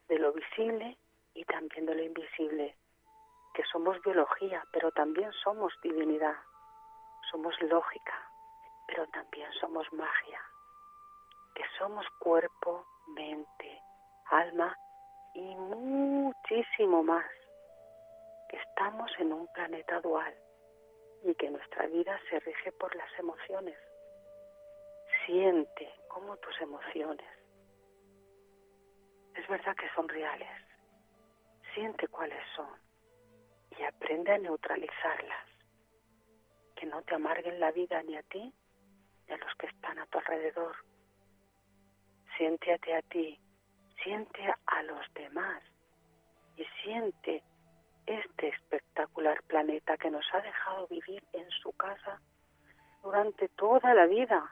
de 0.09 0.19
lo 0.19 0.33
visible 0.33 0.97
y 1.35 1.45
también 1.45 1.87
de 1.87 1.95
lo 1.95 2.03
invisible, 2.03 2.77
que 3.55 3.65
somos 3.65 4.01
biología, 4.03 4.65
pero 4.73 4.91
también 4.93 5.31
somos 5.45 5.73
divinidad, 5.83 6.37
somos 7.31 7.61
lógica, 7.63 8.31
pero 8.87 9.07
también 9.09 9.51
somos 9.61 9.91
magia 9.93 10.41
que 11.55 11.65
somos 11.79 12.07
cuerpo, 12.19 12.87
mente, 13.09 13.81
alma 14.31 14.77
y 15.35 15.55
muchísimo 15.55 17.03
más, 17.03 17.31
que 18.49 18.57
estamos 18.57 19.11
en 19.19 19.33
un 19.33 19.47
planeta 19.49 20.01
dual 20.01 20.35
y 21.25 21.35
que 21.35 21.51
nuestra 21.51 21.87
vida 21.87 22.19
se 22.29 22.41
rige 22.41 22.73
por 22.73 22.95
las 22.97 23.09
emociones. 23.19 23.77
Siente 25.27 25.93
cómo 26.09 26.37
tus 26.39 26.61
emociones, 26.61 27.27
es 29.35 29.49
verdad 29.49 29.75
que 29.77 29.89
son 29.95 30.09
reales, 30.09 30.51
siente 31.75 32.09
cuáles 32.09 32.43
son 32.55 32.71
y 33.79 33.83
aprende 33.85 34.33
a 34.33 34.39
neutralizarlas, 34.39 35.47
que 36.77 36.87
no 36.87 37.03
te 37.03 37.15
amarguen 37.15 37.61
la 37.61 37.71
vida 37.71 38.03
ni 38.03 38.17
a 38.17 38.23
ti 38.25 38.53
ni 39.27 39.35
a 39.35 39.39
los 39.39 39.55
que 39.55 39.67
están 39.67 39.99
a 39.99 40.07
tu 40.07 40.19
alrededor 40.19 40.75
siéntete 42.37 42.95
a 42.95 43.03
ti, 43.03 43.39
siente 44.03 44.55
a 44.67 44.83
los 44.83 45.15
demás 45.15 45.63
y 46.57 46.65
siente 46.83 47.43
este 48.07 48.49
espectacular 48.49 49.43
planeta 49.45 49.97
que 49.97 50.11
nos 50.11 50.25
ha 50.33 50.41
dejado 50.41 50.87
vivir 50.89 51.23
en 51.33 51.49
su 51.51 51.73
casa 51.73 52.21
durante 53.03 53.49
toda 53.51 53.95
la 53.95 54.07
vida. 54.07 54.51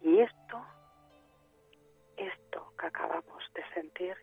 Y 0.00 0.18
esto, 0.18 0.66
esto 2.16 2.72
que 2.78 2.86
acabamos 2.86 3.44
de 3.54 3.64
sentir, 3.74 4.16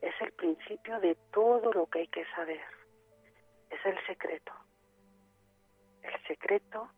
es 0.00 0.14
el 0.20 0.32
principio 0.32 1.00
de 1.00 1.16
todo 1.32 1.72
lo 1.72 1.86
que 1.86 2.00
hay 2.00 2.08
que 2.08 2.24
saber. 2.36 2.62
Es 3.70 3.84
el 3.84 3.98
secreto. 4.06 4.52
El 6.02 6.26
secreto 6.26 6.88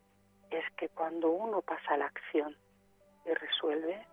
es 0.51 0.63
que 0.75 0.89
cuando 0.89 1.31
uno 1.31 1.61
pasa 1.61 1.95
a 1.95 1.97
la 1.97 2.05
acción, 2.05 2.55
y 3.25 3.33
resuelve, 3.33 4.05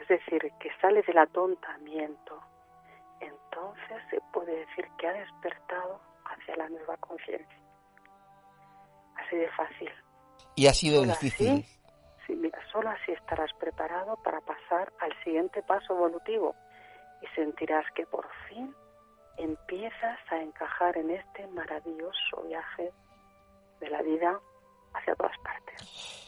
es 0.00 0.08
decir, 0.08 0.42
que 0.58 0.70
sale 0.80 1.02
del 1.02 1.18
atontamiento, 1.18 2.40
entonces 3.20 4.02
se 4.10 4.20
puede 4.32 4.56
decir 4.66 4.86
que 4.98 5.08
ha 5.08 5.12
despertado 5.12 6.00
hacia 6.24 6.56
la 6.56 6.68
nueva 6.68 6.96
conciencia. 6.98 7.58
Así 9.16 9.36
de 9.36 9.48
fácil. 9.50 9.90
Y 10.56 10.66
así 10.66 10.90
de 10.90 11.06
difícil. 11.06 11.64
sí, 12.26 12.34
mira, 12.34 12.58
solo 12.72 12.90
así 12.90 13.12
estarás 13.12 13.52
preparado 13.54 14.16
para 14.22 14.40
pasar 14.40 14.92
al 15.00 15.12
siguiente 15.22 15.62
paso 15.62 15.94
evolutivo 15.94 16.54
y 17.22 17.26
sentirás 17.34 17.84
que 17.94 18.06
por 18.06 18.28
fin 18.48 18.74
empiezas 19.36 20.18
a 20.30 20.36
encajar 20.36 20.96
en 20.96 21.10
este 21.10 21.46
maravilloso 21.48 22.42
viaje 22.46 22.92
de 23.80 23.90
la 23.90 24.02
vida 24.02 24.38
hacia 24.94 25.14
todas 25.14 25.36
partes. 25.38 26.23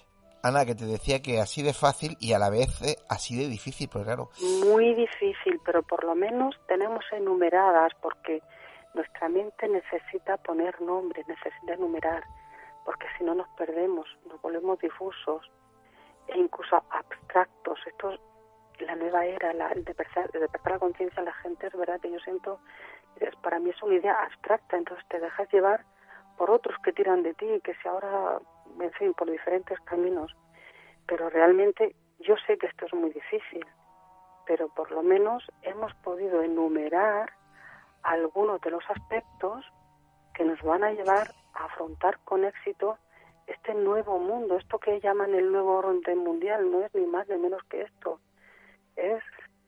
Ana, 0.47 0.65
que 0.65 0.75
te 0.75 0.85
decía 0.87 1.21
que 1.21 1.41
así 1.41 1.63
de 1.63 1.73
fácil 1.73 2.17
y 2.21 2.33
a 2.33 2.39
la 2.39 2.51
vez 2.51 2.83
eh, 2.83 2.97
así 3.09 3.37
de 3.37 3.49
difícil, 3.49 3.89
pero 3.93 4.05
claro. 4.05 4.31
Muy 4.65 4.95
difícil, 4.95 5.61
pero 5.65 5.83
por 5.83 6.05
lo 6.05 6.15
menos 6.15 6.55
tenemos 6.67 7.05
enumeradas, 7.13 7.93
porque 8.01 8.43
Nuestra 8.97 9.29
mente 9.29 9.69
necesita 9.69 10.39
poner 10.39 10.81
nombre, 10.81 11.23
necesita 11.29 11.75
enumerar, 11.75 12.25
porque 12.83 13.07
si 13.19 13.25
no 13.25 13.35
nos 13.35 13.47
perdemos, 13.51 14.07
nos 14.27 14.41
volvemos 14.41 14.79
difusos 14.79 15.43
e 16.29 16.39
incluso 16.39 16.83
abstractos. 16.89 17.79
Esto 17.87 18.13
es 18.13 18.21
la 18.81 18.97
nueva 18.97 19.27
era, 19.27 19.53
la, 19.53 19.69
el 19.73 19.85
despertar, 19.85 20.31
la 20.33 20.79
conciencia 20.79 21.23
de 21.23 21.27
la 21.27 21.35
gente, 21.35 21.67
es 21.67 21.77
verdad 21.77 22.01
que 22.01 22.11
yo 22.11 22.19
siento, 22.21 22.59
para 23.43 23.59
mí 23.59 23.69
es 23.69 23.83
una 23.83 23.97
idea 23.97 24.15
abstracta, 24.23 24.79
entonces 24.79 25.07
te 25.09 25.21
dejas 25.21 25.47
llevar 25.53 25.85
por 26.39 26.51
otros 26.51 26.79
que 26.83 26.95
tiran 26.95 27.23
de 27.23 27.35
ti, 27.35 27.61
que 27.63 27.75
si 27.75 27.89
ahora, 27.89 28.41
en 28.81 28.93
fin, 28.93 29.15
por 29.15 29.31
diferentes 29.31 29.79
caminos. 29.81 30.35
Pero 31.07 31.31
realmente 31.31 31.95
yo 32.21 32.35
sé 32.47 32.59
que 32.59 32.67
esto 32.67 32.87
es 32.87 32.95
muy 32.95 33.11
difícil, 33.11 33.65
pero 34.47 34.69
por 34.69 34.91
lo 34.91 35.03
menos 35.03 35.45
hemos 35.63 35.95
podido 35.97 36.43
enumerar 36.43 37.33
algunos 38.03 38.61
de 38.61 38.71
los 38.71 38.85
aspectos 38.89 39.65
que 40.35 40.45
nos 40.45 40.61
van 40.63 40.85
a 40.85 40.93
llevar 40.93 41.35
a 41.55 41.65
afrontar 41.65 42.19
con 42.25 42.45
éxito 42.45 42.99
este 43.47 43.75
nuevo 43.75 44.19
mundo, 44.19 44.57
esto 44.57 44.79
que 44.79 45.01
llaman 45.01 45.35
el 45.35 45.51
nuevo 45.53 45.79
orden 45.79 46.19
mundial, 46.19 46.71
no 46.71 46.85
es 46.85 46.95
ni 46.95 47.07
más 47.07 47.29
ni 47.29 47.37
menos 47.37 47.63
que 47.65 47.83
esto, 47.83 48.21
es 48.97 49.23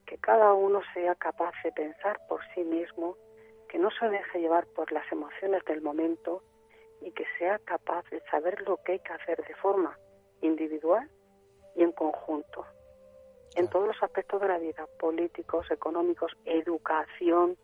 que 0.05 0.17
cada 0.17 0.53
uno 0.53 0.81
sea 0.93 1.15
capaz 1.15 1.53
de 1.63 1.71
pensar 1.71 2.19
por 2.27 2.41
sí 2.53 2.63
mismo, 2.63 3.15
que 3.69 3.77
no 3.77 3.89
se 3.91 4.09
deje 4.09 4.41
llevar 4.41 4.65
por 4.67 4.91
las 4.91 5.09
emociones 5.11 5.63
del 5.65 5.81
momento 5.81 6.43
y 7.01 7.11
que 7.11 7.25
sea 7.37 7.59
capaz 7.59 8.03
de 8.09 8.21
saber 8.29 8.61
lo 8.61 8.77
que 8.77 8.93
hay 8.93 8.99
que 8.99 9.13
hacer 9.13 9.43
de 9.45 9.55
forma 9.55 9.97
individual 10.41 11.09
y 11.75 11.83
en 11.83 11.91
conjunto, 11.91 12.65
en 13.55 13.69
todos 13.69 13.87
los 13.87 14.03
aspectos 14.03 14.41
de 14.41 14.47
la 14.47 14.57
vida, 14.57 14.85
políticos, 14.99 15.69
económicos, 15.71 16.31
educación, 16.45 17.57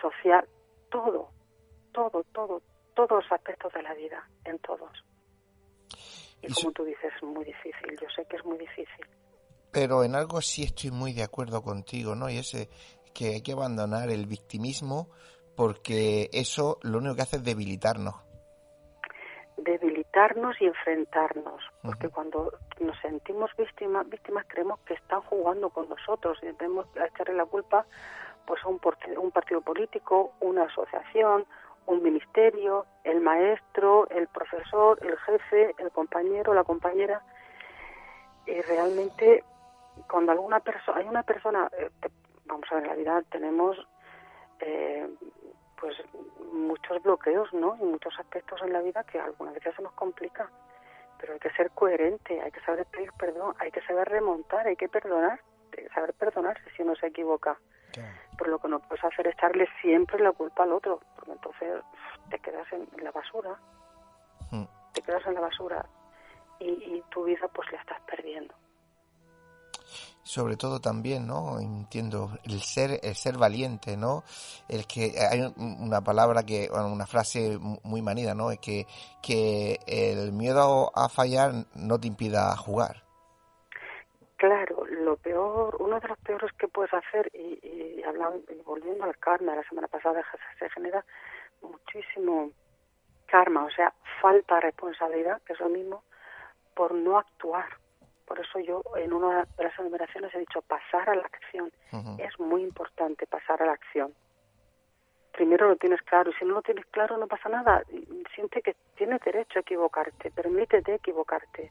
social, 0.00 0.48
todo, 0.90 1.30
todo, 1.92 2.24
todo, 2.32 2.62
todos 2.94 3.24
los 3.24 3.32
aspectos 3.32 3.72
de 3.72 3.82
la 3.82 3.94
vida, 3.94 4.28
en 4.44 4.58
todos. 4.58 4.90
Y 6.42 6.52
como 6.52 6.72
tú 6.72 6.84
dices, 6.84 7.12
es 7.14 7.22
muy 7.22 7.44
difícil, 7.44 7.98
yo 8.00 8.08
sé 8.14 8.24
que 8.26 8.36
es 8.36 8.44
muy 8.44 8.58
difícil. 8.58 9.06
Pero 9.72 10.04
en 10.04 10.14
algo 10.14 10.40
sí 10.40 10.64
estoy 10.64 10.90
muy 10.90 11.12
de 11.12 11.22
acuerdo 11.22 11.62
contigo, 11.62 12.14
¿no? 12.14 12.30
Y 12.30 12.38
es 12.38 12.68
que 13.12 13.26
hay 13.34 13.42
que 13.42 13.52
abandonar 13.52 14.10
el 14.10 14.26
victimismo 14.26 15.10
porque 15.56 16.28
eso 16.32 16.78
lo 16.82 16.98
único 16.98 17.16
que 17.16 17.22
hace 17.22 17.36
es 17.36 17.44
debilitarnos. 17.44 18.25
Debilitarnos 19.66 20.60
y 20.62 20.66
enfrentarnos, 20.66 21.60
porque 21.82 22.08
cuando 22.08 22.52
nos 22.78 22.96
sentimos 23.00 23.50
víctimas, 23.58 24.08
víctimas 24.08 24.46
creemos 24.46 24.78
que 24.86 24.94
están 24.94 25.20
jugando 25.22 25.70
con 25.70 25.88
nosotros 25.88 26.38
y 26.42 26.52
tenemos 26.52 26.86
que 26.86 27.04
echarle 27.04 27.34
la 27.34 27.46
culpa 27.46 27.84
pues 28.46 28.62
a 28.64 28.68
un, 28.68 28.80
un 29.18 29.30
partido 29.32 29.60
político, 29.60 30.32
una 30.38 30.62
asociación, 30.62 31.46
un 31.86 32.02
ministerio, 32.02 32.86
el 33.02 33.20
maestro, 33.20 34.08
el 34.10 34.28
profesor, 34.28 34.98
el 35.02 35.16
jefe, 35.18 35.74
el 35.78 35.90
compañero, 35.90 36.54
la 36.54 36.64
compañera. 36.64 37.22
Y 38.46 38.60
realmente, 38.62 39.42
cuando 40.08 40.30
alguna 40.32 40.60
persona, 40.60 40.98
hay 40.98 41.08
una 41.08 41.24
persona, 41.24 41.68
eh, 41.76 41.90
vamos 42.44 42.66
a 42.70 42.76
ver, 42.76 42.84
en 42.84 42.90
la 42.90 42.96
vida 42.96 43.22
tenemos 43.30 43.76
eh, 44.60 45.08
pues 45.80 45.96
muchos 46.52 47.02
bloqueos, 47.02 47.52
¿no? 47.52 47.76
Y 47.80 47.84
muchos 47.84 48.18
aspectos 48.18 48.60
en 48.62 48.72
la 48.72 48.80
vida 48.80 49.04
que 49.04 49.20
algunas 49.20 49.54
veces 49.54 49.74
se 49.76 49.82
nos 49.82 49.92
complica. 49.92 50.48
Pero 51.18 51.34
hay 51.34 51.38
que 51.38 51.50
ser 51.50 51.70
coherente, 51.70 52.40
hay 52.40 52.50
que 52.50 52.60
saber 52.60 52.86
pedir 52.86 53.10
perdón, 53.18 53.54
hay 53.58 53.70
que 53.70 53.80
saber 53.82 54.08
remontar, 54.08 54.66
hay 54.66 54.76
que 54.76 54.88
perdonar, 54.88 55.40
hay 55.76 55.84
que 55.84 55.88
saber 55.90 56.12
perdonarse 56.14 56.62
si 56.76 56.82
uno 56.82 56.94
se 56.96 57.06
equivoca. 57.06 57.58
Por 58.36 58.48
lo 58.48 58.58
que 58.58 58.68
no 58.68 58.80
puedes 58.80 59.02
hacer 59.02 59.26
es 59.26 59.34
echarle 59.34 59.66
siempre 59.80 60.18
la 60.18 60.32
culpa 60.32 60.64
al 60.64 60.72
otro, 60.72 61.00
porque 61.14 61.32
entonces 61.32 61.82
te 62.28 62.38
quedas 62.40 62.70
en, 62.70 62.86
la 63.02 63.10
basura, 63.10 63.56
hmm. 64.50 64.64
te 64.92 65.00
quedas 65.00 65.26
en 65.26 65.34
la 65.34 65.40
basura 65.40 65.86
y, 66.58 66.68
y 66.68 67.04
tu 67.08 67.24
vida 67.24 67.48
pues 67.48 67.72
la 67.72 67.80
estás 67.80 67.98
perdiendo 68.02 68.54
sobre 70.26 70.56
todo 70.56 70.80
también, 70.80 71.26
¿no? 71.26 71.60
Entiendo 71.60 72.32
el 72.44 72.60
ser 72.60 72.98
el 73.02 73.14
ser 73.14 73.38
valiente, 73.38 73.96
¿no? 73.96 74.24
El 74.68 74.86
que 74.86 75.14
hay 75.18 75.40
una 75.56 76.00
palabra 76.02 76.42
que 76.42 76.68
una 76.68 77.06
frase 77.06 77.58
muy 77.84 78.02
manida, 78.02 78.34
¿no? 78.34 78.50
Es 78.50 78.58
que 78.58 78.86
que 79.22 79.78
el 79.86 80.32
miedo 80.32 80.90
a 80.94 81.08
fallar 81.08 81.52
no 81.74 82.00
te 82.00 82.08
impida 82.08 82.56
jugar. 82.56 83.04
Claro, 84.36 84.84
lo 84.84 85.16
peor, 85.16 85.76
uno 85.78 85.98
de 86.00 86.08
los 86.08 86.18
peores 86.18 86.52
que 86.58 86.68
puedes 86.68 86.92
hacer 86.92 87.30
y, 87.32 87.58
y 87.62 88.02
y 88.02 88.62
volviendo 88.64 89.04
al 89.04 89.16
karma 89.18 89.54
la 89.54 89.62
semana 89.68 89.88
pasada 89.88 90.22
se 90.58 90.68
genera 90.70 91.04
muchísimo 91.62 92.50
karma, 93.26 93.64
o 93.64 93.70
sea, 93.70 93.92
falta 94.20 94.56
de 94.56 94.60
responsabilidad, 94.62 95.40
que 95.42 95.52
es 95.52 95.60
lo 95.60 95.68
mismo, 95.68 96.02
por 96.74 96.92
no 96.94 97.18
actuar 97.18 97.66
por 98.26 98.40
eso 98.40 98.58
yo 98.58 98.82
en 98.96 99.12
una 99.12 99.46
de 99.56 99.64
las 99.64 99.78
enumeraciones 99.78 100.34
he 100.34 100.40
dicho 100.40 100.60
pasar 100.62 101.08
a 101.08 101.14
la 101.14 101.22
acción. 101.22 101.72
Es 102.18 102.38
muy 102.38 102.62
importante 102.62 103.26
pasar 103.26 103.62
a 103.62 103.66
la 103.66 103.72
acción. 103.72 104.12
Primero 105.32 105.68
lo 105.68 105.76
tienes 105.76 106.00
claro 106.02 106.30
y 106.30 106.34
si 106.34 106.44
no 106.44 106.54
lo 106.54 106.62
tienes 106.62 106.84
claro 106.86 107.16
no 107.16 107.26
pasa 107.28 107.48
nada. 107.48 107.82
Siente 108.34 108.60
que 108.62 108.74
tienes 108.96 109.20
derecho 109.20 109.58
a 109.58 109.62
equivocarte, 109.62 110.30
permítete 110.32 110.94
equivocarte. 110.94 111.70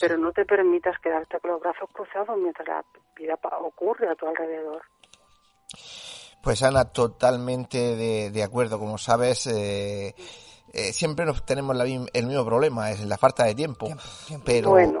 pero 0.00 0.16
no 0.16 0.32
te 0.32 0.46
permitas 0.46 0.98
quedarte 1.00 1.38
con 1.40 1.50
los 1.50 1.60
brazos 1.60 1.90
cruzados 1.92 2.38
mientras 2.38 2.66
la 2.66 2.84
vida 3.14 3.38
ocurre 3.60 4.08
a 4.08 4.14
tu 4.14 4.26
alrededor. 4.26 4.82
Pues 6.42 6.62
Ana, 6.62 6.86
totalmente 6.86 7.96
de, 7.96 8.30
de 8.30 8.42
acuerdo. 8.42 8.78
Como 8.78 8.96
sabes, 8.96 9.46
eh, 9.48 10.14
eh, 10.72 10.92
siempre 10.92 11.26
nos 11.26 11.44
tenemos 11.44 11.76
la, 11.76 11.84
el 11.84 12.26
mismo 12.26 12.44
problema, 12.44 12.90
es 12.90 13.04
la 13.04 13.18
falta 13.18 13.44
de 13.44 13.54
tiempo. 13.54 13.88
Pero 14.46 14.70
bueno 14.70 15.00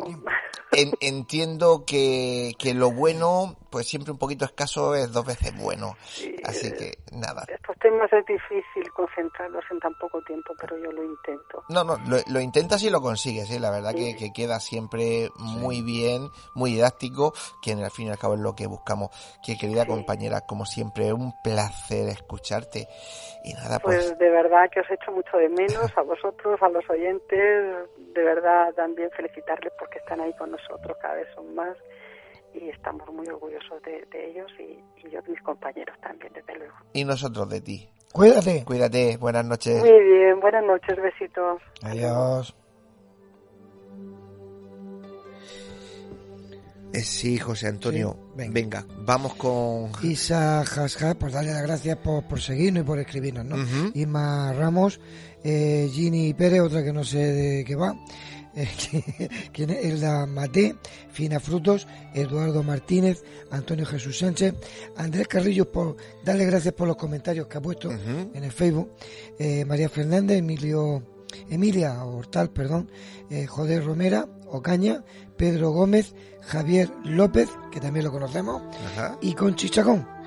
entiendo 1.00 1.84
que, 1.86 2.54
que 2.58 2.74
lo 2.74 2.90
bueno, 2.90 3.56
pues 3.70 3.86
siempre 3.86 4.12
un 4.12 4.18
poquito 4.18 4.44
escaso 4.44 4.94
es 4.94 5.12
dos 5.12 5.26
veces 5.26 5.56
bueno. 5.60 5.96
Así 6.44 6.72
que 6.72 6.98
nada. 7.12 7.44
Estos 7.48 7.76
temas 7.78 8.12
es 8.12 8.24
difícil 8.26 8.90
concentrarlos 8.92 9.64
en 9.70 9.80
tan 9.80 9.94
poco 9.94 10.20
tiempo, 10.22 10.54
pero 10.60 10.76
yo 10.78 10.90
lo 10.92 11.04
intento. 11.04 11.64
No, 11.68 11.84
no, 11.84 11.98
lo, 12.26 12.40
intentas 12.40 12.82
y 12.82 12.90
lo 12.90 13.00
consigues, 13.00 13.50
¿eh? 13.50 13.60
la 13.60 13.70
verdad 13.70 13.94
que, 13.94 14.16
que, 14.16 14.32
queda 14.32 14.60
siempre 14.60 15.28
muy 15.36 15.82
bien, 15.82 16.28
muy 16.54 16.72
didáctico, 16.72 17.32
que 17.62 17.72
al 17.72 17.90
fin 17.90 18.08
y 18.08 18.10
al 18.10 18.18
cabo 18.18 18.34
es 18.34 18.40
lo 18.40 18.54
que 18.54 18.66
buscamos. 18.66 19.10
Que 19.44 19.56
querida 19.56 19.86
compañera, 19.86 20.42
como 20.42 20.64
siempre, 20.64 21.12
un 21.12 21.32
placer 21.42 22.08
escucharte. 22.08 22.88
Y 23.44 23.52
nada, 23.54 23.78
pues... 23.78 23.96
Pues 23.98 24.18
de 24.18 24.30
verdad 24.30 24.70
que 24.70 24.80
os 24.80 24.90
echo 24.90 25.12
mucho 25.12 25.36
de 25.36 25.48
menos 25.48 25.90
a 25.96 26.02
vosotros, 26.02 26.60
a 26.62 26.68
los 26.68 26.88
oyentes, 26.88 27.88
de 28.14 28.22
verdad 28.22 28.72
también 28.74 29.10
felicitarles 29.10 29.72
porque 29.78 29.98
están 29.98 30.20
ahí 30.20 30.32
con 30.36 30.50
nosotros, 30.50 30.96
cada 31.00 31.14
vez 31.14 31.28
son 31.34 31.54
más 31.54 31.76
y 32.54 32.68
estamos 32.68 33.08
muy 33.12 33.26
orgullosos 33.28 33.82
de, 33.82 34.06
ellos 34.12 34.50
y, 34.58 35.08
yo 35.08 35.22
de 35.22 35.30
mis 35.30 35.42
compañeros 35.42 35.96
también, 36.00 36.32
desde 36.32 36.56
luego. 36.56 36.74
Y 36.92 37.04
nosotros 37.04 37.48
de 37.48 37.60
ti. 37.60 37.88
Cuídate. 38.12 38.64
Cuídate, 38.64 39.16
buenas 39.18 39.44
noches. 39.44 39.80
Muy 39.80 40.02
bien, 40.02 40.40
buenas 40.40 40.64
noches, 40.64 40.96
besitos. 41.00 41.60
Adiós. 41.82 42.54
Eh, 46.92 47.02
sí, 47.02 47.38
José 47.38 47.68
Antonio. 47.68 48.16
venga. 48.34 48.84
vamos 49.00 49.34
con. 49.34 49.90
Isa 50.02 50.64
Jasja, 50.64 51.14
por 51.14 51.30
darle 51.30 51.52
las 51.52 51.62
gracias 51.62 51.98
por, 51.98 52.26
por 52.26 52.40
seguirnos 52.40 52.82
y 52.82 52.86
por 52.86 52.98
escribirnos, 52.98 53.44
¿no? 53.44 53.56
Isma 53.94 54.52
Ramos, 54.54 54.98
eh, 55.44 55.88
Ginny 55.92 56.32
Pérez, 56.32 56.62
otra 56.62 56.82
que 56.82 56.92
no 56.92 57.04
sé 57.04 57.18
de 57.18 57.64
qué 57.64 57.76
va. 57.76 57.94
quien 59.52 59.70
es 59.70 59.84
Elda 59.84 60.26
Mate, 60.26 60.76
Fina 61.10 61.40
Frutos, 61.40 61.86
Eduardo 62.14 62.62
Martínez, 62.62 63.22
Antonio 63.50 63.86
Jesús 63.86 64.18
Sánchez, 64.18 64.54
Andrés 64.96 65.28
Carrillo 65.28 65.70
por 65.70 65.96
darle 66.24 66.46
gracias 66.46 66.74
por 66.74 66.88
los 66.88 66.96
comentarios 66.96 67.46
que 67.46 67.58
ha 67.58 67.62
puesto 67.62 67.90
en 67.90 68.44
el 68.44 68.52
Facebook, 68.52 68.90
eh, 69.38 69.64
María 69.64 69.88
Fernández, 69.88 70.38
Emilio, 70.38 71.02
Emilia 71.50 72.04
Hortal, 72.04 72.50
perdón, 72.50 72.90
eh, 73.30 73.46
Joder 73.46 73.84
Romera, 73.84 74.26
Ocaña, 74.46 75.04
Pedro 75.36 75.70
Gómez, 75.70 76.14
Javier 76.40 76.90
López, 77.04 77.48
que 77.70 77.80
también 77.80 78.04
lo 78.04 78.12
conocemos, 78.12 78.62
y 79.20 79.34
con 79.34 79.54
Chichacón. 79.54 80.17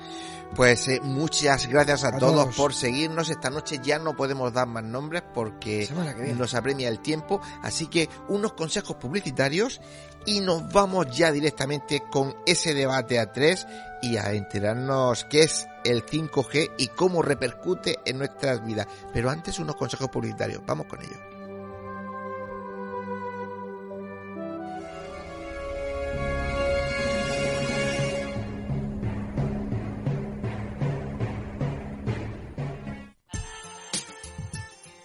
Pues 0.54 0.86
eh, 0.88 1.00
muchas 1.02 1.66
gracias 1.66 2.04
a, 2.04 2.18
todos, 2.18 2.54
por 2.54 2.74
seguirnos. 2.74 3.30
Esta 3.30 3.48
noche 3.48 3.80
ya 3.82 3.98
no 3.98 4.14
podemos 4.14 4.52
dar 4.52 4.66
más 4.66 4.84
nombres 4.84 5.22
porque 5.34 5.88
nos 6.36 6.54
apremia 6.54 6.88
el 6.88 7.00
tiempo. 7.00 7.40
Así 7.62 7.86
que 7.86 8.08
unos 8.28 8.52
consejos 8.52 8.96
publicitarios 8.96 9.80
y 10.26 10.40
nos 10.40 10.70
vamos 10.72 11.06
ya 11.16 11.32
directamente 11.32 12.02
con 12.10 12.36
ese 12.46 12.74
debate 12.74 13.18
a 13.18 13.32
tres 13.32 13.66
y 14.02 14.16
a 14.18 14.32
enterarnos 14.32 15.24
qué 15.24 15.44
es 15.44 15.66
el 15.84 16.04
5G 16.04 16.72
y 16.76 16.88
cómo 16.88 17.22
repercute 17.22 17.98
en 18.04 18.18
nuestras 18.18 18.64
vidas. 18.64 18.86
Pero 19.12 19.30
antes 19.30 19.58
unos 19.58 19.76
consejos 19.76 20.08
publicitarios. 20.08 20.60
Vamos 20.66 20.86
con 20.86 21.00
ellos. 21.00 21.31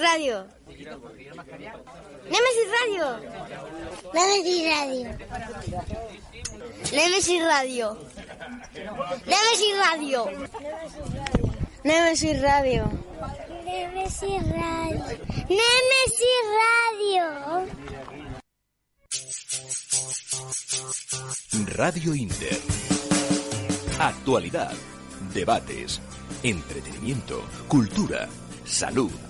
Radio. 0.00 0.46
Nemesis 2.30 2.68
Radio. 2.80 3.06
Nemesis 4.14 4.62
Radio. 4.64 5.04
Nemesis 6.92 7.42
Radio. 7.42 7.96
Nemesis 9.26 9.74
Radio. 9.76 10.20
Nemesis 11.84 12.40
Radio. 12.40 12.90
Nemesis 13.64 14.42
Radio. 14.42 15.04
Nemesis 15.48 16.42
Radio. 16.62 17.26
Radio 21.76 22.14
Inter. 22.14 22.58
Actualidad, 23.98 24.72
debates, 25.34 26.00
entretenimiento, 26.42 27.44
cultura, 27.68 28.28
salud 28.64 29.29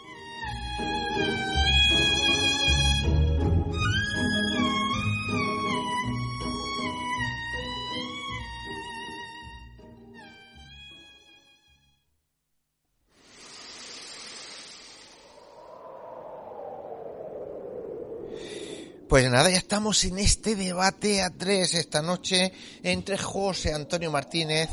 Pues 19.11 19.29
nada, 19.29 19.49
ya 19.49 19.57
estamos 19.57 20.05
en 20.05 20.19
este 20.19 20.55
debate 20.55 21.21
a 21.21 21.31
tres 21.31 21.73
esta 21.73 22.01
noche 22.01 22.53
entre 22.81 23.17
José 23.17 23.73
Antonio 23.73 24.09
Martínez, 24.09 24.69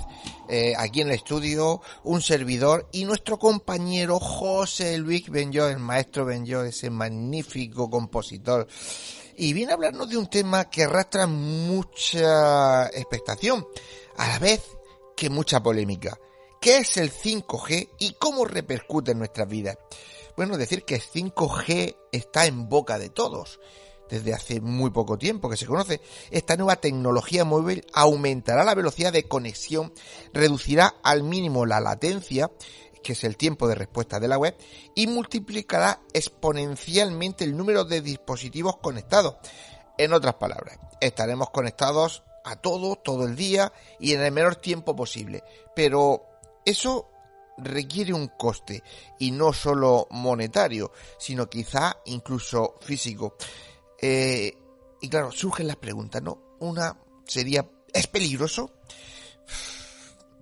eh, 0.48 0.74
aquí 0.78 1.00
en 1.00 1.08
el 1.08 1.14
estudio, 1.14 1.82
un 2.04 2.22
servidor, 2.22 2.88
y 2.92 3.04
nuestro 3.04 3.36
compañero 3.36 4.20
José 4.20 4.96
Luis 4.98 5.28
Benjo, 5.28 5.66
el 5.66 5.80
maestro 5.80 6.24
Benjo, 6.24 6.62
ese 6.62 6.88
magnífico 6.88 7.90
compositor. 7.90 8.68
Y 9.36 9.54
viene 9.54 9.72
a 9.72 9.74
hablarnos 9.74 10.08
de 10.08 10.18
un 10.18 10.30
tema 10.30 10.70
que 10.70 10.84
arrastra 10.84 11.26
mucha 11.26 12.86
expectación, 12.90 13.66
a 14.18 14.28
la 14.28 14.38
vez 14.38 14.62
que 15.16 15.30
mucha 15.30 15.60
polémica. 15.60 16.16
¿Qué 16.60 16.76
es 16.76 16.96
el 16.96 17.10
5G 17.10 17.88
y 17.98 18.12
cómo 18.12 18.44
repercute 18.44 19.10
en 19.10 19.18
nuestras 19.18 19.48
vidas? 19.48 19.78
Bueno, 20.36 20.56
decir 20.56 20.84
que 20.84 20.94
el 20.94 21.02
5G 21.02 21.96
está 22.12 22.46
en 22.46 22.68
boca 22.68 23.00
de 23.00 23.08
todos 23.08 23.58
desde 24.08 24.34
hace 24.34 24.60
muy 24.60 24.90
poco 24.90 25.18
tiempo 25.18 25.48
que 25.48 25.56
se 25.56 25.66
conoce. 25.66 26.00
Esta 26.30 26.56
nueva 26.56 26.76
tecnología 26.76 27.44
móvil 27.44 27.84
aumentará 27.92 28.64
la 28.64 28.74
velocidad 28.74 29.12
de 29.12 29.28
conexión, 29.28 29.92
reducirá 30.32 30.94
al 31.02 31.22
mínimo 31.22 31.66
la 31.66 31.80
latencia 31.80 32.50
que 33.02 33.12
es 33.12 33.24
el 33.24 33.36
tiempo 33.36 33.68
de 33.68 33.74
respuesta 33.74 34.20
de 34.20 34.28
la 34.28 34.38
web, 34.38 34.56
y 34.94 35.06
multiplicará 35.06 36.00
exponencialmente 36.12 37.44
el 37.44 37.56
número 37.56 37.84
de 37.84 38.00
dispositivos 38.00 38.78
conectados. 38.78 39.36
En 39.96 40.12
otras 40.12 40.34
palabras, 40.34 40.78
estaremos 41.00 41.50
conectados 41.50 42.22
a 42.44 42.56
todo, 42.56 42.96
todo 42.96 43.24
el 43.24 43.36
día 43.36 43.72
y 43.98 44.12
en 44.14 44.22
el 44.22 44.32
menor 44.32 44.56
tiempo 44.56 44.94
posible. 44.94 45.42
Pero 45.74 46.24
eso 46.64 47.08
requiere 47.58 48.12
un 48.12 48.28
coste 48.28 48.82
y 49.18 49.32
no 49.32 49.52
solo 49.52 50.06
monetario, 50.10 50.92
sino 51.18 51.48
quizá 51.48 51.96
incluso 52.06 52.76
físico. 52.80 53.36
Eh, 54.00 54.56
y 55.00 55.08
claro, 55.08 55.32
surgen 55.32 55.66
las 55.66 55.76
preguntas, 55.76 56.22
¿no? 56.22 56.56
Una 56.60 56.96
sería, 57.24 57.68
¿es 57.92 58.06
peligroso? 58.06 58.72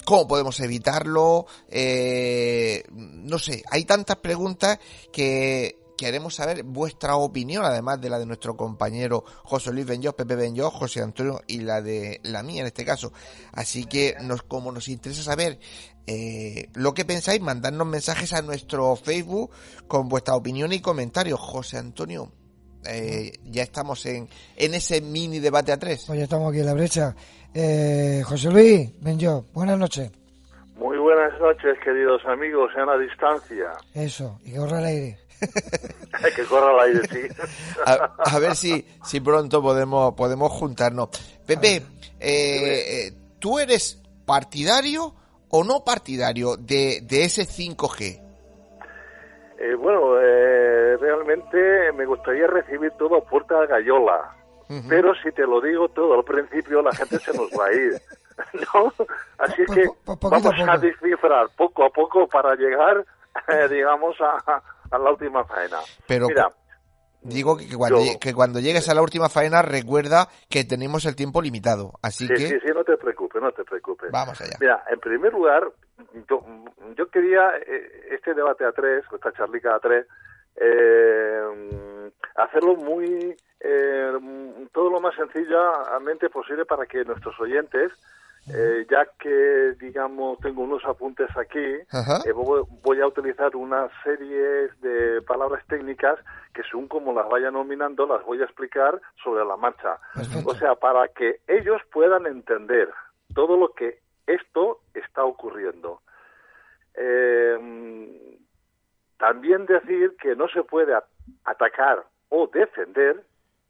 ¿Cómo 0.04 0.28
podemos 0.28 0.60
evitarlo? 0.60 1.46
Eh, 1.68 2.84
no 2.90 3.38
sé, 3.38 3.64
hay 3.70 3.84
tantas 3.84 4.16
preguntas 4.16 4.78
que 5.12 5.78
queremos 5.96 6.34
saber 6.34 6.62
vuestra 6.62 7.16
opinión, 7.16 7.64
además 7.64 8.00
de 8.00 8.10
la 8.10 8.18
de 8.18 8.26
nuestro 8.26 8.56
compañero 8.56 9.24
José 9.44 9.72
Luis 9.72 9.86
Benjó, 9.86 10.14
Pepe 10.14 10.36
Benjó, 10.36 10.70
José 10.70 11.02
Antonio 11.02 11.42
y 11.46 11.60
la 11.60 11.80
de 11.80 12.20
la 12.22 12.42
mía 12.42 12.60
en 12.60 12.66
este 12.66 12.84
caso. 12.84 13.12
Así 13.52 13.84
que 13.84 14.14
nos, 14.22 14.42
como 14.42 14.70
nos 14.70 14.88
interesa 14.88 15.22
saber 15.22 15.58
eh, 16.06 16.68
lo 16.74 16.94
que 16.94 17.04
pensáis, 17.04 17.40
mandadnos 17.40 17.86
mensajes 17.86 18.32
a 18.32 18.42
nuestro 18.42 18.94
Facebook 18.94 19.50
con 19.88 20.08
vuestra 20.08 20.36
opinión 20.36 20.72
y 20.72 20.80
comentarios. 20.80 21.40
José 21.40 21.78
Antonio, 21.78 22.30
eh, 22.88 23.32
ya 23.44 23.62
estamos 23.62 24.04
en, 24.06 24.28
en 24.56 24.74
ese 24.74 25.00
mini 25.00 25.38
debate 25.38 25.72
a 25.72 25.78
tres. 25.78 26.04
Pues 26.06 26.18
ya 26.18 26.24
estamos 26.24 26.50
aquí 26.50 26.60
en 26.60 26.66
la 26.66 26.74
brecha. 26.74 27.14
Eh, 27.54 28.22
José 28.24 28.50
Luis 28.50 28.90
Benjó, 29.00 29.44
buenas 29.52 29.78
noches. 29.78 30.10
Muy 30.76 30.98
buenas 30.98 31.38
noches, 31.40 31.78
queridos 31.82 32.22
amigos, 32.26 32.70
en 32.76 32.86
la 32.86 32.98
distancia. 32.98 33.72
Eso, 33.94 34.40
y 34.44 34.52
que 34.52 34.58
corra 34.58 34.80
el 34.80 34.84
aire. 34.84 35.18
que 36.36 36.44
corra 36.44 36.72
el 36.72 36.96
aire, 36.96 37.08
sí. 37.08 37.42
a, 37.86 38.38
ver 38.38 38.54
si, 38.54 38.86
si 39.04 39.20
pronto 39.20 39.62
podemos, 39.62 40.14
podemos 40.14 40.52
juntarnos. 40.52 41.08
Pepe, 41.46 41.82
eh, 42.20 43.12
¿tú 43.38 43.58
eres 43.58 44.02
partidario 44.26 45.14
o 45.48 45.64
no 45.64 45.82
partidario 45.82 46.56
de, 46.56 47.00
de 47.02 47.24
ese 47.24 47.46
5G? 47.46 48.25
Eh, 49.58 49.74
bueno, 49.74 50.20
eh, 50.20 50.96
realmente 50.98 51.92
me 51.92 52.04
gustaría 52.04 52.46
recibir 52.46 52.92
todo 52.92 53.16
a 53.16 53.24
puerta 53.24 53.60
de 53.60 53.66
gallola. 53.66 54.32
Pero 54.88 55.14
si 55.22 55.30
te 55.30 55.46
lo 55.46 55.60
digo 55.60 55.88
todo 55.90 56.14
al 56.14 56.24
principio, 56.24 56.82
la 56.82 56.92
gente 56.92 57.20
se 57.20 57.32
nos 57.36 57.48
va 57.52 57.66
a 57.66 57.72
ir. 57.72 57.92
¿no? 58.74 58.92
Así 59.38 59.64
que 59.72 59.88
vamos 60.04 60.68
a 60.68 60.76
descifrar 60.78 61.48
poco 61.56 61.84
a 61.84 61.90
poco 61.90 62.26
para 62.26 62.54
llegar, 62.56 63.04
digamos, 63.70 64.16
a, 64.20 64.62
a 64.90 64.98
la 64.98 65.10
última 65.10 65.44
faena. 65.44 65.78
Pero 66.06 66.26
Mira, 66.26 66.50
digo 67.22 67.56
que 67.56 67.76
cuando, 67.76 68.00
que 68.20 68.34
cuando 68.34 68.60
llegues 68.60 68.88
a 68.88 68.94
la 68.94 69.02
última 69.02 69.28
faena 69.28 69.62
recuerda 69.62 70.28
que 70.48 70.64
tenemos 70.64 71.04
el 71.06 71.16
tiempo 71.16 71.42
limitado, 71.42 71.92
así 72.02 72.26
sí, 72.26 72.34
que 72.34 72.48
Sí, 72.48 72.58
sí, 72.60 72.68
no 72.74 72.84
te 72.84 72.96
preocupes, 72.96 73.42
no 73.42 73.52
te 73.52 73.64
preocupes. 73.64 74.10
Vamos 74.10 74.40
allá. 74.40 74.56
Mira, 74.60 74.84
en 74.90 75.00
primer 75.00 75.32
lugar, 75.32 75.64
yo, 76.28 76.44
yo 76.96 77.08
quería 77.10 77.56
eh, 77.58 78.08
este 78.10 78.34
debate 78.34 78.64
a 78.64 78.72
tres, 78.72 79.04
esta 79.12 79.32
charlica 79.32 79.74
a 79.74 79.80
tres, 79.80 80.06
eh, 80.56 82.10
hacerlo 82.36 82.76
muy, 82.76 83.36
eh, 83.60 84.12
todo 84.72 84.90
lo 84.90 85.00
más 85.00 85.14
sencillamente 85.14 86.30
posible 86.30 86.64
para 86.64 86.86
que 86.86 87.04
nuestros 87.04 87.38
oyentes 87.40 87.92
eh, 88.48 88.86
ya 88.88 89.04
que, 89.18 89.74
digamos, 89.80 90.38
tengo 90.38 90.62
unos 90.62 90.84
apuntes 90.84 91.28
aquí, 91.36 91.58
eh, 91.58 92.32
voy 92.32 93.00
a 93.00 93.06
utilizar 93.06 93.56
una 93.56 93.88
serie 94.04 94.68
de 94.80 95.20
palabras 95.22 95.66
técnicas 95.66 96.18
que 96.54 96.62
según 96.70 96.86
como 96.86 97.12
las 97.12 97.28
vaya 97.28 97.50
nominando 97.50 98.06
las 98.06 98.24
voy 98.24 98.40
a 98.40 98.44
explicar 98.44 99.00
sobre 99.22 99.44
la 99.44 99.56
marcha. 99.56 99.98
O 100.44 100.54
sea, 100.54 100.76
para 100.76 101.08
que 101.08 101.40
ellos 101.48 101.82
puedan 101.92 102.26
entender 102.26 102.88
todo 103.34 103.56
lo 103.56 103.72
que 103.72 103.98
esto 104.26 104.80
está 104.94 105.24
ocurriendo. 105.24 106.02
Eh, 106.94 108.38
también 109.18 109.66
decir 109.66 110.16
que 110.20 110.34
no 110.34 110.48
se 110.48 110.62
puede 110.62 110.94
atacar 111.44 112.04
o 112.28 112.46
defender 112.48 113.22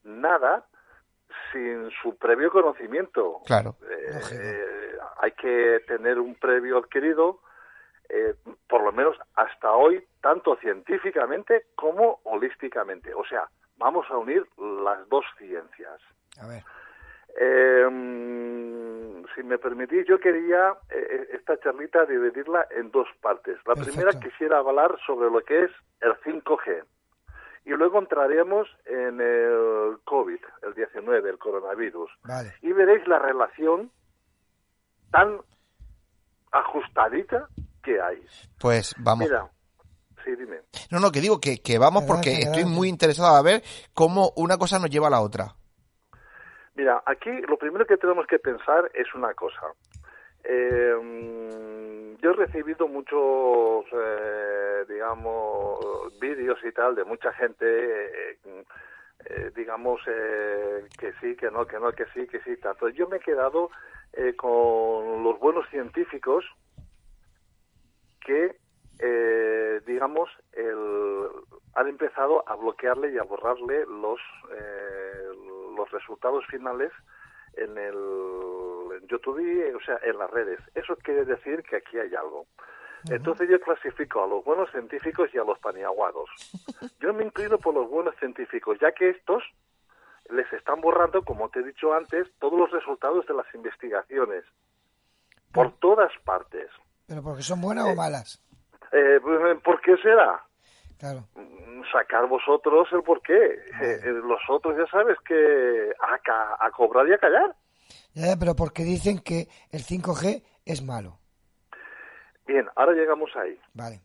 nada 0.05 0.65
sin 1.53 1.91
su 2.03 2.17
previo 2.17 2.51
conocimiento. 2.51 3.41
Claro. 3.47 3.77
Eh, 3.91 4.97
hay 5.19 5.33
que 5.33 5.81
tener 5.87 6.19
un 6.19 6.35
previo 6.35 6.79
adquirido, 6.79 7.41
eh, 8.09 8.35
por 8.69 8.83
lo 8.83 8.93
menos 8.93 9.17
hasta 9.35 9.73
hoy, 9.73 10.05
tanto 10.21 10.57
científicamente 10.57 11.67
como 11.75 12.21
holísticamente. 12.25 13.13
O 13.15 13.25
sea, 13.25 13.49
vamos 13.77 14.07
a 14.11 14.17
unir 14.17 14.47
las 14.57 15.09
dos 15.09 15.25
ciencias. 15.39 16.01
A 16.41 16.47
ver. 16.47 16.63
Eh, 19.27 19.33
si 19.35 19.43
me 19.43 19.59
permitís, 19.59 20.07
yo 20.07 20.19
quería 20.19 20.75
eh, 20.91 21.29
esta 21.33 21.59
charlita 21.61 22.05
dividirla 22.07 22.67
en 22.71 22.91
dos 22.91 23.09
partes. 23.21 23.57
La 23.67 23.75
Perfecto. 23.75 23.93
primera 23.93 24.21
quisiera 24.21 24.59
hablar 24.59 24.97
sobre 25.07 25.31
lo 25.31 25.41
que 25.43 25.65
es 25.65 25.71
el 26.01 26.13
5G. 26.21 26.85
Y 27.65 27.71
luego 27.71 27.99
entraremos 27.99 28.69
en 28.85 29.21
el 29.21 29.99
COVID, 30.05 30.39
el 30.63 30.75
19, 30.75 31.31
el 31.31 31.39
coronavirus. 31.39 32.11
Vale. 32.23 32.55
Y 32.63 32.73
veréis 32.73 33.07
la 33.09 33.19
relación 33.19 33.91
tan 35.11 35.41
ajustadita 36.53 37.49
que 37.83 38.01
hay. 38.01 38.25
pues 38.61 38.95
vamos. 38.99 39.27
Mira, 39.27 39.51
sí, 40.25 40.37
dime. 40.37 40.61
No, 40.91 41.01
no, 41.01 41.11
que 41.11 41.21
digo 41.21 41.41
que, 41.41 41.59
que 41.59 41.79
vamos 41.79 42.05
porque 42.05 42.41
estoy 42.41 42.65
muy 42.65 42.89
interesado 42.89 43.35
a 43.35 43.43
ver 43.43 43.63
cómo 43.95 44.33
una 44.37 44.59
cosa 44.59 44.79
nos 44.79 44.91
lleva 44.91 45.09
a 45.09 45.11
la 45.11 45.21
otra. 45.21 45.57
Mira, 46.77 47.03
aquí 47.07 47.31
lo 47.49 47.57
primero 47.57 47.87
que 47.87 47.97
tenemos 47.97 48.27
que 48.27 48.39
pensar 48.39 48.91
es 48.95 49.13
una 49.15 49.35
cosa. 49.35 49.73
Eh, 50.45 50.95
yo 52.23 52.31
he 52.31 52.35
recibido 52.35 52.89
muchos, 52.89 53.85
eh, 53.93 54.85
digamos, 54.89 56.19
vídeos 56.19 56.59
y 56.65 56.73
tal 56.73 56.95
de 56.95 57.05
mucha 57.05 57.33
gente, 57.33 57.65
eh, 57.67 58.39
eh, 59.27 59.51
digamos, 59.55 60.01
que 60.05 61.13
sí, 61.21 61.37
que 61.37 61.51
no, 61.51 61.67
que 61.67 61.79
no, 61.79 61.93
que 61.93 62.07
sí, 62.15 62.27
que 62.27 62.41
sí, 62.41 62.57
tanto. 62.57 62.89
Yo 62.89 63.09
me 63.09 63.19
he 63.19 63.21
quedado 63.21 63.71
con 64.37 65.23
los 65.23 65.39
buenos 65.39 65.69
científicos 65.69 66.45
que, 68.25 68.57
digamos, 69.87 70.31
el, 70.53 71.29
han 71.75 71.89
empezado 71.89 72.49
a 72.49 72.57
bloquearle 72.57 73.13
y 73.13 73.19
a 73.19 73.25
borrarle 73.25 73.85
los, 73.87 74.21
los 75.87 76.03
resultados 76.03 76.45
finales 76.47 76.93
en 77.57 77.77
el 77.79 77.95
en 78.97 79.07
YouTube, 79.09 79.41
y, 79.41 79.75
o 79.75 79.81
sea, 79.81 79.99
en 80.03 80.19
las 80.19 80.31
redes. 80.31 80.61
Eso 80.75 80.97
quiere 80.97 81.25
decir 81.25 81.63
que 81.63 81.77
aquí 81.77 81.99
hay 81.99 82.15
algo. 82.15 82.47
Entonces 83.11 83.49
yo 83.49 83.61
clasifico 83.61 84.25
a 84.25 84.27
los 84.27 84.45
buenos 84.45 84.71
científicos 84.71 85.29
y 85.33 85.39
a 85.39 85.45
los 85.45 85.59
paniaguados. 85.61 86.29
Yo 87.01 87.15
me 87.15 87.25
inclino 87.25 87.59
por 87.59 87.73
los 87.75 87.89
buenos 87.89 88.17
científicos, 88.17 88.79
ya 88.81 88.91
que 88.91 89.11
estos 89.11 89.45
les 90.29 90.51
están 90.53 90.81
borrando, 90.81 91.23
como 91.23 91.49
te 91.51 91.61
he 91.61 91.63
dicho 91.63 91.93
antes, 91.93 92.27
todos 92.41 92.59
los 92.59 92.71
resultados 92.73 93.25
de 93.29 93.35
las 93.35 93.47
investigaciones. 93.55 94.45
Por 95.53 95.71
todas 95.79 96.11
partes. 96.25 96.69
¿Pero 97.07 97.23
porque 97.23 97.43
son 97.43 97.61
buenas 97.61 97.85
o 97.85 97.95
malas? 97.95 98.43
Eh, 98.91 99.21
¿Por 99.63 99.81
qué 99.83 99.97
será? 99.99 100.43
Claro. 100.99 101.25
sacar 101.93 102.27
vosotros 102.27 102.89
el 102.93 103.03
porqué. 103.03 103.35
Eh, 103.37 104.01
eh, 104.05 104.07
los 104.25 104.41
otros 104.49 104.77
ya 104.77 104.87
sabes 104.91 105.17
que 105.27 105.93
a, 106.01 106.19
ca- 106.19 106.57
a 106.59 106.71
cobrar 106.71 107.07
y 107.09 107.13
a 107.13 107.19
callar. 107.19 107.55
Ya, 108.15 108.29
ya, 108.29 108.37
pero 108.39 108.55
porque 108.57 108.83
dicen 108.83 109.19
que 109.21 109.47
el 109.71 109.83
5G 109.83 110.43
es 110.65 110.83
malo. 110.83 111.19
Bien, 112.47 112.69
ahora 112.77 112.93
llegamos 112.93 113.31
ahí. 113.37 113.59
Vale. 113.75 114.01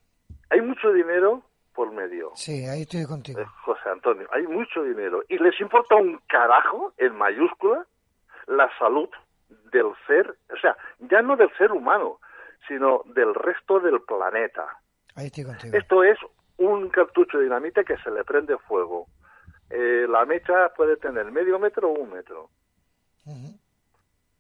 Hay 0.50 0.62
mucho 0.62 0.92
dinero 0.92 1.44
por 1.74 1.92
medio, 1.92 2.32
Sí, 2.36 2.66
ahí 2.66 2.82
estoy 2.82 3.06
contigo. 3.06 3.40
eh, 3.40 3.46
José 3.64 3.90
Antonio. 3.90 4.28
Hay 4.34 4.46
mucho 4.46 4.84
dinero. 4.84 5.24
Y 5.30 5.38
les 5.38 5.60
importa 5.62 5.96
un 5.96 6.20
carajo, 6.28 6.94
en 6.98 7.16
mayúscula, 7.16 7.86
la 8.48 8.70
salud 8.78 9.10
del 9.72 9.86
ser, 10.06 10.36
o 10.54 10.58
sea, 10.62 10.76
ya 11.00 11.22
no 11.22 11.38
del 11.38 11.50
ser 11.58 11.72
humano, 11.72 12.20
sino 12.68 13.04
del 13.06 13.34
resto 13.34 13.80
del 13.80 14.02
planeta. 14.02 14.68
Ahí 15.16 15.28
estoy 15.28 15.46
contigo. 15.46 15.78
Esto 15.78 16.04
es 16.04 16.18
un 16.62 16.90
cartucho 16.90 17.38
de 17.38 17.46
dinamita 17.46 17.84
que 17.84 17.98
se 17.98 18.12
le 18.12 18.24
prende 18.24 18.58
fuego. 18.58 19.08
Eh, 19.70 20.06
la 20.08 20.26
mecha 20.26 20.70
puede 20.76 20.98
tener 20.98 21.32
medio 21.32 21.58
metro 21.60 21.90
o 21.90 22.00
un 22.00 22.12
metro. 22.12 22.50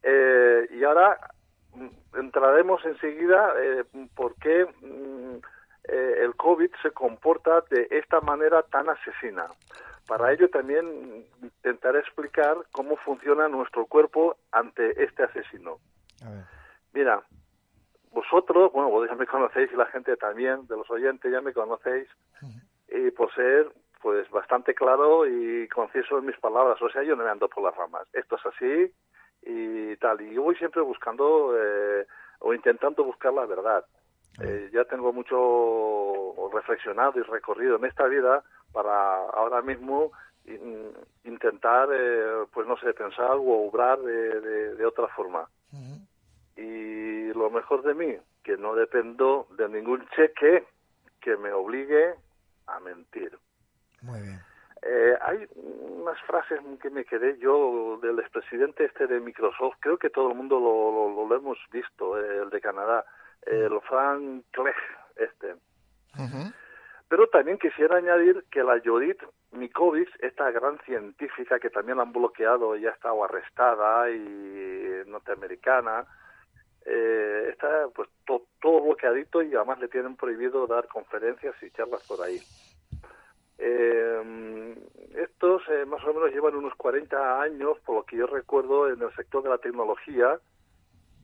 Eh, 0.03 0.67
y 0.71 0.83
ahora 0.83 1.17
mm, 1.75 2.17
entraremos 2.19 2.83
enseguida 2.85 3.53
eh, 3.59 3.83
por 4.15 4.35
qué 4.35 4.65
mm, 4.81 5.35
eh, 5.85 6.15
el 6.21 6.35
COVID 6.35 6.71
se 6.81 6.91
comporta 6.91 7.61
de 7.69 7.87
esta 7.91 8.19
manera 8.21 8.63
tan 8.63 8.89
asesina. 8.89 9.47
Para 10.07 10.33
ello 10.33 10.49
también 10.49 11.25
intentaré 11.41 11.99
explicar 11.99 12.57
cómo 12.71 12.97
funciona 12.97 13.47
nuestro 13.47 13.85
cuerpo 13.85 14.37
ante 14.51 15.03
este 15.03 15.23
asesino. 15.23 15.77
A 16.25 16.29
ver. 16.29 16.43
Mira, 16.93 17.23
vosotros, 18.11 18.71
bueno, 18.73 18.89
vosotros 18.89 19.17
ya 19.17 19.19
me 19.19 19.27
conocéis 19.27 19.71
y 19.71 19.75
la 19.75 19.85
gente 19.87 20.15
también, 20.17 20.67
de 20.67 20.77
los 20.77 20.89
oyentes 20.91 21.31
ya 21.31 21.41
me 21.41 21.53
conocéis, 21.53 22.07
y 22.89 23.11
por 23.11 23.33
ser 23.33 23.71
pues 24.01 24.29
bastante 24.31 24.73
claro 24.73 25.27
y 25.27 25.67
conciso 25.69 26.17
en 26.17 26.25
mis 26.25 26.37
palabras, 26.39 26.81
o 26.81 26.89
sea, 26.89 27.03
yo 27.03 27.15
no 27.15 27.23
me 27.23 27.29
ando 27.29 27.47
por 27.47 27.63
las 27.63 27.75
ramas, 27.75 28.07
esto 28.13 28.35
es 28.35 28.45
así 28.47 28.91
y 29.43 29.95
tal, 29.97 30.19
y 30.21 30.33
yo 30.33 30.41
voy 30.43 30.55
siempre 30.55 30.81
buscando 30.81 31.55
eh, 31.57 32.05
o 32.39 32.53
intentando 32.53 33.03
buscar 33.03 33.31
la 33.33 33.45
verdad. 33.45 33.85
Eh, 34.41 34.69
ya 34.73 34.85
tengo 34.85 35.13
mucho 35.13 36.49
reflexionado 36.51 37.19
y 37.19 37.23
recorrido 37.23 37.75
en 37.77 37.85
esta 37.85 38.05
vida 38.07 38.43
para 38.73 39.25
ahora 39.29 39.61
mismo 39.61 40.11
in- 40.45 40.93
intentar, 41.23 41.89
eh, 41.91 42.45
pues 42.51 42.65
no 42.67 42.75
sé, 42.77 42.93
pensar 42.93 43.31
o 43.35 43.67
obrar 43.67 43.99
de, 43.99 44.41
de- 44.41 44.75
de 44.75 44.85
otra 44.85 45.07
forma. 45.09 45.47
Y 46.57 47.33
lo 47.33 47.49
mejor 47.49 47.81
de 47.83 47.93
mí, 47.93 48.17
que 48.43 48.57
no 48.57 48.75
dependo 48.75 49.47
de 49.57 49.69
ningún 49.69 50.07
cheque 50.15 50.65
que 51.21 51.37
me 51.37 51.51
obligue 51.53 52.15
a 52.67 52.79
mentir. 52.79 53.37
Muy 54.01 54.19
bien. 54.21 54.39
Eh, 54.83 55.15
hay 55.21 55.47
unas 55.55 56.19
frases 56.23 56.59
que 56.81 56.89
me 56.89 57.05
quedé 57.05 57.37
yo 57.37 57.99
del 58.01 58.17
expresidente 58.19 58.85
este 58.85 59.05
de 59.05 59.19
Microsoft, 59.19 59.75
creo 59.79 59.97
que 59.99 60.09
todo 60.09 60.29
el 60.31 60.35
mundo 60.35 60.59
lo, 60.59 61.09
lo- 61.15 61.27
lo 61.27 61.35
hemos 61.35 61.59
visto, 61.71 62.19
eh, 62.19 62.41
el 62.43 62.49
de 62.49 62.59
Canadá, 62.61 63.05
el 63.43 63.79
Frank 63.81 64.43
Clegg 64.51 64.75
este. 65.17 65.55
Pero 67.09 67.27
también 67.27 67.57
quisiera 67.59 67.97
añadir 67.97 68.43
que 68.49 68.63
la 68.63 68.79
Judith 68.83 69.21
Mikovic, 69.51 70.09
esta 70.23 70.49
gran 70.49 70.79
científica 70.79 71.59
que 71.59 71.69
también 71.69 71.97
la 71.97 72.03
han 72.03 72.13
bloqueado 72.13 72.75
y 72.75 72.87
ha 72.87 72.91
estado 72.91 73.23
arrestada 73.23 74.09
y 74.09 75.03
norteamericana, 75.07 76.05
eh, 76.85 77.47
está 77.49 77.87
pues 77.93 78.09
to- 78.25 78.45
todo 78.61 78.81
bloqueadito 78.81 79.41
y 79.41 79.53
además 79.55 79.79
le 79.79 79.87
tienen 79.87 80.15
prohibido 80.15 80.67
dar 80.67 80.87
conferencias 80.87 81.55
y 81.61 81.71
charlas 81.71 82.01
por 82.07 82.21
ahí. 82.21 82.41
Eh, 83.57 84.75
estos 85.15 85.61
eh, 85.69 85.85
más 85.85 86.03
o 86.03 86.13
menos 86.13 86.31
llevan 86.31 86.55
unos 86.55 86.73
40 86.75 87.41
años, 87.41 87.77
por 87.85 87.95
lo 87.97 88.03
que 88.03 88.17
yo 88.17 88.27
recuerdo, 88.27 88.89
en 88.89 89.01
el 89.01 89.13
sector 89.15 89.43
de 89.43 89.49
la 89.49 89.57
tecnología 89.59 90.39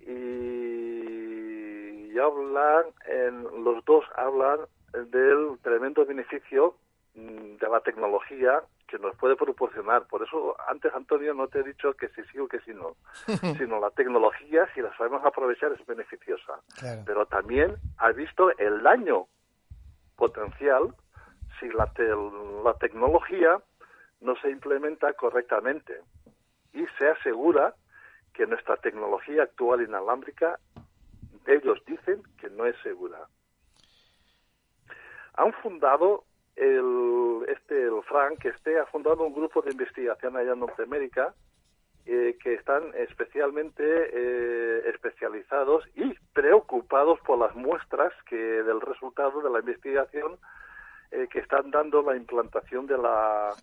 y, 0.02 2.12
y 2.14 2.20
hablan, 2.20 2.86
en, 3.08 3.44
los 3.64 3.84
dos 3.86 4.06
hablan 4.16 4.60
del 4.94 5.58
tremendo 5.62 6.06
beneficio 6.06 6.76
mm, 7.16 7.58
de 7.58 7.70
la 7.70 7.80
tecnología 7.82 8.64
que 8.88 8.98
nos 9.00 9.16
puede 9.18 9.36
proporcionar. 9.36 10.08
Por 10.08 10.24
eso 10.24 10.56
antes, 10.68 10.94
Antonio, 10.94 11.34
no 11.34 11.48
te 11.48 11.60
he 11.60 11.64
dicho 11.64 11.94
que 11.94 12.08
sí 12.10 12.22
sí 12.32 12.40
o 12.40 12.48
que 12.48 12.60
sí 12.62 12.72
no, 12.74 12.96
sino 13.58 13.80
la 13.80 13.90
tecnología, 13.92 14.68
si 14.74 14.82
la 14.82 14.96
sabemos 14.98 15.24
aprovechar, 15.26 15.72
es 15.74 15.86
beneficiosa. 15.86 16.60
Claro. 16.80 17.04
Pero 17.06 17.26
también 17.26 17.76
has 17.98 18.16
visto 18.16 18.50
el 18.58 18.82
daño 18.82 19.28
potencial 20.16 20.96
si 21.60 21.70
la, 21.70 21.88
te- 21.88 22.16
la 22.64 22.74
tecnología 22.80 23.60
no 24.22 24.36
se 24.38 24.50
implementa 24.50 25.14
correctamente 25.14 26.02
y 26.74 26.86
se 26.98 27.10
asegura 27.10 27.76
que 28.34 28.46
nuestra 28.48 28.78
tecnología 28.78 29.44
actual 29.44 29.82
inalámbrica, 29.82 30.60
ellos 31.46 31.80
dicen 31.86 32.22
que 32.40 32.50
no 32.50 32.66
es 32.66 32.76
segura. 32.84 33.20
Han 35.36 35.54
fundado 35.54 36.24
el, 36.58 37.46
este, 37.48 37.84
el 37.84 38.02
Frank, 38.04 38.44
este 38.46 38.80
ha 38.80 38.86
fundado 38.88 39.24
un 39.26 39.34
grupo 39.34 39.62
de 39.62 39.72
investigación 39.72 40.36
allá 40.36 40.54
en 40.54 40.60
Norteamérica 40.60 41.34
eh, 42.06 42.38
que 42.42 42.54
están 42.56 42.84
especialmente 42.96 43.84
eh, 43.86 44.90
especializados 44.90 45.84
y 45.96 46.14
preocupados 46.34 47.20
por 47.22 47.38
las 47.40 47.56
muestras 47.56 48.12
que 48.30 48.36
del 48.38 48.82
resultado 48.82 49.42
de 49.42 49.50
la 49.50 49.60
investigación 49.60 50.38
eh, 51.12 51.28
que 51.32 51.40
están 51.40 51.70
dando 51.72 52.02
la 52.02 52.16
implantación 52.16 52.88
de 52.88 52.98
la 52.98 53.54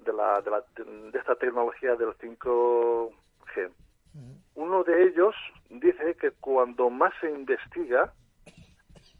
de 0.00 0.12
la, 0.14 0.40
de, 0.40 0.50
la- 0.50 0.64
de 1.12 1.18
esta 1.18 1.34
tecnología 1.36 1.94
del 1.94 2.10
5G. 2.16 3.70
Uno 4.54 4.82
de 4.82 5.04
ellos 5.04 5.34
dice 5.68 6.14
que 6.16 6.30
cuando 6.40 6.88
más 6.90 7.12
se 7.20 7.30
investiga 7.30 8.12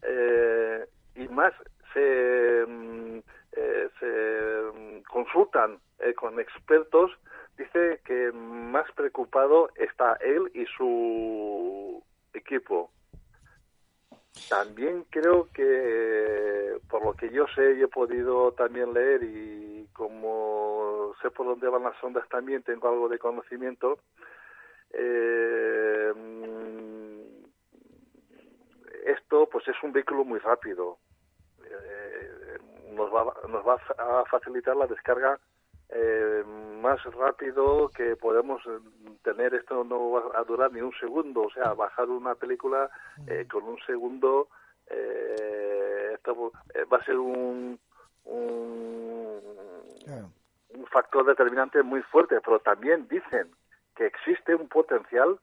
eh, 0.03 0.87
y 1.15 1.29
más 1.29 1.53
se, 1.93 2.01
consultan 5.31 5.79
eh, 6.01 6.15
con 6.15 6.39
expertos, 6.41 7.11
dice 7.57 8.01
que 8.05 8.33
más 8.33 8.91
preocupado 8.93 9.71
está 9.77 10.15
él 10.21 10.51
y 10.55 10.65
su 10.77 12.03
equipo. 12.33 12.91
También 14.49 15.05
creo 15.11 15.49
que, 15.53 16.79
por 16.89 17.05
lo 17.05 17.15
que 17.15 17.31
yo 17.31 17.47
sé 17.55 17.75
y 17.75 17.83
he 17.83 17.89
podido 17.89 18.53
también 18.53 18.93
leer 18.93 19.23
y 19.23 19.89
como 19.93 21.13
sé 21.23 21.31
por 21.31 21.47
dónde 21.47 21.69
van 21.69 21.85
las 21.85 22.03
ondas 22.03 22.29
también, 22.29 22.63
tengo 22.63 22.89
algo 22.89 23.09
de 23.09 23.19
conocimiento, 23.19 23.99
eh, 24.93 26.13
esto 29.05 29.49
pues 29.51 29.69
es 29.69 29.77
un 29.83 29.93
vehículo 29.93 30.25
muy 30.25 30.41
rápido. 30.41 30.99
Nos 33.01 33.11
va, 33.15 33.33
nos 33.49 33.67
va 33.67 33.75
a 33.99 34.25
facilitar 34.27 34.77
la 34.77 34.87
descarga 34.87 35.39
eh, 35.89 36.45
más 36.83 37.03
rápido 37.15 37.89
que 37.89 38.15
podemos 38.17 38.61
eh, 38.67 38.79
tener. 39.25 39.55
Esto 39.55 39.83
no 39.85 40.11
va 40.11 40.39
a 40.39 40.45
durar 40.45 40.71
ni 40.73 40.81
un 40.81 40.93
segundo. 41.01 41.43
O 41.43 41.51
sea, 41.51 41.73
bajar 41.75 42.09
una 42.09 42.35
película 42.35 42.91
eh, 43.27 43.47
con 43.51 43.65
un 43.65 43.79
segundo 43.87 44.49
eh, 44.87 46.13
esto 46.15 46.53
eh, 46.75 46.85
va 46.85 46.99
a 46.99 47.05
ser 47.05 47.17
un, 47.17 47.79
un, 48.25 49.41
un 50.75 50.87
factor 50.93 51.25
determinante 51.25 51.83
muy 51.83 52.03
fuerte. 52.03 52.41
Pero 52.45 52.61
también 52.61 53.09
dicen 53.09 53.51
que 53.97 54.07
existe 54.07 54.55
un 54.55 54.69
potencial 54.69 55.39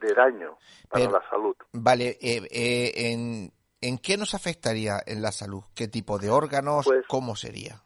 de 0.00 0.14
daño 0.14 0.56
para 0.88 1.04
Pero- 1.04 1.18
la 1.20 1.28
salud. 1.28 1.56
Vale, 1.72 2.16
eh, 2.22 2.40
eh, 2.50 2.92
¿en, 3.12 3.52
¿en 3.80 3.98
qué 3.98 4.16
nos 4.16 4.34
afectaría 4.34 4.94
en 5.06 5.22
la 5.22 5.32
salud? 5.32 5.62
¿Qué 5.74 5.88
tipo 5.88 6.18
de 6.18 6.30
órganos? 6.30 6.86
Pues- 6.86 7.06
¿Cómo 7.06 7.36
sería? 7.36 7.82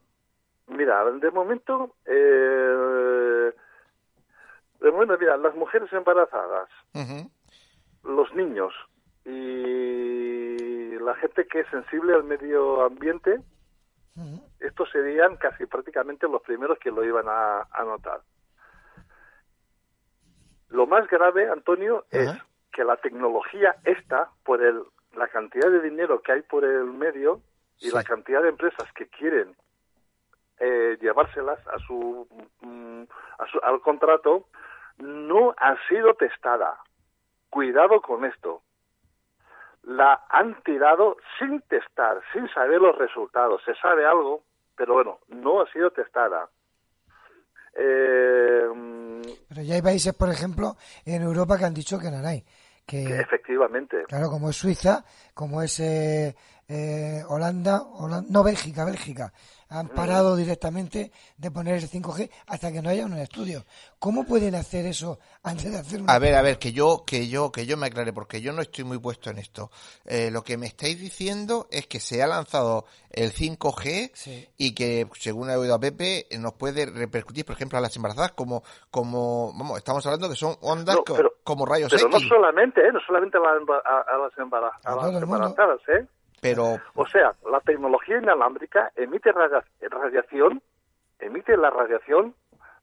Mira, 0.66 1.04
de 1.04 1.30
momento, 1.30 1.94
eh, 2.06 3.52
de 4.80 4.90
momento, 4.90 5.16
mira, 5.18 5.36
las 5.36 5.54
mujeres 5.54 5.92
embarazadas, 5.92 6.68
los 8.02 8.34
niños 8.34 8.72
y 9.24 10.96
la 10.98 11.14
gente 11.16 11.46
que 11.46 11.60
es 11.60 11.68
sensible 11.70 12.14
al 12.14 12.24
medio 12.24 12.82
ambiente, 12.84 13.40
estos 14.58 14.90
serían 14.90 15.36
casi 15.36 15.66
prácticamente 15.66 16.26
los 16.28 16.40
primeros 16.42 16.78
que 16.78 16.90
lo 16.90 17.04
iban 17.04 17.26
a, 17.28 17.66
a 17.70 17.84
notar. 17.84 18.20
Lo 20.70 20.86
más 20.86 21.06
grave, 21.08 21.48
Antonio, 21.50 22.04
es 22.10 22.30
que 22.72 22.84
la 22.84 22.96
tecnología 22.96 23.76
esta, 23.84 24.30
por 24.44 24.62
el, 24.62 24.82
la 25.16 25.28
cantidad 25.28 25.70
de 25.70 25.80
dinero 25.80 26.20
que 26.22 26.32
hay 26.32 26.42
por 26.42 26.64
el 26.64 26.84
medio 26.84 27.40
y 27.80 27.90
la 27.90 28.02
cantidad 28.04 28.42
de 28.42 28.48
empresas 28.50 28.90
que 28.92 29.08
quieren 29.08 29.54
eh, 30.60 30.96
llevárselas 31.00 31.58
a 31.66 31.78
su, 31.80 32.28
mm, 32.60 33.02
a 33.38 33.46
su- 33.50 33.58
al 33.62 33.80
contrato, 33.80 34.46
no 34.98 35.52
ha 35.58 35.76
sido 35.88 36.14
testada. 36.14 36.78
Cuidado 37.50 38.00
con 38.00 38.24
esto. 38.24 38.62
La 39.82 40.24
han 40.30 40.62
tirado 40.62 41.16
sin 41.38 41.60
testar, 41.62 42.20
sin 42.32 42.48
saber 42.54 42.80
los 42.80 42.96
resultados. 42.96 43.62
Se 43.64 43.74
sabe 43.74 44.06
algo, 44.06 44.44
pero 44.76 44.94
bueno, 44.94 45.18
no 45.28 45.60
ha 45.60 45.70
sido 45.72 45.90
testada. 45.90 46.48
Eh, 47.76 48.68
mm, 48.72 49.22
Pero 49.48 49.62
ya 49.62 49.74
hay 49.74 49.82
países, 49.82 50.14
por 50.14 50.28
ejemplo, 50.30 50.76
en 51.04 51.22
Europa 51.22 51.58
que 51.58 51.64
han 51.64 51.74
dicho 51.74 51.98
que 51.98 52.10
no 52.10 52.24
hay. 52.26 52.44
Que, 52.86 53.20
efectivamente. 53.20 54.04
claro, 54.08 54.28
como 54.28 54.50
es 54.50 54.56
Suiza, 54.56 55.04
como 55.32 55.62
es 55.62 55.80
eh, 55.80 56.34
eh, 56.68 57.22
Holanda, 57.28 57.82
Holan- 57.82 58.26
no 58.28 58.42
Bélgica, 58.42 58.84
Bélgica, 58.84 59.32
han 59.68 59.88
parado 59.88 60.36
directamente 60.36 61.10
de 61.36 61.50
poner 61.50 61.74
el 61.76 61.88
5G 61.88 62.30
hasta 62.46 62.70
que 62.70 62.80
no 62.80 62.90
haya 62.90 63.06
un 63.06 63.16
estudio. 63.18 63.64
¿Cómo 63.98 64.24
pueden 64.24 64.54
hacer 64.54 64.86
eso 64.86 65.18
antes 65.42 65.72
de 65.72 65.78
hacer 65.78 66.00
un 66.02 66.08
A 66.10 66.18
ver, 66.18 66.34
a 66.36 66.42
ver, 66.42 66.58
que 66.58 66.72
yo, 66.72 67.02
que 67.04 67.28
yo, 67.28 67.50
que 67.50 67.66
yo 67.66 67.76
me 67.76 67.86
aclare, 67.86 68.12
porque 68.12 68.40
yo 68.40 68.52
no 68.52 68.62
estoy 68.62 68.84
muy 68.84 68.98
puesto 68.98 69.30
en 69.30 69.38
esto. 69.38 69.70
Eh, 70.04 70.30
lo 70.30 70.44
que 70.44 70.56
me 70.58 70.66
estáis 70.66 71.00
diciendo 71.00 71.66
es 71.72 71.86
que 71.88 71.98
se 71.98 72.22
ha 72.22 72.26
lanzado 72.28 72.84
el 73.10 73.32
5G 73.32 74.12
Sí. 74.14 74.48
y 74.58 74.74
que, 74.74 75.08
según 75.18 75.50
he 75.50 75.56
oído 75.56 75.74
a 75.74 75.80
Pepe, 75.80 76.26
nos 76.38 76.52
puede 76.52 76.86
repercutir, 76.86 77.44
por 77.44 77.56
ejemplo, 77.56 77.76
a 77.78 77.80
las 77.80 77.96
embarazadas 77.96 78.32
como, 78.32 78.62
como, 78.90 79.52
vamos, 79.56 79.78
estamos 79.78 80.06
hablando 80.06 80.28
que 80.28 80.36
son 80.36 80.56
ondas 80.60 80.96
No, 80.96 81.02
pero- 81.04 81.32
como 81.42 81.66
rayos 81.66 81.90
Pero 81.90 82.08
no 82.08 82.18
X. 82.18 82.28
solamente, 82.28 82.80
¿eh? 82.80 82.92
no 82.92 83.00
solamente 83.06 83.38
a, 83.38 83.40
la 83.40 83.50
a- 83.50 84.14
a 84.14 84.18
las, 84.18 84.32
embara- 84.38 84.78
a 84.84 84.92
A 84.92 85.10
las 85.10 85.22
embarazadas, 85.22 85.80
¿eh? 85.88 86.06
Pero, 86.44 86.76
O 86.94 87.06
sea, 87.06 87.32
la 87.50 87.60
tecnología 87.60 88.18
inalámbrica 88.18 88.92
emite 88.96 89.32
radia- 89.32 89.64
radiación, 89.80 90.60
emite 91.18 91.56
la 91.56 91.70
radiación 91.70 92.34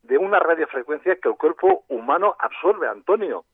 de 0.01 0.17
una 0.17 0.39
radiofrecuencia 0.39 1.17
que 1.17 1.29
el 1.29 1.35
cuerpo 1.35 1.83
humano 1.87 2.35
absorbe, 2.39 2.87
Antonio. 2.87 3.45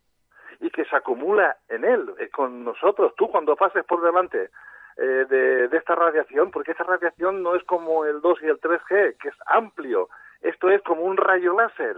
y 0.60 0.72
que 0.72 0.86
se 0.86 0.96
acumula 0.96 1.58
en 1.68 1.84
él, 1.86 2.12
eh, 2.18 2.30
con 2.30 2.64
nosotros. 2.64 3.14
Tú 3.16 3.30
cuando 3.30 3.56
pases 3.56 3.84
por 3.86 4.02
delante 4.02 4.50
eh, 4.96 5.26
de, 5.30 5.78
esta 5.78 5.94
radiación, 5.94 6.50
porque 6.50 6.72
esta 6.72 6.84
radiación 6.86 7.44
no 7.44 7.54
es 7.56 7.64
como 7.66 8.06
el 8.06 8.22
2 8.22 8.40
y 8.42 8.48
el 8.48 8.60
3G, 8.60 9.18
que 9.20 9.28
es 9.28 9.36
amplio, 9.46 10.10
esto 10.42 10.70
es 10.70 10.82
como 10.82 11.02
un 11.04 11.18
rayo 11.18 11.54
láser. 11.54 11.98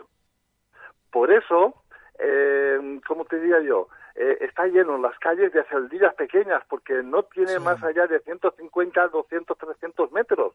Por 1.10 1.32
eso, 1.32 1.76
eh, 2.18 3.00
como 3.08 3.24
te 3.24 3.40
diría 3.40 3.62
yo, 3.62 3.88
eh, 4.16 4.38
está 4.42 4.66
lleno 4.68 4.96
en 4.96 5.02
las 5.02 5.18
calles 5.20 5.52
de 5.54 5.64
celdillas 5.66 6.14
pequeñas, 6.16 6.64
porque 6.70 7.02
no 7.04 7.24
tiene 7.24 7.60
más 7.60 7.82
allá 7.84 8.08
de 8.08 8.20
150, 8.20 9.08
200, 9.08 9.58
300 9.58 10.12
metros 10.12 10.54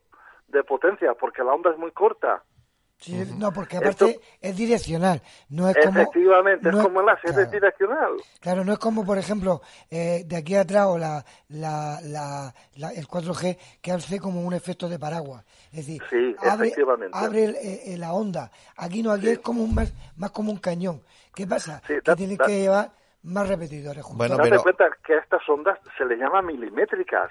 de 0.48 0.62
potencia, 0.64 1.14
porque 1.14 1.42
la 1.42 1.54
onda 1.54 1.70
es 1.70 1.78
muy 1.78 1.90
corta. 1.92 2.42
Sí, 2.98 3.22
no, 3.36 3.52
porque 3.52 3.76
aparte 3.76 4.20
es 4.40 4.56
direccional. 4.56 5.20
No 5.50 5.68
es 5.68 5.76
como, 5.76 6.00
efectivamente, 6.00 6.70
es 6.70 6.76
como 6.76 7.00
el 7.00 7.06
láser, 7.06 7.38
es 7.38 7.50
direccional. 7.50 8.12
Claro, 8.40 8.64
no 8.64 8.72
es 8.72 8.78
como, 8.78 9.04
por 9.04 9.18
ejemplo, 9.18 9.60
eh, 9.90 10.22
de 10.24 10.36
aquí 10.36 10.54
atrás 10.54 10.86
o 10.86 10.96
la, 10.96 11.24
la, 11.48 11.98
la, 12.02 12.90
el 12.92 13.06
4G 13.06 13.58
que 13.82 13.92
hace 13.92 14.18
como 14.18 14.40
un 14.40 14.54
efecto 14.54 14.88
de 14.88 14.98
paraguas. 14.98 15.44
Es 15.70 15.86
decir, 15.86 16.02
abre, 16.38 16.72
abre 17.12 17.44
eh, 17.92 17.98
la 17.98 18.14
onda. 18.14 18.50
Aquí 18.76 19.02
no, 19.02 19.10
aquí 19.10 19.28
es 19.28 19.38
como 19.40 19.64
un, 19.64 19.74
más, 19.74 19.92
más 20.16 20.30
como 20.30 20.50
un 20.50 20.58
cañón. 20.58 21.02
¿Qué 21.34 21.46
pasa? 21.46 21.82
que 21.86 22.14
tienes 22.14 22.38
que 22.38 22.60
llevar 22.60 22.92
más 23.24 23.48
repetidores 23.48 24.02
juntos. 24.02 24.28
Bueno, 24.28 24.36
pero... 24.42 24.62
cuenta 24.62 24.84
que 25.04 25.14
a 25.14 25.18
estas 25.18 25.48
ondas 25.48 25.78
se 25.96 26.04
le 26.04 26.16
llama 26.16 26.42
milimétricas, 26.42 27.30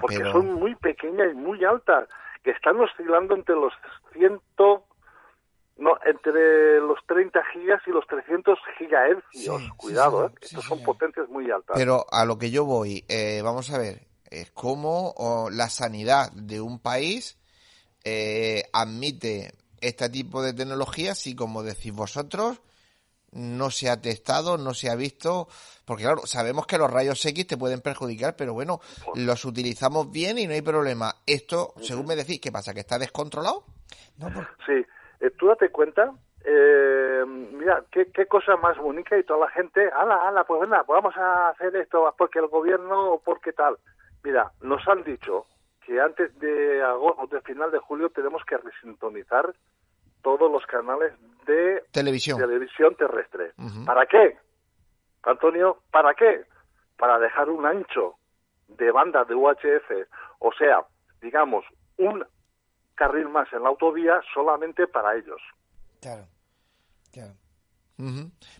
porque 0.00 0.16
son 0.30 0.54
muy 0.54 0.74
pequeñas 0.74 1.32
y 1.32 1.36
muy 1.36 1.64
altas, 1.64 2.08
que 2.42 2.50
están 2.50 2.78
oscilando 2.80 3.34
entre 3.34 3.54
los 3.54 3.72
ciento 4.12 4.84
no, 5.78 5.92
entre 6.04 6.80
los 6.80 6.98
30 7.06 7.40
gigas 7.52 7.80
y 7.86 7.90
los 7.90 8.04
300 8.08 8.58
gigahercios. 8.78 9.62
Cuidado, 9.76 10.26
¿eh? 10.26 10.30
Estos 10.40 10.64
son 10.64 10.82
potencias 10.82 11.28
muy 11.28 11.48
altas. 11.50 11.76
Pero 11.76 12.04
a 12.10 12.24
lo 12.24 12.36
que 12.36 12.50
yo 12.50 12.64
voy, 12.64 13.04
eh, 13.08 13.40
vamos 13.44 13.72
a 13.72 13.78
ver, 13.78 14.08
es 14.28 14.50
cómo 14.50 15.48
la 15.52 15.68
sanidad 15.68 16.32
de 16.32 16.60
un 16.60 16.80
país 16.80 17.38
eh, 18.04 18.64
admite 18.72 19.52
este 19.80 20.08
tipo 20.08 20.42
de 20.42 20.52
tecnologías 20.52 21.26
y, 21.28 21.36
como 21.36 21.62
decís 21.62 21.92
vosotros, 21.92 22.60
no 23.32 23.70
se 23.70 23.90
ha 23.90 24.00
testado, 24.00 24.58
no 24.58 24.74
se 24.74 24.90
ha 24.90 24.96
visto, 24.96 25.48
porque 25.84 26.04
claro, 26.04 26.26
sabemos 26.26 26.66
que 26.66 26.78
los 26.78 26.90
rayos 26.90 27.24
X 27.24 27.46
te 27.46 27.56
pueden 27.56 27.80
perjudicar, 27.80 28.34
pero 28.36 28.54
bueno, 28.54 28.80
los 29.14 29.44
utilizamos 29.44 30.10
bien 30.10 30.38
y 30.38 30.46
no 30.46 30.54
hay 30.54 30.62
problema. 30.62 31.14
Esto, 31.26 31.72
según 31.80 32.06
me 32.06 32.16
decís, 32.16 32.40
¿qué 32.40 32.52
pasa? 32.52 32.74
¿Que 32.74 32.80
está 32.80 32.98
descontrolado? 32.98 33.64
No, 34.18 34.28
Sí, 34.66 34.84
eh, 35.20 35.30
tú 35.38 35.46
date 35.46 35.70
cuenta, 35.70 36.12
eh, 36.44 37.24
mira, 37.26 37.84
qué, 37.90 38.10
qué 38.12 38.26
cosa 38.26 38.56
más 38.56 38.78
bonita 38.78 39.18
y 39.18 39.24
toda 39.24 39.40
la 39.40 39.50
gente, 39.50 39.88
ala, 39.90 40.28
ala, 40.28 40.44
pues 40.44 40.60
venga, 40.60 40.82
pues 40.84 41.02
vamos 41.02 41.16
a 41.16 41.50
hacer 41.50 41.74
esto 41.76 42.12
porque 42.16 42.38
el 42.38 42.46
gobierno 42.46 43.12
o 43.12 43.20
porque 43.20 43.52
tal. 43.52 43.76
Mira, 44.24 44.50
nos 44.62 44.86
han 44.88 45.04
dicho 45.04 45.46
que 45.84 46.00
antes 46.00 46.38
de 46.38 46.82
agosto, 46.82 47.26
de 47.28 47.40
final 47.42 47.70
de 47.70 47.78
julio, 47.78 48.10
tenemos 48.10 48.42
que 48.44 48.56
resintonizar 48.58 49.54
todos 50.22 50.50
los 50.50 50.64
canales 50.66 51.12
de 51.48 51.84
televisión, 51.90 52.38
televisión 52.38 52.94
terrestre. 52.94 53.52
¿Para 53.84 54.06
qué? 54.06 54.36
Antonio, 55.22 55.82
¿para 55.90 56.14
qué? 56.14 56.44
Para 56.96 57.18
dejar 57.18 57.48
un 57.48 57.66
ancho 57.66 58.16
de 58.68 58.90
banda 58.90 59.24
de 59.24 59.34
UHF, 59.34 59.90
o 60.40 60.52
sea, 60.52 60.84
digamos, 61.20 61.64
un 61.96 62.24
carril 62.94 63.28
más 63.28 63.52
en 63.52 63.62
la 63.62 63.70
autovía 63.70 64.20
solamente 64.34 64.86
para 64.86 65.16
ellos. 65.16 65.40
Claro, 66.00 66.26
claro. 67.12 67.32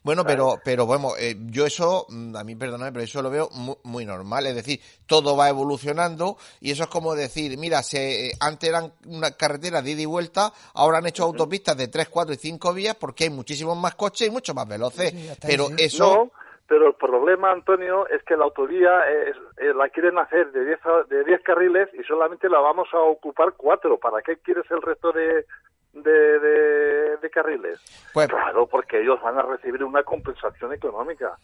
Bueno, 0.02 0.24
pero, 0.24 0.56
pero 0.64 0.84
bueno, 0.84 1.10
eh, 1.16 1.36
yo 1.46 1.64
eso, 1.64 2.06
mm, 2.08 2.34
a 2.34 2.42
mí 2.42 2.56
perdóname, 2.56 2.90
pero 2.90 3.04
eso 3.04 3.22
lo 3.22 3.30
veo 3.30 3.48
muy, 3.84 4.04
normal. 4.04 4.46
Es 4.46 4.56
decir, 4.56 4.80
todo 5.06 5.36
va 5.36 5.48
evolucionando 5.48 6.36
y 6.60 6.72
eso 6.72 6.84
es 6.84 6.88
como 6.88 7.14
decir, 7.14 7.56
mira, 7.56 7.82
se, 7.82 8.30
eh, 8.30 8.32
antes 8.40 8.68
eran 8.68 8.92
una 9.06 9.30
carretera 9.36 9.80
de 9.80 9.92
ida 9.92 10.02
y 10.02 10.06
vuelta, 10.06 10.52
ahora 10.74 10.98
han 10.98 11.06
hecho 11.06 11.22
autopistas 11.22 11.76
de 11.76 11.86
3, 11.86 12.08
4 12.08 12.34
y 12.34 12.36
5 12.36 12.74
vías 12.74 12.96
porque 12.96 13.24
hay 13.24 13.30
muchísimos 13.30 13.76
más 13.76 13.94
coches 13.94 14.26
y 14.26 14.30
mucho 14.30 14.54
más 14.54 14.66
veloces. 14.66 15.14
pero 15.40 15.68
eso... 15.78 16.32
pero 16.66 16.88
el 16.88 16.94
problema, 16.94 17.52
Antonio, 17.52 18.08
es 18.08 18.22
que 18.24 18.36
la 18.36 18.44
autovía 18.44 19.08
es, 19.08 19.36
eh, 19.58 19.72
la 19.72 19.88
quieren 19.88 20.18
hacer 20.18 20.50
de 20.50 20.64
10 20.64 20.80
de 21.08 21.24
10 21.24 21.42
carriles 21.42 21.88
y 21.94 22.02
solamente 22.02 22.48
la 22.48 22.58
vamos 22.58 22.88
a 22.92 22.98
ocupar 22.98 23.54
4. 23.56 23.98
¿Para 23.98 24.20
qué 24.20 24.38
quieres 24.38 24.68
el 24.70 24.82
resto 24.82 25.12
de, 25.12 25.46
de, 25.92 27.16
de, 27.20 27.30
carriles? 27.30 27.80
Pues, 28.12 28.28
claro, 28.28 28.66
porque 28.66 29.00
ellos 29.00 29.20
van 29.22 29.38
a 29.38 29.42
recibir 29.42 29.84
una 29.84 30.02
compensación 30.02 30.72
económica. 30.72 31.38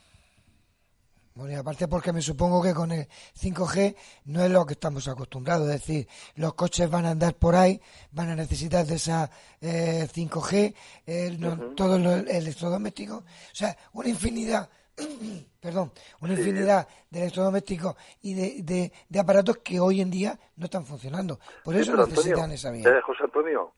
Bueno, 1.37 1.53
y 1.53 1.57
aparte 1.57 1.89
porque 1.89 2.13
me 2.13 2.23
supongo 2.23 2.63
que 2.63 2.73
con 2.73 2.93
el 2.93 3.09
5G 3.09 3.97
no 4.27 4.45
es 4.45 4.51
lo 4.53 4.65
que 4.65 4.75
estamos 4.75 5.09
acostumbrados, 5.09 5.67
es 5.67 5.81
decir, 5.81 6.07
los 6.37 6.55
coches 6.55 6.89
van 6.89 7.07
a 7.07 7.11
andar 7.11 7.35
por 7.35 7.57
ahí, 7.57 7.81
van 8.13 8.31
a 8.31 8.37
necesitar 8.37 8.87
de 8.87 8.95
esa 8.95 9.29
5G, 9.61 10.75
eh, 11.05 11.39
todos 11.75 12.01
los 12.01 12.19
electrodomésticos, 12.29 13.19
o 13.19 13.25
sea, 13.53 13.77
una 13.95 14.11
infinidad, 14.11 14.71
perdón, 15.61 15.91
una 16.21 16.35
infinidad 16.35 16.87
de 17.11 17.23
electrodomésticos 17.23 17.97
y 18.23 18.63
de, 18.63 18.93
de, 19.09 19.19
aparatos 19.19 19.59
que 19.59 19.81
hoy 19.81 20.03
en 20.03 20.13
día 20.13 20.39
no 20.55 20.67
están 20.67 20.85
funcionando. 20.85 21.41
Por 21.65 21.75
eso 21.75 21.97
necesitan 21.97 22.53
esa 22.53 22.71
vía. 22.71 22.89
Eh, 22.89 23.01
José 23.05 23.25
Antonio, 23.25 23.73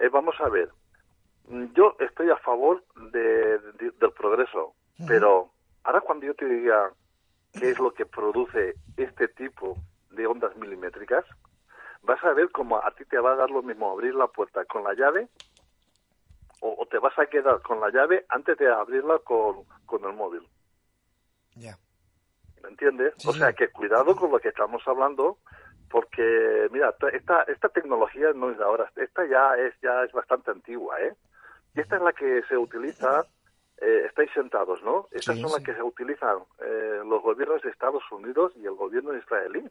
eh, 0.00 0.08
vamos 0.08 0.34
a 0.40 0.48
ver, 0.48 0.70
yo 1.74 1.96
estoy 2.00 2.30
a 2.30 2.36
favor 2.38 2.82
de, 3.12 3.58
del 3.98 4.12
progreso, 4.16 4.74
pero 5.06 5.50
ahora 5.84 6.00
cuando 6.00 6.26
yo 6.26 6.34
te 6.34 6.46
diga 6.46 6.92
qué 7.52 7.70
es 7.70 7.78
lo 7.78 7.92
que 7.92 8.06
produce 8.06 8.74
este 8.96 9.28
tipo 9.28 9.76
de 10.10 10.26
ondas 10.26 10.56
milimétricas, 10.56 11.24
vas 12.02 12.22
a 12.24 12.32
ver 12.32 12.50
cómo 12.50 12.76
a 12.76 12.90
ti 12.92 13.04
te 13.04 13.18
va 13.18 13.32
a 13.32 13.36
dar 13.36 13.50
lo 13.50 13.62
mismo 13.62 13.90
abrir 13.90 14.14
la 14.14 14.26
puerta 14.26 14.64
con 14.64 14.84
la 14.84 14.94
llave 14.94 15.28
o, 16.60 16.86
te 16.86 16.98
vas 16.98 17.18
a 17.18 17.26
quedar 17.26 17.62
con 17.62 17.80
la 17.80 17.90
llave 17.90 18.26
antes 18.28 18.56
de 18.58 18.70
abrirla 18.70 19.18
con, 19.20 19.64
con 19.86 20.04
el 20.04 20.12
móvil. 20.14 20.46
Ya. 21.54 21.78
¿Me 22.62 22.68
entiendes? 22.68 23.14
o 23.26 23.32
sea, 23.32 23.52
que 23.54 23.68
cuidado 23.68 24.14
con 24.14 24.30
lo 24.30 24.38
que 24.38 24.48
estamos 24.48 24.82
hablando, 24.86 25.38
porque 25.90 26.68
mira 26.70 26.94
esta 27.12 27.42
esta 27.42 27.68
tecnología 27.68 28.32
no 28.34 28.50
es 28.50 28.58
de 28.58 28.64
ahora 28.64 28.90
esta 28.96 29.26
ya 29.26 29.56
es 29.56 29.74
ya 29.82 30.04
es 30.04 30.12
bastante 30.12 30.50
antigua 30.50 31.00
eh 31.00 31.14
y 31.74 31.80
esta 31.80 31.96
es 31.96 32.02
la 32.02 32.12
que 32.12 32.42
se 32.48 32.56
utiliza 32.56 33.26
eh, 33.80 34.04
estáis 34.06 34.30
sentados 34.32 34.82
no 34.82 35.08
estas 35.10 35.38
son 35.38 35.50
las 35.50 35.62
que 35.62 35.74
se 35.74 35.82
utilizan 35.82 36.38
eh, 36.60 37.02
los 37.04 37.22
gobiernos 37.22 37.62
de 37.62 37.70
Estados 37.70 38.04
Unidos 38.10 38.52
y 38.56 38.64
el 38.66 38.74
gobierno 38.74 39.16
israelí 39.16 39.68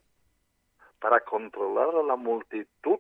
para 1.00 1.22
controlar 1.22 1.96
a 1.96 2.04
la 2.04 2.16
multitud 2.16 3.00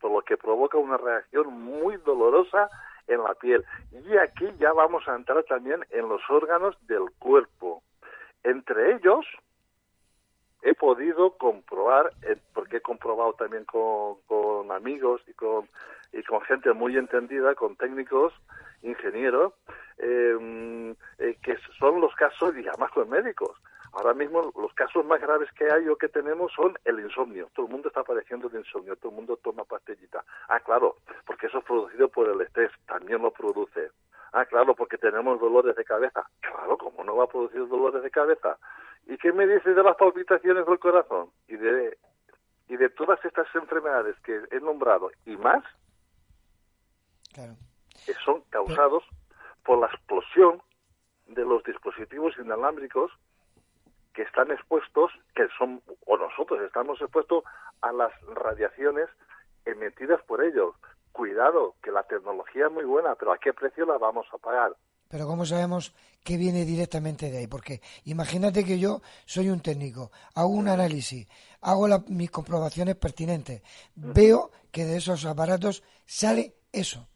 por 0.00 0.10
lo 0.10 0.22
que 0.22 0.36
provoca 0.36 0.78
una 0.78 0.96
reacción 0.96 1.52
muy 1.52 1.96
dolorosa 1.98 2.68
en 3.06 3.22
la 3.22 3.34
piel. 3.34 3.64
Y 3.92 4.16
aquí 4.16 4.46
ya 4.58 4.72
vamos 4.72 5.06
a 5.08 5.14
entrar 5.14 5.42
también 5.44 5.84
en 5.90 6.08
los 6.08 6.20
órganos 6.28 6.76
del 6.86 7.10
cuerpo. 7.18 7.82
Entre 8.42 8.94
ellos 8.94 9.24
he 10.66 10.74
podido 10.74 11.30
comprobar, 11.38 12.12
eh, 12.22 12.36
porque 12.52 12.78
he 12.78 12.80
comprobado 12.80 13.34
también 13.34 13.64
con, 13.64 14.16
amigos 14.72 15.22
y 15.28 15.32
con, 15.32 15.68
y 16.12 16.22
con 16.24 16.40
gente 16.40 16.72
muy 16.72 16.96
entendida, 16.96 17.54
con 17.54 17.76
técnicos, 17.76 18.32
ingenieros, 18.82 19.52
em, 19.98 20.90
eh, 21.18 21.36
que 21.40 21.56
son 21.78 22.00
los 22.00 22.12
casos, 22.16 22.56
y 22.56 22.66
además 22.66 22.90
con 22.90 23.08
médicos. 23.08 23.56
Ahora 23.92 24.12
mismo 24.12 24.52
los 24.60 24.74
casos 24.74 25.06
más 25.06 25.20
graves 25.20 25.48
que 25.52 25.70
hay 25.70 25.88
o 25.88 25.96
que 25.96 26.08
tenemos 26.08 26.52
son 26.52 26.74
el 26.84 26.98
insomnio. 26.98 27.48
Todo 27.54 27.66
el 27.66 27.72
mundo 27.72 27.88
está 27.88 28.02
padeciendo 28.02 28.48
de 28.48 28.58
insomnio, 28.58 28.96
todo 28.96 29.10
el 29.10 29.16
mundo 29.16 29.38
toma 29.42 29.64
pastillita. 29.64 30.24
Ah, 30.48 30.58
claro, 30.58 30.96
porque 31.24 31.46
eso 31.46 31.58
es 31.58 31.64
producido 31.64 32.08
por 32.08 32.28
el 32.28 32.40
estrés, 32.40 32.72
también 32.86 33.22
lo 33.22 33.30
produce. 33.30 33.90
Ah, 34.32 34.44
claro, 34.44 34.74
porque 34.74 34.98
tenemos 34.98 35.40
dolores 35.40 35.76
de 35.76 35.84
cabeza. 35.84 36.28
Claro, 36.40 36.76
¿cómo 36.76 37.04
no 37.04 37.16
va 37.16 37.24
a 37.24 37.28
producir 37.28 37.66
dolores 37.68 38.02
de 38.02 38.10
cabeza? 38.10 38.58
¿Y 39.06 39.16
qué 39.18 39.32
me 39.32 39.46
dice 39.46 39.72
de 39.72 39.82
las 39.82 39.96
palpitaciones 39.96 40.66
del 40.66 40.78
corazón? 40.78 41.30
Y 41.48 41.56
de, 41.56 41.96
y 42.68 42.76
de 42.76 42.88
todas 42.90 43.24
estas 43.24 43.46
enfermedades 43.54 44.16
que 44.20 44.42
he 44.50 44.60
nombrado 44.60 45.10
y 45.24 45.36
más, 45.36 45.62
que 48.04 48.14
son 48.24 48.42
causados 48.50 49.04
por 49.64 49.78
la 49.78 49.86
explosión 49.86 50.62
de 51.26 51.44
los 51.44 51.62
dispositivos 51.64 52.34
inalámbricos 52.38 53.12
que 54.14 54.22
están 54.22 54.50
expuestos, 54.50 55.12
que 55.34 55.46
son, 55.58 55.82
o 56.06 56.16
nosotros 56.16 56.60
estamos 56.62 57.00
expuestos 57.00 57.44
a 57.82 57.92
las 57.92 58.12
radiaciones 58.22 59.08
emitidas 59.66 60.22
por 60.22 60.42
ellos. 60.42 60.74
Cuidado, 61.12 61.74
que 61.82 61.90
la 61.90 62.02
tecnología 62.04 62.66
es 62.66 62.72
muy 62.72 62.84
buena, 62.84 63.14
pero 63.14 63.32
¿a 63.32 63.38
qué 63.38 63.52
precio 63.52 63.84
la 63.86 63.98
vamos 63.98 64.26
a 64.32 64.38
pagar? 64.38 64.74
Pero 65.16 65.28
¿cómo 65.28 65.46
sabemos 65.46 65.94
que 66.22 66.36
viene 66.36 66.66
directamente 66.66 67.30
de 67.30 67.38
ahí? 67.38 67.46
Porque 67.46 67.80
imagínate 68.04 68.66
que 68.66 68.78
yo 68.78 69.00
soy 69.24 69.48
un 69.48 69.60
técnico, 69.60 70.12
hago 70.34 70.50
un 70.50 70.68
análisis, 70.68 71.26
hago 71.62 71.88
mis 72.08 72.30
comprobaciones 72.30 72.96
pertinentes, 72.96 73.62
veo 73.94 74.50
que 74.70 74.84
de 74.84 74.98
esos 74.98 75.24
aparatos 75.24 75.82
sale 76.04 76.56
eso. 76.70 77.08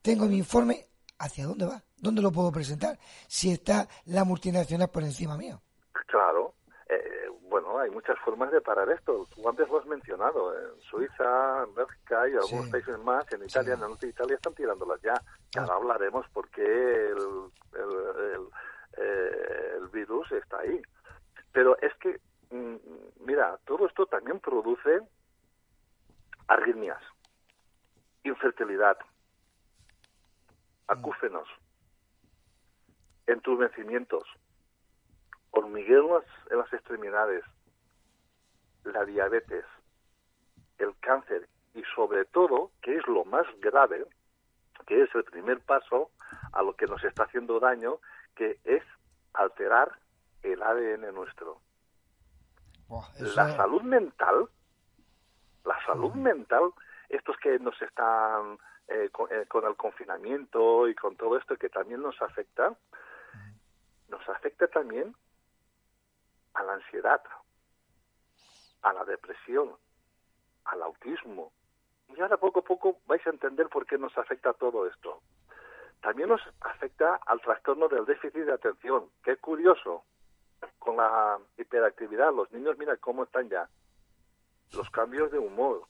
Tengo 0.00 0.24
mi 0.24 0.38
informe 0.38 0.86
¿hacia 1.18 1.44
dónde 1.44 1.66
va? 1.66 1.84
¿Dónde 1.98 2.22
lo 2.22 2.32
puedo 2.32 2.50
presentar? 2.50 2.98
Si 3.26 3.50
está 3.50 3.88
la 4.06 4.24
multinacional 4.24 4.88
por 4.88 5.02
encima 5.02 5.36
mío. 5.36 5.60
Claro. 6.06 6.54
Eh, 6.88 7.28
bueno, 7.48 7.78
hay 7.78 7.90
muchas 7.90 8.18
formas 8.20 8.50
de 8.50 8.60
parar 8.60 8.88
esto. 8.90 9.26
Tú 9.34 9.48
antes 9.48 9.68
lo 9.68 9.78
has 9.78 9.86
mencionado. 9.86 10.54
En 10.58 10.80
Suiza, 10.82 11.64
en 11.64 11.74
Bélgica 11.74 12.28
y 12.28 12.34
algunos 12.34 12.68
países 12.68 12.98
más, 12.98 13.30
en 13.32 13.44
Italia, 13.44 13.74
en 13.74 13.82
el 13.82 13.88
norte 13.88 14.06
de 14.06 14.12
Italia 14.12 14.36
están 14.36 14.54
tirándolas 14.54 15.00
ya. 15.00 15.14
Ahora 15.56 15.74
hablaremos 15.74 16.28
por 16.30 16.48
qué 16.50 16.62
el, 16.62 17.50
el, 17.74 18.48
eh, 18.98 19.76
el, 19.78 19.88
virus 19.88 20.30
está 20.32 20.58
ahí. 20.60 20.80
Pero 21.52 21.78
es 21.80 21.94
que, 21.94 22.20
mm, 22.50 22.76
mira, 23.20 23.58
todo 23.64 23.86
esto 23.86 24.06
también 24.06 24.40
produce 24.40 25.00
arritmias, 26.48 27.02
infertilidad, 28.24 28.98
acúfenos, 30.86 31.48
entumecimientos, 33.26 34.24
hormigueos 35.54 36.24
en 36.50 36.58
las 36.58 36.72
extremidades, 36.72 37.44
la 38.84 39.04
diabetes, 39.04 39.64
el 40.78 40.94
cáncer 41.00 41.48
y 41.74 41.82
sobre 41.94 42.24
todo, 42.26 42.70
que 42.82 42.96
es 42.96 43.06
lo 43.06 43.24
más 43.24 43.46
grave, 43.60 44.06
que 44.86 45.02
es 45.02 45.14
el 45.14 45.24
primer 45.24 45.60
paso 45.60 46.10
a 46.52 46.62
lo 46.62 46.74
que 46.74 46.86
nos 46.86 47.02
está 47.04 47.24
haciendo 47.24 47.60
daño, 47.60 47.98
que 48.34 48.58
es 48.64 48.82
alterar 49.32 49.92
el 50.42 50.62
ADN 50.62 51.14
nuestro. 51.14 51.60
La 53.34 53.56
salud 53.56 53.82
mental, 53.82 54.48
la 55.64 55.84
salud 55.86 56.12
mental, 56.14 56.72
estos 57.08 57.36
que 57.38 57.58
nos 57.58 57.80
están 57.80 58.58
eh, 58.88 59.10
eh, 59.30 59.46
con, 59.48 59.64
el 59.64 59.76
confinamiento 59.76 60.86
y 60.88 60.94
con 60.94 61.16
todo 61.16 61.38
esto 61.38 61.56
que 61.56 61.70
también 61.70 62.02
nos 62.02 62.20
afecta, 62.20 62.74
nos 64.08 64.28
afecta 64.28 64.66
también 64.68 65.14
a 66.54 66.62
la 66.62 66.74
ansiedad, 66.74 67.22
a 68.82 68.92
la 68.92 69.04
depresión, 69.04 69.76
al 70.64 70.82
autismo. 70.82 71.52
Y 72.16 72.20
ahora 72.20 72.36
poco 72.36 72.60
a 72.60 72.64
poco 72.64 72.98
vais 73.06 73.26
a 73.26 73.30
entender 73.30 73.68
por 73.68 73.86
qué 73.86 73.98
nos 73.98 74.16
afecta 74.16 74.52
todo 74.52 74.86
esto. 74.86 75.20
También 76.00 76.28
nos 76.28 76.42
afecta 76.60 77.18
al 77.26 77.40
trastorno 77.40 77.88
del 77.88 78.04
déficit 78.04 78.44
de 78.44 78.52
atención. 78.52 79.08
Qué 79.22 79.36
curioso. 79.36 80.04
Con 80.78 80.96
la 80.96 81.38
hiperactividad, 81.56 82.32
los 82.32 82.50
niños, 82.52 82.76
mira 82.78 82.96
cómo 82.98 83.24
están 83.24 83.48
ya. 83.48 83.68
Los 84.72 84.88
cambios 84.90 85.32
de 85.32 85.38
humor 85.38 85.86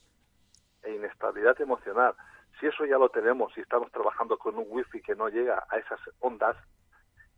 e 0.83 0.95
inestabilidad 0.95 1.61
emocional. 1.61 2.15
Si 2.59 2.67
eso 2.67 2.85
ya 2.85 2.99
lo 2.99 3.09
tenemos 3.09 3.57
y 3.57 3.61
estamos 3.61 3.91
trabajando 3.91 4.39
con 4.39 4.57
un 4.57 4.67
wifi 4.69 5.03
que 5.03 5.17
no 5.17 5.29
llega 5.29 5.67
a 5.69 5.79
esas 5.79 6.01
ondas, 6.21 6.57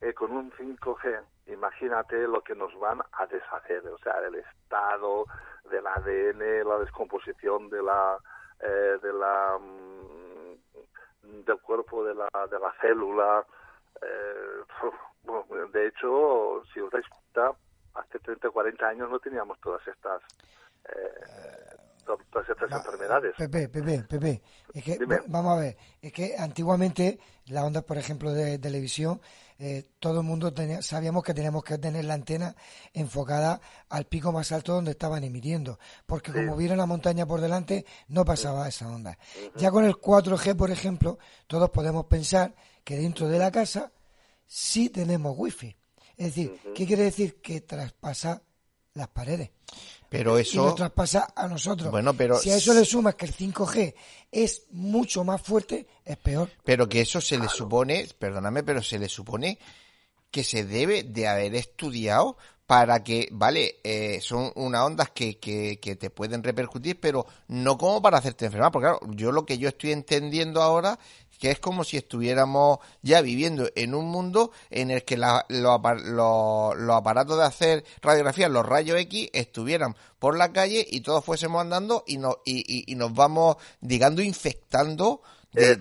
eh, 0.01 0.13
con 0.13 0.33
un 0.33 0.51
5G, 0.53 1.23
imagínate 1.47 2.27
lo 2.27 2.43
que 2.43 2.55
nos 2.55 2.79
van 2.79 3.01
a 3.13 3.27
deshacer, 3.27 3.87
o 3.89 3.99
sea, 3.99 4.19
el 4.27 4.35
estado 4.35 5.25
del 5.71 5.87
ADN, 5.87 6.69
la 6.69 6.79
descomposición 6.79 7.71
de 7.71 7.83
la, 7.83 8.19
eh, 8.61 8.99
de 9.03 9.13
la 9.13 9.59
mm, 9.59 11.45
del 11.45 11.59
cuerpo 11.61 12.05
de 12.05 12.15
la, 12.15 12.29
de 12.51 12.59
la 12.59 12.73
célula. 12.81 13.45
Eh, 14.03 14.65
de 15.73 15.87
hecho, 15.87 16.63
si 16.73 16.81
os 16.81 16.91
dais 16.91 17.07
cuenta, 17.09 17.57
hace 17.95 18.19
30 18.19 18.49
o 18.49 18.53
40 18.53 18.87
años 18.87 19.11
no 19.11 19.19
teníamos 19.19 19.59
todas 19.61 19.87
estas 19.89 20.23
todas 22.31 22.49
estas 22.49 22.71
enfermedades. 22.71 23.35
Pepe, 23.37 23.69
Pepe, 23.69 24.05
Pepe, 24.09 24.43
es 24.73 24.85
que, 24.85 24.99
vamos 25.27 25.59
a 25.59 25.61
ver, 25.61 25.77
es 26.01 26.13
que 26.13 26.37
antiguamente 26.39 27.19
las 27.47 27.65
ondas, 27.65 27.83
por 27.83 27.99
ejemplo, 27.99 28.31
de 28.33 28.59
televisión, 28.59 29.21
eh, 29.59 29.85
todo 29.99 30.21
el 30.21 30.27
mundo 30.27 30.53
tenía, 30.53 30.83
sabíamos 30.83 31.23
que 31.23 31.33
teníamos 31.33 31.65
que 31.65 31.79
tener 31.79 32.05
la 32.05 32.15
antena 32.15 32.55
enfocada 32.93 33.61
al 33.89 34.05
pico 34.05 34.31
más 34.33 34.53
alto 34.53 34.75
donde 34.75 34.91
estaban 34.91 35.25
emitiendo, 35.25 35.79
porque 36.05 36.33
como 36.33 36.57
vieron 36.57 36.79
la 36.79 36.87
montaña 36.87 37.27
por 37.27 37.41
delante, 37.41 37.87
no 38.09 38.25
pasaba 38.25 38.69
esa 38.69 38.89
onda. 38.89 39.19
Ya 39.57 39.71
con 39.71 39.85
el 39.85 39.95
4G, 39.95 40.57
por 40.57 40.71
ejemplo, 40.71 41.19
todos 41.47 41.71
podemos 41.71 42.05
pensar 42.07 42.55
que 42.85 42.97
dentro 42.97 43.29
de 43.29 43.39
la 43.39 43.51
casa 43.51 43.93
sí 44.47 44.91
tenemos 44.91 45.35
wifi. 45.37 45.77
Es 46.17 46.27
decir, 46.27 46.59
¿qué 46.75 46.87
quiere 46.87 47.05
decir? 47.05 47.41
Que 47.41 47.61
traspasa 47.61 48.43
las 48.95 49.09
paredes. 49.09 49.51
Pero 50.17 50.39
eso... 50.39 50.63
Y 50.63 50.65
nos 50.65 50.75
traspasa 50.75 51.29
a 51.35 51.47
nosotros. 51.47 51.91
Bueno, 51.91 52.15
pero... 52.15 52.39
Si 52.39 52.51
a 52.51 52.57
eso 52.57 52.73
le 52.73 52.85
sumas 52.85 53.15
que 53.15 53.27
el 53.27 53.35
5G 53.35 53.95
es 54.33 54.63
mucho 54.71 55.25
más 55.25 55.43
fuerte, 55.43 55.87
es 56.05 56.17
peor. 56.17 56.51
Pero 56.65 56.89
que 56.89 57.01
eso 57.01 57.21
se 57.21 57.39
le 57.39 57.49
supone, 57.49 58.09
perdóname, 58.19 58.63
pero 58.63 58.83
se 58.83 58.99
le 58.99 59.09
supone 59.09 59.59
que 60.31 60.43
se 60.43 60.65
debe 60.65 61.03
de 61.03 61.29
haber 61.29 61.55
estudiado 61.55 62.37
para 62.67 63.05
que, 63.05 63.29
vale, 63.31 63.77
eh, 63.85 64.21
son 64.21 64.51
unas 64.57 64.83
ondas 64.83 65.11
que, 65.11 65.39
que, 65.39 65.79
que, 65.79 65.95
te 65.95 66.11
pueden 66.11 66.43
repercutir, 66.43 66.99
pero 66.99 67.27
no 67.47 67.79
como 67.79 68.03
para 68.03 68.19
hacerte 68.19 68.47
enfermar, 68.47 68.73
porque 68.73 68.89
claro, 68.89 69.01
yo 69.13 69.31
lo 69.31 69.47
que 69.47 69.59
yo 69.59 69.69
estoy 69.69 69.93
entendiendo 69.93 70.63
ahora 70.63 70.99
que 71.39 71.51
es 71.51 71.61
como 71.61 71.85
si 71.85 71.97
estuviéramos 71.97 72.79
ya 73.03 73.21
viviendo 73.21 73.65
en 73.75 73.95
un 73.95 74.07
mundo 74.07 74.51
en 74.71 74.91
el 74.91 75.05
que 75.05 75.17
los 75.17 76.91
aparatos 76.91 77.39
de 77.39 77.45
hacer 77.45 77.85
radiografía, 78.03 78.49
los 78.49 78.67
rayos 78.67 78.99
X, 79.01 79.31
estuvieran 79.33 79.95
por 80.19 80.37
la 80.37 80.53
calle 80.53 80.85
y 80.89 81.03
todos 81.03 81.25
fuésemos 81.25 81.61
andando 81.61 82.05
y, 82.07 82.19
no, 82.19 82.37
y, 82.45 82.95
nos 82.97 83.15
vamos, 83.15 83.57
digamos, 83.81 84.21
infectando 84.23 85.21
de, 85.53 85.73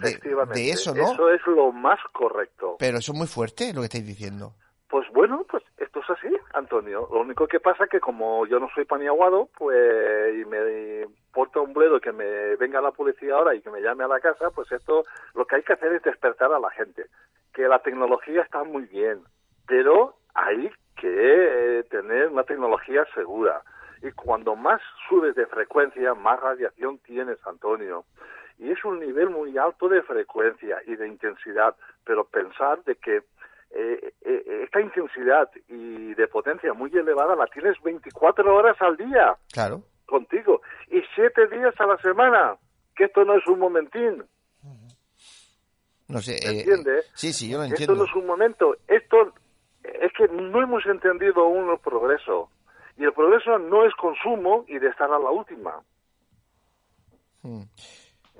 eso, 0.70 0.94
¿no? 0.94 1.12
Eso 1.12 1.30
es 1.30 1.42
lo 1.48 1.72
más 1.72 2.00
correcto. 2.14 2.76
Pero 2.80 3.00
eso 3.00 3.12
es 3.12 3.18
muy 3.18 3.28
fuerte 3.28 3.74
lo 3.74 3.82
que 3.82 3.86
estáis 3.86 4.06
diciendo. 4.06 4.54
Pues 4.90 5.06
bueno, 5.14 5.46
pues 5.50 5.64
esto 5.78 6.00
es 6.00 6.10
así, 6.10 6.28
Antonio. 6.56 7.08
Lo 7.12 7.22
único 7.22 7.48
que 7.48 7.60
pasa 7.60 7.84
es 7.84 7.90
que 7.90 8.00
como 8.00 8.46
yo 8.48 8.60
no 8.60 8.70
soy 8.74 8.86
paniaguado, 8.86 9.50
pues 9.58 10.36
y 10.36 10.46
me 10.46 11.06
porta 11.34 11.60
un 11.60 11.74
bledo 11.74 12.00
que 12.00 12.12
me 12.12 12.56
venga 12.56 12.82
la 12.82 12.92
policía 12.92 13.36
ahora 13.36 13.54
y 13.54 13.62
que 13.62 13.70
me 13.70 13.82
llame 13.82 14.04
a 14.04 14.08
la 14.08 14.20
casa, 14.20 14.52
pues 14.52 14.72
esto 14.72 15.04
lo 15.34 15.46
que 15.46 15.58
hay 15.58 15.64
que 15.64 15.74
hacer 15.74 15.94
es 15.94 16.04
despertar 16.04 16.54
a 16.54 16.60
la 16.60 16.70
gente. 16.72 17.06
Que 17.54 17.68
la 17.68 17.80
tecnología 17.80 18.42
está 18.42 18.64
muy 18.64 18.86
bien, 18.86 19.22
pero 19.68 20.16
hay 20.34 20.72
que 20.96 21.86
tener 21.90 22.30
una 22.30 22.44
tecnología 22.44 23.06
segura. 23.14 23.62
Y 24.02 24.12
cuando 24.12 24.56
más 24.56 24.82
subes 25.10 25.36
de 25.36 25.46
frecuencia, 25.48 26.14
más 26.14 26.40
radiación 26.40 27.00
tienes, 27.00 27.38
Antonio. 27.46 28.06
Y 28.58 28.72
es 28.72 28.84
un 28.86 29.00
nivel 29.00 29.30
muy 29.30 29.58
alto 29.58 29.90
de 29.90 30.02
frecuencia 30.04 30.82
y 30.86 30.96
de 30.96 31.08
intensidad, 31.08 31.76
pero 32.06 32.26
pensar 32.26 32.84
de 32.84 32.96
que 32.96 33.24
eh, 33.78 34.14
eh, 34.22 34.64
esta 34.64 34.80
intensidad 34.80 35.50
y 35.68 36.14
de 36.14 36.28
potencia 36.30 36.74
muy 36.74 36.90
elevada 36.92 37.36
la 37.36 37.46
tienes 37.48 37.76
24 37.84 38.56
horas 38.56 38.78
al 38.80 38.96
día. 38.96 39.36
Claro. 39.52 39.84
Contigo. 40.06 40.62
Y 40.90 41.02
7 41.14 41.48
días 41.48 41.74
a 41.80 41.86
la 41.86 41.98
semana. 41.98 42.56
Que 42.96 43.06
esto 43.06 43.26
no 43.26 43.38
es 43.38 43.46
un 43.48 43.60
momentín. 43.60 44.24
No 46.08 46.22
sé. 46.22 46.36
Eh, 46.36 46.60
¿Entiendes? 46.60 47.12
sí, 47.16 47.34
sí, 47.34 47.50
yo 47.50 47.58
lo 47.58 47.66
entiendo. 47.66 47.94
Esto 47.94 48.06
no 48.06 48.10
es 48.10 48.16
un 48.16 48.26
momento. 48.26 48.78
Esto 48.88 49.34
es 49.84 50.14
que 50.14 50.28
no 50.30 50.62
hemos 50.64 50.86
entendido 50.86 51.44
aún 51.44 51.70
el 51.70 51.80
progreso. 51.80 52.50
Y 52.98 53.04
el 53.04 53.12
progreso 53.12 53.60
no 53.60 53.86
es 53.86 53.94
consumo 53.96 54.64
y 54.70 54.80
de 54.80 54.88
estar 54.88 55.12
a 55.12 55.20
la 55.20 55.32
última. 55.32 55.82
Hmm. 57.42 57.64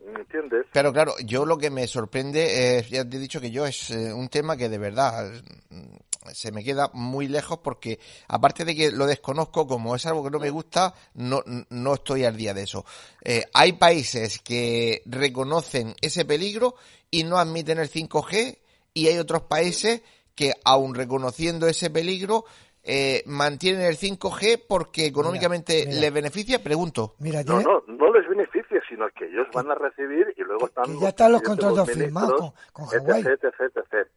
¿Me 0.06 0.20
entiendes? 0.20 0.66
Pero 0.72 0.94
claro, 0.94 1.14
yo 1.24 1.46
lo 1.46 1.58
que 1.58 1.70
me 1.70 1.88
sorprende, 1.88 2.78
es, 2.78 2.90
ya 2.90 3.08
te 3.08 3.18
he 3.18 3.20
dicho 3.20 3.42
que 3.42 3.52
yo 3.52 3.66
es 3.66 3.92
eh, 3.92 4.14
un 4.14 4.30
tema 4.30 4.56
que 4.56 4.70
de 4.70 4.78
verdad 4.78 5.32
mm, 5.70 6.32
se 6.34 6.52
me 6.52 6.64
queda 6.64 6.90
muy 6.94 7.28
lejos 7.28 7.60
porque 7.60 8.00
aparte 8.28 8.66
de 8.66 8.76
que 8.76 8.92
lo 8.92 9.06
desconozco, 9.06 9.68
como 9.68 9.96
es 9.96 10.06
algo 10.06 10.24
que 10.24 10.32
no 10.32 10.40
me 10.40 10.50
gusta, 10.50 10.94
no, 11.16 11.42
no 11.70 11.94
estoy 11.94 12.24
al 12.24 12.38
día 12.38 12.54
de 12.54 12.64
eso. 12.64 12.86
Eh, 13.24 13.44
hay 13.54 13.74
países 13.74 14.40
que 14.40 15.02
reconocen 15.06 15.96
ese 16.02 16.26
peligro 16.26 16.76
y 17.10 17.24
no 17.24 17.38
admiten 17.38 17.80
el 17.80 17.90
5G 17.90 18.58
y 18.94 19.08
hay 19.08 19.18
otros 19.18 19.44
países 19.44 20.02
que 20.36 20.54
aun 20.64 20.94
reconociendo 20.94 21.68
ese 21.68 21.90
peligro 21.90 22.46
eh, 22.88 23.24
mantienen 23.26 23.82
el 23.82 23.98
5G 23.98 24.62
porque 24.68 25.08
económicamente 25.08 25.86
les 25.88 26.14
beneficia? 26.14 26.62
Pregunto. 26.62 27.16
Mira, 27.18 27.42
no, 27.44 27.60
no, 27.60 27.84
no 27.88 28.14
les 28.14 28.30
beneficia, 28.30 28.65
sino 28.96 29.10
que 29.10 29.26
ellos 29.26 29.48
van 29.54 29.70
a 29.70 29.76
recibir 29.76 30.34
y 30.38 30.44
luego 30.44 30.68
están... 30.68 30.86
ya 31.00 31.10
están 31.10 31.32
los 31.34 31.42
contratos 31.42 31.92
firmados 31.92 32.54
con, 32.72 32.86
con 32.86 32.86
etc, 32.96 33.44
etc, 33.44 34.08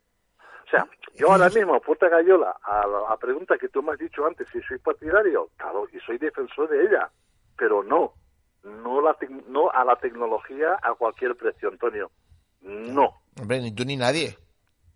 O 0.67 0.71
sea, 0.71 0.87
yo 1.17 1.33
ahora 1.33 1.49
mismo, 1.49 1.81
Puerta 1.81 2.09
Gallola, 2.09 2.57
a 2.63 2.87
la 2.87 3.17
pregunta 3.17 3.59
que 3.59 3.69
tú 3.69 3.83
me 3.83 3.93
has 3.93 3.99
dicho 3.99 4.25
antes, 4.25 4.47
si 4.53 4.61
soy 4.63 4.79
partidario, 4.79 5.51
claro, 5.57 5.89
y 5.93 5.99
soy 6.01 6.19
defensor 6.19 6.69
de 6.69 6.85
ella, 6.85 7.11
pero 7.57 7.83
no, 7.83 8.13
no, 8.63 9.01
la 9.01 9.17
no 9.49 9.71
a 9.71 9.85
la 9.85 9.97
tecnología 9.97 10.79
a 10.81 10.95
cualquier 10.95 11.35
precio, 11.37 11.69
Antonio. 11.71 12.11
No. 12.61 13.15
Hombre, 13.41 13.61
ni 13.61 13.75
tú 13.75 13.85
ni 13.85 13.97
nadie. 13.97 14.37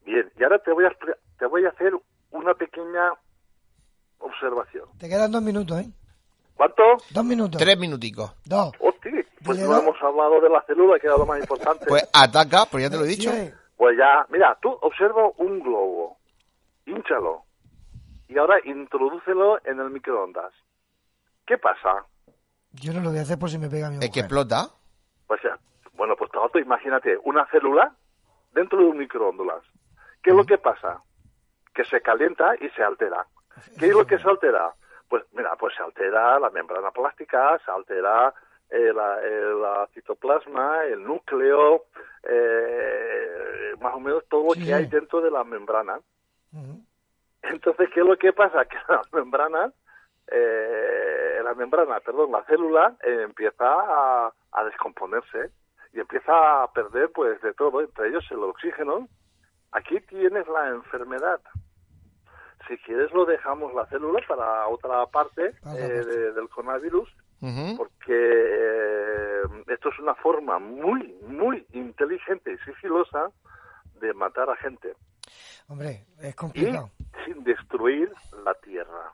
Bien, 0.04 0.30
y 0.38 0.42
ahora 0.44 0.59
te 0.60 0.72
voy 0.72 0.84
a, 0.84 0.90
te 1.38 1.46
voy 1.46 1.64
a 1.64 1.70
hacer 1.70 1.92
una 2.30 2.54
pequeña 2.54 3.12
observación. 4.18 4.86
Te 4.98 5.09
quedan 5.09 5.32
dos 5.32 5.42
minutos, 5.42 5.80
¿eh? 5.80 5.90
¿Cuánto? 6.54 6.82
Dos 7.10 7.24
minutos. 7.24 7.60
Tres 7.60 7.78
minuticos. 7.78 8.32
Dos. 8.44 8.72
Pues 9.44 9.59
no 9.59 9.78
hemos 9.78 10.01
hablado 10.02 10.40
de 10.40 10.48
la 10.48 10.62
célula, 10.62 10.98
que 10.98 11.06
era 11.06 11.16
lo 11.16 11.27
más 11.27 11.40
importante. 11.40 11.86
Pues 11.86 12.09
ataca, 12.12 12.66
pues 12.70 12.85
ya 12.85 12.90
te 12.90 12.97
lo 12.97 13.05
he 13.05 13.09
dicho. 13.09 13.31
Pues 13.77 13.98
ya, 13.98 14.27
mira, 14.28 14.56
tú 14.60 14.70
observa 14.81 15.28
un 15.39 15.60
globo, 15.60 16.19
hínchalo 16.86 17.44
y 18.28 18.39
ahora 18.39 18.56
introdúcelo 18.64 19.59
en 19.64 19.78
el 19.81 19.90
microondas. 19.90 20.52
¿Qué 21.47 21.59
pasa? 21.59 22.06
Yo 22.73 22.93
no 22.93 23.01
lo 23.01 23.10
voy 23.10 23.19
a 23.19 23.23
hacer 23.23 23.39
por 23.39 23.51
si 23.51 23.59
me 23.59 23.69
pega 23.69 23.89
mi 23.89 23.97
mujer. 23.97 24.09
¿Es 24.09 24.14
que 24.14 24.20
explota? 24.20 24.69
Pues 25.27 25.40
ya, 25.43 25.59
bueno, 25.94 26.16
pues 26.16 26.31
todo, 26.31 26.48
imagínate, 26.59 27.19
una 27.24 27.47
célula 27.47 27.94
dentro 28.52 28.78
de 28.78 28.86
un 28.86 28.98
microondas. 28.98 29.62
¿Qué 30.23 30.31
es 30.31 30.36
lo 30.36 30.44
que 30.44 30.56
pasa? 30.56 31.02
Que 31.74 31.85
se 31.85 32.01
calienta 32.01 32.55
y 32.60 32.69
se 32.70 32.82
altera. 32.82 33.27
¿Qué 33.78 33.86
es 33.86 33.93
lo 33.93 34.06
que 34.06 34.19
se 34.19 34.28
altera? 34.28 34.73
Pues 35.09 35.24
mira, 35.32 35.55
pues 35.56 35.74
se 35.77 35.82
altera 35.82 36.39
la 36.39 36.48
membrana 36.51 36.90
plástica, 36.90 37.60
se 37.64 37.70
altera 37.70 38.32
el, 38.73 38.99
el 38.99 39.89
citoplasma, 39.94 40.85
el 40.85 41.05
núcleo, 41.05 41.85
eh, 42.23 43.74
más 43.81 43.94
o 43.94 44.01
menos 44.01 44.24
todo 44.28 44.55
lo 44.55 44.55
que 44.55 44.73
hay 44.73 44.86
dentro 44.86 45.20
de 45.20 45.31
la 45.31 45.44
membrana. 45.44 46.01
Entonces, 47.43 47.90
¿qué 47.93 48.01
es 48.01 48.07
lo 48.07 48.16
que 48.16 48.32
pasa? 48.32 48.65
Que 48.69 48.77
la 48.89 49.03
membrana, 49.12 49.73
eh, 50.28 51.40
la 51.44 51.55
membrana, 51.55 52.01
perdón, 52.01 52.32
la 52.32 52.44
célula 52.44 52.97
eh, 53.03 53.23
empieza 53.24 53.65
a, 53.66 54.32
a, 54.53 54.65
descomponerse 54.65 55.51
y 55.93 56.01
empieza 56.01 56.62
a 56.62 56.73
perder, 56.73 57.11
pues, 57.12 57.40
de 57.43 57.53
todo, 57.53 57.81
entre 57.81 58.09
ellos 58.09 58.24
el 58.31 58.43
oxígeno. 58.44 59.09
Aquí 59.73 60.01
tienes 60.01 60.47
la 60.49 60.69
enfermedad. 60.69 61.40
Si 62.69 62.78
quieres, 62.78 63.12
lo 63.12 63.24
dejamos 63.24 63.74
la 63.74 63.86
célula 63.86 64.20
para 64.27 64.69
otra 64.69 65.05
parte 65.07 65.55
eh, 65.77 66.05
del 66.35 66.49
coronavirus, 66.49 67.09
porque 67.77 68.12
eh, 68.12 69.43
esto 69.69 69.89
es 69.89 69.98
una 69.98 70.14
forma 70.14 70.59
muy, 70.60 71.12
muy 71.27 71.66
inteligente 71.73 72.52
y 72.52 72.59
sigilosa 72.59 73.31
de 74.01 74.14
matar 74.14 74.48
a 74.48 74.56
gente. 74.56 74.94
Hombre, 75.69 76.05
es 76.20 76.35
complicado. 76.36 76.90
Y 76.98 77.24
sin 77.24 77.44
destruir 77.44 78.12
la 78.44 78.55
tierra. 78.55 79.12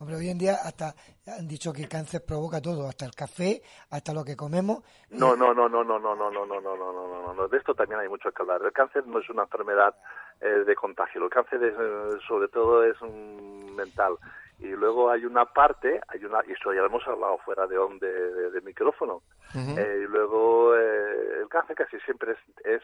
Hombre, 0.00 0.16
hoy 0.16 0.28
en 0.28 0.38
día 0.38 0.54
hasta 0.62 0.94
han 1.26 1.48
dicho 1.48 1.72
que 1.72 1.82
el 1.82 1.88
cáncer 1.88 2.24
provoca 2.24 2.62
todo, 2.62 2.86
hasta 2.88 3.04
el 3.04 3.14
café, 3.14 3.62
hasta 3.90 4.14
lo 4.14 4.24
que 4.24 4.36
comemos. 4.36 4.84
No, 5.10 5.34
no, 5.34 5.52
no, 5.52 5.68
no, 5.68 5.82
no, 5.82 5.98
no, 5.98 6.14
no, 6.14 6.30
no, 6.30 6.46
no, 6.46 6.60
no, 6.60 6.76
no, 6.76 6.92
no, 6.92 7.22
no, 7.22 7.34
no. 7.34 7.48
De 7.48 7.58
esto 7.58 7.74
también 7.74 8.00
hay 8.00 8.08
mucho 8.08 8.30
que 8.30 8.42
hablar. 8.42 8.62
El 8.64 8.72
cáncer 8.72 9.04
no 9.08 9.18
es 9.18 9.28
una 9.28 9.42
enfermedad 9.42 9.96
eh, 10.40 10.46
de 10.46 10.74
contagio. 10.76 11.24
El 11.24 11.30
cáncer 11.30 11.60
es, 11.64 11.74
eh, 11.74 12.18
sobre 12.28 12.46
todo 12.46 12.84
es 12.84 13.00
un 13.02 13.74
mental. 13.74 14.14
Y 14.58 14.68
luego 14.68 15.10
hay 15.10 15.24
una 15.24 15.44
parte, 15.46 16.00
hay 16.08 16.24
una, 16.24 16.40
y 16.46 16.52
eso 16.52 16.72
ya 16.72 16.80
lo 16.80 16.86
hemos 16.86 17.06
hablado 17.06 17.38
fuera 17.38 17.66
de, 17.66 17.76
de, 18.00 18.50
de, 18.50 18.60
micrófono. 18.62 19.22
eh, 19.54 20.00
y 20.02 20.06
luego 20.06 20.74
eh, 20.76 21.40
el 21.42 21.48
cáncer 21.48 21.76
casi 21.76 21.98
siempre 22.00 22.32
es, 22.32 22.38
es 22.64 22.82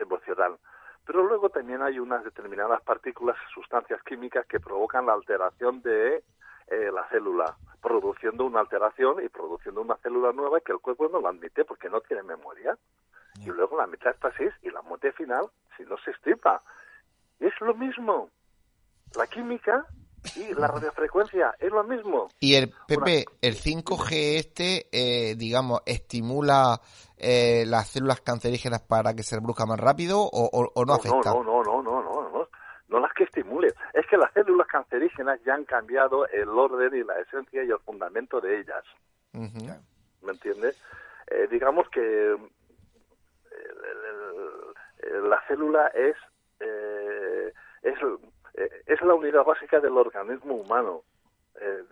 emocional. 0.00 0.58
Pero 1.04 1.24
luego 1.24 1.50
también 1.50 1.82
hay 1.82 1.98
unas 1.98 2.24
determinadas 2.24 2.82
partículas, 2.82 3.36
sustancias 3.54 4.02
químicas 4.02 4.46
que 4.46 4.60
provocan 4.60 5.06
la 5.06 5.14
alteración 5.14 5.82
de 5.82 6.22
eh, 6.68 6.90
la 6.92 7.08
célula, 7.08 7.56
produciendo 7.80 8.44
una 8.44 8.60
alteración 8.60 9.22
y 9.22 9.28
produciendo 9.28 9.80
una 9.80 9.96
célula 9.96 10.32
nueva 10.32 10.60
que 10.60 10.72
el 10.72 10.78
cuerpo 10.78 11.08
no 11.08 11.20
lo 11.20 11.28
admite 11.28 11.64
porque 11.64 11.90
no 11.90 12.00
tiene 12.00 12.22
memoria. 12.22 12.76
Y 13.40 13.46
luego 13.46 13.76
la 13.76 13.86
metástasis 13.86 14.52
y 14.62 14.70
la 14.70 14.82
muerte 14.82 15.12
final 15.12 15.46
si 15.76 15.84
no 15.84 15.96
se 15.98 16.12
estripa. 16.12 16.62
Es 17.40 17.52
lo 17.60 17.74
mismo. 17.74 18.30
La 19.16 19.26
química 19.26 19.86
y 20.36 20.54
la 20.54 20.68
radiofrecuencia 20.68 21.54
es 21.58 21.70
lo 21.70 21.82
mismo. 21.84 22.28
Y 22.40 22.54
el 22.54 22.72
Pepe, 22.86 23.24
el 23.40 23.54
5G 23.54 24.38
este, 24.38 24.86
eh, 24.92 25.34
digamos, 25.36 25.80
estimula 25.84 26.80
eh, 27.16 27.64
las 27.66 27.88
células 27.88 28.20
cancerígenas 28.20 28.82
para 28.82 29.14
que 29.14 29.22
se 29.22 29.36
reproduzca 29.36 29.66
más 29.66 29.80
rápido 29.80 30.20
o, 30.20 30.70
o, 30.74 30.84
no, 30.84 30.94
afecta? 30.94 31.32
No, 31.34 31.42
no, 31.42 31.62
no, 31.62 31.82
no, 31.82 32.02
no, 32.02 32.30
no, 32.30 32.48
no, 32.88 33.00
las 33.00 33.12
que 33.14 33.24
estimule. 33.24 33.68
Es 33.94 34.06
que 34.06 34.16
las 34.16 34.32
células 34.32 34.66
cancerígenas 34.68 35.40
ya 35.44 35.54
han 35.54 35.64
cambiado 35.64 36.26
el 36.28 36.48
orden 36.48 36.94
y 36.94 37.04
la 37.04 37.18
esencia 37.18 37.64
y 37.64 37.70
el 37.70 37.78
fundamento 37.80 38.40
de 38.40 38.60
ellas. 38.60 38.84
¿Me 39.32 40.32
entiendes? 40.32 40.80
Eh, 41.28 41.48
digamos 41.50 41.88
que 41.88 42.36
la 45.28 45.42
célula 45.48 45.88
es 45.88 46.16
es 47.82 47.98
es 48.54 49.00
la 49.02 49.14
unidad 49.14 49.44
básica 49.44 49.80
del 49.80 49.96
organismo 49.96 50.54
humano 50.54 51.02
eh, 51.60 51.84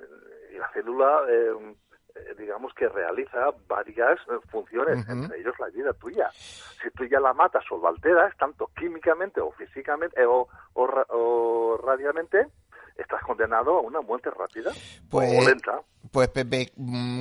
y 0.53 0.59
la 0.59 0.71
célula 0.73 1.23
eh, 1.29 2.35
digamos 2.39 2.73
que 2.75 2.89
realiza 2.89 3.51
varias 3.69 4.19
funciones, 4.51 5.09
entre 5.09 5.41
ellos 5.41 5.55
la 5.59 5.69
vida 5.69 5.93
tuya. 5.95 6.31
Si 6.33 6.91
tú 6.91 7.05
ya 7.05 7.21
la 7.21 7.33
matas 7.33 7.65
o 7.71 7.81
la 7.81 7.91
alteras, 7.91 8.37
tanto 8.37 8.71
químicamente 8.77 9.41
o 9.41 9.53
físicamente 9.53 10.25
o, 10.27 10.49
o, 10.75 11.81
radiamente, 11.85 12.49
estás 12.97 13.23
condenado 13.23 13.79
a 13.79 13.81
una 13.81 14.01
muerte 14.01 14.31
rápida 14.31 14.73
pues, 15.11 15.31
o 15.31 15.49
lenta. 15.49 15.81
Pues 16.11 16.29
Pepe, 16.29 16.73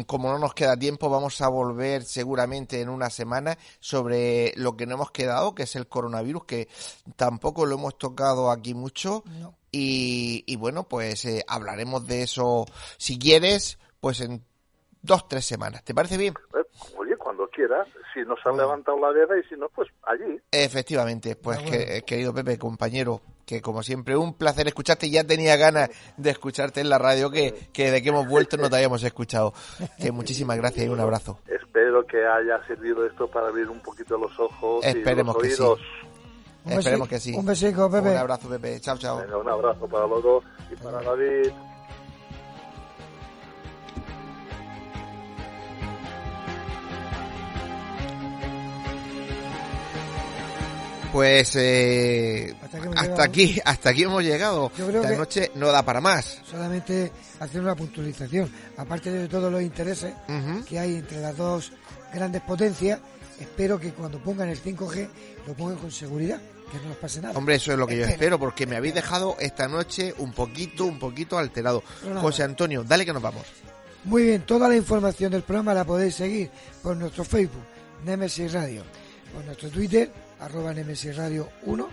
como 0.07 0.31
no 0.31 0.39
nos 0.39 0.53
queda 0.53 0.75
tiempo, 0.75 1.09
vamos 1.09 1.41
a 1.41 1.47
volver 1.47 2.03
seguramente 2.03 2.81
en 2.81 2.89
una 2.89 3.09
semana 3.09 3.57
sobre 3.79 4.53
lo 4.55 4.75
que 4.75 4.87
no 4.87 4.95
hemos 4.95 5.11
quedado, 5.11 5.53
que 5.53 5.63
es 5.63 5.75
el 5.75 5.87
coronavirus, 5.87 6.45
que 6.45 6.67
tampoco 7.15 7.65
lo 7.65 7.75
hemos 7.75 7.97
tocado 7.97 8.49
aquí 8.49 8.73
mucho. 8.73 9.23
Y, 9.71 10.43
y, 10.47 10.55
bueno, 10.55 10.87
pues 10.87 11.23
eh, 11.25 11.43
hablaremos 11.47 12.07
de 12.07 12.23
eso, 12.23 12.65
si 12.97 13.19
quieres, 13.19 13.77
pues 13.99 14.21
en 14.21 14.43
dos, 15.01 15.27
tres 15.27 15.45
semanas. 15.45 15.83
¿Te 15.83 15.93
parece 15.93 16.17
bien? 16.17 16.33
Eh, 16.55 16.65
oye, 16.97 17.15
cuando 17.17 17.47
quieras, 17.49 17.87
si 18.13 18.21
nos 18.21 18.39
han 18.45 18.57
levantado 18.57 18.99
la 18.99 19.11
guerra 19.13 19.39
y 19.39 19.43
si 19.47 19.55
no, 19.55 19.69
pues 19.69 19.87
allí. 20.03 20.39
Efectivamente, 20.51 21.35
pues 21.35 21.59
que, 21.59 22.01
querido 22.05 22.33
Pepe, 22.33 22.57
compañero, 22.57 23.21
que 23.49 23.63
como 23.63 23.81
siempre, 23.81 24.15
un 24.15 24.35
placer 24.35 24.67
escucharte. 24.67 25.09
Ya 25.09 25.23
tenía 25.23 25.57
ganas 25.57 25.89
de 26.17 26.29
escucharte 26.29 26.81
en 26.81 26.89
la 26.89 26.99
radio, 26.99 27.31
que, 27.31 27.55
que 27.73 27.89
de 27.89 28.03
que 28.03 28.09
hemos 28.09 28.27
vuelto 28.27 28.57
no 28.57 28.69
te 28.69 28.75
habíamos 28.75 29.03
escuchado. 29.03 29.55
Que 29.97 30.11
muchísimas 30.11 30.55
gracias 30.57 30.85
y 30.85 30.89
un 30.89 30.99
abrazo. 30.99 31.39
Espero 31.47 32.05
que 32.05 32.17
haya 32.17 32.63
servido 32.67 33.03
esto 33.07 33.27
para 33.27 33.47
abrir 33.47 33.67
un 33.67 33.79
poquito 33.79 34.19
los 34.19 34.39
ojos 34.39 34.85
Esperemos 34.85 35.35
y 35.43 35.49
los 35.49 35.59
oídos. 35.59 35.79
Que 35.79 36.69
sí. 36.69 36.77
Esperemos 36.77 37.07
que 37.07 37.19
sí. 37.19 37.33
Un 37.33 37.45
besico, 37.47 37.89
Pepe. 37.89 38.11
Un 38.11 38.17
abrazo, 38.17 38.49
Pepe. 38.49 38.79
Chao, 38.81 38.99
chao. 38.99 39.17
Venga, 39.17 39.37
un 39.37 39.49
abrazo 39.49 39.87
para 39.87 40.05
los 40.05 40.21
dos 40.21 40.43
y 40.71 40.75
para 40.75 41.01
David. 41.01 41.51
Pues 51.11 51.55
eh, 51.55 52.55
hasta, 52.95 53.23
aquí, 53.23 53.59
hasta 53.65 53.89
aquí 53.89 54.03
hemos 54.03 54.23
llegado. 54.23 54.71
Esta 54.77 55.15
noche 55.15 55.51
no 55.55 55.71
da 55.71 55.83
para 55.83 56.01
más. 56.01 56.41
Solamente 56.49 57.11
hacer 57.39 57.61
una 57.61 57.75
puntualización. 57.75 58.49
Aparte 58.77 59.11
de 59.11 59.27
todos 59.27 59.51
los 59.51 59.61
intereses 59.61 60.13
que 60.67 60.79
hay 60.79 60.95
entre 60.95 61.19
las 61.19 61.35
dos 61.35 61.71
grandes 62.13 62.41
potencias, 62.41 62.99
espero 63.39 63.79
que 63.79 63.91
cuando 63.91 64.19
pongan 64.19 64.49
el 64.49 64.61
5G 64.61 65.07
lo 65.47 65.53
pongan 65.53 65.77
con 65.77 65.91
seguridad. 65.91 66.39
Que 66.71 66.77
no 66.77 66.89
nos 66.89 66.97
pase 66.97 67.19
nada. 67.19 67.35
Hombre, 67.35 67.55
eso 67.55 67.71
es 67.71 67.79
lo 67.79 67.87
que 67.87 67.97
yo 67.97 68.05
espero, 68.05 68.37
porque 68.37 68.67
me 68.67 68.75
habéis 68.75 68.93
dejado 68.93 69.35
esta 69.39 69.67
noche 69.67 70.13
un 70.19 70.33
poquito, 70.33 70.85
un 70.85 70.99
poquito 70.99 71.39
alterado. 71.39 71.83
José 72.21 72.43
Antonio, 72.43 72.83
dale 72.83 73.05
que 73.05 73.13
nos 73.13 73.23
vamos. 73.23 73.43
Muy 74.03 74.23
bien, 74.23 74.43
toda 74.43 74.69
la 74.69 74.75
información 74.75 75.31
del 75.31 75.41
programa 75.41 75.73
la 75.73 75.83
podéis 75.83 76.15
seguir 76.15 76.51
por 76.83 76.95
nuestro 76.95 77.23
Facebook, 77.23 77.63
Nemesis 78.05 78.53
Radio, 78.53 78.83
por 79.33 79.43
nuestro 79.45 79.69
Twitter, 79.69 80.11
arroba 80.39 80.73
Nemesis 80.73 81.15
Radio 81.15 81.49
1 81.63 81.89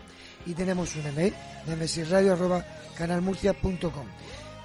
y 0.46 0.54
tenemos 0.54 0.94
un 0.96 1.06
email, 1.06 1.34
nemesisradio 1.66 2.32
arroba 2.32 2.64
canalmurcia.com. 2.96 4.06